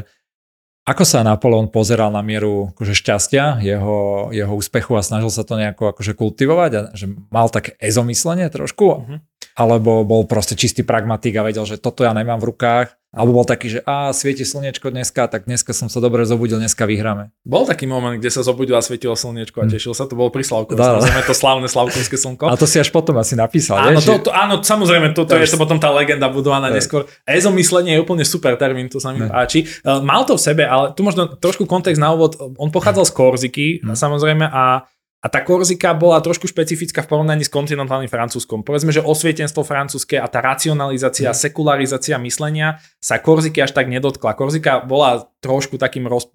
ako 0.83 1.05
sa 1.07 1.23
Napoleon 1.23 1.71
pozeral 1.71 2.11
na 2.11 2.25
mieru 2.27 2.75
akože 2.75 2.97
šťastia, 2.97 3.63
jeho, 3.63 4.33
jeho 4.35 4.51
úspechu 4.51 4.99
a 4.99 5.05
snažil 5.05 5.31
sa 5.31 5.47
to 5.47 5.55
nejako 5.55 5.95
akože 5.95 6.17
kultivovať 6.19 6.71
a 6.75 6.81
že 6.97 7.07
mal 7.31 7.53
také 7.53 7.77
ezomyslenie 7.79 8.49
trošku, 8.49 8.87
uh-huh. 8.89 9.19
alebo 9.61 10.09
bol 10.09 10.25
proste 10.25 10.57
čistý 10.57 10.83
pragmatik 10.83 11.37
a 11.37 11.45
vedel, 11.45 11.69
že 11.69 11.77
toto 11.77 12.03
ja 12.03 12.17
nemám 12.17 12.41
v 12.41 12.49
rukách 12.49 12.97
alebo 13.13 13.37
bol 13.37 13.45
taký, 13.45 13.77
že 13.77 13.81
a 13.85 14.09
svieti 14.17 14.41
slniečko 14.41 14.89
dneska, 14.89 15.29
tak 15.29 15.45
dneska 15.45 15.77
som 15.77 15.93
sa 15.93 16.01
dobre 16.01 16.25
zobudil, 16.25 16.57
dneska 16.57 16.89
vyhráme. 16.89 17.29
Bol 17.45 17.69
taký 17.69 17.85
moment, 17.85 18.17
kde 18.17 18.33
sa 18.33 18.41
zobudil 18.41 18.73
a 18.73 18.81
svietilo 18.81 19.13
slniečko 19.13 19.61
a 19.61 19.69
hm. 19.69 19.73
tešil 19.77 19.93
sa, 19.93 20.09
to 20.09 20.17
bolo 20.17 20.33
pri 20.33 20.41
Slavku. 20.41 20.73
Samozrejme 20.73 21.21
to 21.29 21.37
slavné 21.37 21.69
Slavkovské 21.69 22.17
slnko. 22.17 22.49
A 22.49 22.57
to 22.57 22.65
si 22.65 22.81
až 22.81 22.89
potom 22.89 23.13
asi 23.21 23.37
napísal. 23.37 23.77
Áno, 23.77 24.01
to, 24.01 24.17
to, 24.17 24.33
áno 24.33 24.65
samozrejme, 24.65 25.13
toto 25.13 25.37
to 25.37 25.45
je 25.45 25.45
to 25.45 25.61
potom 25.61 25.77
tá 25.77 25.93
legenda 25.93 26.33
budovaná 26.33 26.73
neskôr. 26.73 27.05
Ezo 27.29 27.53
myslenie 27.53 28.01
je 28.01 28.01
úplne 28.01 28.25
super 28.25 28.57
termín, 28.57 28.89
to 28.89 28.97
sa 28.97 29.13
mi 29.13 29.21
ne. 29.21 29.29
páči. 29.29 29.69
E, 29.69 29.93
mal 30.01 30.25
to 30.25 30.41
v 30.41 30.43
sebe, 30.49 30.65
ale 30.65 30.97
tu 30.97 31.05
možno 31.05 31.37
trošku 31.37 31.69
kontext 31.69 32.01
na 32.01 32.17
úvod. 32.17 32.41
On 32.57 32.73
pochádzal 32.73 33.05
z 33.05 33.13
Korziky, 33.13 33.67
hmm. 33.85 33.93
samozrejme, 33.93 34.49
a 34.49 34.89
a 35.23 35.31
tá 35.31 35.39
Korzika 35.47 35.95
bola 35.95 36.19
trošku 36.19 36.51
špecifická 36.51 37.07
v 37.07 37.15
porovnaní 37.15 37.47
s 37.47 37.55
kontinentálnym 37.55 38.11
francúzskom. 38.11 38.67
Povedzme, 38.67 38.91
že 38.91 39.07
osvietenstvo 39.07 39.63
francúzske 39.63 40.19
a 40.19 40.27
tá 40.27 40.43
racionalizácia, 40.43 41.31
mm. 41.31 41.39
sekularizácia 41.39 42.19
myslenia 42.19 42.83
sa 42.99 43.23
Korziky 43.23 43.63
až 43.63 43.71
tak 43.71 43.87
nedotkla. 43.87 44.35
Korzika 44.35 44.83
bola 44.83 45.31
trošku 45.39 45.79
takým, 45.79 46.11
roz... 46.11 46.27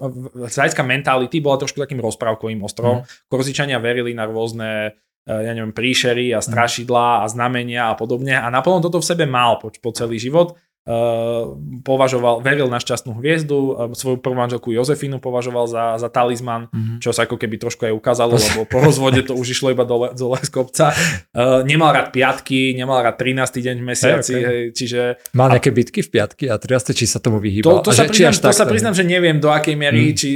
z 0.47 0.55
hľadiska 0.55 0.87
mentality 0.87 1.43
bola 1.43 1.59
trošku 1.59 1.83
takým 1.83 1.99
rozprávkovým 1.99 2.63
ostrovom. 2.63 3.03
Mm. 3.03 3.27
Korzičania 3.27 3.77
verili 3.83 4.15
na 4.15 4.23
rôzne 4.23 4.95
e, 5.27 5.35
ja 5.35 5.51
neviem, 5.51 5.75
príšery 5.75 6.31
a 6.31 6.39
strašidlá 6.39 7.21
a 7.21 7.25
znamenia 7.27 7.91
a 7.91 7.99
podobne. 7.99 8.39
A 8.39 8.47
Napoleon 8.47 8.79
toto 8.79 9.03
v 9.03 9.09
sebe 9.11 9.27
mal 9.27 9.59
po, 9.59 9.67
po 9.67 9.91
celý 9.91 10.15
život 10.15 10.55
považoval, 11.83 12.39
veril 12.39 12.71
na 12.71 12.79
šťastnú 12.79 13.19
hviezdu, 13.19 13.59
uh, 13.75 13.91
svoju 13.91 14.23
prvú 14.23 14.39
manželku 14.39 14.71
Jozefinu 14.71 15.19
považoval 15.19 15.67
za, 15.67 15.99
za 15.99 16.07
talizman, 16.07 16.71
mm-hmm. 16.71 17.03
čo 17.03 17.11
sa 17.11 17.27
ako 17.27 17.35
keby 17.35 17.59
trošku 17.59 17.91
aj 17.91 17.93
ukázalo, 17.93 18.39
lebo 18.39 18.63
po 18.63 18.79
rozvode 18.79 19.19
to 19.27 19.35
už 19.35 19.51
išlo 19.51 19.75
iba 19.75 19.83
dole, 19.83 20.15
dole 20.15 20.39
z 20.39 20.47
kopca. 20.47 20.95
Uh, 21.35 21.67
nemal 21.67 21.91
rád 21.91 22.15
piatky, 22.15 22.71
nemal 22.71 23.03
rád 23.03 23.19
13. 23.19 23.59
deň 23.59 23.75
v 23.83 23.85
mesiaci, 23.85 24.31
hey, 24.31 24.39
okay. 24.39 24.47
hej, 24.47 24.61
čiže... 24.71 24.99
Mal 25.35 25.51
nejaké 25.51 25.75
bitky 25.75 25.99
v 25.99 26.09
piatky 26.09 26.45
a 26.47 26.55
13. 26.55 26.95
či 26.95 27.03
sa 27.03 27.19
tomu 27.19 27.43
vyhýbal? 27.43 27.83
To, 27.83 27.91
to, 27.91 27.91
sa, 27.91 28.07
že, 28.07 28.15
priznám, 28.15 28.39
to 28.39 28.55
sa 28.55 28.63
priznám, 28.63 28.95
že 28.95 29.03
neviem 29.03 29.43
do 29.43 29.51
akej 29.51 29.75
miery, 29.75 30.11
mm. 30.11 30.15
či, 30.15 30.29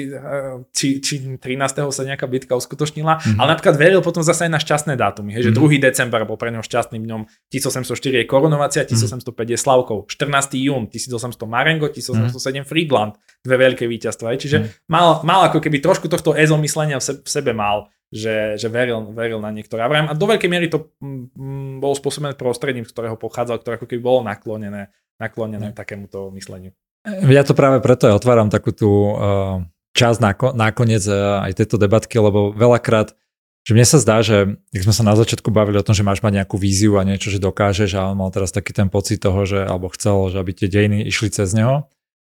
či, 0.76 0.88
či 1.00 1.14
13. 1.40 1.80
sa 1.96 2.04
nejaká 2.04 2.28
bitka 2.28 2.60
uskutočnila, 2.60 3.24
mm-hmm. 3.24 3.40
ale 3.40 3.48
napríklad 3.56 3.80
veril 3.80 4.04
potom 4.04 4.20
zase 4.20 4.46
aj 4.48 4.52
na 4.52 4.60
šťastné 4.60 5.00
dátumy, 5.00 5.32
hej, 5.32 5.48
že 5.48 5.52
mm-hmm. 5.56 5.80
2. 5.80 5.88
december 5.88 6.28
bol 6.28 6.36
pre 6.36 6.52
neho 6.52 6.60
šťastným 6.60 7.08
dňom, 7.08 7.22
1804 7.56 8.20
je 8.20 8.26
korunovacia, 8.28 8.84
1805 8.84 9.24
je 9.32 9.58
Slavkov, 9.58 10.12
14 10.12 10.41
jún, 10.50 10.90
1800 10.90 11.46
Marengo, 11.46 11.86
1807 11.92 12.34
mm. 12.34 12.66
Friedland, 12.66 13.14
dve 13.46 13.56
veľké 13.70 13.86
víťazstva. 13.86 14.34
Čiže 14.34 14.58
mm. 14.58 14.68
mal, 14.90 15.22
mal 15.22 15.52
ako 15.52 15.62
keby 15.62 15.78
trošku 15.78 16.10
tohto 16.10 16.34
ezomyslenia 16.34 16.98
v, 16.98 17.22
v 17.22 17.30
sebe 17.30 17.54
mal, 17.54 17.92
že, 18.12 18.58
že 18.60 18.68
veril, 18.68 19.14
veril 19.16 19.40
na 19.40 19.54
niektoré. 19.54 19.86
A 19.86 20.12
do 20.12 20.26
veľkej 20.28 20.50
miery 20.52 20.68
to 20.68 20.92
mm, 21.00 21.80
bolo 21.80 21.96
spôsobené 21.96 22.36
prostredím, 22.36 22.84
z 22.84 22.92
ktorého 22.92 23.16
pochádzal, 23.16 23.62
ktoré 23.64 23.80
ako 23.80 23.88
keby 23.88 24.02
bolo 24.04 24.20
naklonené, 24.26 24.92
naklonené 25.22 25.72
mm. 25.72 25.76
takémuto 25.78 26.34
mysleniu. 26.36 26.76
Ja 27.06 27.42
to 27.42 27.58
práve 27.58 27.82
preto 27.82 28.06
aj 28.06 28.22
otváram 28.22 28.54
takú 28.54 28.76
tú 28.78 28.90
uh, 29.18 29.66
časť 29.98 30.22
nakoniec 30.54 31.02
uh, 31.10 31.42
aj 31.50 31.58
tejto 31.58 31.82
debatky, 31.82 32.22
lebo 32.22 32.54
veľakrát 32.54 33.18
že 33.62 33.78
mne 33.78 33.86
sa 33.86 34.02
zdá, 34.02 34.26
že 34.26 34.58
keď 34.74 34.82
sme 34.90 34.94
sa 34.94 35.04
na 35.06 35.14
začiatku 35.14 35.54
bavili 35.54 35.78
o 35.78 35.86
tom, 35.86 35.94
že 35.94 36.02
máš 36.02 36.26
mať 36.26 36.42
nejakú 36.42 36.58
víziu 36.58 36.98
a 36.98 37.06
niečo, 37.06 37.30
že 37.30 37.38
dokážeš 37.38 37.94
a 37.94 38.10
on 38.10 38.18
mal 38.18 38.34
teraz 38.34 38.50
taký 38.50 38.74
ten 38.74 38.90
pocit 38.90 39.22
toho, 39.22 39.46
že 39.46 39.62
alebo 39.62 39.94
chcel, 39.94 40.34
že 40.34 40.42
aby 40.42 40.52
tie 40.58 40.66
dejiny 40.66 41.06
išli 41.06 41.30
cez 41.30 41.54
neho. 41.54 41.86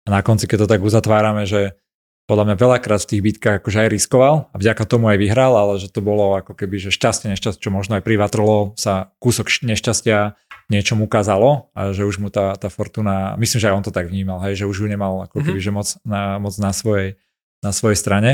A 0.05 0.09
na 0.13 0.21
konci, 0.21 0.45
keď 0.45 0.69
to 0.69 0.71
tak 0.77 0.85
uzatvárame, 0.85 1.49
že 1.49 1.81
podľa 2.25 2.53
mňa 2.53 2.57
veľakrát 2.57 3.01
v 3.05 3.09
tých 3.09 3.25
bitkách 3.25 3.57
akože 3.61 3.85
aj 3.85 3.89
riskoval 3.93 4.35
a 4.53 4.57
vďaka 4.57 4.85
tomu 4.89 5.13
aj 5.13 5.21
vyhral, 5.21 5.53
ale 5.57 5.77
že 5.77 5.93
to 5.93 6.01
bolo 6.01 6.37
ako 6.41 6.57
keby, 6.57 6.81
že 6.81 6.93
šťastie, 6.93 7.33
nešťastie, 7.33 7.61
čo 7.61 7.73
možno 7.73 8.01
aj 8.01 8.05
pri 8.05 8.17
Vatrolo 8.17 8.73
sa 8.81 9.13
kúsok 9.21 9.49
nešťastia 9.65 10.37
niečom 10.73 11.05
ukázalo 11.05 11.69
a 11.77 11.93
že 11.93 12.09
už 12.09 12.25
mu 12.25 12.33
tá, 12.33 12.57
tá 12.57 12.73
fortuna, 12.73 13.37
myslím, 13.37 13.61
že 13.61 13.69
aj 13.69 13.77
on 13.77 13.85
to 13.85 13.93
tak 13.93 14.09
vnímal, 14.09 14.41
hej, 14.49 14.65
že 14.65 14.69
už 14.69 14.85
ju 14.85 14.87
nemal 14.89 15.29
ako 15.29 15.45
keby, 15.45 15.61
mm-hmm. 15.61 15.69
že 15.69 15.77
moc 15.77 15.89
na, 16.09 16.41
moc 16.41 16.55
na 16.57 16.73
svojej, 16.73 17.21
na 17.61 17.71
svojej 17.77 17.99
strane. 18.01 18.31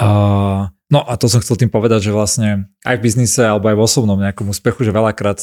A 0.00 0.08
No 0.92 1.00
a 1.00 1.16
to 1.16 1.26
som 1.26 1.40
chcel 1.40 1.56
tým 1.56 1.72
povedať, 1.72 2.06
že 2.08 2.12
vlastne 2.12 2.68
aj 2.84 3.00
v 3.00 3.04
biznise 3.08 3.40
alebo 3.40 3.72
aj 3.72 3.76
v 3.80 3.84
osobnom 3.88 4.20
nejakom 4.20 4.52
úspechu, 4.52 4.84
že 4.84 4.92
veľakrát 4.92 5.40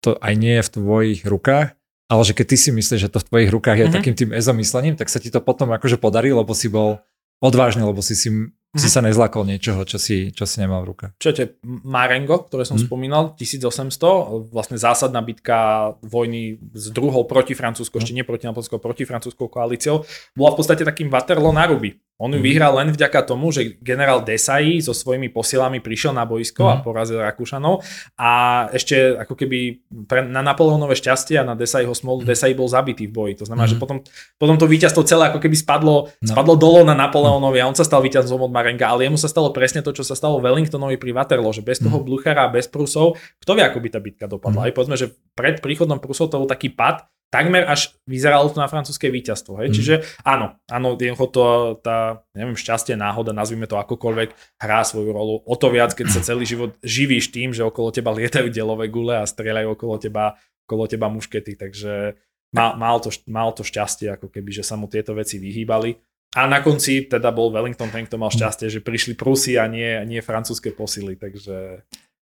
to 0.00 0.14
aj 0.22 0.32
nie 0.38 0.54
je 0.56 0.62
v 0.62 0.72
tvojich 0.78 1.20
rukách 1.26 1.74
ale 2.06 2.22
že 2.22 2.32
keď 2.38 2.46
ty 2.54 2.56
si 2.56 2.70
myslíš, 2.70 3.00
že 3.02 3.10
to 3.10 3.18
v 3.18 3.28
tvojich 3.28 3.50
rukách 3.50 3.76
je 3.76 3.86
mm-hmm. 3.86 3.96
takým 3.98 4.14
tým 4.14 4.30
ezomyslením, 4.30 4.94
tak 4.94 5.10
sa 5.10 5.18
ti 5.18 5.30
to 5.30 5.42
potom 5.42 5.74
akože 5.74 5.98
podarí, 5.98 6.30
lebo 6.30 6.54
si 6.54 6.70
bol 6.70 7.02
odvážny, 7.42 7.82
lebo 7.82 7.98
si 7.98 8.14
si 8.14 8.30
mm-hmm. 8.30 8.78
si 8.78 8.88
sa 8.88 9.02
nezlakol 9.02 9.42
niečoho, 9.42 9.82
čo 9.82 9.98
si, 9.98 10.30
čo 10.30 10.46
si 10.46 10.62
nemal 10.62 10.86
v 10.86 10.94
rukách. 10.94 11.12
Čo 11.18 11.34
je 11.34 11.58
Marengo, 11.66 12.46
ktoré 12.46 12.62
som 12.62 12.78
mm. 12.78 12.86
spomínal, 12.86 13.34
1800, 13.34 14.54
vlastne 14.54 14.78
zásadná 14.78 15.18
bitka 15.18 15.92
vojny 16.00 16.62
s 16.72 16.94
druhou 16.94 17.26
proti 17.26 17.58
Francúzskou, 17.58 17.98
mm. 17.98 18.02
ešte 18.06 18.14
nie 18.14 18.24
proti 18.24 18.46
Napolskou, 18.46 18.78
proti 18.78 19.02
francúzskou 19.02 19.50
koalíciou, 19.50 20.06
bola 20.38 20.54
v 20.54 20.58
podstate 20.62 20.86
takým 20.86 21.10
Waterloo 21.10 21.50
na 21.50 21.66
ruby. 21.66 21.98
On 22.16 22.32
ju 22.32 22.40
mm. 22.40 22.46
vyhral 22.48 22.72
len 22.80 22.88
vďaka 22.96 23.28
tomu, 23.28 23.52
že 23.52 23.76
generál 23.84 24.24
Desai 24.24 24.80
so 24.80 24.96
svojimi 24.96 25.28
posilami 25.28 25.84
prišiel 25.84 26.16
na 26.16 26.24
boisko 26.24 26.64
mm. 26.64 26.70
a 26.72 26.74
mhm. 26.80 26.82
porazil 26.82 27.20
Rakúšanov 27.20 27.84
a 28.16 28.30
ešte 28.72 29.20
ako 29.20 29.36
keby 29.36 29.84
pre, 30.08 30.24
na 30.24 30.40
Napoleonové 30.40 30.96
šťastie 30.96 31.36
a 31.36 31.44
na 31.44 31.52
Desaiho 31.52 31.92
smolu 31.92 32.24
mm. 32.24 32.26
Desai 32.32 32.56
bol 32.56 32.72
zabitý 32.72 33.04
v 33.04 33.12
boji. 33.12 33.34
To 33.40 33.44
znamená, 33.44 33.68
mm. 33.68 33.72
že 33.72 33.76
potom, 33.76 34.00
potom 34.40 34.56
to 34.56 34.64
víťazstvo 34.64 35.04
celé 35.04 35.28
ako 35.28 35.44
keby 35.44 35.56
spadlo, 35.60 36.08
no. 36.08 36.28
spadlo 36.32 36.56
dolo 36.56 36.88
na 36.88 36.96
Napoleonovi 36.96 37.60
a 37.60 37.68
on 37.68 37.76
sa 37.76 37.84
stal 37.84 38.00
víťazom 38.00 38.40
od 38.40 38.52
Marenga, 38.52 38.88
ale 38.88 39.04
jemu 39.04 39.20
sa 39.20 39.28
stalo 39.28 39.52
presne 39.52 39.84
to, 39.84 39.92
čo 39.92 40.00
sa 40.00 40.16
stalo 40.16 40.40
Wellingtonovi 40.40 40.96
pri 40.96 41.12
Waterloo, 41.12 41.52
že 41.52 41.60
bez 41.60 41.84
toho. 41.84 42.00
Bluchara, 42.06 42.48
bez 42.48 42.70
Prusov, 42.70 43.18
kto 43.42 43.58
vie, 43.58 43.64
ako 43.66 43.78
by 43.82 43.88
tá 43.90 43.98
bitka 44.00 44.24
dopadla. 44.30 44.68
Aj 44.68 44.72
povedzme, 44.72 44.94
že 44.94 45.12
pred 45.34 45.58
príchodom 45.58 45.98
Prusov 45.98 46.30
to 46.32 46.40
bol 46.40 46.48
taký 46.48 46.72
pad, 46.72 47.04
takmer 47.30 47.66
až 47.66 47.94
vyzeralo 48.06 48.48
to 48.50 48.62
na 48.62 48.70
francúzske 48.70 49.10
víťazstvo. 49.10 49.58
Hej? 49.60 49.68
Mm. 49.70 49.74
Čiže 49.74 49.94
áno, 50.22 50.56
áno, 50.70 50.94
jednoducho 50.94 51.26
to, 51.28 51.44
tá, 51.82 52.22
neviem, 52.32 52.54
šťastie, 52.54 52.94
náhoda, 52.94 53.34
nazvime 53.34 53.66
to 53.66 53.76
akokoľvek, 53.76 54.60
hrá 54.62 54.80
svoju 54.86 55.10
rolu. 55.10 55.42
O 55.42 55.54
to 55.58 55.68
viac, 55.68 55.92
keď 55.92 56.06
sa 56.10 56.20
celý 56.22 56.46
život 56.46 56.78
živíš 56.80 57.34
tým, 57.34 57.50
že 57.50 57.66
okolo 57.66 57.90
teba 57.90 58.14
lietajú 58.14 58.48
delové 58.48 58.86
gule 58.86 59.18
a 59.18 59.26
strieľajú 59.26 59.74
okolo 59.74 59.94
teba, 59.98 60.38
okolo 60.66 60.86
teba 60.86 61.10
muškety, 61.10 61.58
takže 61.58 62.14
mal, 62.54 62.78
mal, 62.78 62.96
to, 63.02 63.10
mal 63.26 63.50
to 63.50 63.66
šťastie, 63.66 64.14
ako 64.14 64.30
keby, 64.30 64.50
že 64.54 64.64
sa 64.64 64.78
mu 64.78 64.86
tieto 64.86 65.12
veci 65.12 65.42
vyhýbali. 65.42 65.98
A 66.36 66.44
na 66.44 66.60
konci 66.60 67.08
teda 67.08 67.32
bol 67.32 67.48
Wellington 67.48 67.88
ten, 67.88 68.04
kto 68.04 68.20
mal 68.20 68.28
šťastie, 68.28 68.68
že 68.68 68.84
prišli 68.84 69.16
Prusy 69.16 69.56
a 69.56 69.64
nie, 69.64 69.88
nie 70.04 70.20
francúzske 70.20 70.72
posily, 70.74 71.16
takže... 71.16 71.80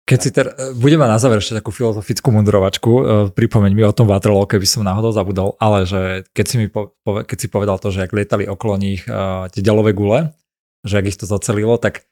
Keď 0.05 0.19
si 0.21 0.31
ter, 0.37 0.53
budeme 0.77 1.09
na 1.09 1.17
záver 1.17 1.41
ešte 1.41 1.57
takú 1.57 1.73
filozofickú 1.73 2.29
mudrovačku, 2.29 2.91
e, 2.93 3.03
pripomeň 3.33 3.73
mi 3.73 3.89
o 3.89 3.97
tom 3.97 4.05
Waterloo, 4.05 4.45
keby 4.45 4.69
som 4.69 4.85
náhodou 4.85 5.17
zabudol, 5.17 5.57
ale 5.57 5.89
že 5.89 6.29
keď 6.37 6.45
si, 6.45 6.57
mi 6.61 6.69
po, 6.69 6.93
keď 7.05 7.37
si 7.41 7.49
povedal 7.49 7.81
to, 7.81 7.89
že 7.89 8.05
ak 8.05 8.13
lietali 8.13 8.45
okolo 8.45 8.77
nich 8.77 9.09
uh, 9.09 9.49
tie 9.49 9.65
ďalové 9.65 9.97
gule, 9.97 10.37
že 10.85 11.01
ak 11.01 11.09
ich 11.09 11.17
to 11.17 11.25
zacelilo, 11.25 11.81
tak 11.81 12.05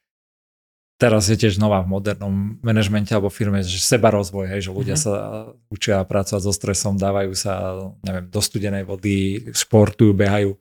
teraz 0.96 1.28
je 1.28 1.36
tiež 1.36 1.58
nová 1.58 1.84
v 1.84 1.92
modernom 1.92 2.62
manažmente 2.64 3.12
alebo 3.12 3.28
firme, 3.28 3.60
že 3.60 3.76
seba 3.82 4.08
rozvoj, 4.14 4.54
hej, 4.54 4.60
že 4.64 4.70
ľudia 4.70 4.96
mm-hmm. 4.96 5.50
sa 5.50 5.52
učia 5.68 6.00
pracovať 6.06 6.42
so 6.46 6.52
stresom, 6.54 6.94
dávajú 6.94 7.36
sa 7.36 7.52
neviem, 8.06 8.30
do 8.30 8.40
studenej 8.40 8.88
vody, 8.88 9.50
športujú, 9.50 10.14
behajú. 10.14 10.54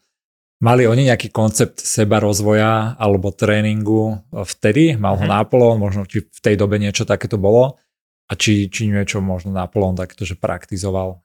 Mali 0.62 0.86
oni 0.86 1.10
nejaký 1.10 1.34
koncept 1.34 1.82
seba 1.82 2.22
rozvoja 2.22 2.94
alebo 3.02 3.34
tréningu 3.34 4.22
vtedy? 4.30 4.94
Mal 4.94 5.18
ho 5.18 5.26
mm. 5.26 5.32
Napoleon, 5.34 5.82
možno 5.82 6.06
či 6.06 6.22
v 6.22 6.40
tej 6.40 6.54
dobe 6.54 6.78
niečo 6.78 7.02
takéto 7.02 7.42
bolo? 7.42 7.82
A 8.30 8.38
či, 8.38 8.70
či 8.70 8.88
niečo 8.88 9.20
možno 9.26 9.50
Napoleon 9.52 9.98
takéto, 9.98 10.22
že 10.22 10.38
praktizoval? 10.38 11.18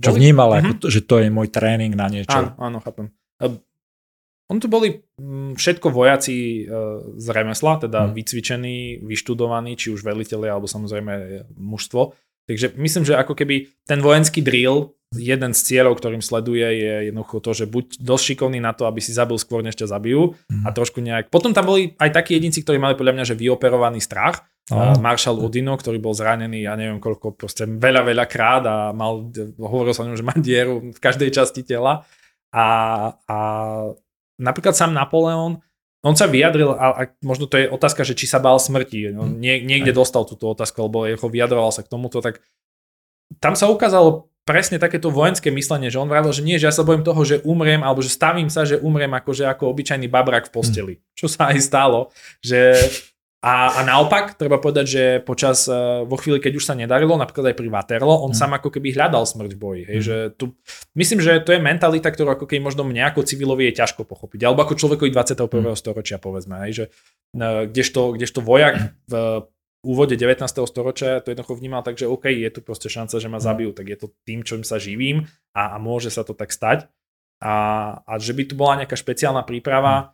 Čo 0.00 0.14
boli? 0.14 0.18
vnímal, 0.22 0.54
mm-hmm. 0.54 0.62
ako 0.62 0.72
to, 0.78 0.86
že 0.88 1.00
to 1.02 1.18
je 1.18 1.28
môj 1.28 1.50
tréning 1.50 1.92
na 1.98 2.06
niečo? 2.06 2.32
Áno, 2.32 2.54
áno, 2.56 2.78
chápem. 2.80 3.10
On 4.46 4.58
tu 4.62 4.70
boli 4.70 5.02
mm, 5.18 5.58
všetko 5.58 5.90
vojaci 5.90 6.62
e, 6.62 6.80
z 7.18 7.26
remesla, 7.34 7.82
teda 7.82 8.06
mm. 8.06 8.10
vycvičení, 8.14 8.78
vyštudovaní, 9.02 9.74
či 9.74 9.90
už 9.90 10.06
veliteľi, 10.06 10.46
alebo 10.46 10.70
samozrejme 10.70 11.44
mužstvo. 11.58 12.14
Takže 12.46 12.78
myslím, 12.78 13.02
že 13.02 13.18
ako 13.18 13.34
keby 13.34 13.74
ten 13.82 13.98
vojenský 13.98 14.40
drill 14.40 14.95
jeden 15.14 15.54
z 15.54 15.60
cieľov, 15.62 16.02
ktorým 16.02 16.18
sleduje, 16.18 16.66
je 16.66 16.94
jednoducho 17.12 17.38
to, 17.38 17.50
že 17.54 17.64
buď 17.70 18.02
dosť 18.02 18.24
šikovný 18.34 18.58
na 18.58 18.74
to, 18.74 18.90
aby 18.90 18.98
si 18.98 19.14
zabil 19.14 19.38
skôr, 19.38 19.62
než 19.62 19.78
ťa 19.78 19.86
zabijú 19.86 20.34
mm. 20.50 20.66
a 20.66 20.68
trošku 20.74 20.98
nejak... 20.98 21.30
Potom 21.30 21.54
tam 21.54 21.70
boli 21.70 21.94
aj 21.94 22.10
takí 22.10 22.34
jedinci, 22.34 22.66
ktorí 22.66 22.82
mali 22.82 22.98
podľa 22.98 23.14
mňa, 23.14 23.24
že 23.30 23.38
vyoperovaný 23.38 24.02
strach. 24.02 24.42
Oh. 24.66 24.98
Marshall 24.98 25.38
Odino, 25.38 25.78
ktorý 25.78 26.02
bol 26.02 26.10
zranený, 26.10 26.66
ja 26.66 26.74
neviem 26.74 26.98
koľko, 26.98 27.38
proste 27.38 27.70
veľa, 27.70 28.02
veľa 28.02 28.26
krát 28.26 28.66
a 28.66 28.90
mal, 28.90 29.30
hovoril 29.62 29.94
sa 29.94 30.02
o 30.02 30.10
ňom, 30.10 30.18
že 30.18 30.26
má 30.26 30.34
dieru 30.34 30.90
v 30.90 30.98
každej 30.98 31.30
časti 31.30 31.62
tela. 31.62 32.02
A, 32.50 32.66
a 33.30 33.38
napríklad 34.42 34.74
sám 34.74 34.90
Napoleon, 34.90 35.62
on 36.02 36.14
sa 36.18 36.26
vyjadril, 36.26 36.74
a, 36.74 36.86
a 36.98 37.02
možno 37.22 37.46
to 37.46 37.62
je 37.62 37.70
otázka, 37.70 38.02
že 38.02 38.18
či 38.18 38.26
sa 38.26 38.42
bál 38.42 38.58
smrti. 38.58 39.14
No, 39.14 39.26
nie, 39.30 39.62
niekde 39.62 39.94
aj. 39.94 39.98
dostal 40.02 40.26
túto 40.26 40.50
otázku, 40.50 40.82
lebo 40.82 41.06
jeho 41.06 41.30
vyjadroval 41.30 41.70
sa 41.70 41.86
k 41.86 41.90
tomuto, 41.90 42.18
tak 42.18 42.42
tam 43.38 43.54
sa 43.54 43.70
ukázalo 43.70 44.30
presne 44.46 44.78
takéto 44.78 45.10
vojenské 45.10 45.50
myslenie, 45.50 45.90
že 45.90 45.98
on 45.98 46.06
vravil, 46.06 46.30
že 46.30 46.46
nie, 46.46 46.56
že 46.56 46.70
ja 46.70 46.74
sa 46.74 46.86
bojím 46.86 47.02
toho, 47.02 47.20
že 47.26 47.42
umriem, 47.42 47.82
alebo 47.82 48.00
že 48.00 48.14
stavím 48.14 48.46
sa, 48.46 48.62
že 48.62 48.78
umriem 48.78 49.10
akože 49.10 49.42
ako 49.50 49.74
obyčajný 49.74 50.06
babrak 50.06 50.48
v 50.48 50.54
posteli. 50.54 50.94
Mm. 50.96 51.02
Čo 51.18 51.26
sa 51.26 51.50
aj 51.50 51.58
stalo. 51.58 52.14
Že 52.40 52.78
a, 53.46 53.78
a 53.78 53.80
naopak, 53.86 54.34
treba 54.34 54.58
povedať, 54.58 54.86
že 54.86 55.02
počas, 55.22 55.70
uh, 55.70 56.02
vo 56.02 56.16
chvíli, 56.18 56.42
keď 56.42 56.52
už 56.56 56.66
sa 56.66 56.74
nedarilo, 56.74 57.14
napríklad 57.14 57.52
aj 57.52 57.56
pri 57.58 57.68
Waterloo, 57.68 58.26
on 58.26 58.32
mm. 58.32 58.38
sám 58.38 58.58
ako 58.58 58.70
keby 58.70 58.96
hľadal 58.96 59.22
smrť 59.22 59.50
v 59.54 59.60
boji. 59.60 59.82
Hej, 59.86 59.98
mm. 59.98 60.06
že 60.06 60.16
tu, 60.34 60.44
myslím, 60.98 61.20
že 61.22 61.42
to 61.42 61.54
je 61.54 61.60
mentalita, 61.60 62.10
ktorú 62.10 62.32
ako 62.32 62.46
keby 62.46 62.64
možno 62.64 62.86
mne 62.86 63.06
ako 63.06 63.26
civilovi 63.26 63.70
je 63.70 63.82
ťažko 63.82 64.02
pochopiť. 64.06 64.46
Alebo 64.46 64.62
ako 64.62 64.78
človekovi 64.78 65.10
21. 65.10 65.46
Mm. 65.46 65.78
storočia, 65.78 66.16
povedzme. 66.18 66.58
Hej, 66.66 66.72
že, 66.72 66.84
uh, 67.38 67.66
kdežto, 67.70 68.14
kdežto 68.14 68.40
vojak 68.42 68.94
v 69.10 69.14
úvode 69.86 70.18
19. 70.18 70.42
storočia 70.66 71.22
to 71.22 71.30
jednoducho 71.30 71.54
vnímal 71.54 71.86
tak, 71.86 71.94
že 71.94 72.10
OK, 72.10 72.26
je 72.26 72.50
tu 72.50 72.60
proste 72.60 72.90
šanca, 72.90 73.22
že 73.22 73.30
ma 73.30 73.38
mhm. 73.38 73.46
zabijú, 73.46 73.70
tak 73.70 73.86
je 73.86 73.96
to 73.96 74.06
tým, 74.26 74.42
čím 74.42 74.66
sa 74.66 74.82
živím 74.82 75.30
a, 75.54 75.74
a 75.74 75.76
môže 75.78 76.10
sa 76.10 76.26
to 76.26 76.34
tak 76.34 76.50
stať. 76.50 76.90
A, 77.38 77.54
a 78.02 78.12
že 78.16 78.32
by 78.32 78.42
tu 78.48 78.54
bola 78.56 78.80
nejaká 78.82 78.96
špeciálna 78.98 79.46
príprava, 79.46 79.94
mhm. 79.94 80.06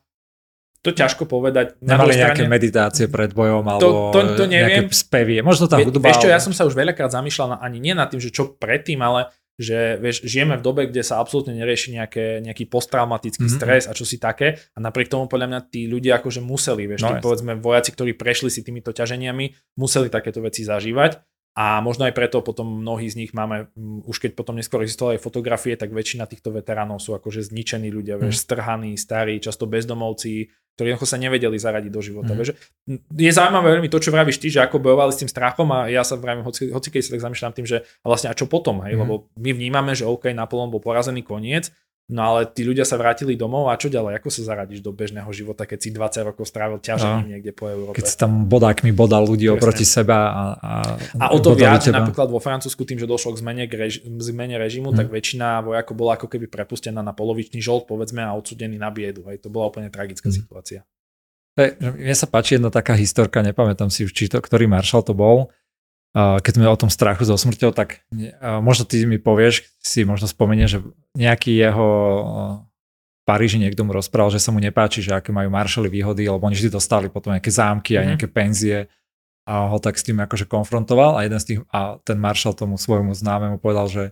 to 0.84 0.90
ťažko 0.92 1.24
povedať. 1.24 1.80
Nemali 1.80 2.12
strane, 2.12 2.20
nejaké 2.28 2.44
meditácie 2.44 3.06
pred 3.08 3.32
bojom 3.32 3.64
alebo 3.64 4.12
to, 4.12 4.20
to, 4.20 4.20
to 4.38 4.44
neviem. 4.44 4.84
nejaké 4.84 4.92
spevy. 4.92 5.40
Možno 5.40 5.66
tá 5.66 5.80
hudba. 5.80 6.12
Vieš 6.12 6.28
čo, 6.28 6.28
ja 6.28 6.42
som 6.42 6.52
sa 6.52 6.68
už 6.68 6.76
veľakrát 6.76 7.08
zamýšľal 7.08 7.56
ani 7.62 7.78
nie 7.80 7.96
nad 7.96 8.12
tým, 8.12 8.20
že 8.20 8.28
čo 8.28 8.52
predtým, 8.54 9.00
ale 9.00 9.32
že 9.60 10.00
vieš, 10.00 10.24
žijeme 10.24 10.56
v 10.56 10.64
dobe, 10.64 10.82
kde 10.88 11.04
sa 11.04 11.20
absolútne 11.20 11.52
nerieši 11.56 11.96
nejaké, 11.96 12.40
nejaký 12.40 12.68
posttraumatický 12.68 13.48
mm-hmm. 13.48 13.60
stres 13.60 13.84
a 13.88 13.92
čo 13.92 14.04
si 14.08 14.16
také. 14.16 14.60
A 14.72 14.78
napriek 14.80 15.12
tomu 15.12 15.28
podľa 15.28 15.48
mňa 15.48 15.60
tí 15.68 15.88
ľudia 15.88 16.20
akože 16.20 16.40
museli, 16.40 16.88
vieš, 16.88 17.04
no, 17.04 17.16
tí, 17.16 17.24
povedzme 17.24 17.58
vojaci, 17.60 17.92
ktorí 17.92 18.12
prešli 18.16 18.48
si 18.48 18.60
týmito 18.64 18.92
ťaženiami, 18.92 19.76
museli 19.76 20.08
takéto 20.12 20.40
veci 20.44 20.64
zažívať 20.64 21.31
a 21.52 21.84
možno 21.84 22.08
aj 22.08 22.16
preto 22.16 22.40
potom 22.40 22.80
mnohí 22.80 23.12
z 23.12 23.20
nich 23.20 23.36
máme, 23.36 23.68
mm, 23.76 24.08
už 24.08 24.16
keď 24.24 24.32
potom 24.32 24.56
neskôr 24.56 24.80
existovali 24.80 25.20
fotografie, 25.20 25.76
tak 25.76 25.92
väčšina 25.92 26.24
týchto 26.24 26.48
veteránov 26.48 26.96
sú 26.96 27.12
akože 27.12 27.44
zničení 27.44 27.92
ľudia, 27.92 28.16
vieš, 28.16 28.40
mm. 28.40 28.44
strhaní, 28.48 28.92
starí, 28.96 29.36
často 29.36 29.68
bezdomovci, 29.68 30.48
ktorí 30.80 30.96
sa 31.04 31.20
nevedeli 31.20 31.60
zaradiť 31.60 31.92
do 31.92 32.00
života. 32.00 32.32
Mm. 32.32 32.38
Vieš. 32.40 32.50
Je 33.12 33.28
zaujímavé 33.28 33.76
veľmi 33.76 33.92
to, 33.92 34.00
čo 34.00 34.08
vravíš 34.08 34.40
ty, 34.40 34.48
že 34.48 34.64
ako 34.64 34.80
bojovali 34.80 35.12
s 35.12 35.20
tým 35.20 35.28
strachom 35.28 35.68
a 35.76 35.92
ja 35.92 36.00
sa 36.00 36.16
vravím, 36.16 36.40
hoci, 36.40 36.72
hoci 36.72 36.88
keď 36.88 37.00
sa 37.04 37.12
tak 37.12 37.24
zamýšľam 37.28 37.52
tým, 37.52 37.66
že 37.68 37.84
a 38.00 38.06
vlastne 38.08 38.32
a 38.32 38.34
čo 38.34 38.48
potom, 38.48 38.80
hej, 38.88 38.96
mm. 38.96 39.00
lebo 39.04 39.28
my 39.36 39.50
vnímame, 39.52 39.92
že 39.92 40.08
OK, 40.08 40.32
Napoleon 40.32 40.72
bol 40.72 40.80
porazený 40.80 41.20
koniec, 41.20 41.68
No 42.10 42.34
ale 42.34 42.50
tí 42.50 42.66
ľudia 42.66 42.82
sa 42.82 42.98
vrátili 42.98 43.38
domov 43.38 43.70
a 43.70 43.78
čo 43.78 43.86
ďalej? 43.86 44.18
Ako 44.18 44.28
sa 44.28 44.42
zaradíš 44.42 44.82
do 44.82 44.90
bežného 44.90 45.30
života, 45.30 45.62
keď 45.64 45.78
si 45.78 45.88
20 45.94 46.28
rokov 46.34 46.50
strávil 46.50 46.82
ťažením 46.82 47.24
no. 47.24 47.30
niekde 47.30 47.54
po 47.54 47.70
Európe? 47.70 47.96
Keď 48.02 48.04
si 48.04 48.16
tam 48.18 48.50
bodákmi 48.50 48.90
bodal 48.90 49.22
ľudí 49.22 49.46
Presne. 49.46 49.56
oproti 49.62 49.84
seba 49.86 50.18
a, 50.28 50.42
a, 50.58 50.72
a 51.22 51.26
o 51.30 51.38
to 51.38 51.54
viac, 51.54 51.86
teba. 51.86 52.02
napríklad 52.02 52.26
vo 52.26 52.42
Francúzsku 52.42 52.82
tým, 52.82 52.98
že 52.98 53.06
došlo 53.06 53.38
k 53.38 53.46
zmene, 53.46 53.64
k 53.70 53.74
reži- 53.86 54.02
zmene 54.02 54.58
režimu, 54.58 54.90
hmm. 54.90 54.98
tak 54.98 55.06
väčšina 55.14 55.62
vojakov 55.62 55.94
bola 55.94 56.18
ako 56.18 56.26
keby 56.26 56.50
prepustená 56.50 57.00
na 57.00 57.14
polovičný 57.14 57.62
žolt, 57.62 57.86
povedzme, 57.86 58.20
a 58.20 58.34
odsudený 58.34 58.76
na 58.76 58.90
biedu. 58.90 59.22
Hej. 59.30 59.46
To 59.46 59.48
bola 59.48 59.70
úplne 59.70 59.88
tragická 59.88 60.26
hmm. 60.26 60.36
situácia. 60.42 60.82
Mne 61.56 62.16
sa 62.16 62.24
páči 62.24 62.56
jedna 62.56 62.72
taká 62.72 62.96
historka, 62.96 63.44
nepamätám 63.44 63.92
si 63.92 64.08
už, 64.08 64.12
či 64.16 64.28
to, 64.28 64.40
ktorý 64.40 64.64
maršal 64.68 65.04
to 65.04 65.12
bol, 65.12 65.52
keď 66.12 66.52
sme 66.52 66.68
o 66.68 66.76
tom 66.76 66.92
strachu 66.92 67.24
so 67.24 67.40
smrťou, 67.40 67.72
tak 67.72 68.04
možno 68.60 68.84
ty 68.84 69.00
mi 69.08 69.16
povieš, 69.16 69.64
si 69.80 70.04
možno 70.04 70.28
spomenie, 70.28 70.68
že 70.68 70.84
nejaký 71.16 71.56
jeho 71.56 71.88
Paríži 73.22 73.62
niekto 73.62 73.86
mu 73.86 73.94
rozprával, 73.94 74.34
že 74.34 74.42
sa 74.42 74.50
mu 74.50 74.58
nepáči, 74.58 74.98
že 74.98 75.14
aké 75.14 75.30
majú 75.30 75.46
maršali 75.46 75.86
výhody, 75.86 76.26
lebo 76.26 76.42
oni 76.42 76.58
vždy 76.58 76.74
dostali 76.74 77.06
potom 77.06 77.30
nejaké 77.30 77.54
zámky 77.54 77.94
a 77.94 78.02
mhm. 78.02 78.08
nejaké 78.12 78.26
penzie 78.26 78.90
a 79.46 79.70
ho 79.70 79.78
tak 79.78 79.98
s 79.98 80.06
tým 80.06 80.22
akože 80.22 80.46
konfrontoval 80.46 81.18
a 81.18 81.26
jeden 81.26 81.38
z 81.38 81.46
tých, 81.46 81.60
a 81.70 81.98
ten 82.02 82.18
maršal 82.18 82.54
tomu 82.54 82.78
svojmu 82.78 83.10
známemu 83.14 83.58
povedal, 83.58 83.90
že, 83.90 84.04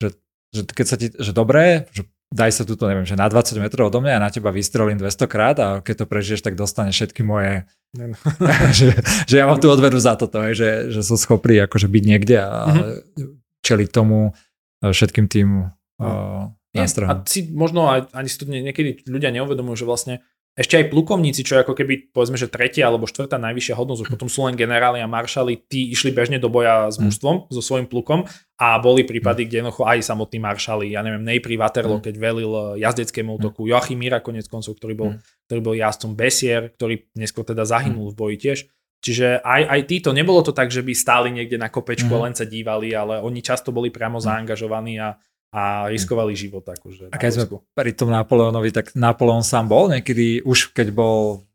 že, 0.00 0.20
že 0.52 0.60
keď 0.68 0.86
sa 0.88 0.96
ti, 1.00 1.08
že 1.12 1.32
dobré, 1.32 1.88
že 1.96 2.04
daj 2.32 2.50
sa 2.50 2.62
tuto, 2.66 2.90
neviem, 2.90 3.06
že 3.06 3.14
na 3.14 3.30
20 3.30 3.62
metrov 3.62 3.88
odo 3.88 4.02
mňa 4.02 4.18
a 4.18 4.24
na 4.26 4.30
teba 4.30 4.50
vystrelím 4.50 4.98
200 4.98 5.30
krát 5.30 5.56
a 5.62 5.68
keď 5.80 6.02
to 6.02 6.06
prežiješ, 6.10 6.40
tak 6.42 6.58
dostaneš 6.58 6.94
všetky 6.94 7.22
moje, 7.22 7.64
že, 8.78 8.98
že 9.30 9.34
ja 9.38 9.46
mám 9.46 9.62
tu 9.62 9.70
odvedu 9.70 9.96
za 10.02 10.18
toto, 10.18 10.42
že, 10.50 10.90
že 10.90 11.00
som 11.06 11.16
schopný 11.16 11.62
akože 11.64 11.86
byť 11.86 12.04
niekde 12.04 12.36
a 12.42 12.50
mm-hmm. 12.66 13.26
čeliť 13.62 13.88
tomu 13.94 14.34
všetkým 14.82 15.26
tým 15.30 15.70
no. 16.02 16.04
uh, 16.04 16.50
nie, 16.76 16.84
a 16.84 17.24
si 17.24 17.48
možno 17.56 17.88
aj, 17.88 18.12
ani 18.12 18.28
si 18.28 18.36
to 18.36 18.44
niekedy 18.44 19.00
ľudia 19.08 19.32
neuvedomujú, 19.32 19.80
že 19.80 19.88
vlastne 19.88 20.14
ešte 20.56 20.80
aj 20.80 20.88
plukovníci, 20.88 21.44
čo 21.44 21.60
ako 21.60 21.76
keby, 21.76 22.16
povedzme, 22.16 22.40
že 22.40 22.48
tretia 22.48 22.88
alebo 22.88 23.04
štvrtá 23.04 23.36
najvyššia 23.36 23.76
hodnosť, 23.76 24.08
potom 24.08 24.24
sú 24.24 24.48
len 24.48 24.56
generáli 24.56 25.04
a 25.04 25.06
maršali, 25.06 25.60
tí 25.68 25.92
išli 25.92 26.16
bežne 26.16 26.40
do 26.40 26.48
boja 26.48 26.88
s 26.88 26.96
hm. 26.96 27.12
mužstvom, 27.12 27.36
so 27.52 27.60
svojím 27.60 27.84
plukom 27.84 28.24
a 28.56 28.80
boli 28.80 29.04
prípady, 29.04 29.44
hm. 29.44 29.46
kde 29.46 29.56
jednoducho 29.60 29.84
aj 29.84 30.00
samotní 30.00 30.40
maršali, 30.40 30.96
ja 30.96 31.04
neviem, 31.04 31.20
Nejpri 31.20 31.60
Waterloo, 31.60 32.00
hm. 32.00 32.04
keď 32.08 32.14
velil 32.16 32.52
eh, 32.56 32.88
jazdeckému 32.88 33.36
útoku, 33.36 33.68
Joachim 33.68 34.00
Mira 34.00 34.24
konec 34.24 34.48
koncov, 34.48 34.80
ktorý 34.80 34.94
bol, 34.96 35.10
ktorý 35.44 35.60
bol 35.60 35.74
jazdcom 35.76 36.16
Besier, 36.16 36.72
ktorý 36.72 37.04
neskôr 37.20 37.44
teda 37.44 37.68
zahynul 37.68 38.16
v 38.16 38.16
boji 38.16 38.36
tiež. 38.40 38.58
Čiže 39.04 39.44
aj, 39.44 39.62
aj 39.70 39.80
títo, 39.86 40.10
nebolo 40.16 40.40
to 40.40 40.56
tak, 40.56 40.72
že 40.72 40.80
by 40.80 40.96
stáli 40.96 41.28
niekde 41.30 41.60
na 41.60 41.68
kopečku 41.68 42.08
a 42.16 42.26
len 42.26 42.34
sa 42.34 42.48
dívali, 42.48 42.96
ale 42.96 43.20
oni 43.20 43.44
často 43.44 43.70
boli 43.70 43.92
priamo 43.92 44.18
zaangažovaní 44.18 44.98
a 44.98 45.14
a 45.54 45.86
riskovali 45.88 46.36
život. 46.36 46.66
Akože, 46.66 47.10
a 47.12 47.16
keď 47.16 47.30
sme 47.32 47.44
pri 47.72 47.92
tom 47.94 48.12
Napoleonovi, 48.12 48.70
tak 48.74 48.92
Napoleon 48.98 49.46
sám 49.46 49.70
bol 49.70 49.88
niekedy, 49.88 50.44
už 50.44 50.74
keď 50.74 50.92
bol 50.92 51.46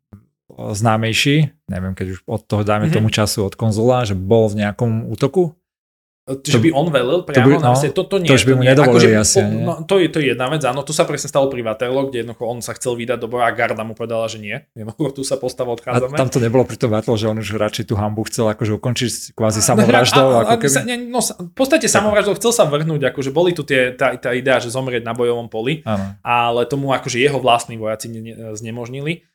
známejší, 0.51 1.51
neviem, 1.71 1.95
keď 1.95 2.07
už 2.17 2.19
od 2.27 2.41
toho, 2.43 2.61
dajme 2.67 2.91
mm-hmm. 2.91 2.97
tomu 2.97 3.09
času 3.09 3.47
od 3.47 3.55
konzula, 3.55 4.03
že 4.03 4.17
bol 4.17 4.51
v 4.51 4.65
nejakom 4.65 5.07
útoku, 5.07 5.55
že 6.29 6.61
by 6.61 6.69
on 6.69 6.87
velil 6.93 7.25
priamo 7.25 7.49
to 7.49 7.49
by, 7.49 7.55
no, 7.57 7.73
na 7.73 7.89
to, 7.89 8.03
to 8.05 8.17
nie. 8.21 8.29
To 8.29 8.37
už 8.37 8.45
by 8.45 8.53
mu 8.53 8.61
nedovolili 8.61 9.17
akože, 9.17 9.25
asi. 9.25 9.39
No, 9.41 9.81
to, 9.89 9.97
je, 9.97 10.05
to 10.13 10.21
je 10.21 10.37
jedna 10.37 10.53
vec, 10.53 10.61
áno, 10.61 10.85
to 10.85 10.93
sa 10.93 11.09
presne 11.09 11.25
stalo 11.25 11.49
pri 11.49 11.65
Waterloo, 11.65 12.13
kde 12.13 12.21
jednoducho 12.21 12.45
on 12.45 12.61
sa 12.61 12.77
chcel 12.77 12.93
vydať 12.93 13.17
do 13.17 13.25
boja 13.25 13.49
a 13.49 13.51
Garda 13.57 13.81
mu 13.81 13.97
povedala, 13.97 14.29
že 14.29 14.37
nie. 14.37 14.53
Jednoducho 14.77 15.17
tu 15.17 15.21
sa 15.25 15.41
postava 15.41 15.73
odchádzame. 15.73 16.13
A 16.13 16.21
tam 16.21 16.29
to 16.29 16.37
nebolo 16.37 16.61
pri 16.69 16.77
tom 16.77 16.93
Waterloo, 16.93 17.17
že 17.17 17.25
on 17.25 17.41
už 17.41 17.57
radšej 17.57 17.89
tú 17.89 17.97
hambu 17.97 18.21
chcel 18.29 18.53
akože 18.53 18.77
ukončiť 18.77 19.33
kvázi 19.33 19.65
samovraždou. 19.73 20.27
A, 20.29 20.37
a, 20.45 20.53
ako 20.53 20.69
keby... 20.69 20.77
ne, 20.85 20.95
no, 21.09 21.19
v 21.25 21.53
podstate 21.57 21.89
samovraždou 21.89 22.37
chcel 22.37 22.53
sa 22.53 22.69
vrhnúť, 22.69 23.01
akože 23.09 23.33
boli 23.33 23.57
tu 23.57 23.65
tie, 23.65 23.89
tá, 23.97 24.13
tá 24.13 24.29
idea, 24.37 24.61
že 24.61 24.69
zomrieť 24.69 25.01
na 25.01 25.17
bojovom 25.17 25.49
poli, 25.49 25.81
ano. 25.89 26.21
ale 26.21 26.69
tomu 26.69 26.93
akože 26.93 27.17
jeho 27.17 27.41
vlastní 27.41 27.81
vojaci 27.81 28.13
ne, 28.13 28.21
ne, 28.21 28.33
znemožnili. 28.53 29.25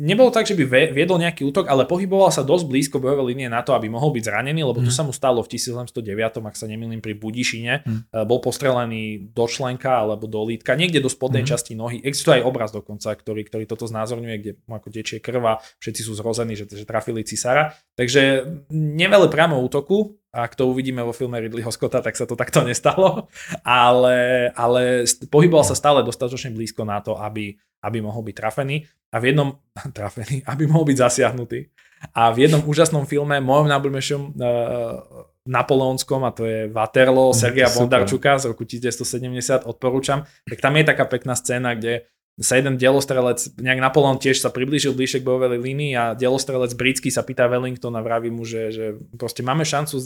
Nebolo 0.00 0.32
tak, 0.32 0.48
že 0.48 0.56
by 0.56 0.88
viedol 0.96 1.20
nejaký 1.20 1.44
útok, 1.44 1.68
ale 1.68 1.84
pohyboval 1.84 2.32
sa 2.32 2.40
dosť 2.40 2.64
blízko 2.64 2.96
bojovej 2.96 3.28
línie 3.36 3.52
na 3.52 3.60
to, 3.60 3.76
aby 3.76 3.92
mohol 3.92 4.08
byť 4.08 4.24
zranený, 4.24 4.64
lebo 4.64 4.80
mm. 4.80 4.88
to 4.88 4.92
mhm. 4.92 4.96
sa 4.96 5.04
mu 5.04 5.12
stalo 5.12 5.44
v 5.44 5.52
1709, 5.52 6.40
ak 6.40 6.56
sa 6.56 6.64
nemýlim, 6.64 7.04
pri 7.04 7.12
Budišine. 7.12 7.84
Mm. 7.84 8.00
Bol 8.24 8.40
postrelený 8.40 9.36
do 9.36 9.44
členka 9.44 10.00
alebo 10.00 10.24
do 10.24 10.40
lítka, 10.48 10.72
niekde 10.80 11.04
do 11.04 11.12
spodnej 11.12 11.44
mm. 11.44 11.48
časti 11.52 11.76
nohy. 11.76 12.00
Existuje 12.00 12.40
aj 12.40 12.48
obraz 12.48 12.72
dokonca, 12.72 13.12
ktorý, 13.12 13.44
ktorý 13.44 13.64
toto 13.68 13.84
znázorňuje, 13.84 14.36
kde 14.40 14.52
ako 14.64 14.88
tečie 14.88 15.20
krva, 15.20 15.60
všetci 15.76 16.00
sú 16.08 16.16
zrození, 16.16 16.56
že, 16.56 16.64
že 16.64 16.88
trafili 16.88 17.20
cisára. 17.20 17.76
Takže 18.00 18.48
nevele 18.72 19.28
priamo 19.28 19.60
útoku, 19.60 20.16
ak 20.34 20.58
to 20.58 20.66
uvidíme 20.66 20.98
vo 21.06 21.14
filme 21.14 21.38
Ridleyho 21.38 21.70
Scotta, 21.70 22.02
tak 22.02 22.18
sa 22.18 22.26
to 22.26 22.34
takto 22.34 22.66
nestalo, 22.66 23.30
ale, 23.62 24.50
ale 24.58 25.06
pohyboval 25.30 25.62
sa 25.62 25.78
stále 25.78 26.02
dostatočne 26.02 26.50
blízko 26.50 26.82
na 26.82 26.98
to, 26.98 27.14
aby, 27.14 27.54
aby 27.84 28.00
mohol 28.00 28.24
byť 28.24 28.34
trafený 28.34 28.88
a 29.12 29.16
v 29.20 29.24
jednom, 29.30 29.48
trafený, 29.98 30.42
aby 30.48 30.64
mohol 30.64 30.88
byť 30.88 30.96
zasiahnutý. 30.96 31.68
A 32.12 32.32
v 32.32 32.48
jednom 32.48 32.60
úžasnom 32.64 33.08
filme, 33.08 33.40
mojom 33.40 33.64
najbližšom 33.64 34.22
uh, 34.36 34.44
napoleonskom, 35.48 36.20
a 36.24 36.32
to 36.36 36.44
je 36.44 36.68
Waterloo, 36.68 37.32
mm, 37.32 37.36
Sergeja 37.36 37.68
Bondarčuka 37.72 38.36
z 38.40 38.52
roku 38.52 38.68
1970, 38.68 39.64
odporúčam, 39.64 40.28
tak 40.44 40.60
tam 40.60 40.76
je 40.76 40.84
taká 40.84 41.04
pekná 41.08 41.32
scéna, 41.32 41.72
kde 41.76 42.08
sa 42.34 42.58
jeden 42.58 42.74
dielostrelec, 42.74 43.38
nejak 43.62 43.78
Napoleon 43.78 44.18
tiež 44.18 44.42
sa 44.42 44.50
priblížil 44.50 44.90
bližšie 44.90 45.22
k 45.22 45.28
bojovej 45.28 45.54
línii 45.54 45.92
a 45.94 46.04
dielostrelec 46.18 46.74
britský 46.74 47.06
sa 47.06 47.22
pýta 47.22 47.46
Wellingtona, 47.46 48.02
vraví 48.02 48.34
mu, 48.34 48.42
že, 48.42 48.74
že 48.74 48.84
proste 49.14 49.46
máme 49.46 49.62
šancu 49.62 50.02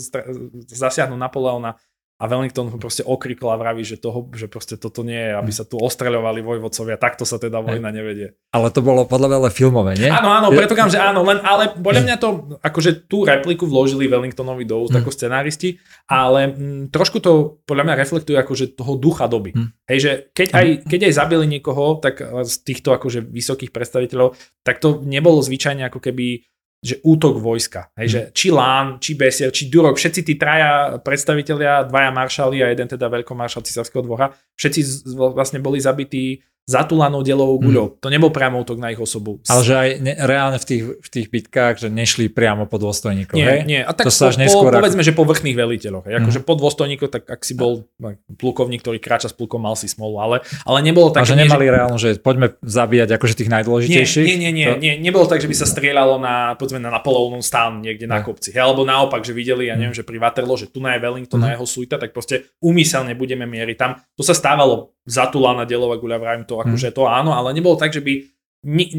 zasiahnuť 0.68 1.16
Napoleona 1.16 1.80
a 2.18 2.26
Wellington 2.26 2.66
ho 2.74 2.78
proste 2.82 3.06
okrikol 3.06 3.54
a 3.54 3.56
vraví, 3.56 3.86
že, 3.86 3.94
toho, 3.94 4.26
že 4.34 4.50
proste 4.50 4.74
toto 4.74 5.06
nie 5.06 5.30
je, 5.30 5.32
aby 5.38 5.52
hm. 5.54 5.58
sa 5.62 5.64
tu 5.64 5.78
ostreľovali 5.78 6.42
vojvodcovia, 6.42 6.98
takto 6.98 7.22
sa 7.22 7.38
teda 7.38 7.62
vojna 7.62 7.94
nevedie. 7.94 8.34
Ale 8.50 8.74
to 8.74 8.82
bolo 8.82 9.06
podľa 9.06 9.30
mňa 9.30 9.38
ale 9.38 9.50
filmové, 9.54 9.94
nie? 9.94 10.10
Áno, 10.10 10.34
áno, 10.34 10.50
preto 10.50 10.74
kam, 10.74 10.90
že 10.90 10.98
áno, 10.98 11.22
len, 11.22 11.38
ale 11.46 11.78
podľa 11.78 12.02
mňa 12.02 12.16
to, 12.18 12.28
akože 12.58 13.06
tú 13.06 13.22
repliku 13.22 13.70
vložili 13.70 14.10
Wellingtonovi 14.10 14.66
do 14.66 14.82
úst 14.82 14.90
mm. 14.90 14.98
ako 14.98 15.10
scenáristi, 15.14 15.78
ale 16.10 16.50
m, 16.50 16.52
mm, 16.58 16.82
trošku 16.90 17.22
to 17.22 17.62
podľa 17.62 17.86
mňa 17.86 17.94
reflektuje 18.02 18.34
akože 18.34 18.74
toho 18.74 18.98
ducha 18.98 19.30
doby. 19.30 19.54
Mm. 19.54 19.70
Hej, 19.86 19.98
že 20.02 20.10
keď 20.34 20.48
aj, 20.58 20.66
keď 20.90 21.00
aj 21.06 21.14
zabili 21.14 21.46
niekoho, 21.46 22.02
tak 22.02 22.18
z 22.42 22.54
týchto 22.66 22.90
akože 22.98 23.22
vysokých 23.30 23.70
predstaviteľov, 23.70 24.34
tak 24.66 24.82
to 24.82 25.06
nebolo 25.06 25.38
zvyčajne 25.38 25.86
ako 25.86 26.02
keby 26.02 26.42
že 26.78 27.02
útok 27.02 27.42
vojska. 27.42 27.90
Hej, 27.98 28.06
mm. 28.06 28.12
že 28.12 28.20
či 28.30 28.48
Lán, 28.54 29.02
či 29.02 29.18
Besier, 29.18 29.50
či 29.50 29.66
Durok, 29.66 29.98
všetci 29.98 30.20
tí 30.22 30.34
traja 30.38 31.02
predstavitelia, 31.02 31.82
dvaja 31.90 32.10
maršali 32.14 32.62
a 32.62 32.70
jeden 32.70 32.86
teda 32.86 33.10
veľkomaršal 33.10 33.66
cisárskeho 33.66 34.06
dvora, 34.06 34.30
všetci 34.54 35.10
vlastne 35.14 35.58
boli 35.58 35.82
zabití 35.82 36.38
zatúlanou 36.68 37.24
delovou 37.24 37.56
mhm. 37.56 37.64
guľou. 37.64 37.86
Mm. 37.88 37.94
To 38.04 38.08
nebol 38.12 38.30
priamo 38.30 38.60
útok 38.60 38.76
na 38.76 38.92
ich 38.92 39.00
osobu. 39.00 39.40
Ale 39.48 39.62
že 39.64 39.72
aj 39.72 39.88
ne, 40.04 40.12
reálne 40.20 40.60
v 40.60 40.66
tých, 40.68 40.82
v 41.00 41.08
tých 41.08 41.26
bitkách, 41.32 41.80
že 41.80 41.88
nešli 41.88 42.28
priamo 42.28 42.68
pod 42.68 42.84
dôstojníkov, 42.84 43.40
Nie, 43.40 43.48
hej? 43.48 43.58
nie. 43.64 43.80
A 43.80 43.96
tak 43.96 44.06
to 44.06 44.12
po, 44.12 44.20
sa 44.20 44.28
až 44.28 44.36
neskôr... 44.36 44.68
po, 44.68 44.76
povedzme, 44.76 45.00
že 45.00 45.16
po 45.16 45.24
vrchných 45.24 45.56
veliteľoch. 45.56 46.04
Hej? 46.04 46.14
Akože 46.20 46.40
mm. 46.44 46.46
pod 46.46 46.56
dôstojníkov, 46.60 47.08
tak 47.08 47.24
ak 47.24 47.40
si 47.40 47.56
bol 47.56 47.88
plukovník, 48.36 48.84
ktorý 48.84 49.00
kráča 49.00 49.32
s 49.32 49.34
plukom, 49.34 49.64
mal 49.64 49.80
si 49.80 49.88
smolu. 49.88 50.20
Ale, 50.20 50.36
ale 50.68 50.78
nebolo 50.84 51.08
tak... 51.08 51.24
A 51.24 51.32
že 51.32 51.40
nemali 51.40 51.64
že... 51.64 51.72
reálne, 51.72 51.96
že 51.96 52.10
poďme 52.20 52.52
zabíjať 52.60 53.16
akože 53.16 53.34
tých 53.40 53.50
najdôležitejších? 53.50 54.26
Nie, 54.28 54.36
nie, 54.36 54.52
nie. 54.52 54.68
to... 54.68 54.76
nie 54.76 54.94
nebolo 55.00 55.24
tak, 55.24 55.40
že 55.40 55.48
by 55.48 55.56
sa 55.56 55.64
strieľalo 55.64 56.20
na, 56.20 56.52
povedzme, 56.60 56.76
na 56.76 56.92
Napoleónom 56.92 57.40
stán 57.40 57.80
niekde 57.80 58.04
na 58.04 58.20
kopci. 58.20 58.52
Hej? 58.52 58.60
Alebo 58.60 58.84
naopak, 58.84 59.24
že 59.24 59.32
videli, 59.32 59.72
ja 59.72 59.74
neviem, 59.80 59.96
mm. 59.96 60.04
že 60.04 60.06
pri 60.06 60.20
Waterloo, 60.20 60.60
že 60.60 60.68
tu 60.68 60.84
na 60.84 60.92
je 60.92 61.00
Wellington, 61.00 61.40
mm. 61.40 61.44
na 61.48 61.50
jeho 61.56 61.64
suita, 61.64 61.96
tak 61.96 62.12
proste 62.12 62.52
úmyselne 62.60 63.16
budeme 63.16 63.48
mieriť 63.48 63.76
tam. 63.80 63.96
To 64.18 64.22
sa 64.22 64.36
stávalo 64.36 64.97
zatulaná 65.08 65.64
delová 65.64 65.96
guľa, 65.96 66.20
vravím 66.20 66.44
to, 66.44 66.60
akože 66.60 66.92
to 66.92 67.08
áno, 67.08 67.32
ale 67.32 67.56
nebolo 67.56 67.80
tak, 67.80 67.96
že 67.96 68.04
by 68.04 68.28
ni- 68.68 68.92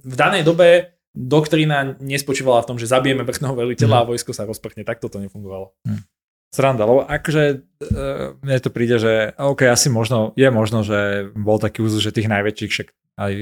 v 0.00 0.14
danej 0.16 0.48
dobe 0.48 0.96
doktrína 1.12 2.00
nespočívala 2.00 2.64
v 2.64 2.68
tom, 2.72 2.76
že 2.78 2.88
zabijeme 2.88 3.26
vrchného 3.26 3.54
veliteľa 3.54 3.96
mm. 3.98 4.02
a 4.02 4.08
vojsko 4.08 4.32
sa 4.32 4.46
rozprchne. 4.46 4.86
Tak 4.86 5.02
toto 5.02 5.18
nefungovalo. 5.18 5.74
Mm. 5.84 6.06
Sranda, 6.50 6.82
lebo 6.82 7.06
akože 7.06 7.42
e, 7.54 7.56
mne 8.42 8.56
to 8.58 8.74
príde, 8.74 8.98
že 8.98 9.38
OK, 9.38 9.70
asi 9.70 9.86
možno, 9.86 10.34
je 10.34 10.50
možno, 10.50 10.82
že 10.82 11.30
bol 11.34 11.62
taký 11.62 11.86
úzus, 11.86 12.02
že 12.02 12.10
tých 12.10 12.26
najväčších, 12.26 12.70
však 12.74 12.88
aj 13.22 13.32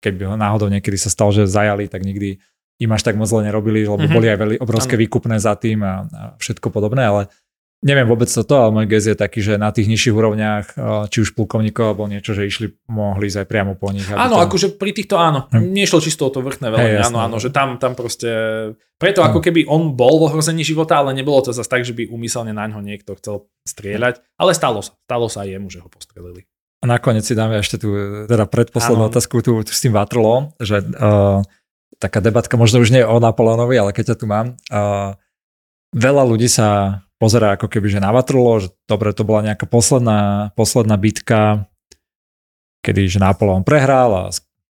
keby 0.00 0.36
náhodou 0.36 0.72
niekedy 0.72 0.96
sa 0.96 1.12
stalo, 1.12 1.32
že 1.32 1.44
zajali, 1.44 1.92
tak 1.92 2.04
nikdy 2.04 2.40
im 2.80 2.90
až 2.92 3.04
tak 3.04 3.20
moc 3.20 3.28
zle 3.28 3.44
nerobili, 3.44 3.84
lebo 3.84 4.00
mm-hmm. 4.00 4.16
boli 4.16 4.26
aj 4.32 4.38
veľmi 4.40 4.56
obrovské 4.64 4.96
ano. 4.96 5.02
výkupné 5.04 5.36
za 5.36 5.54
tým 5.60 5.84
a, 5.84 6.08
a 6.08 6.22
všetko 6.40 6.72
podobné, 6.72 7.04
ale 7.04 7.22
neviem 7.84 8.08
vôbec 8.08 8.26
toto, 8.32 8.56
ale 8.56 8.72
môj 8.72 8.86
gez 8.88 9.04
je 9.04 9.12
taký, 9.12 9.44
že 9.44 9.60
na 9.60 9.68
tých 9.68 9.92
nižších 9.92 10.16
úrovniach, 10.16 10.66
eh, 10.74 11.04
či 11.12 11.20
už 11.20 11.36
plukovníkov 11.36 11.94
alebo 11.94 12.08
niečo, 12.08 12.32
že 12.32 12.48
išli, 12.48 12.72
mohli 12.88 13.28
ísť 13.28 13.44
aj 13.44 13.46
priamo 13.46 13.72
po 13.76 13.92
nich. 13.92 14.08
Áno, 14.08 14.40
to... 14.40 14.44
akože 14.48 14.80
pri 14.80 14.96
týchto 14.96 15.20
áno. 15.20 15.46
Hm. 15.52 15.70
Nešlo 15.70 16.00
čisto 16.00 16.26
o 16.26 16.32
to 16.32 16.40
vrchné 16.40 16.72
veľmi, 16.72 16.96
hey, 16.96 17.04
áno, 17.04 17.20
áno, 17.20 17.36
že 17.36 17.52
tam, 17.52 17.76
tam 17.76 17.92
proste... 17.92 18.28
Preto 18.96 19.20
hm. 19.20 19.26
ako 19.28 19.38
keby 19.44 19.68
on 19.68 19.92
bol 19.92 20.16
v 20.16 20.32
ohrození 20.32 20.64
života, 20.64 21.04
ale 21.04 21.12
nebolo 21.12 21.44
to 21.44 21.52
zase 21.52 21.68
tak, 21.68 21.84
že 21.84 21.92
by 21.92 22.08
umyselne 22.08 22.56
na 22.56 22.64
ňo 22.64 22.80
niekto 22.80 23.14
chcel 23.20 23.44
strieľať, 23.68 24.24
ale 24.40 24.56
stalo 24.56 24.80
sa. 24.80 24.96
Stalo 25.04 25.28
sa 25.28 25.44
aj 25.44 25.48
jemu, 25.60 25.68
že 25.68 25.84
ho 25.84 25.88
postrelili. 25.92 26.48
A 26.80 26.88
nakoniec 26.88 27.24
si 27.24 27.32
dáme 27.32 27.60
ešte 27.60 27.80
tú, 27.80 27.96
teda 28.28 28.44
predposlednú 28.44 29.08
otázku 29.08 29.40
tu, 29.40 29.56
tu 29.64 29.72
s 29.72 29.80
tým 29.80 29.96
Vatrolom, 29.96 30.52
že 30.60 30.84
uh, 30.84 31.40
taká 31.96 32.20
debatka 32.20 32.60
možno 32.60 32.84
už 32.84 32.92
nie 32.92 33.00
o 33.00 33.16
Napoleonovi, 33.16 33.72
ale 33.80 33.96
keď 33.96 34.12
ťa 34.12 34.16
tu 34.20 34.28
mám. 34.28 34.52
Uh, 34.68 35.16
veľa 35.96 36.28
ľudí 36.28 36.44
sa 36.44 37.00
pozerá 37.24 37.56
ako 37.56 37.72
keby, 37.72 37.88
že 37.88 38.04
na 38.04 38.12
Vatrlo, 38.12 38.60
že 38.60 38.68
dobre, 38.84 39.16
to 39.16 39.24
bola 39.24 39.40
nejaká 39.48 39.64
posledná, 39.64 40.52
posledná 40.52 41.00
bitka, 41.00 41.64
kedy 42.84 43.08
že 43.08 43.16
Napoleon 43.16 43.64
prehral 43.64 44.12
a 44.12 44.24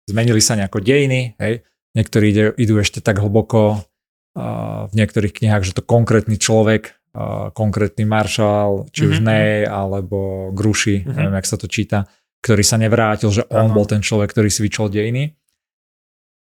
zmenili 0.08 0.40
sa 0.40 0.56
nejako 0.56 0.80
dejiny, 0.80 1.36
hej. 1.36 1.68
Niektorí 1.92 2.26
ide, 2.32 2.46
idú 2.56 2.80
ešte 2.80 3.04
tak 3.04 3.20
hlboko 3.20 3.84
uh, 3.84 4.88
v 4.88 4.94
niektorých 4.96 5.34
knihách, 5.44 5.66
že 5.68 5.76
to 5.76 5.84
konkrétny 5.84 6.40
človek, 6.40 6.96
uh, 7.18 7.52
konkrétny 7.52 8.08
maršál, 8.08 8.88
či 8.96 9.04
mm-hmm. 9.04 9.12
už 9.12 9.18
mhm. 9.20 9.26
Ney 9.28 9.54
alebo 9.68 10.18
Gruši, 10.56 11.04
mm-hmm. 11.04 11.16
neviem, 11.20 11.36
jak 11.42 11.50
sa 11.52 11.58
to 11.60 11.68
číta, 11.68 12.08
ktorý 12.46 12.64
sa 12.64 12.80
nevrátil, 12.80 13.34
že 13.34 13.44
on 13.52 13.76
bol 13.76 13.84
ten 13.84 14.00
človek, 14.00 14.32
ktorý 14.32 14.48
svičol 14.48 14.88
dejiny. 14.88 15.36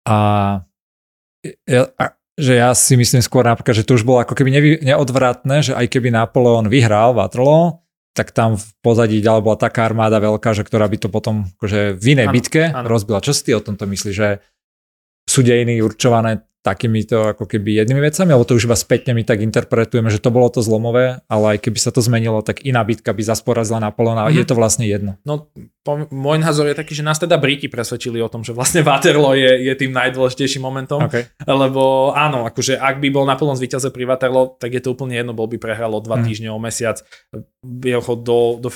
A 0.05 0.17
ja, 1.65 1.83
že 2.39 2.55
ja 2.55 2.71
si 2.71 2.95
myslím 2.95 3.19
skôr 3.19 3.43
napríklad, 3.43 3.75
že 3.75 3.85
to 3.85 3.99
už 3.99 4.07
bolo 4.07 4.23
ako 4.23 4.33
keby 4.33 4.49
nevy, 4.49 4.69
neodvratné, 4.79 5.61
že 5.61 5.73
aj 5.75 5.91
keby 5.91 6.09
Napoleon 6.15 6.71
vyhral 6.71 7.11
Waterloo, 7.11 7.83
tak 8.15 8.31
tam 8.33 8.57
v 8.57 8.65
pozadí 8.81 9.21
ďalej 9.21 9.43
bola 9.45 9.57
taká 9.59 9.85
armáda 9.85 10.17
veľká, 10.17 10.55
že 10.55 10.65
ktorá 10.65 10.87
by 10.89 10.97
to 10.97 11.07
potom 11.11 11.51
akože 11.59 11.99
v 11.99 12.05
inej 12.17 12.27
ano, 12.27 12.35
bitke 12.35 12.63
ano. 12.71 12.87
rozbila. 12.89 13.23
Čo 13.23 13.35
si 13.35 13.45
ty 13.47 13.51
o 13.53 13.61
tomto 13.61 13.85
myslíš, 13.85 14.15
že 14.15 14.41
sú 15.29 15.45
dejiny 15.45 15.79
určované 15.85 16.48
takýmito 16.59 17.31
ako 17.31 17.47
keby 17.47 17.79
jednými 17.79 18.03
vecami, 18.03 18.35
alebo 18.35 18.43
to 18.43 18.59
už 18.59 18.67
iba 18.67 18.75
spätne 18.75 19.15
my 19.15 19.23
tak 19.23 19.39
interpretujeme, 19.39 20.11
že 20.11 20.19
to 20.19 20.27
bolo 20.27 20.51
to 20.51 20.59
zlomové, 20.59 21.23
ale 21.31 21.55
aj 21.55 21.63
keby 21.63 21.79
sa 21.79 21.95
to 21.95 22.03
zmenilo, 22.03 22.43
tak 22.43 22.67
iná 22.67 22.83
bitka 22.83 23.15
by 23.15 23.23
zasporazila 23.23 23.79
Napoleona 23.79 24.27
a 24.27 24.29
mm-hmm. 24.29 24.43
je 24.43 24.45
to 24.45 24.59
vlastne 24.59 24.83
jedno. 24.83 25.15
No, 25.23 25.47
po, 25.79 26.11
môj 26.11 26.43
názor 26.43 26.67
je 26.67 26.75
taký, 26.75 26.99
že 26.99 27.07
nás 27.07 27.15
teda 27.15 27.39
Briti 27.39 27.71
presvedčili 27.71 28.19
o 28.19 28.27
tom, 28.27 28.43
že 28.43 28.51
vlastne 28.51 28.83
Waterloo 28.83 29.39
je, 29.39 29.71
je 29.71 29.73
tým 29.79 29.95
najdôležitejším 29.95 30.59
momentom, 30.59 30.99
okay. 31.07 31.31
lebo 31.47 32.11
áno, 32.11 32.43
akože 32.43 32.75
ak 32.75 32.99
by 32.99 33.07
bol 33.07 33.23
Napoleon 33.23 33.55
zvíťazil 33.55 33.95
pri 33.95 34.03
Waterloo, 34.11 34.59
tak 34.59 34.75
je 34.75 34.83
to 34.83 34.91
úplne 34.91 35.15
jedno, 35.15 35.31
bol 35.31 35.47
by 35.47 35.55
prehral 35.55 35.95
o 35.95 36.03
dva 36.03 36.19
mm. 36.19 36.23
týždne, 36.27 36.51
o 36.51 36.59
mesiac. 36.59 36.99
Do, 37.63 38.59
do, 38.59 38.67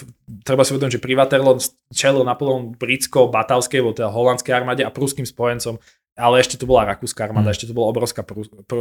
treba 0.48 0.64
si 0.64 0.72
uvedomiť, 0.72 0.96
že 0.96 1.04
pri 1.04 1.20
Waterloo 1.20 1.60
čelil 1.92 2.24
Napoleon 2.24 2.80
britsko-batavskej, 2.80 3.84
teda 3.92 4.08
holandskej 4.08 4.56
armáde 4.56 4.88
a 4.88 4.92
pruským 4.92 5.28
spojencom 5.28 5.84
ale 6.14 6.42
ešte 6.42 6.62
tu 6.62 6.70
bola 6.70 6.94
rakúska 6.94 7.26
armáda, 7.26 7.50
hmm. 7.50 7.56
ešte 7.58 7.68
tu 7.70 7.74
bola 7.74 7.90
obrovská 7.90 8.22
prus, 8.22 8.50
pr, 8.70 8.78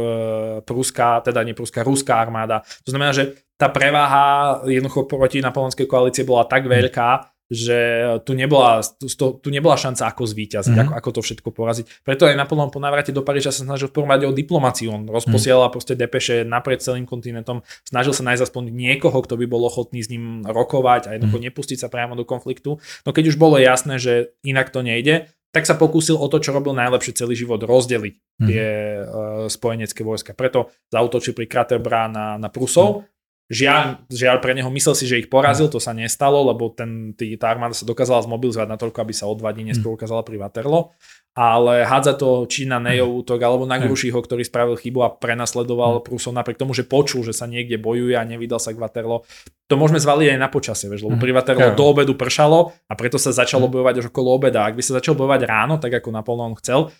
pruská, 0.63 1.21
teda 1.25 1.41
nie 1.41 1.57
pruská, 1.57 1.81
ruská 1.81 2.21
armáda. 2.21 2.61
To 2.85 2.93
znamená, 2.93 3.11
že 3.13 3.41
tá 3.57 3.69
preváha 3.73 4.59
jednoducho 4.69 5.09
proti 5.09 5.41
napoleonskej 5.41 5.89
koalície 5.89 6.23
bola 6.25 6.45
tak 6.45 6.65
hmm. 6.65 6.71
veľká, 6.71 7.09
že 7.53 7.79
tu 8.25 8.33
nebola, 8.33 8.81
tu, 8.81 9.05
tu 9.37 9.49
nebola 9.53 9.77
šanca 9.77 10.09
ako 10.09 10.25
zvíťaziť, 10.25 10.73
mm-hmm. 10.73 10.89
ako, 10.89 10.93
ako 10.97 11.09
to 11.13 11.21
všetko 11.21 11.49
poraziť. 11.53 11.85
Preto 12.01 12.25
aj 12.25 12.39
Napoleon 12.39 12.73
po 12.73 12.81
návrate 12.81 13.13
do 13.13 13.21
Paríža 13.21 13.53
sa 13.53 13.67
snažil 13.67 13.93
v 13.93 13.95
prvom 13.99 14.09
rade 14.09 14.25
o 14.25 14.33
diplomáciu. 14.33 14.89
On 14.89 15.05
rozposielal 15.05 15.69
mm-hmm. 15.69 15.75
proste 15.75 15.93
depeše 15.93 16.41
naprieč 16.47 16.87
celým 16.87 17.05
kontinentom, 17.05 17.61
snažil 17.85 18.15
sa 18.17 18.25
nájsť 18.25 18.49
aspoň 18.49 18.63
niekoho, 18.73 19.15
kto 19.21 19.37
by 19.37 19.45
bol 19.45 19.61
ochotný 19.69 20.01
s 20.01 20.09
ním 20.09 20.41
rokovať 20.47 21.11
a 21.11 21.19
jednoducho 21.19 21.37
mm-hmm. 21.39 21.47
nepustiť 21.53 21.77
sa 21.77 21.87
priamo 21.93 22.17
do 22.17 22.25
konfliktu. 22.25 22.81
No 23.05 23.09
keď 23.13 23.29
už 23.29 23.37
bolo 23.37 23.61
jasné, 23.61 24.01
že 24.01 24.33
inak 24.41 24.73
to 24.73 24.81
nejde, 24.81 25.29
tak 25.53 25.69
sa 25.69 25.77
pokúsil 25.77 26.17
o 26.17 26.25
to, 26.25 26.41
čo 26.41 26.49
robil 26.49 26.73
najlepšie 26.73 27.13
celý 27.13 27.37
život, 27.37 27.61
rozdeliť 27.61 28.15
mm. 28.17 28.47
tie 28.49 28.65
uh, 28.65 29.45
spojenecké 29.45 30.01
vojska. 30.01 30.33
Preto 30.33 30.73
zautočil 30.89 31.37
pri 31.37 31.45
Kraterbra 31.45 32.09
na, 32.09 32.41
na 32.41 32.49
Prusov. 32.49 33.05
Mm. 33.05 33.13
Žiaľ, 33.53 34.09
žiaľ 34.09 34.37
pre 34.41 34.57
neho 34.57 34.71
myslel 34.73 34.95
si, 34.97 35.05
že 35.05 35.21
ich 35.21 35.29
porazil, 35.29 35.69
to 35.69 35.77
sa 35.77 35.93
nestalo, 35.93 36.41
lebo 36.41 36.73
ten, 36.73 37.13
tý, 37.13 37.37
tá 37.37 37.53
armáda 37.53 37.77
sa 37.77 37.85
dokázala 37.85 38.25
zmobilizovať 38.25 38.65
natoľko, 38.65 38.97
aby 39.03 39.13
sa 39.13 39.29
o 39.29 39.37
dva 39.37 39.53
dní 39.53 39.69
neskôr 39.69 39.93
ukázala 39.93 40.25
pri 40.25 40.41
Waterloo 40.41 40.89
ale 41.33 41.81
hádza 41.81 42.13
to 42.13 42.45
či 42.45 42.69
na 42.69 42.77
Nejov 42.77 43.09
hm. 43.09 43.17
útok, 43.25 43.39
alebo 43.41 43.65
na 43.65 43.81
hm. 43.81 43.89
Grušiho, 43.89 44.17
ktorý 44.21 44.45
spravil 44.45 44.77
chybu 44.77 44.99
a 45.01 45.09
prenasledoval 45.09 45.99
hm. 45.99 46.03
Prusov 46.05 46.31
napriek 46.37 46.61
tomu, 46.61 46.77
že 46.77 46.85
počul, 46.85 47.25
že 47.25 47.33
sa 47.33 47.49
niekde 47.49 47.81
bojuje 47.81 48.13
a 48.13 48.23
nevydal 48.23 48.61
sa 48.61 48.71
k 48.71 48.81
Waterloo. 48.81 49.25
To 49.67 49.75
môžeme 49.75 49.97
zvaliť 49.97 50.37
aj 50.37 50.39
na 50.39 50.49
počasie, 50.53 50.85
vieš, 50.85 51.09
lebo 51.09 51.17
pri 51.17 51.33
Waterloo 51.33 51.73
do 51.73 51.85
obedu 51.89 52.13
pršalo 52.13 52.71
a 52.85 52.93
preto 52.93 53.17
sa 53.17 53.33
začalo 53.33 53.65
bojovať 53.65 54.05
až 54.05 54.05
okolo 54.13 54.37
obeda. 54.37 54.69
Ak 54.69 54.77
by 54.77 54.83
sa 54.85 55.01
začal 55.01 55.17
bojovať 55.17 55.49
ráno, 55.49 55.81
tak 55.81 55.97
ako 55.97 56.13
Napoleon 56.13 56.53
chcel, 56.61 56.93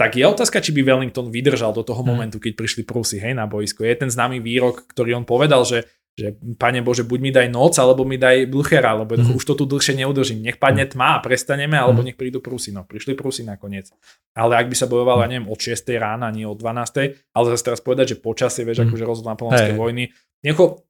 tak 0.00 0.16
je 0.16 0.24
otázka, 0.24 0.64
či 0.64 0.72
by 0.72 0.80
Wellington 0.80 1.28
vydržal 1.28 1.76
do 1.76 1.84
toho 1.84 2.00
momentu, 2.00 2.40
keď 2.40 2.56
prišli 2.56 2.88
Prusy 2.88 3.20
hej, 3.20 3.36
na 3.36 3.44
boisko. 3.44 3.84
Je 3.84 3.92
ten 3.92 4.08
známy 4.08 4.40
výrok, 4.40 4.88
ktorý 4.88 5.12
on 5.12 5.28
povedal, 5.28 5.60
že 5.68 5.84
že 6.20 6.28
pane 6.60 6.84
Bože, 6.84 7.08
buď 7.08 7.18
mi 7.24 7.32
daj 7.32 7.48
noc, 7.48 7.80
alebo 7.80 8.04
mi 8.04 8.20
daj 8.20 8.44
bluchera, 8.52 8.92
lebo 8.92 9.16
mm. 9.16 9.40
už 9.40 9.42
to 9.48 9.56
tu 9.56 9.64
dlhšie 9.64 9.96
neudržím. 9.96 10.44
Nech 10.44 10.60
padne 10.60 10.84
mhm. 10.84 10.92
tma 10.92 11.08
a 11.16 11.22
prestaneme, 11.24 11.80
alebo 11.80 12.04
mhm. 12.04 12.12
nech 12.12 12.16
prídu 12.20 12.44
Prusy. 12.44 12.76
No, 12.76 12.84
prišli 12.84 13.16
Prusy 13.16 13.48
nakoniec. 13.48 13.88
Ale 14.36 14.60
ak 14.60 14.68
by 14.68 14.76
sa 14.76 14.84
bojovala, 14.84 15.24
mhm. 15.24 15.30
neviem, 15.32 15.48
od 15.48 15.56
6 15.56 15.88
rána, 15.96 16.28
nie 16.28 16.44
od 16.44 16.60
12, 16.60 17.32
ale 17.32 17.44
zase 17.56 17.64
teraz 17.64 17.80
povedať, 17.80 18.12
že 18.12 18.16
počasie, 18.20 18.68
vieš, 18.68 18.84
akože 18.84 19.04
rozhod 19.08 19.26
napoleonskej 19.32 19.72
hey. 19.72 19.80
vojny, 19.80 20.04
Necho, 20.40 20.88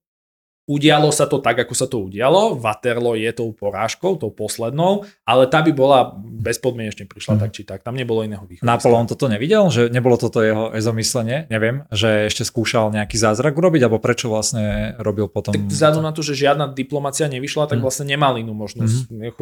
Udialo 0.69 1.11
sa 1.11 1.27
to 1.27 1.43
tak, 1.43 1.59
ako 1.67 1.75
sa 1.75 1.91
to 1.91 1.99
udialo. 2.07 2.55
Waterloo 2.55 3.19
je 3.19 3.33
tou 3.35 3.51
porážkou, 3.51 4.21
tou 4.21 4.31
poslednou, 4.31 5.03
ale 5.27 5.51
tá 5.51 5.67
by 5.67 5.73
bola 5.75 6.15
bezpodmienečne 6.17 7.11
prišla 7.11 7.37
mm. 7.37 7.41
tak 7.43 7.51
či 7.51 7.63
tak. 7.67 7.83
Tam 7.83 7.99
nebolo 7.99 8.23
iného 8.23 8.47
východu. 8.47 8.63
Napoleon 8.63 9.11
toto 9.11 9.27
nevidel? 9.27 9.67
Že 9.67 9.91
nebolo 9.91 10.15
toto 10.15 10.39
jeho 10.39 10.71
zamyslenie? 10.79 11.51
Neviem, 11.51 11.89
že 11.91 12.31
ešte 12.31 12.47
skúšal 12.47 12.95
nejaký 12.95 13.19
zázrak 13.19 13.59
urobiť, 13.59 13.83
alebo 13.83 13.99
prečo 13.99 14.31
vlastne 14.31 14.95
robil 15.03 15.27
potom... 15.27 15.59
Tak 15.59 15.75
vzhľadom 15.75 16.07
na 16.07 16.15
to, 16.15 16.23
že 16.23 16.39
žiadna 16.39 16.71
diplomácia 16.71 17.27
nevyšla, 17.27 17.67
tak 17.67 17.83
mm. 17.83 17.85
vlastne 17.85 18.07
nemal 18.07 18.39
inú 18.39 18.55
možnosť. 18.55 19.11
Mm. 19.11 19.35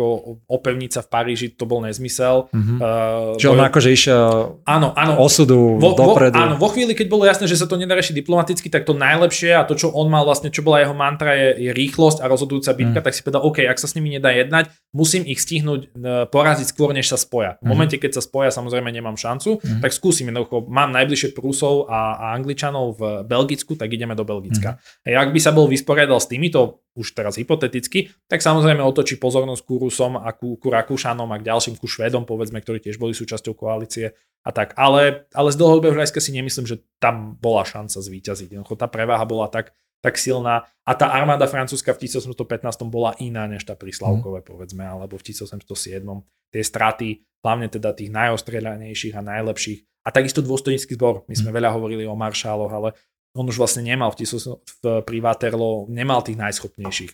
Opevniť 0.48 0.90
sa 0.96 1.00
v 1.04 1.08
Paríži, 1.12 1.52
to 1.52 1.68
bol 1.68 1.84
nezmysel. 1.84 2.48
Mm-hmm. 2.56 2.78
Uh, 2.80 3.36
že 3.36 3.52
on 3.52 3.60
akože 3.60 3.92
išiel 3.92 4.58
áno, 4.64 4.96
áno, 4.96 5.20
osudu 5.20 5.76
vo, 5.76 5.92
dopredu. 5.92 6.38
Vo, 6.38 6.40
áno, 6.40 6.54
vo 6.56 6.72
chvíli, 6.72 6.96
keď 6.96 7.06
bolo 7.10 7.28
jasné, 7.28 7.44
že 7.44 7.58
sa 7.58 7.68
to 7.68 7.76
nedá 7.76 7.98
diplomaticky, 7.98 8.70
tak 8.70 8.86
to 8.88 8.96
najlepšie 8.96 9.52
a 9.58 9.66
to, 9.66 9.74
čo 9.76 9.90
on 9.92 10.08
mal 10.08 10.24
vlastne, 10.24 10.48
čo 10.48 10.64
bola 10.64 10.80
jeho 10.80 10.94
man 10.94 11.17
mantra 11.18 11.34
je, 11.34 11.48
je 11.66 11.70
rýchlosť 11.74 12.22
a 12.22 12.30
rozhodujúca 12.30 12.70
bitka, 12.78 13.02
mm. 13.02 13.04
tak 13.10 13.12
si 13.18 13.26
povedal, 13.26 13.42
OK, 13.42 13.66
ak 13.66 13.82
sa 13.82 13.90
s 13.90 13.98
nimi 13.98 14.14
nedá 14.14 14.30
jednať, 14.30 14.70
musím 14.94 15.26
ich 15.26 15.42
stihnúť 15.42 15.80
e, 15.82 15.86
poraziť 16.30 16.70
skôr, 16.70 16.94
než 16.94 17.10
sa 17.10 17.18
spoja. 17.18 17.58
V 17.58 17.66
mm. 17.66 17.70
momente, 17.74 17.96
keď 17.98 18.14
sa 18.14 18.22
spoja, 18.22 18.54
samozrejme 18.54 18.86
nemám 18.94 19.18
šancu, 19.18 19.58
mm. 19.58 19.82
tak 19.82 19.90
skúsim 19.90 20.30
jednoducho, 20.30 20.70
mám 20.70 20.94
najbližšie 20.94 21.34
Prusov 21.34 21.90
a, 21.90 22.14
a 22.14 22.24
Angličanov 22.38 22.94
v 22.94 23.02
Belgicku, 23.26 23.74
tak 23.74 23.90
ideme 23.90 24.14
do 24.14 24.22
Belgicka. 24.22 24.78
Mm. 25.02 25.18
A 25.18 25.26
ak 25.26 25.34
by 25.34 25.40
sa 25.42 25.50
bol 25.50 25.66
vysporiadal 25.66 26.22
s 26.22 26.30
týmito, 26.30 26.86
už 26.94 27.14
teraz 27.14 27.38
hypoteticky, 27.38 28.10
tak 28.26 28.42
samozrejme 28.42 28.82
otočí 28.82 29.22
pozornosť 29.22 29.62
ku 29.62 29.74
Rusom 29.78 30.18
a 30.18 30.34
ku, 30.34 30.58
ku 30.58 30.66
Rakúšanom 30.70 31.30
a 31.30 31.38
k 31.38 31.46
ďalším, 31.46 31.78
ku 31.78 31.86
Švedom, 31.86 32.26
povedzme, 32.26 32.58
ktorí 32.58 32.82
tiež 32.82 32.98
boli 32.98 33.14
súčasťou 33.14 33.54
koalície 33.54 34.18
a 34.42 34.50
tak. 34.50 34.74
Ale, 34.74 35.30
ale 35.30 35.48
z 35.54 35.60
dlhodobého 35.62 35.94
hľadiska 35.94 36.18
si 36.18 36.34
nemyslím, 36.34 36.66
že 36.66 36.82
tam 36.98 37.38
bola 37.38 37.62
šanca 37.62 38.02
zvíťaziť. 38.02 38.58
Tá 38.74 38.90
preváha 38.90 39.22
bola 39.22 39.46
tak, 39.46 39.70
tak 40.00 40.14
silná. 40.16 40.66
A 40.86 40.92
tá 40.96 41.10
armáda 41.12 41.44
francúzska 41.50 41.92
v 41.92 42.06
1815 42.08 42.64
bola 42.88 43.12
iná 43.20 43.44
než 43.44 43.66
tá 43.66 43.74
pri 43.74 43.92
Slavkové, 43.92 44.40
mm. 44.40 44.46
povedzme, 44.46 44.84
alebo 44.86 45.18
v 45.18 45.24
1807. 45.30 46.00
Tie 46.48 46.62
straty, 46.64 47.08
hlavne 47.44 47.68
teda 47.68 47.92
tých 47.92 48.08
najostrieľanejších 48.08 49.14
a 49.18 49.22
najlepších. 49.22 49.78
A 50.06 50.08
takisto 50.08 50.40
dôstojnícky 50.40 50.96
zbor. 50.96 51.28
My 51.28 51.34
sme 51.36 51.50
mm. 51.52 51.56
veľa 51.60 51.70
hovorili 51.76 52.04
o 52.08 52.16
maršáloch, 52.16 52.72
ale 52.72 52.88
on 53.36 53.44
už 53.44 53.60
vlastne 53.60 53.84
nemal 53.84 54.14
v, 54.14 54.18
v 54.24 54.84
pri 55.04 55.18
Waterloo, 55.20 55.90
nemal 55.92 56.24
tých 56.24 56.40
najschopnejších. 56.40 57.12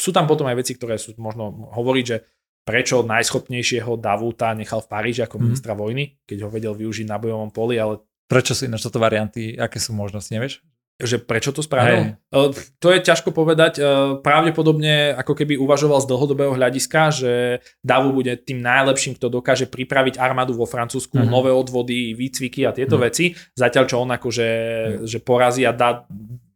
Sú 0.00 0.10
tam 0.16 0.24
potom 0.24 0.48
aj 0.48 0.56
veci, 0.64 0.72
ktoré 0.78 0.96
sú 0.96 1.12
možno 1.20 1.68
hovoriť, 1.76 2.04
že 2.06 2.24
prečo 2.64 3.04
najschopnejšieho 3.04 4.00
Davúta 4.00 4.56
nechal 4.56 4.80
v 4.80 4.88
Paríži 4.88 5.20
ako 5.26 5.36
mhm. 5.36 5.42
ministra 5.44 5.76
mm. 5.76 5.78
vojny, 5.78 6.04
keď 6.24 6.38
ho 6.46 6.48
vedel 6.48 6.72
využiť 6.72 7.06
na 7.10 7.20
bojovom 7.20 7.52
poli, 7.52 7.76
ale 7.76 8.00
Prečo 8.30 8.54
sú 8.54 8.70
ináč 8.70 8.86
toto 8.86 9.02
varianty, 9.02 9.58
aké 9.58 9.82
sú 9.82 9.90
možnosti, 9.90 10.30
nevieš? 10.30 10.62
Že 11.00 11.16
prečo 11.18 11.50
to 11.50 11.64
spravil? 11.64 12.12
Hey. 12.12 12.52
To 12.80 12.88
je 12.92 13.00
ťažko 13.00 13.32
povedať. 13.32 13.80
Pravdepodobne 14.20 15.16
ako 15.16 15.32
keby 15.32 15.56
uvažoval 15.56 16.04
z 16.04 16.08
dlhodobého 16.12 16.52
hľadiska, 16.54 17.00
že 17.10 17.32
Davu 17.80 18.12
bude 18.12 18.36
tým 18.36 18.60
najlepším, 18.60 19.16
kto 19.16 19.32
dokáže 19.32 19.66
pripraviť 19.66 20.20
armádu 20.20 20.52
vo 20.54 20.68
Francúzsku, 20.68 21.16
uh-huh. 21.16 21.28
nové 21.28 21.48
odvody, 21.50 22.12
výcviky 22.12 22.68
a 22.68 22.76
tieto 22.76 23.00
uh-huh. 23.00 23.08
veci. 23.08 23.32
Zatiaľ, 23.56 23.84
čo 23.88 23.96
on 23.98 24.10
akože 24.12 24.48
uh-huh. 24.48 25.08
že 25.08 25.18
porazí 25.24 25.64
a 25.64 25.72
dá, 25.72 26.04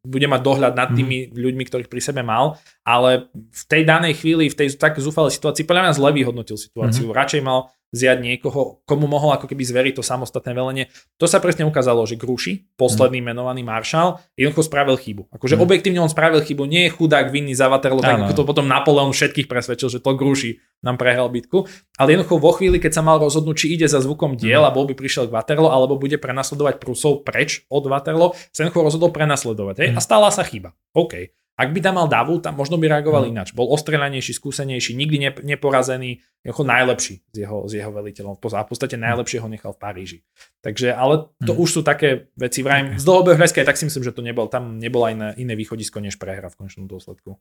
bude 0.05 0.29
mať 0.29 0.41
dohľad 0.45 0.73
nad 0.77 0.93
tými 0.93 1.29
uh-huh. 1.29 1.41
ľuďmi, 1.41 1.65
ktorých 1.65 1.89
pri 1.89 2.01
sebe 2.05 2.21
mal, 2.21 2.61
ale 2.85 3.33
v 3.33 3.63
tej 3.65 3.83
danej 3.89 4.21
chvíli, 4.21 4.53
v 4.53 4.59
tej 4.61 4.77
tak 4.77 5.01
zúfalej 5.01 5.33
situácii, 5.33 5.65
podľa 5.65 5.89
mňa 5.89 5.97
zle 5.97 6.11
vyhodnotil 6.13 6.61
situáciu. 6.61 7.09
Uh-huh. 7.09 7.17
Radšej 7.17 7.41
mal 7.41 7.73
vziať 7.95 8.19
niekoho, 8.19 8.83
komu 8.83 9.07
mohol 9.07 9.39
ako 9.39 9.47
keby 9.47 9.63
zveriť 9.63 10.03
to 10.03 10.03
samostatné 10.03 10.51
velenie. 10.51 10.91
To 11.23 11.31
sa 11.31 11.39
presne 11.39 11.63
ukázalo, 11.63 12.03
že 12.11 12.19
Gruši, 12.19 12.75
posledný 12.75 13.23
mm. 13.23 13.27
menovaný 13.31 13.63
maršal, 13.63 14.19
jednoducho 14.35 14.67
spravil 14.67 14.99
chybu. 14.99 15.31
Akože 15.31 15.55
mm. 15.55 15.63
objektívne 15.63 16.01
on 16.03 16.11
spravil 16.11 16.43
chybu, 16.43 16.67
nie 16.67 16.91
je 16.91 16.95
chudák 16.99 17.31
vinný 17.31 17.55
za 17.55 17.71
Waterloo, 17.71 18.03
tak 18.03 18.27
ako 18.27 18.35
to 18.35 18.43
potom 18.43 18.67
Napoleon 18.67 19.15
všetkých 19.15 19.47
presvedčil, 19.47 19.95
že 19.95 20.03
to 20.03 20.19
Gruši 20.19 20.59
nám 20.83 20.99
prehral 20.99 21.31
bitku. 21.31 21.71
Ale 21.95 22.19
jednoducho 22.19 22.43
vo 22.43 22.51
chvíli, 22.59 22.83
keď 22.83 22.99
sa 22.99 23.03
mal 23.07 23.23
rozhodnúť, 23.23 23.57
či 23.65 23.67
ide 23.79 23.87
za 23.87 24.03
zvukom 24.03 24.35
diel 24.35 24.67
mm. 24.67 24.69
a 24.69 24.75
bol 24.75 24.91
by 24.91 24.99
prišiel 24.99 25.31
k 25.31 25.35
Waterloo, 25.39 25.71
alebo 25.71 25.95
bude 25.95 26.19
prenasledovať 26.19 26.83
Prusov 26.83 27.23
preč 27.23 27.63
od 27.71 27.87
Waterloo, 27.87 28.35
sa 28.51 28.67
jednoducho 28.67 28.91
rozhodol 28.91 29.15
prenasledovať. 29.15 29.77
Hej? 29.79 29.89
Mm. 29.95 29.97
A 29.97 30.01
stala 30.03 30.29
sa 30.35 30.43
chyba. 30.43 30.75
OK. 30.91 31.31
Ak 31.55 31.71
by 31.71 31.79
tam 31.79 32.03
mal 32.03 32.11
Davu, 32.11 32.43
tam 32.43 32.59
možno 32.59 32.83
by 32.83 32.91
reagoval 32.91 33.27
mm. 33.27 33.31
ináč. 33.31 33.49
Bol 33.55 33.71
ostreľanejší, 33.71 34.35
skúsenejší, 34.35 34.99
nikdy 34.99 35.17
ne, 35.23 35.31
neporazený, 35.55 36.19
ako 36.43 36.67
najlepší 36.67 37.23
z 37.31 37.47
jeho, 37.47 37.71
z 37.71 37.79
jeho 37.79 37.95
veliteľom. 37.95 38.35
A 38.35 38.67
v 38.67 38.71
podstate 38.75 38.99
najlepšie 38.99 39.39
ho 39.39 39.47
nechal 39.47 39.71
v 39.71 39.79
Paríži. 39.79 40.19
Takže, 40.67 40.91
ale 40.91 41.31
to 41.47 41.55
mm. 41.55 41.61
už 41.63 41.69
sú 41.71 41.81
také 41.87 42.27
veci, 42.35 42.67
vrajím, 42.67 42.95
okay. 42.95 43.01
z 43.01 43.05
dlhobého 43.07 43.39
hľadiska 43.39 43.63
tak 43.63 43.79
si 43.79 43.87
myslím, 43.87 44.03
že 44.03 44.13
to 44.13 44.27
nebol, 44.27 44.51
tam 44.51 44.83
nebola 44.83 45.15
iné, 45.15 45.29
iné 45.39 45.55
východisko 45.55 46.03
než 46.03 46.19
prehra 46.19 46.51
v 46.51 46.59
končnom 46.59 46.91
dôsledku. 46.91 47.39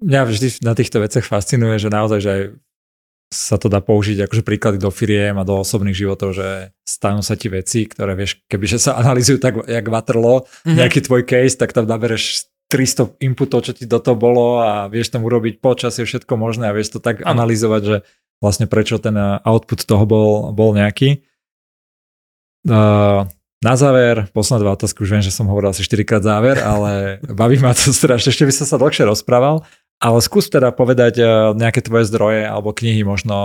Mňa 0.00 0.20
vždy 0.24 0.64
na 0.64 0.72
týchto 0.72 1.04
veciach 1.04 1.28
fascinuje, 1.28 1.76
že 1.76 1.92
naozaj, 1.92 2.20
že 2.24 2.34
sa 3.28 3.60
to 3.60 3.68
dá 3.68 3.84
použiť 3.84 4.24
akože 4.24 4.40
príklady 4.40 4.80
do 4.80 4.88
firiem 4.88 5.36
a 5.36 5.44
do 5.44 5.60
osobných 5.60 5.92
životov, 5.92 6.32
že 6.32 6.72
stanú 6.88 7.20
sa 7.20 7.36
ti 7.36 7.52
veci, 7.52 7.84
ktoré 7.84 8.16
vieš, 8.16 8.40
kebyže 8.48 8.80
sa 8.80 8.96
analýzujú 8.96 9.36
tak, 9.36 9.68
jak 9.68 9.84
Waterloo, 9.84 10.48
mm-hmm. 10.48 10.76
nejaký 10.80 11.04
tvoj 11.04 11.28
case, 11.28 11.60
tak 11.60 11.76
tam 11.76 11.84
nabereš 11.84 12.48
300 12.68 13.16
inputov, 13.24 13.64
čo 13.64 13.72
ti 13.72 13.88
do 13.88 13.96
toho 13.96 14.14
bolo 14.14 14.60
a 14.60 14.92
vieš 14.92 15.08
tam 15.16 15.24
urobiť 15.24 15.64
počasie 15.64 16.04
všetko 16.04 16.36
možné 16.36 16.68
a 16.68 16.76
vieš 16.76 16.96
to 16.96 17.00
tak 17.00 17.24
ano. 17.24 17.40
analyzovať, 17.40 17.82
že 17.82 17.96
vlastne 18.44 18.68
prečo 18.68 19.00
ten 19.00 19.16
eh, 19.16 19.40
output 19.42 19.88
toho 19.88 20.04
bol, 20.04 20.52
bol 20.52 20.76
nejaký. 20.76 21.24
Uh, 22.68 23.24
na 23.64 23.74
záver, 23.74 24.28
posledné 24.30 24.60
dva 24.60 24.76
otázky, 24.76 25.00
už 25.00 25.10
viem, 25.18 25.24
že 25.24 25.32
som 25.32 25.48
hovoril 25.48 25.72
asi 25.72 25.80
4 25.80 26.04
krát 26.04 26.22
záver, 26.22 26.60
ale 26.60 27.16
baví 27.40 27.56
ma 27.58 27.72
to 27.72 27.90
strašne, 27.90 28.28
ešte 28.28 28.44
by 28.44 28.52
som 28.52 28.66
sa 28.68 28.76
dlhšie 28.76 29.08
rozprával, 29.08 29.64
ale 29.98 30.18
skús 30.20 30.52
teda 30.52 30.70
povedať 30.70 31.14
uh, 31.18 31.56
nejaké 31.56 31.80
tvoje 31.80 32.04
zdroje 32.06 32.44
alebo 32.44 32.76
knihy 32.76 33.00
možno 33.02 33.36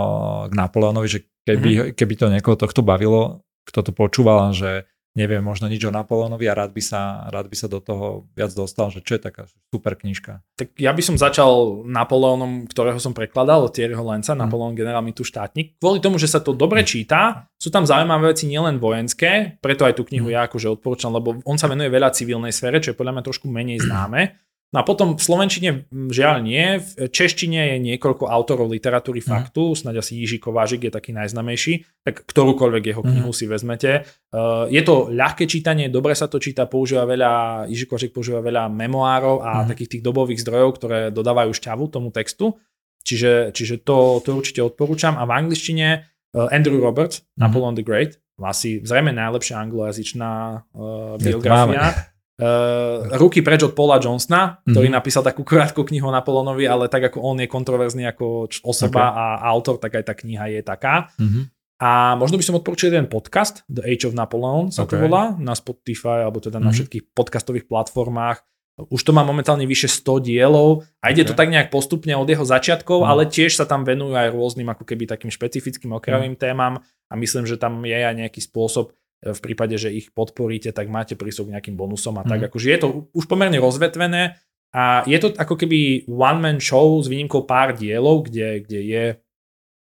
k 0.51 0.53
Napoleonovi, 0.53 1.07
že 1.07 1.19
keby, 1.47 1.69
mm-hmm. 1.71 1.91
keby 1.95 2.13
to 2.19 2.25
niekoho 2.27 2.59
tohto 2.59 2.83
bavilo, 2.83 3.47
kto 3.63 3.79
to 3.79 3.91
počúval, 3.95 4.51
že 4.51 4.85
nevie 5.13 5.37
možno 5.45 5.69
nič 5.69 5.85
o 5.85 5.93
Napoleonovi 5.93 6.49
a 6.49 6.57
rád 6.57 6.73
by 6.73 6.81
sa, 6.81 7.29
rád 7.29 7.45
by 7.45 7.55
sa 7.57 7.69
do 7.69 7.77
toho 7.77 8.25
viac 8.33 8.49
dostal, 8.57 8.89
že 8.89 9.05
čo 9.05 9.17
je 9.17 9.21
taká 9.21 9.43
super 9.69 9.93
knižka. 9.93 10.41
Tak 10.57 10.73
ja 10.81 10.89
by 10.89 11.01
som 11.05 11.15
začal 11.21 11.85
Napoleonom, 11.85 12.65
ktorého 12.65 12.97
som 12.97 13.13
prekladal 13.13 13.69
Thierryho 13.69 14.01
Lenca, 14.01 14.33
mm. 14.33 14.41
Napoleon 14.41 14.73
generál 14.73 15.05
tu 15.13 15.21
štátnik. 15.21 15.77
Kvôli 15.77 16.01
tomu, 16.01 16.17
že 16.17 16.25
sa 16.25 16.41
to 16.41 16.57
dobre 16.57 16.81
číta, 16.81 17.45
sú 17.61 17.69
tam 17.69 17.85
zaujímavé 17.85 18.33
veci 18.33 18.49
nielen 18.49 18.81
vojenské, 18.81 19.61
preto 19.61 19.85
aj 19.85 20.01
tú 20.01 20.03
knihu 20.09 20.33
mm. 20.33 20.33
ja 20.33 20.41
akože 20.49 20.73
odporúčam, 20.73 21.13
lebo 21.13 21.37
on 21.45 21.57
sa 21.61 21.69
venuje 21.69 21.93
veľa 21.93 22.09
civilnej 22.09 22.49
sfére, 22.49 22.81
čo 22.81 22.91
je 22.91 22.97
podľa 22.97 23.21
mňa 23.21 23.23
trošku 23.23 23.45
menej 23.45 23.83
známe. 23.85 24.41
No 24.73 24.81
a 24.81 24.83
potom 24.83 25.13
v 25.13 25.21
Slovenčine 25.21 25.85
žiaľ 26.09 26.41
nie, 26.41 26.81
v 26.81 27.05
češtine 27.05 27.77
je 27.77 27.93
niekoľko 27.93 28.25
autorov 28.25 28.73
literatúry 28.73 29.21
mm. 29.21 29.27
faktu, 29.29 29.77
snáď 29.77 30.01
asi 30.01 30.17
Jiří 30.17 30.41
Kovážik 30.41 30.89
je 30.89 30.91
taký 30.91 31.13
najznamejší, 31.13 32.01
tak 32.01 32.25
ktorúkoľvek 32.25 32.83
jeho 32.89 33.05
knihu 33.05 33.29
mm. 33.29 33.37
si 33.37 33.45
vezmete. 33.45 34.09
Uh, 34.33 34.65
je 34.73 34.81
to 34.81 35.13
ľahké 35.13 35.45
čítanie, 35.45 35.93
dobre 35.93 36.17
sa 36.17 36.25
to 36.25 36.41
číta, 36.41 36.65
používa 36.65 37.05
veľa, 37.05 37.31
Jiří 37.69 37.85
Kovážik 37.85 38.11
používa 38.17 38.41
veľa 38.41 38.65
memoárov 38.73 39.45
a 39.45 39.61
mm. 39.61 39.69
takých 39.69 39.89
tých 39.93 40.03
dobových 40.03 40.41
zdrojov, 40.41 40.69
ktoré 40.81 40.99
dodávajú 41.13 41.53
šťavu 41.53 41.93
tomu 41.93 42.09
textu. 42.09 42.57
Čiže, 43.05 43.53
čiže 43.53 43.85
to, 43.85 44.25
to 44.25 44.33
určite 44.33 44.63
odporúčam. 44.65 45.21
A 45.21 45.29
v 45.29 45.37
angličtine 45.37 46.01
uh, 46.33 46.49
Andrew 46.49 46.81
Roberts, 46.81 47.21
mm. 47.21 47.45
Napoleon 47.45 47.77
the 47.77 47.85
Great, 47.85 48.17
asi 48.41 48.81
zrejme 48.81 49.13
najlepšia 49.13 49.61
anglojazyčná 49.61 50.31
uh, 50.73 51.21
biografia. 51.21 51.93
Uh, 52.43 53.07
ruky 53.15 53.39
preč 53.39 53.63
od 53.63 53.71
Paula 53.71 54.03
Johnsona, 54.03 54.59
ktorý 54.67 54.91
mm-hmm. 54.91 54.99
napísal 54.99 55.23
takú 55.23 55.47
krátku 55.47 55.87
knihu 55.87 56.11
o 56.11 56.15
Napoleonovi, 56.15 56.67
ale 56.67 56.91
tak 56.91 57.07
ako 57.07 57.23
on 57.23 57.39
je 57.39 57.47
kontroverzný 57.47 58.03
ako 58.11 58.51
osoba 58.67 59.03
okay. 59.07 59.15
a 59.15 59.25
autor, 59.47 59.79
tak 59.79 59.95
aj 59.95 60.03
tá 60.11 60.13
kniha 60.13 60.59
je 60.59 60.61
taká. 60.61 61.07
Mm-hmm. 61.15 61.43
A 61.79 62.19
možno 62.19 62.35
by 62.35 62.43
som 62.43 62.59
odporučil 62.59 62.91
jeden 62.91 63.07
podcast, 63.07 63.63
The 63.71 63.87
Age 63.87 64.11
of 64.11 64.13
Napoleon 64.15 64.75
sa 64.75 64.83
okay. 64.83 64.99
to 64.99 65.07
volá, 65.07 65.39
na 65.39 65.55
Spotify 65.55 66.27
alebo 66.27 66.43
teda 66.43 66.59
mm-hmm. 66.59 66.67
na 66.67 66.71
mhm. 66.71 66.75
všetkých 66.75 67.03
podcastových 67.15 67.65
platformách. 67.71 68.43
Už 68.73 69.05
to 69.05 69.13
má 69.13 69.21
momentálne 69.21 69.69
vyše 69.69 69.85
100 69.85 70.33
dielov 70.33 70.81
a 70.97 71.13
ide 71.13 71.21
okay. 71.21 71.29
to 71.29 71.37
tak 71.37 71.53
nejak 71.53 71.69
postupne 71.69 72.17
od 72.17 72.25
jeho 72.25 72.41
začiatkov, 72.41 73.05
mm. 73.05 73.07
ale 73.07 73.29
tiež 73.29 73.53
sa 73.53 73.69
tam 73.69 73.85
venujú 73.85 74.17
aj 74.17 74.33
rôznym 74.33 74.65
ako 74.65 74.81
keby 74.81 75.05
takým 75.05 75.29
špecifickým 75.29 75.93
okrajovým 75.93 76.33
mm. 76.33 76.41
témam 76.41 76.81
a 76.81 77.13
myslím, 77.13 77.45
že 77.45 77.61
tam 77.61 77.85
je 77.85 77.93
aj 77.93 78.17
nejaký 78.17 78.41
spôsob, 78.41 78.89
v 79.23 79.39
prípade, 79.39 79.79
že 79.79 79.89
ich 79.89 80.11
podporíte, 80.11 80.75
tak 80.75 80.91
máte 80.91 81.15
prístup 81.15 81.47
k 81.47 81.55
nejakým 81.55 81.79
bonusom 81.79 82.19
a 82.19 82.27
tak. 82.27 82.43
Mm. 82.43 82.47
Akože 82.51 82.67
je 82.67 82.79
to 82.79 82.87
už 83.15 83.25
pomerne 83.31 83.55
rozvetvené 83.57 84.35
a 84.75 85.07
je 85.07 85.17
to 85.21 85.31
ako 85.37 85.55
keby 85.55 86.03
one-man 86.09 86.59
show 86.59 86.99
s 86.99 87.07
výnimkou 87.07 87.47
pár 87.47 87.77
dielov, 87.77 88.27
kde, 88.27 88.65
kde 88.67 88.79
je 88.83 89.03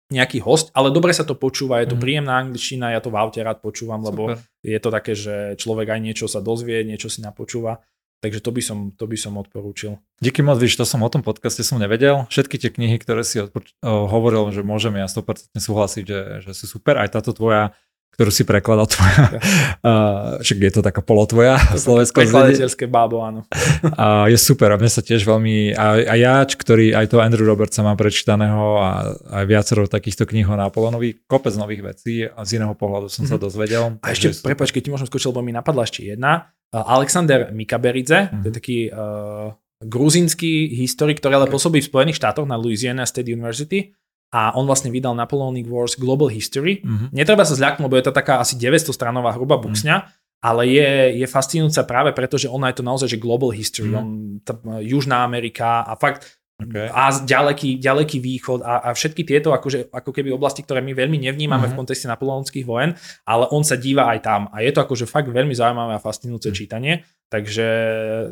nejaký 0.09 0.41
host, 0.41 0.73
ale 0.73 0.89
dobre 0.89 1.13
sa 1.13 1.21
to 1.21 1.37
počúva, 1.37 1.85
je 1.85 1.93
to 1.93 1.97
mm. 1.99 2.01
príjemná 2.01 2.33
angličtina, 2.41 2.97
ja 2.97 3.01
to 3.03 3.13
v 3.13 3.19
aute 3.21 3.37
rád 3.45 3.61
počúvam, 3.61 4.01
Super. 4.01 4.09
lebo 4.09 4.23
je 4.65 4.79
to 4.81 4.89
také, 4.89 5.13
že 5.13 5.53
človek 5.61 5.93
aj 5.93 6.01
niečo 6.01 6.25
sa 6.25 6.41
dozvie, 6.41 6.81
niečo 6.81 7.13
si 7.13 7.21
napočúva. 7.21 7.85
Takže 8.19 8.43
to 8.43 8.51
by 8.51 8.59
som, 8.59 8.77
to 8.99 9.07
by 9.07 9.15
som 9.15 9.39
odporúčil. 9.39 9.95
Díky 10.19 10.43
moc, 10.43 10.59
víš, 10.59 10.75
to 10.75 10.83
som 10.83 10.99
o 10.99 11.07
tom 11.07 11.23
podcaste 11.23 11.63
som 11.63 11.79
nevedel. 11.79 12.27
Všetky 12.27 12.59
tie 12.59 12.67
knihy, 12.67 12.99
ktoré 12.99 13.23
si 13.23 13.39
odpor- 13.39 13.71
hovoril, 13.85 14.51
že 14.51 14.59
môžeme 14.59 14.99
ja 14.99 15.07
100% 15.07 15.55
súhlasiť, 15.55 16.03
že, 16.03 16.21
že 16.43 16.51
sú 16.51 16.67
super. 16.67 16.99
Aj 16.99 17.07
táto 17.07 17.31
tvoja 17.31 17.79
ktorú 18.19 18.35
si 18.35 18.43
prekladal 18.43 18.83
tvoja. 18.91 19.23
Uh, 19.79 20.43
však 20.43 20.59
je 20.59 20.71
to 20.75 20.81
taká 20.83 20.99
polotvoja 20.99 21.55
slovensko 21.79 22.19
Prekladateľské 22.19 22.91
bábo, 22.91 23.23
áno. 23.23 23.47
A 23.95 24.27
je 24.27 24.35
super 24.35 24.75
a 24.75 24.75
mne 24.75 24.91
sa 24.91 24.99
tiež 24.99 25.23
veľmi, 25.23 25.71
a, 25.71 26.03
a 26.03 26.15
ja, 26.19 26.43
ktorý 26.43 26.91
aj 26.91 27.15
to 27.15 27.23
Andrew 27.23 27.47
Robertsa 27.47 27.79
mám 27.79 27.95
prečítaného 27.95 28.75
a 28.75 29.15
aj 29.39 29.45
viacero 29.47 29.87
takýchto 29.87 30.27
kníh 30.27 30.43
o 30.51 30.59
Napoleonovi, 30.59 31.23
kopec 31.31 31.55
nových 31.55 31.81
vecí 31.95 32.27
a 32.27 32.43
z 32.43 32.59
iného 32.59 32.75
pohľadu 32.75 33.07
som 33.07 33.23
mm-hmm. 33.23 33.31
sa 33.31 33.35
mhm. 33.39 33.43
dozvedel. 33.47 33.83
A 34.03 34.07
ešte, 34.11 34.35
prepač, 34.43 34.75
keď 34.75 34.81
ti 34.83 34.91
môžem 34.91 35.07
skočiť, 35.07 35.31
lebo 35.31 35.41
mi 35.47 35.55
napadla 35.55 35.87
ešte 35.87 36.03
jedna. 36.03 36.51
Uh, 36.75 36.83
Alexander 36.83 37.55
Mikaberidze, 37.55 38.19
mm-hmm. 38.27 38.41
to 38.43 38.45
je 38.45 38.51
mhm. 38.51 38.57
taký 38.59 38.77
uh, 38.91 39.55
gruzínsky 39.79 40.75
historik, 40.75 41.23
ktorý 41.23 41.39
ale 41.39 41.47
pôsobí 41.47 41.79
v 41.79 41.87
Spojených 41.87 42.19
štátoch 42.19 42.43
na 42.43 42.59
Louisiana 42.59 43.07
State 43.07 43.31
University 43.31 43.95
a 44.29 44.53
on 44.53 44.69
vlastne 44.69 44.93
vydal 44.93 45.17
Napoleonic 45.17 45.65
Wars 45.65 45.97
Global 45.97 46.29
History. 46.29 46.85
Mm-hmm. 46.85 47.09
Netreba 47.13 47.43
sa 47.45 47.57
zľaknúť, 47.57 47.85
lebo 47.85 47.97
je 47.97 48.05
to 48.05 48.13
taká 48.13 48.37
asi 48.37 48.55
900 48.61 48.93
stranová 48.93 49.33
hrubá 49.33 49.57
mhm. 49.57 49.63
buksňa, 49.65 49.97
mm-hmm. 49.99 50.45
ale 50.45 50.61
je, 50.69 50.89
je 51.19 51.27
fascinujúca 51.27 51.81
práve 51.83 52.09
preto, 52.13 52.37
že 52.37 52.47
ona 52.47 52.69
je 52.71 52.79
to 52.79 52.85
naozaj 52.85 53.07
že 53.09 53.19
global 53.19 53.49
history. 53.51 53.91
Mm-hmm. 53.91 54.01
On, 54.01 54.07
tá, 54.45 54.53
Južná 54.79 55.25
Amerika 55.25 55.83
a 55.83 55.97
fakt 55.99 56.38
Okay. 56.59 56.91
A 56.91 57.15
ďaleký, 57.23 57.79
ďaleký 57.79 58.19
východ 58.19 58.67
a, 58.67 58.83
a 58.83 58.89
všetky 58.91 59.23
tieto 59.23 59.55
akože, 59.55 59.95
ako 59.95 60.11
keby 60.11 60.35
oblasti, 60.35 60.59
ktoré 60.59 60.83
my 60.83 60.91
veľmi 60.91 61.15
nevnímame 61.15 61.63
mm-hmm. 61.63 61.71
v 61.71 61.79
kontexte 61.79 62.11
napoleonských 62.11 62.67
vojen, 62.67 62.99
ale 63.23 63.47
on 63.55 63.63
sa 63.63 63.79
díva 63.79 64.11
aj 64.11 64.19
tam. 64.19 64.41
A 64.51 64.59
je 64.59 64.75
to 64.75 64.83
akože 64.83 65.07
fakt 65.07 65.31
veľmi 65.31 65.55
zaujímavé 65.55 65.95
a 65.95 66.03
fascinujúce 66.03 66.51
mm-hmm. 66.51 66.59
čítanie. 66.59 66.93
Takže 67.31 67.67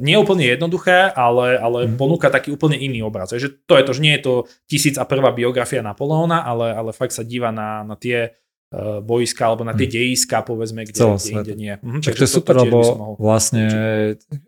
nie 0.03 0.17
je 0.17 0.23
úplne 0.25 0.43
jednoduché, 0.43 1.13
ale, 1.15 1.55
ale 1.55 1.87
mm-hmm. 1.87 2.01
ponúka 2.01 2.27
taký 2.27 2.51
úplne 2.51 2.75
iný 2.75 3.05
obraz. 3.07 3.31
Takže 3.31 3.63
to 3.63 3.79
je 3.79 3.83
to, 3.87 3.91
že 3.95 4.03
nie 4.03 4.13
je 4.19 4.21
to 4.25 4.33
tisíc 4.67 4.99
a 4.99 5.07
prvá 5.07 5.31
biografia 5.31 5.79
Napoleona, 5.79 6.43
ale, 6.43 6.75
ale 6.75 6.91
fakt 6.91 7.15
sa 7.15 7.23
díva 7.23 7.55
na, 7.55 7.87
na 7.87 7.95
tie 7.95 8.35
uh, 8.75 8.99
boiska 8.99 9.47
alebo 9.47 9.63
na 9.63 9.71
tie 9.77 9.87
mm. 9.87 9.93
dejiska, 9.93 10.43
povedzme, 10.43 10.83
kde, 10.83 10.99
kde 10.99 11.29
inde 11.31 11.53
nie. 11.55 11.73
Mhm, 11.79 12.01
tak 12.03 12.17
to 12.17 12.25
je 12.25 12.31
super, 12.31 12.59
lebo 12.59 13.15
vlastne 13.21 13.69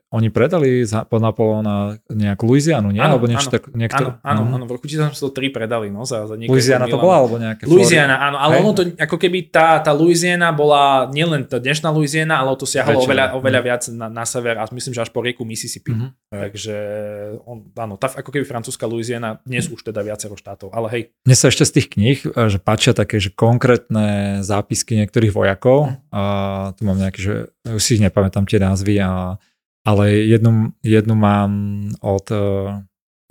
oni 0.09 0.33
predali 0.33 0.81
za, 0.89 1.05
po 1.05 1.21
Napoleona 1.21 2.01
nejakú 2.09 2.49
Louisianu, 2.49 2.89
nie? 2.89 2.97
Áno, 2.97 3.21
alebo 3.21 3.29
niečo 3.29 3.53
áno, 3.53 3.53
tak, 3.53 3.63
niekto... 3.77 4.17
áno, 4.25 4.41
áno, 4.41 4.41
áno, 4.57 4.65
v 4.65 4.71
roku 4.73 4.89
1903 4.89 5.53
predali, 5.53 5.93
no, 5.93 6.01
za, 6.01 6.25
za 6.25 6.33
Louisiana 6.33 6.89
to 6.89 6.97
bola, 6.97 7.21
alebo 7.21 7.37
nejaké 7.37 7.69
Louisiana, 7.69 8.17
áno, 8.17 8.41
ale 8.41 8.57
Hej? 8.57 8.61
ono 8.65 8.71
to, 8.73 8.81
ako 8.97 9.17
keby 9.21 9.53
tá, 9.53 9.77
tá 9.85 9.93
Louisiana 9.93 10.49
bola 10.49 11.05
nielen 11.13 11.45
tá 11.45 11.61
dnešná 11.61 11.93
Louisiana, 11.93 12.41
ale 12.41 12.57
to 12.57 12.65
siahalo 12.65 13.05
oveľa, 13.05 13.37
oveľa 13.37 13.61
mm. 13.61 13.65
viac 13.69 13.83
na, 13.93 14.07
na 14.09 14.25
sever 14.25 14.57
a 14.57 14.65
myslím, 14.73 14.97
že 14.97 15.05
až 15.05 15.13
po 15.13 15.21
rieku 15.21 15.45
Mississippi. 15.45 15.93
Mm-hmm. 15.93 16.09
Takže, 16.33 16.77
on, 17.45 17.69
áno, 17.77 17.93
tá 18.01 18.09
ako 18.09 18.33
keby 18.33 18.49
francúzska 18.49 18.89
Louisiana, 18.89 19.37
dnes 19.45 19.69
už 19.69 19.85
teda 19.85 20.01
viacero 20.01 20.33
štátov, 20.33 20.73
ale 20.73 20.87
hej. 20.89 21.03
Mne 21.21 21.37
sa 21.37 21.53
ešte 21.53 21.69
z 21.69 21.71
tých 21.77 21.87
kníh, 21.93 22.17
že 22.25 22.57
páčia 22.57 22.97
také, 22.97 23.21
že 23.21 23.29
konkrétne 23.29 24.41
zápisky 24.41 24.97
niektorých 25.05 25.37
vojakov, 25.37 25.93
mm. 25.93 26.09
a 26.09 26.21
tu 26.73 26.81
mám 26.89 26.97
nejaké, 26.97 27.21
že 27.21 27.35
už 27.69 27.77
si 27.77 28.01
ich 28.01 28.01
nepamätám 28.01 28.49
tie 28.49 28.57
názvy 28.57 28.97
a 29.05 29.37
ale 29.83 30.27
jednu, 30.27 30.75
jednu 30.83 31.15
mám 31.15 31.51
od 32.03 32.25
uh, 32.31 32.39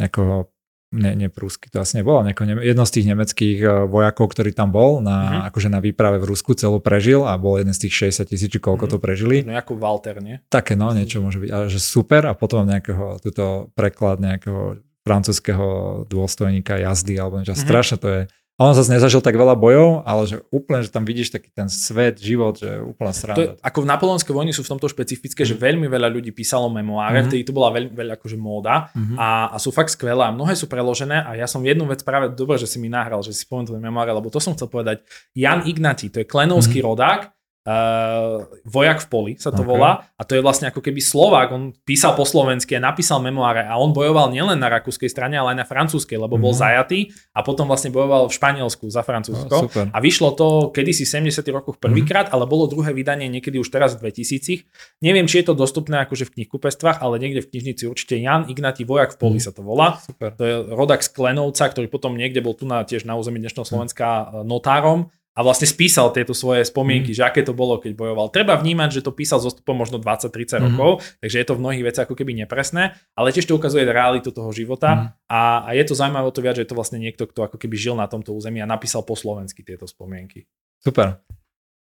nejakého, 0.01 0.49
ne, 0.95 1.13
ne 1.17 1.29
Prúsky, 1.29 1.69
to 1.69 1.85
asi 1.85 2.01
nebolo, 2.01 2.25
nejako, 2.25 2.49
jedno 2.65 2.85
z 2.89 2.93
tých 2.95 3.07
nemeckých 3.13 3.59
uh, 3.61 3.71
vojakov, 3.85 4.33
ktorý 4.33 4.57
tam 4.57 4.73
bol, 4.73 5.05
na, 5.05 5.17
mm-hmm. 5.19 5.49
akože 5.53 5.69
na 5.69 5.81
výprave 5.85 6.17
v 6.23 6.29
Rusku 6.33 6.57
celú 6.57 6.81
prežil 6.81 7.29
a 7.29 7.37
bol 7.37 7.61
jeden 7.61 7.77
z 7.77 7.89
tých 7.89 8.13
60 8.25 8.31
tisíc, 8.33 8.49
či 8.49 8.61
koľko 8.61 8.89
mm-hmm. 8.89 8.95
to 8.97 9.05
prežili. 9.05 9.37
No 9.45 9.55
ako 9.55 9.77
Walter, 9.77 10.19
nie? 10.25 10.41
Také, 10.49 10.79
no, 10.79 10.91
niečo 10.97 11.21
môže 11.21 11.39
byť, 11.43 11.51
ale 11.53 11.65
že 11.69 11.81
super 11.83 12.25
a 12.25 12.33
potom 12.33 12.65
nejakého, 12.65 13.21
túto 13.21 13.69
preklad 13.77 14.23
nejakého 14.23 14.81
francúzského 15.09 16.05
dôstojníka 16.05 16.77
jazdy 16.77 17.17
alebo 17.17 17.41
niečo. 17.41 17.57
Mm-hmm. 17.57 17.69
Strašne 17.69 17.97
to 17.97 18.09
je 18.09 18.21
on 18.59 18.75
zase 18.75 18.91
nezažil 18.91 19.23
tak 19.23 19.39
veľa 19.39 19.55
bojov, 19.55 20.03
ale 20.03 20.27
že 20.27 20.43
úplne, 20.51 20.83
že 20.83 20.91
tam 20.91 21.07
vidíš 21.07 21.31
taký 21.31 21.47
ten 21.55 21.71
svet, 21.71 22.19
život, 22.19 22.59
že 22.59 22.83
úplne 22.83 23.15
sranda. 23.15 23.39
To 23.39 23.45
je, 23.47 23.51
ako 23.63 23.79
v 23.87 23.87
napoleonské 23.87 24.31
vojny 24.35 24.51
sú 24.51 24.67
v 24.67 24.75
tomto 24.75 24.91
špecifické, 24.91 25.47
mm. 25.47 25.49
že 25.49 25.55
mhm. 25.55 25.63
veľmi 25.63 25.87
veľa 25.87 26.09
ľudí 26.11 26.35
písalo 26.35 26.67
memoáre, 26.67 27.23
mm. 27.23 27.27
vtedy 27.31 27.43
to 27.47 27.55
bola 27.55 27.71
veľmi 27.71 27.95
veľa 27.95 28.19
akože 28.19 28.35
móda 28.35 28.91
mm. 28.99 29.15
a, 29.15 29.55
a, 29.55 29.57
sú 29.63 29.71
fakt 29.71 29.95
skvelé 29.95 30.27
a 30.27 30.35
mnohé 30.35 30.59
sú 30.59 30.67
preložené 30.67 31.23
a 31.23 31.39
ja 31.39 31.47
som 31.47 31.63
jednu 31.63 31.87
vec 31.87 32.03
práve, 32.03 32.35
dobre, 32.35 32.59
že 32.59 32.67
si 32.67 32.83
mi 32.83 32.91
nahral, 32.91 33.23
že 33.23 33.31
si 33.31 33.47
spomenul 33.47 33.79
memoáre, 33.79 34.11
lebo 34.11 34.27
to 34.27 34.43
som 34.43 34.59
chcel 34.59 34.67
povedať. 34.67 35.07
Jan 35.39 35.63
Ignati, 35.63 36.11
to 36.11 36.19
je 36.19 36.27
klenovský 36.27 36.83
mm. 36.83 36.87
rodák, 36.91 37.21
Uh, 37.69 38.49
vojak 38.65 39.05
v 39.05 39.09
poli 39.13 39.33
sa 39.37 39.53
to 39.53 39.61
okay. 39.61 39.69
volá 39.77 40.09
a 40.17 40.25
to 40.25 40.33
je 40.33 40.41
vlastne 40.41 40.73
ako 40.73 40.81
keby 40.81 41.05
Slovák, 41.05 41.53
on 41.53 41.77
písal 41.85 42.17
po 42.17 42.25
slovensky 42.25 42.73
a 42.73 42.81
napísal 42.81 43.21
memoáre 43.21 43.61
a 43.61 43.77
on 43.77 43.93
bojoval 43.93 44.33
nielen 44.33 44.57
na 44.57 44.73
rakúskej 44.73 45.13
strane, 45.13 45.37
ale 45.37 45.53
aj 45.53 45.59
na 45.61 45.67
francúzskej, 45.69 46.17
lebo 46.17 46.41
bol 46.41 46.57
mhm. 46.57 46.61
zajatý 46.65 47.13
a 47.37 47.45
potom 47.45 47.69
vlastne 47.69 47.93
bojoval 47.93 48.33
v 48.33 48.33
Španielsku 48.33 48.89
za 48.89 49.05
Francúzsko 49.05 49.69
oh, 49.69 49.93
a 49.93 49.99
vyšlo 50.01 50.33
to 50.33 50.49
kedysi 50.73 51.05
v 51.05 51.29
70 51.29 51.45
rokoch 51.53 51.77
prvýkrát, 51.77 52.33
mm-hmm. 52.33 52.41
ale 52.41 52.51
bolo 52.51 52.73
druhé 52.73 52.97
vydanie 52.97 53.29
niekedy 53.29 53.61
už 53.61 53.69
teraz 53.69 54.01
v 54.01 54.09
2000. 54.09 54.65
Neviem, 55.05 55.29
či 55.29 55.45
je 55.45 55.53
to 55.53 55.55
dostupné 55.55 56.03
akože 56.09 56.25
v 56.29 56.41
knihkupectvách, 56.41 57.05
ale 57.05 57.21
niekde 57.21 57.45
v 57.45 57.53
knižnici 57.53 57.85
určite 57.85 58.17
Jan 58.17 58.49
Ignatý 58.49 58.89
vojak 58.89 59.15
v 59.15 59.19
poli 59.21 59.39
mm-hmm. 59.39 59.45
sa 59.45 59.53
to 59.53 59.61
volá. 59.61 60.01
Super. 60.01 60.33
To 60.41 60.43
je 60.45 60.55
rodak 60.73 61.05
z 61.05 61.13
Klenovca, 61.13 61.69
ktorý 61.69 61.87
potom 61.93 62.17
niekde 62.17 62.41
bol 62.41 62.57
tu 62.57 62.65
na, 62.65 62.83
tiež 62.83 63.05
na 63.05 63.17
území 63.19 63.41
dnešného 63.43 63.67
Slovenska 63.69 64.07
mm-hmm. 64.09 64.49
notárom 64.49 65.13
a 65.39 65.47
vlastne 65.47 65.71
spísal 65.71 66.11
tieto 66.11 66.35
svoje 66.35 66.67
spomienky, 66.67 67.15
mm. 67.15 67.17
že 67.17 67.23
aké 67.23 67.47
to 67.47 67.55
bolo, 67.55 67.79
keď 67.79 67.95
bojoval. 67.95 68.27
Treba 68.35 68.59
vnímať, 68.59 68.99
že 68.99 69.07
to 69.07 69.15
písal 69.15 69.39
so 69.39 69.55
stupom 69.55 69.79
možno 69.79 70.03
20-30 70.03 70.35
mm. 70.35 70.63
rokov, 70.67 71.07
takže 71.23 71.37
je 71.39 71.47
to 71.47 71.55
v 71.55 71.63
mnohých 71.63 71.85
veciach 71.87 72.05
ako 72.11 72.19
keby 72.19 72.35
nepresné, 72.43 72.99
ale 73.15 73.31
tiež 73.31 73.47
to 73.47 73.55
ukazuje 73.55 73.87
realitu 73.87 74.35
toho 74.35 74.51
života 74.51 74.91
mm. 74.91 75.31
a, 75.31 75.41
a 75.63 75.79
je 75.79 75.85
to 75.87 75.95
zaujímavé 75.95 76.27
o 76.27 76.35
to 76.35 76.43
viac, 76.43 76.59
že 76.59 76.67
je 76.67 76.71
to 76.75 76.79
vlastne 76.79 76.99
niekto, 76.99 77.31
kto 77.31 77.47
ako 77.47 77.55
keby 77.55 77.79
žil 77.79 77.95
na 77.95 78.11
tomto 78.11 78.35
území 78.35 78.59
a 78.59 78.67
napísal 78.67 79.07
po 79.07 79.15
slovensky 79.15 79.63
tieto 79.63 79.87
spomienky. 79.87 80.51
Super. 80.83 81.23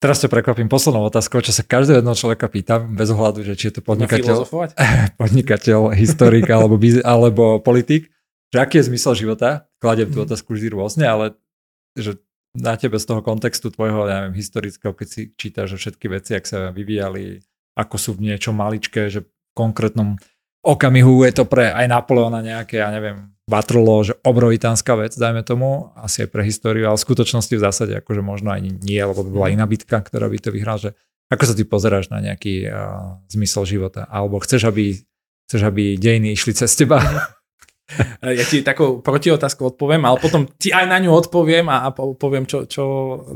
Teraz 0.02 0.20
ťa 0.26 0.30
prekvapím 0.34 0.68
poslednou 0.68 1.06
otázkou, 1.08 1.40
čo 1.46 1.54
sa 1.54 1.62
každého 1.62 2.02
jedného 2.02 2.18
človeka 2.18 2.50
pýtam, 2.50 2.98
bez 2.98 3.14
ohľadu, 3.14 3.46
že 3.46 3.54
či 3.54 3.70
je 3.70 3.80
to 3.80 3.82
podnikateľ, 3.86 4.42
podnikateľ 5.22 5.94
historik 5.94 6.50
alebo, 6.50 6.82
alebo 7.06 7.62
politik, 7.62 8.10
že 8.50 8.58
aký 8.58 8.82
je 8.82 8.90
zmysel 8.90 9.14
života. 9.14 9.70
Kladiem 9.78 10.10
tú 10.10 10.22
mm. 10.22 10.26
otázku 10.30 10.58
vždy 10.58 10.68
rôzne, 10.74 11.06
ale 11.06 11.26
že 11.96 12.20
na 12.56 12.80
tebe 12.80 12.96
z 12.96 13.06
toho 13.06 13.22
kontextu 13.22 13.70
tvojho, 13.70 14.08
ja 14.08 14.24
neviem, 14.24 14.40
historického, 14.40 14.96
keď 14.96 15.08
si 15.08 15.22
čítaš, 15.36 15.76
že 15.76 15.78
všetky 15.78 16.06
veci, 16.08 16.32
ak 16.34 16.46
sa 16.48 16.72
vyvíjali, 16.72 17.44
ako 17.76 17.96
sú 18.00 18.10
v 18.16 18.32
niečo 18.32 18.56
maličké, 18.56 19.12
že 19.12 19.28
v 19.28 19.30
konkrétnom 19.52 20.16
okamihu 20.66 21.28
je 21.28 21.34
to 21.36 21.46
pre 21.46 21.70
aj 21.70 21.86
Napoleona 21.86 22.42
nejaké, 22.42 22.82
ja 22.82 22.90
neviem, 22.90 23.36
Vatrlo, 23.46 24.02
že 24.02 24.18
obrovitánska 24.26 24.98
vec, 24.98 25.14
dajme 25.14 25.46
tomu, 25.46 25.94
asi 25.94 26.26
aj 26.26 26.34
pre 26.34 26.42
históriu, 26.42 26.90
ale 26.90 26.98
v 26.98 27.06
skutočnosti 27.06 27.54
v 27.54 27.62
zásade 27.62 27.94
akože 28.02 28.26
možno 28.26 28.50
aj 28.50 28.82
nie, 28.82 28.98
lebo 28.98 29.22
by 29.22 29.30
bola 29.30 29.54
iná 29.54 29.70
bitka, 29.70 30.02
ktorá 30.02 30.26
by 30.26 30.42
to 30.42 30.50
vyhral, 30.50 30.82
že 30.82 30.98
ako 31.30 31.44
sa 31.46 31.54
ty 31.54 31.62
pozeráš 31.62 32.10
na 32.10 32.26
nejaký 32.26 32.66
uh, 32.66 33.22
zmysel 33.30 33.70
života? 33.70 34.10
Alebo 34.10 34.42
chceš, 34.42 34.66
aby, 34.66 34.98
chceš, 35.46 35.62
aby 35.62 35.94
dejiny 35.94 36.34
išli 36.34 36.58
cez 36.58 36.74
teba? 36.74 36.98
Ja 38.26 38.42
ti 38.42 38.66
takú 38.66 39.06
protiotázku 39.06 39.76
odpoviem, 39.76 40.02
ale 40.02 40.18
potom 40.18 40.50
ti 40.58 40.74
aj 40.74 40.90
na 40.90 40.98
ňu 40.98 41.14
odpoviem 41.14 41.70
a, 41.70 41.86
a 41.86 41.90
poviem, 41.94 42.50
čo, 42.50 42.66
čo, 42.66 42.84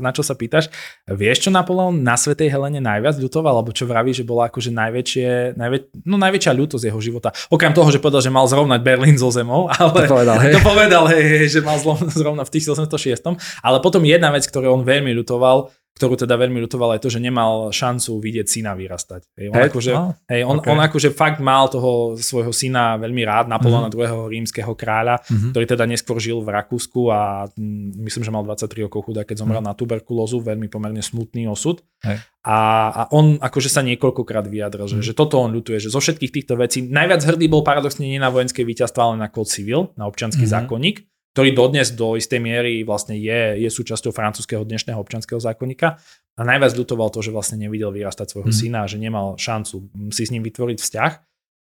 na 0.02 0.10
čo 0.10 0.26
sa 0.26 0.34
pýtaš. 0.34 0.66
Vieš, 1.06 1.46
čo 1.46 1.50
Napoleon 1.54 2.02
na 2.02 2.18
Svetej 2.18 2.50
Helene 2.50 2.82
najviac 2.82 3.14
ľutoval, 3.22 3.62
alebo 3.62 3.70
čo 3.70 3.86
vraví, 3.86 4.10
že 4.10 4.26
bola 4.26 4.50
akože 4.50 4.74
najväčšie, 4.74 5.54
najväč, 5.54 5.82
no 6.02 6.18
najväčšia 6.18 6.52
ľútosť 6.58 6.84
jeho 6.90 7.00
života. 7.00 7.30
Okrem 7.54 7.70
toho, 7.70 7.88
že 7.94 8.02
povedal, 8.02 8.26
že 8.26 8.34
mal 8.34 8.50
zrovnať 8.50 8.80
Berlín 8.82 9.14
so 9.14 9.30
zemou, 9.30 9.70
ale 9.70 9.90
to 9.94 10.00
povedal, 10.10 10.36
hej. 10.42 10.52
To 10.58 10.66
povedal 10.66 11.04
hej, 11.14 11.24
hej, 11.24 11.46
že 11.46 11.60
mal 11.62 11.78
zrovna 12.10 12.42
v 12.42 12.50
1806. 12.50 13.22
Ale 13.62 13.78
potom 13.78 14.02
jedna 14.02 14.34
vec, 14.34 14.42
ktorú 14.50 14.74
on 14.74 14.82
veľmi 14.82 15.14
ľutoval, 15.22 15.70
ktorú 15.94 16.16
teda 16.16 16.38
veľmi 16.38 16.62
ľutoval 16.64 16.96
aj 16.96 17.00
to, 17.04 17.08
že 17.12 17.20
nemal 17.20 17.68
šancu 17.74 18.22
vidieť 18.22 18.46
syna 18.46 18.72
vyrastať. 18.72 19.36
Hej, 19.36 19.46
on, 19.52 19.60
akože, 19.68 19.92
no, 19.92 20.06
hej, 20.32 20.42
on, 20.46 20.56
okay. 20.62 20.70
on 20.72 20.78
akože 20.80 21.10
fakt 21.12 21.42
mal 21.42 21.68
toho 21.68 22.16
svojho 22.16 22.54
syna 22.54 22.96
veľmi 22.96 23.20
rád, 23.26 23.52
Napoleona 23.52 23.92
mm-hmm. 23.92 24.30
II. 24.30 24.32
rímskeho 24.32 24.72
kráľa, 24.78 25.20
mm-hmm. 25.20 25.50
ktorý 25.52 25.64
teda 25.68 25.84
neskôr 25.84 26.16
žil 26.22 26.40
v 26.40 26.48
Rakúsku 26.56 27.10
a 27.12 27.50
mm, 27.52 28.00
myslím, 28.06 28.22
že 28.24 28.32
mal 28.32 28.46
23 28.46 28.86
rokov 28.88 29.10
chudá, 29.10 29.28
keď 29.28 29.44
zomrel 29.44 29.60
mm-hmm. 29.60 29.76
na 29.76 29.78
tuberkulózu, 29.78 30.40
veľmi 30.40 30.72
pomerne 30.72 31.04
smutný 31.04 31.50
osud. 31.50 31.84
Hey. 32.00 32.22
A, 32.48 32.58
a 32.88 33.02
on 33.12 33.36
akože 33.36 33.68
sa 33.68 33.84
niekoľkokrát 33.84 34.48
vyjadril, 34.48 34.88
že, 34.88 34.96
mm-hmm. 34.96 35.08
že 35.12 35.18
toto 35.18 35.36
on 35.36 35.52
ľutuje, 35.52 35.76
že 35.84 35.92
zo 35.92 36.00
všetkých 36.00 36.32
týchto 36.32 36.56
vecí 36.56 36.80
najviac 36.80 37.20
hrdý 37.20 37.52
bol 37.52 37.60
paradoxne 37.60 38.08
nie 38.08 38.16
na 38.16 38.32
vojenské 38.32 38.64
víťazstvo, 38.64 39.12
ale 39.12 39.16
na 39.20 39.28
kód 39.28 39.52
civil, 39.52 39.92
na 40.00 40.08
občanský 40.08 40.48
mm-hmm. 40.48 40.64
zákonník 40.64 41.09
ktorý 41.36 41.54
dodnes 41.54 41.94
do 41.94 42.18
istej 42.18 42.42
miery 42.42 42.82
vlastne 42.82 43.14
je, 43.14 43.62
je 43.62 43.68
súčasťou 43.70 44.10
francúzského 44.10 44.66
dnešného 44.66 44.98
občanského 44.98 45.38
zákonníka. 45.38 46.02
A 46.34 46.40
najviac 46.42 46.74
ľutoval 46.74 47.12
to, 47.14 47.22
že 47.22 47.30
vlastne 47.30 47.60
nevidel 47.60 47.94
vyrastať 47.94 48.26
svojho 48.32 48.50
mm. 48.50 48.56
syna 48.56 48.80
že 48.90 48.98
nemal 48.98 49.38
šancu 49.38 49.92
si 50.10 50.22
s 50.26 50.32
ním 50.34 50.42
vytvoriť 50.42 50.78
vzťah. 50.82 51.12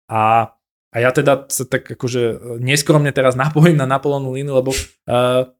A, 0.08 0.54
a 0.94 0.98
ja 0.98 1.10
teda 1.12 1.52
sa 1.52 1.68
tak 1.68 1.98
akože 2.00 2.58
neskromne 2.64 3.12
teraz 3.12 3.36
napojím 3.44 3.76
na 3.76 3.90
Napoleonu 3.90 4.32
línu, 4.32 4.56
lebo 4.56 4.72
uh, 4.72 5.52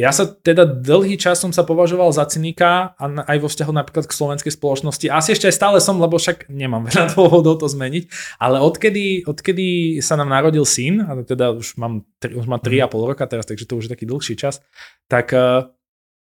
ja 0.00 0.16
sa 0.16 0.24
teda 0.24 0.64
dlhý 0.64 1.20
čas 1.20 1.44
som 1.44 1.52
sa 1.52 1.60
považoval 1.60 2.08
za 2.08 2.24
cynika 2.24 2.96
a 2.96 3.04
aj 3.28 3.36
vo 3.36 3.48
vzťahu 3.52 3.72
napríklad 3.76 4.08
k 4.08 4.16
slovenskej 4.16 4.56
spoločnosti. 4.56 5.12
Asi 5.12 5.36
ešte 5.36 5.52
aj 5.52 5.54
stále 5.60 5.78
som, 5.84 6.00
lebo 6.00 6.16
však 6.16 6.48
nemám 6.48 6.84
veľa 6.88 7.12
dôvodov 7.12 7.60
to 7.60 7.68
zmeniť. 7.68 8.08
Ale 8.40 8.64
odkedy, 8.64 9.28
odkedy 9.28 10.00
sa 10.00 10.16
nám 10.16 10.32
narodil 10.32 10.64
syn, 10.64 11.04
a 11.04 11.12
teda 11.20 11.52
už 11.52 11.76
mám, 11.76 12.08
už 12.24 12.46
mám 12.48 12.64
3,5 12.64 13.10
roka 13.12 13.28
teraz, 13.28 13.44
takže 13.44 13.68
to 13.68 13.76
už 13.76 13.86
je 13.86 13.92
taký 13.92 14.08
dlhší 14.08 14.40
čas, 14.40 14.64
tak 15.04 15.36
uh, 15.36 15.68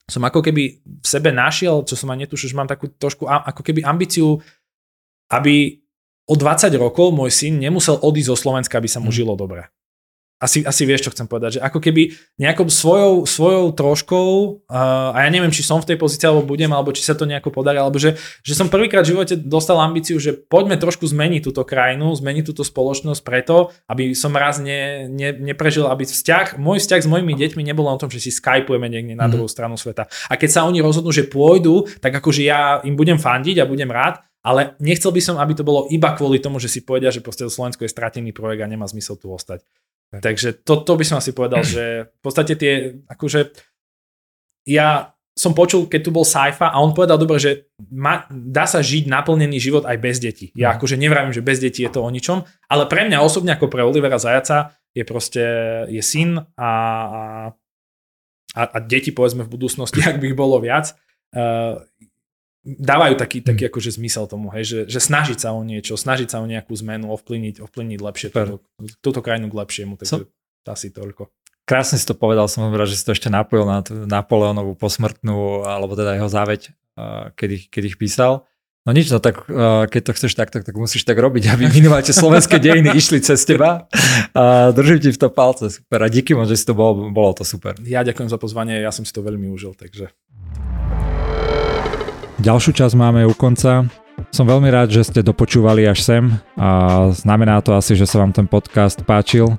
som 0.06 0.22
ako 0.22 0.46
keby 0.46 0.86
v 0.86 1.08
sebe 1.08 1.34
našiel, 1.34 1.82
čo 1.90 1.98
som 1.98 2.14
aj 2.14 2.30
netušil, 2.30 2.54
že 2.54 2.60
mám 2.60 2.70
takú 2.70 2.94
trošku 2.94 3.26
ako 3.26 3.66
keby 3.66 3.82
ambíciu, 3.82 4.38
aby 5.34 5.82
o 6.30 6.38
20 6.38 6.70
rokov 6.78 7.10
môj 7.10 7.34
syn 7.34 7.58
nemusel 7.58 7.98
odísť 7.98 8.30
zo 8.30 8.38
Slovenska, 8.38 8.78
aby 8.78 8.86
sa 8.86 9.02
mu 9.02 9.10
mhm. 9.10 9.18
žilo 9.18 9.34
dobre 9.34 9.74
asi, 10.36 10.68
asi 10.68 10.84
vieš, 10.84 11.08
čo 11.08 11.14
chcem 11.16 11.32
povedať, 11.32 11.60
že 11.60 11.64
ako 11.64 11.80
keby 11.80 12.12
nejakou 12.36 12.68
svojou, 12.68 13.24
svojou 13.24 13.72
troškou, 13.72 14.28
uh, 14.68 15.16
a 15.16 15.24
ja 15.24 15.30
neviem, 15.32 15.48
či 15.48 15.64
som 15.64 15.80
v 15.80 15.88
tej 15.88 15.98
pozícii, 15.98 16.28
alebo 16.28 16.44
budem, 16.44 16.68
alebo 16.76 16.92
či 16.92 17.08
sa 17.08 17.16
to 17.16 17.24
nejako 17.24 17.56
podarí, 17.56 17.80
alebo 17.80 17.96
že, 17.96 18.20
že 18.44 18.52
som 18.52 18.68
prvýkrát 18.68 19.08
v 19.08 19.16
živote 19.16 19.40
dostal 19.40 19.80
ambíciu, 19.80 20.20
že 20.20 20.36
poďme 20.36 20.76
trošku 20.76 21.08
zmeniť 21.08 21.42
túto 21.48 21.64
krajinu, 21.64 22.12
zmeniť 22.12 22.44
túto 22.52 22.68
spoločnosť 22.68 23.22
preto, 23.24 23.72
aby 23.88 24.12
som 24.12 24.36
raz 24.36 24.60
ne, 24.60 25.08
ne, 25.08 25.32
neprežil, 25.32 25.88
aby 25.88 26.04
vzťah, 26.04 26.60
môj 26.60 26.84
vzťah 26.84 27.00
s 27.00 27.08
mojimi 27.08 27.32
deťmi 27.40 27.64
nebol 27.64 27.88
o 27.88 27.96
tom, 27.96 28.12
že 28.12 28.20
si 28.20 28.32
skypujeme 28.36 28.92
niekde 28.92 29.16
na 29.16 29.32
mm. 29.32 29.32
druhú 29.32 29.48
stranu 29.48 29.80
sveta. 29.80 30.12
A 30.28 30.36
keď 30.36 30.50
sa 30.52 30.62
oni 30.68 30.84
rozhodnú, 30.84 31.16
že 31.16 31.32
pôjdu, 31.32 31.88
tak 32.04 32.12
akože 32.12 32.44
ja 32.44 32.84
im 32.84 33.00
budem 33.00 33.16
fandiť 33.16 33.64
a 33.64 33.70
budem 33.70 33.88
rád, 33.88 34.20
ale 34.46 34.78
nechcel 34.78 35.10
by 35.10 35.22
som, 35.24 35.36
aby 35.42 35.58
to 35.58 35.66
bolo 35.66 35.90
iba 35.90 36.14
kvôli 36.14 36.38
tomu, 36.38 36.62
že 36.62 36.70
si 36.70 36.86
povedia, 36.86 37.10
že 37.10 37.26
proste 37.26 37.50
Slovensko 37.50 37.82
je 37.82 37.90
stratený 37.90 38.30
projekt 38.30 38.62
a 38.62 38.70
nemá 38.70 38.86
zmysel 38.86 39.18
tu 39.18 39.34
ostať. 39.34 39.66
Takže 40.14 40.64
to, 40.64 40.86
to 40.86 40.94
by 40.96 41.04
som 41.04 41.18
asi 41.20 41.36
povedal, 41.36 41.66
že 41.66 42.08
v 42.08 42.20
podstate 42.24 42.54
tie, 42.56 42.74
akože 43.10 43.52
ja 44.70 45.16
som 45.36 45.52
počul, 45.52 45.92
keď 45.92 46.00
tu 46.00 46.12
bol 46.16 46.24
Saifa 46.24 46.72
a 46.72 46.80
on 46.80 46.96
povedal 46.96 47.20
dobre, 47.20 47.36
že 47.44 47.68
ma, 47.92 48.24
dá 48.32 48.64
sa 48.64 48.80
žiť 48.80 49.12
naplnený 49.12 49.60
život 49.60 49.84
aj 49.84 49.98
bez 50.00 50.24
detí. 50.24 50.56
Ja 50.56 50.72
mhm. 50.72 50.76
akože 50.80 50.96
nevravím, 50.96 51.36
že 51.36 51.44
bez 51.44 51.60
detí 51.60 51.84
je 51.84 51.92
to 51.92 52.02
o 52.02 52.10
ničom, 52.10 52.48
ale 52.72 52.84
pre 52.88 53.04
mňa 53.06 53.20
osobne 53.20 53.52
ako 53.52 53.68
pre 53.68 53.84
Olivera 53.84 54.16
Zajaca 54.16 54.80
je 54.96 55.04
proste 55.04 55.44
je 55.92 56.00
syn 56.00 56.40
a, 56.56 56.72
a, 58.56 58.62
a 58.64 58.78
deti 58.80 59.12
povedzme 59.12 59.44
v 59.44 59.52
budúcnosti, 59.52 60.00
ak 60.08 60.24
by 60.24 60.32
ich 60.32 60.40
bolo 60.40 60.64
viac, 60.64 60.96
uh, 61.36 61.84
dávajú 62.66 63.16
taký, 63.22 63.46
taký 63.46 63.70
hmm. 63.70 63.72
akože 63.72 63.90
zmysel 64.02 64.26
tomu, 64.26 64.50
hej, 64.58 64.66
že, 64.66 64.80
že 64.90 65.00
snažiť 65.00 65.38
sa 65.38 65.54
o 65.54 65.62
niečo, 65.62 65.94
snažiť 65.94 66.34
sa 66.34 66.42
o 66.42 66.50
nejakú 66.50 66.74
zmenu, 66.82 67.14
ovplyvniť, 67.14 67.62
ovplyvniť 67.62 68.00
lepšie 68.02 68.28
túto, 68.34 68.58
túto 69.00 69.20
krajinu 69.22 69.54
k 69.54 69.58
lepšiemu, 69.62 69.94
takže 70.02 70.26
so, 70.26 70.28
asi 70.66 70.90
toľko. 70.90 71.30
Krásne 71.70 72.02
si 72.02 72.06
to 72.10 72.18
povedal, 72.18 72.50
som 72.50 72.70
rád, 72.74 72.90
že 72.90 72.98
si 72.98 73.06
to 73.06 73.14
ešte 73.14 73.30
napojil 73.30 73.66
na 73.70 73.86
Napoleonovú 73.86 74.74
posmrtnú, 74.78 75.66
alebo 75.66 75.94
teda 75.94 76.18
jeho 76.18 76.30
záveď, 76.30 76.74
keď 77.38 77.50
ich, 77.54 77.64
keď 77.70 77.84
ich 77.94 77.98
písal. 78.02 78.46
No 78.86 78.94
nič, 78.94 79.10
no 79.10 79.18
tak 79.18 79.50
keď 79.90 80.02
to 80.06 80.12
chceš 80.14 80.38
takto, 80.38 80.62
tak, 80.62 80.70
tak 80.70 80.78
musíš 80.78 81.10
tak 81.10 81.18
robiť, 81.18 81.50
aby 81.58 81.70
minimálne 81.70 82.06
slovenské 82.06 82.62
dejiny 82.62 82.94
išli 82.94 83.18
cez 83.22 83.42
teba. 83.46 83.90
A 84.38 84.70
držím 84.78 85.02
ti 85.02 85.10
v 85.10 85.22
to 85.22 85.30
palce, 85.34 85.74
super. 85.74 86.06
A 86.06 86.10
díky 86.10 86.38
moc, 86.38 86.46
že 86.46 86.62
si 86.62 86.66
to 86.70 86.78
bolo, 86.78 87.10
bolo 87.10 87.34
to 87.34 87.42
super. 87.42 87.74
Ja 87.82 88.06
ďakujem 88.06 88.30
za 88.30 88.38
pozvanie, 88.38 88.78
ja 88.78 88.94
som 88.94 89.02
si 89.02 89.14
to 89.14 89.26
veľmi 89.26 89.50
užil, 89.50 89.74
takže 89.74 90.14
Ďalšiu 92.36 92.76
časť 92.76 93.00
máme 93.00 93.24
u 93.24 93.32
konca. 93.32 93.88
Som 94.36 94.52
veľmi 94.52 94.68
rád, 94.68 94.92
že 94.92 95.08
ste 95.08 95.24
dopočúvali 95.24 95.88
až 95.88 96.04
sem 96.04 96.24
a 96.60 97.08
znamená 97.16 97.64
to 97.64 97.72
asi, 97.72 97.96
že 97.96 98.04
sa 98.04 98.20
vám 98.20 98.36
ten 98.36 98.44
podcast 98.44 99.00
páčil. 99.08 99.56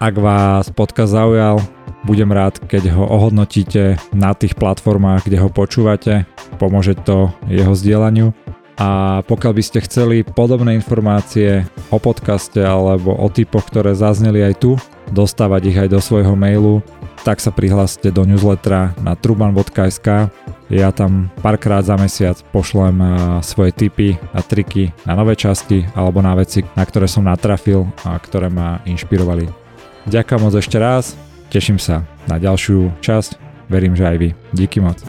Ak 0.00 0.16
vás 0.16 0.72
podcast 0.72 1.12
zaujal, 1.12 1.60
budem 2.08 2.32
rád, 2.32 2.64
keď 2.64 2.96
ho 2.96 3.04
ohodnotíte 3.04 4.00
na 4.16 4.32
tých 4.32 4.56
platformách, 4.56 5.28
kde 5.28 5.36
ho 5.36 5.52
počúvate. 5.52 6.24
Pomôže 6.56 6.96
to 6.96 7.28
jeho 7.44 7.76
zdieľaniu. 7.76 8.32
A 8.74 9.22
pokiaľ 9.30 9.52
by 9.54 9.62
ste 9.62 9.86
chceli 9.86 10.26
podobné 10.26 10.74
informácie 10.74 11.62
o 11.94 12.02
podcaste 12.02 12.58
alebo 12.58 13.14
o 13.14 13.28
typoch, 13.30 13.70
ktoré 13.70 13.94
zazneli 13.94 14.42
aj 14.42 14.54
tu, 14.58 14.74
dostávať 15.14 15.62
ich 15.70 15.78
aj 15.78 15.88
do 15.94 16.00
svojho 16.02 16.34
mailu, 16.34 16.82
tak 17.22 17.38
sa 17.38 17.54
prihláste 17.54 18.10
do 18.10 18.26
newslettera 18.26 18.92
na 19.00 19.14
truban.sk. 19.14 20.28
Ja 20.68 20.90
tam 20.90 21.30
párkrát 21.38 21.86
za 21.86 21.94
mesiac 21.94 22.36
pošlem 22.50 22.98
svoje 23.40 23.70
tipy 23.72 24.18
a 24.34 24.42
triky 24.42 24.90
na 25.06 25.14
nové 25.14 25.38
časti 25.38 25.86
alebo 25.94 26.18
na 26.18 26.34
veci, 26.34 26.66
na 26.74 26.82
ktoré 26.82 27.06
som 27.06 27.24
natrafil 27.24 27.86
a 28.02 28.18
ktoré 28.18 28.50
ma 28.50 28.82
inšpirovali. 28.84 29.48
Ďakujem 30.04 30.40
moc 30.40 30.52
ešte 30.52 30.76
raz, 30.76 31.16
teším 31.48 31.80
sa 31.80 32.04
na 32.28 32.36
ďalšiu 32.36 32.92
časť, 33.00 33.40
verím, 33.72 33.96
že 33.96 34.04
aj 34.04 34.16
vy. 34.20 34.28
Díky 34.52 34.84
moc. 34.84 35.00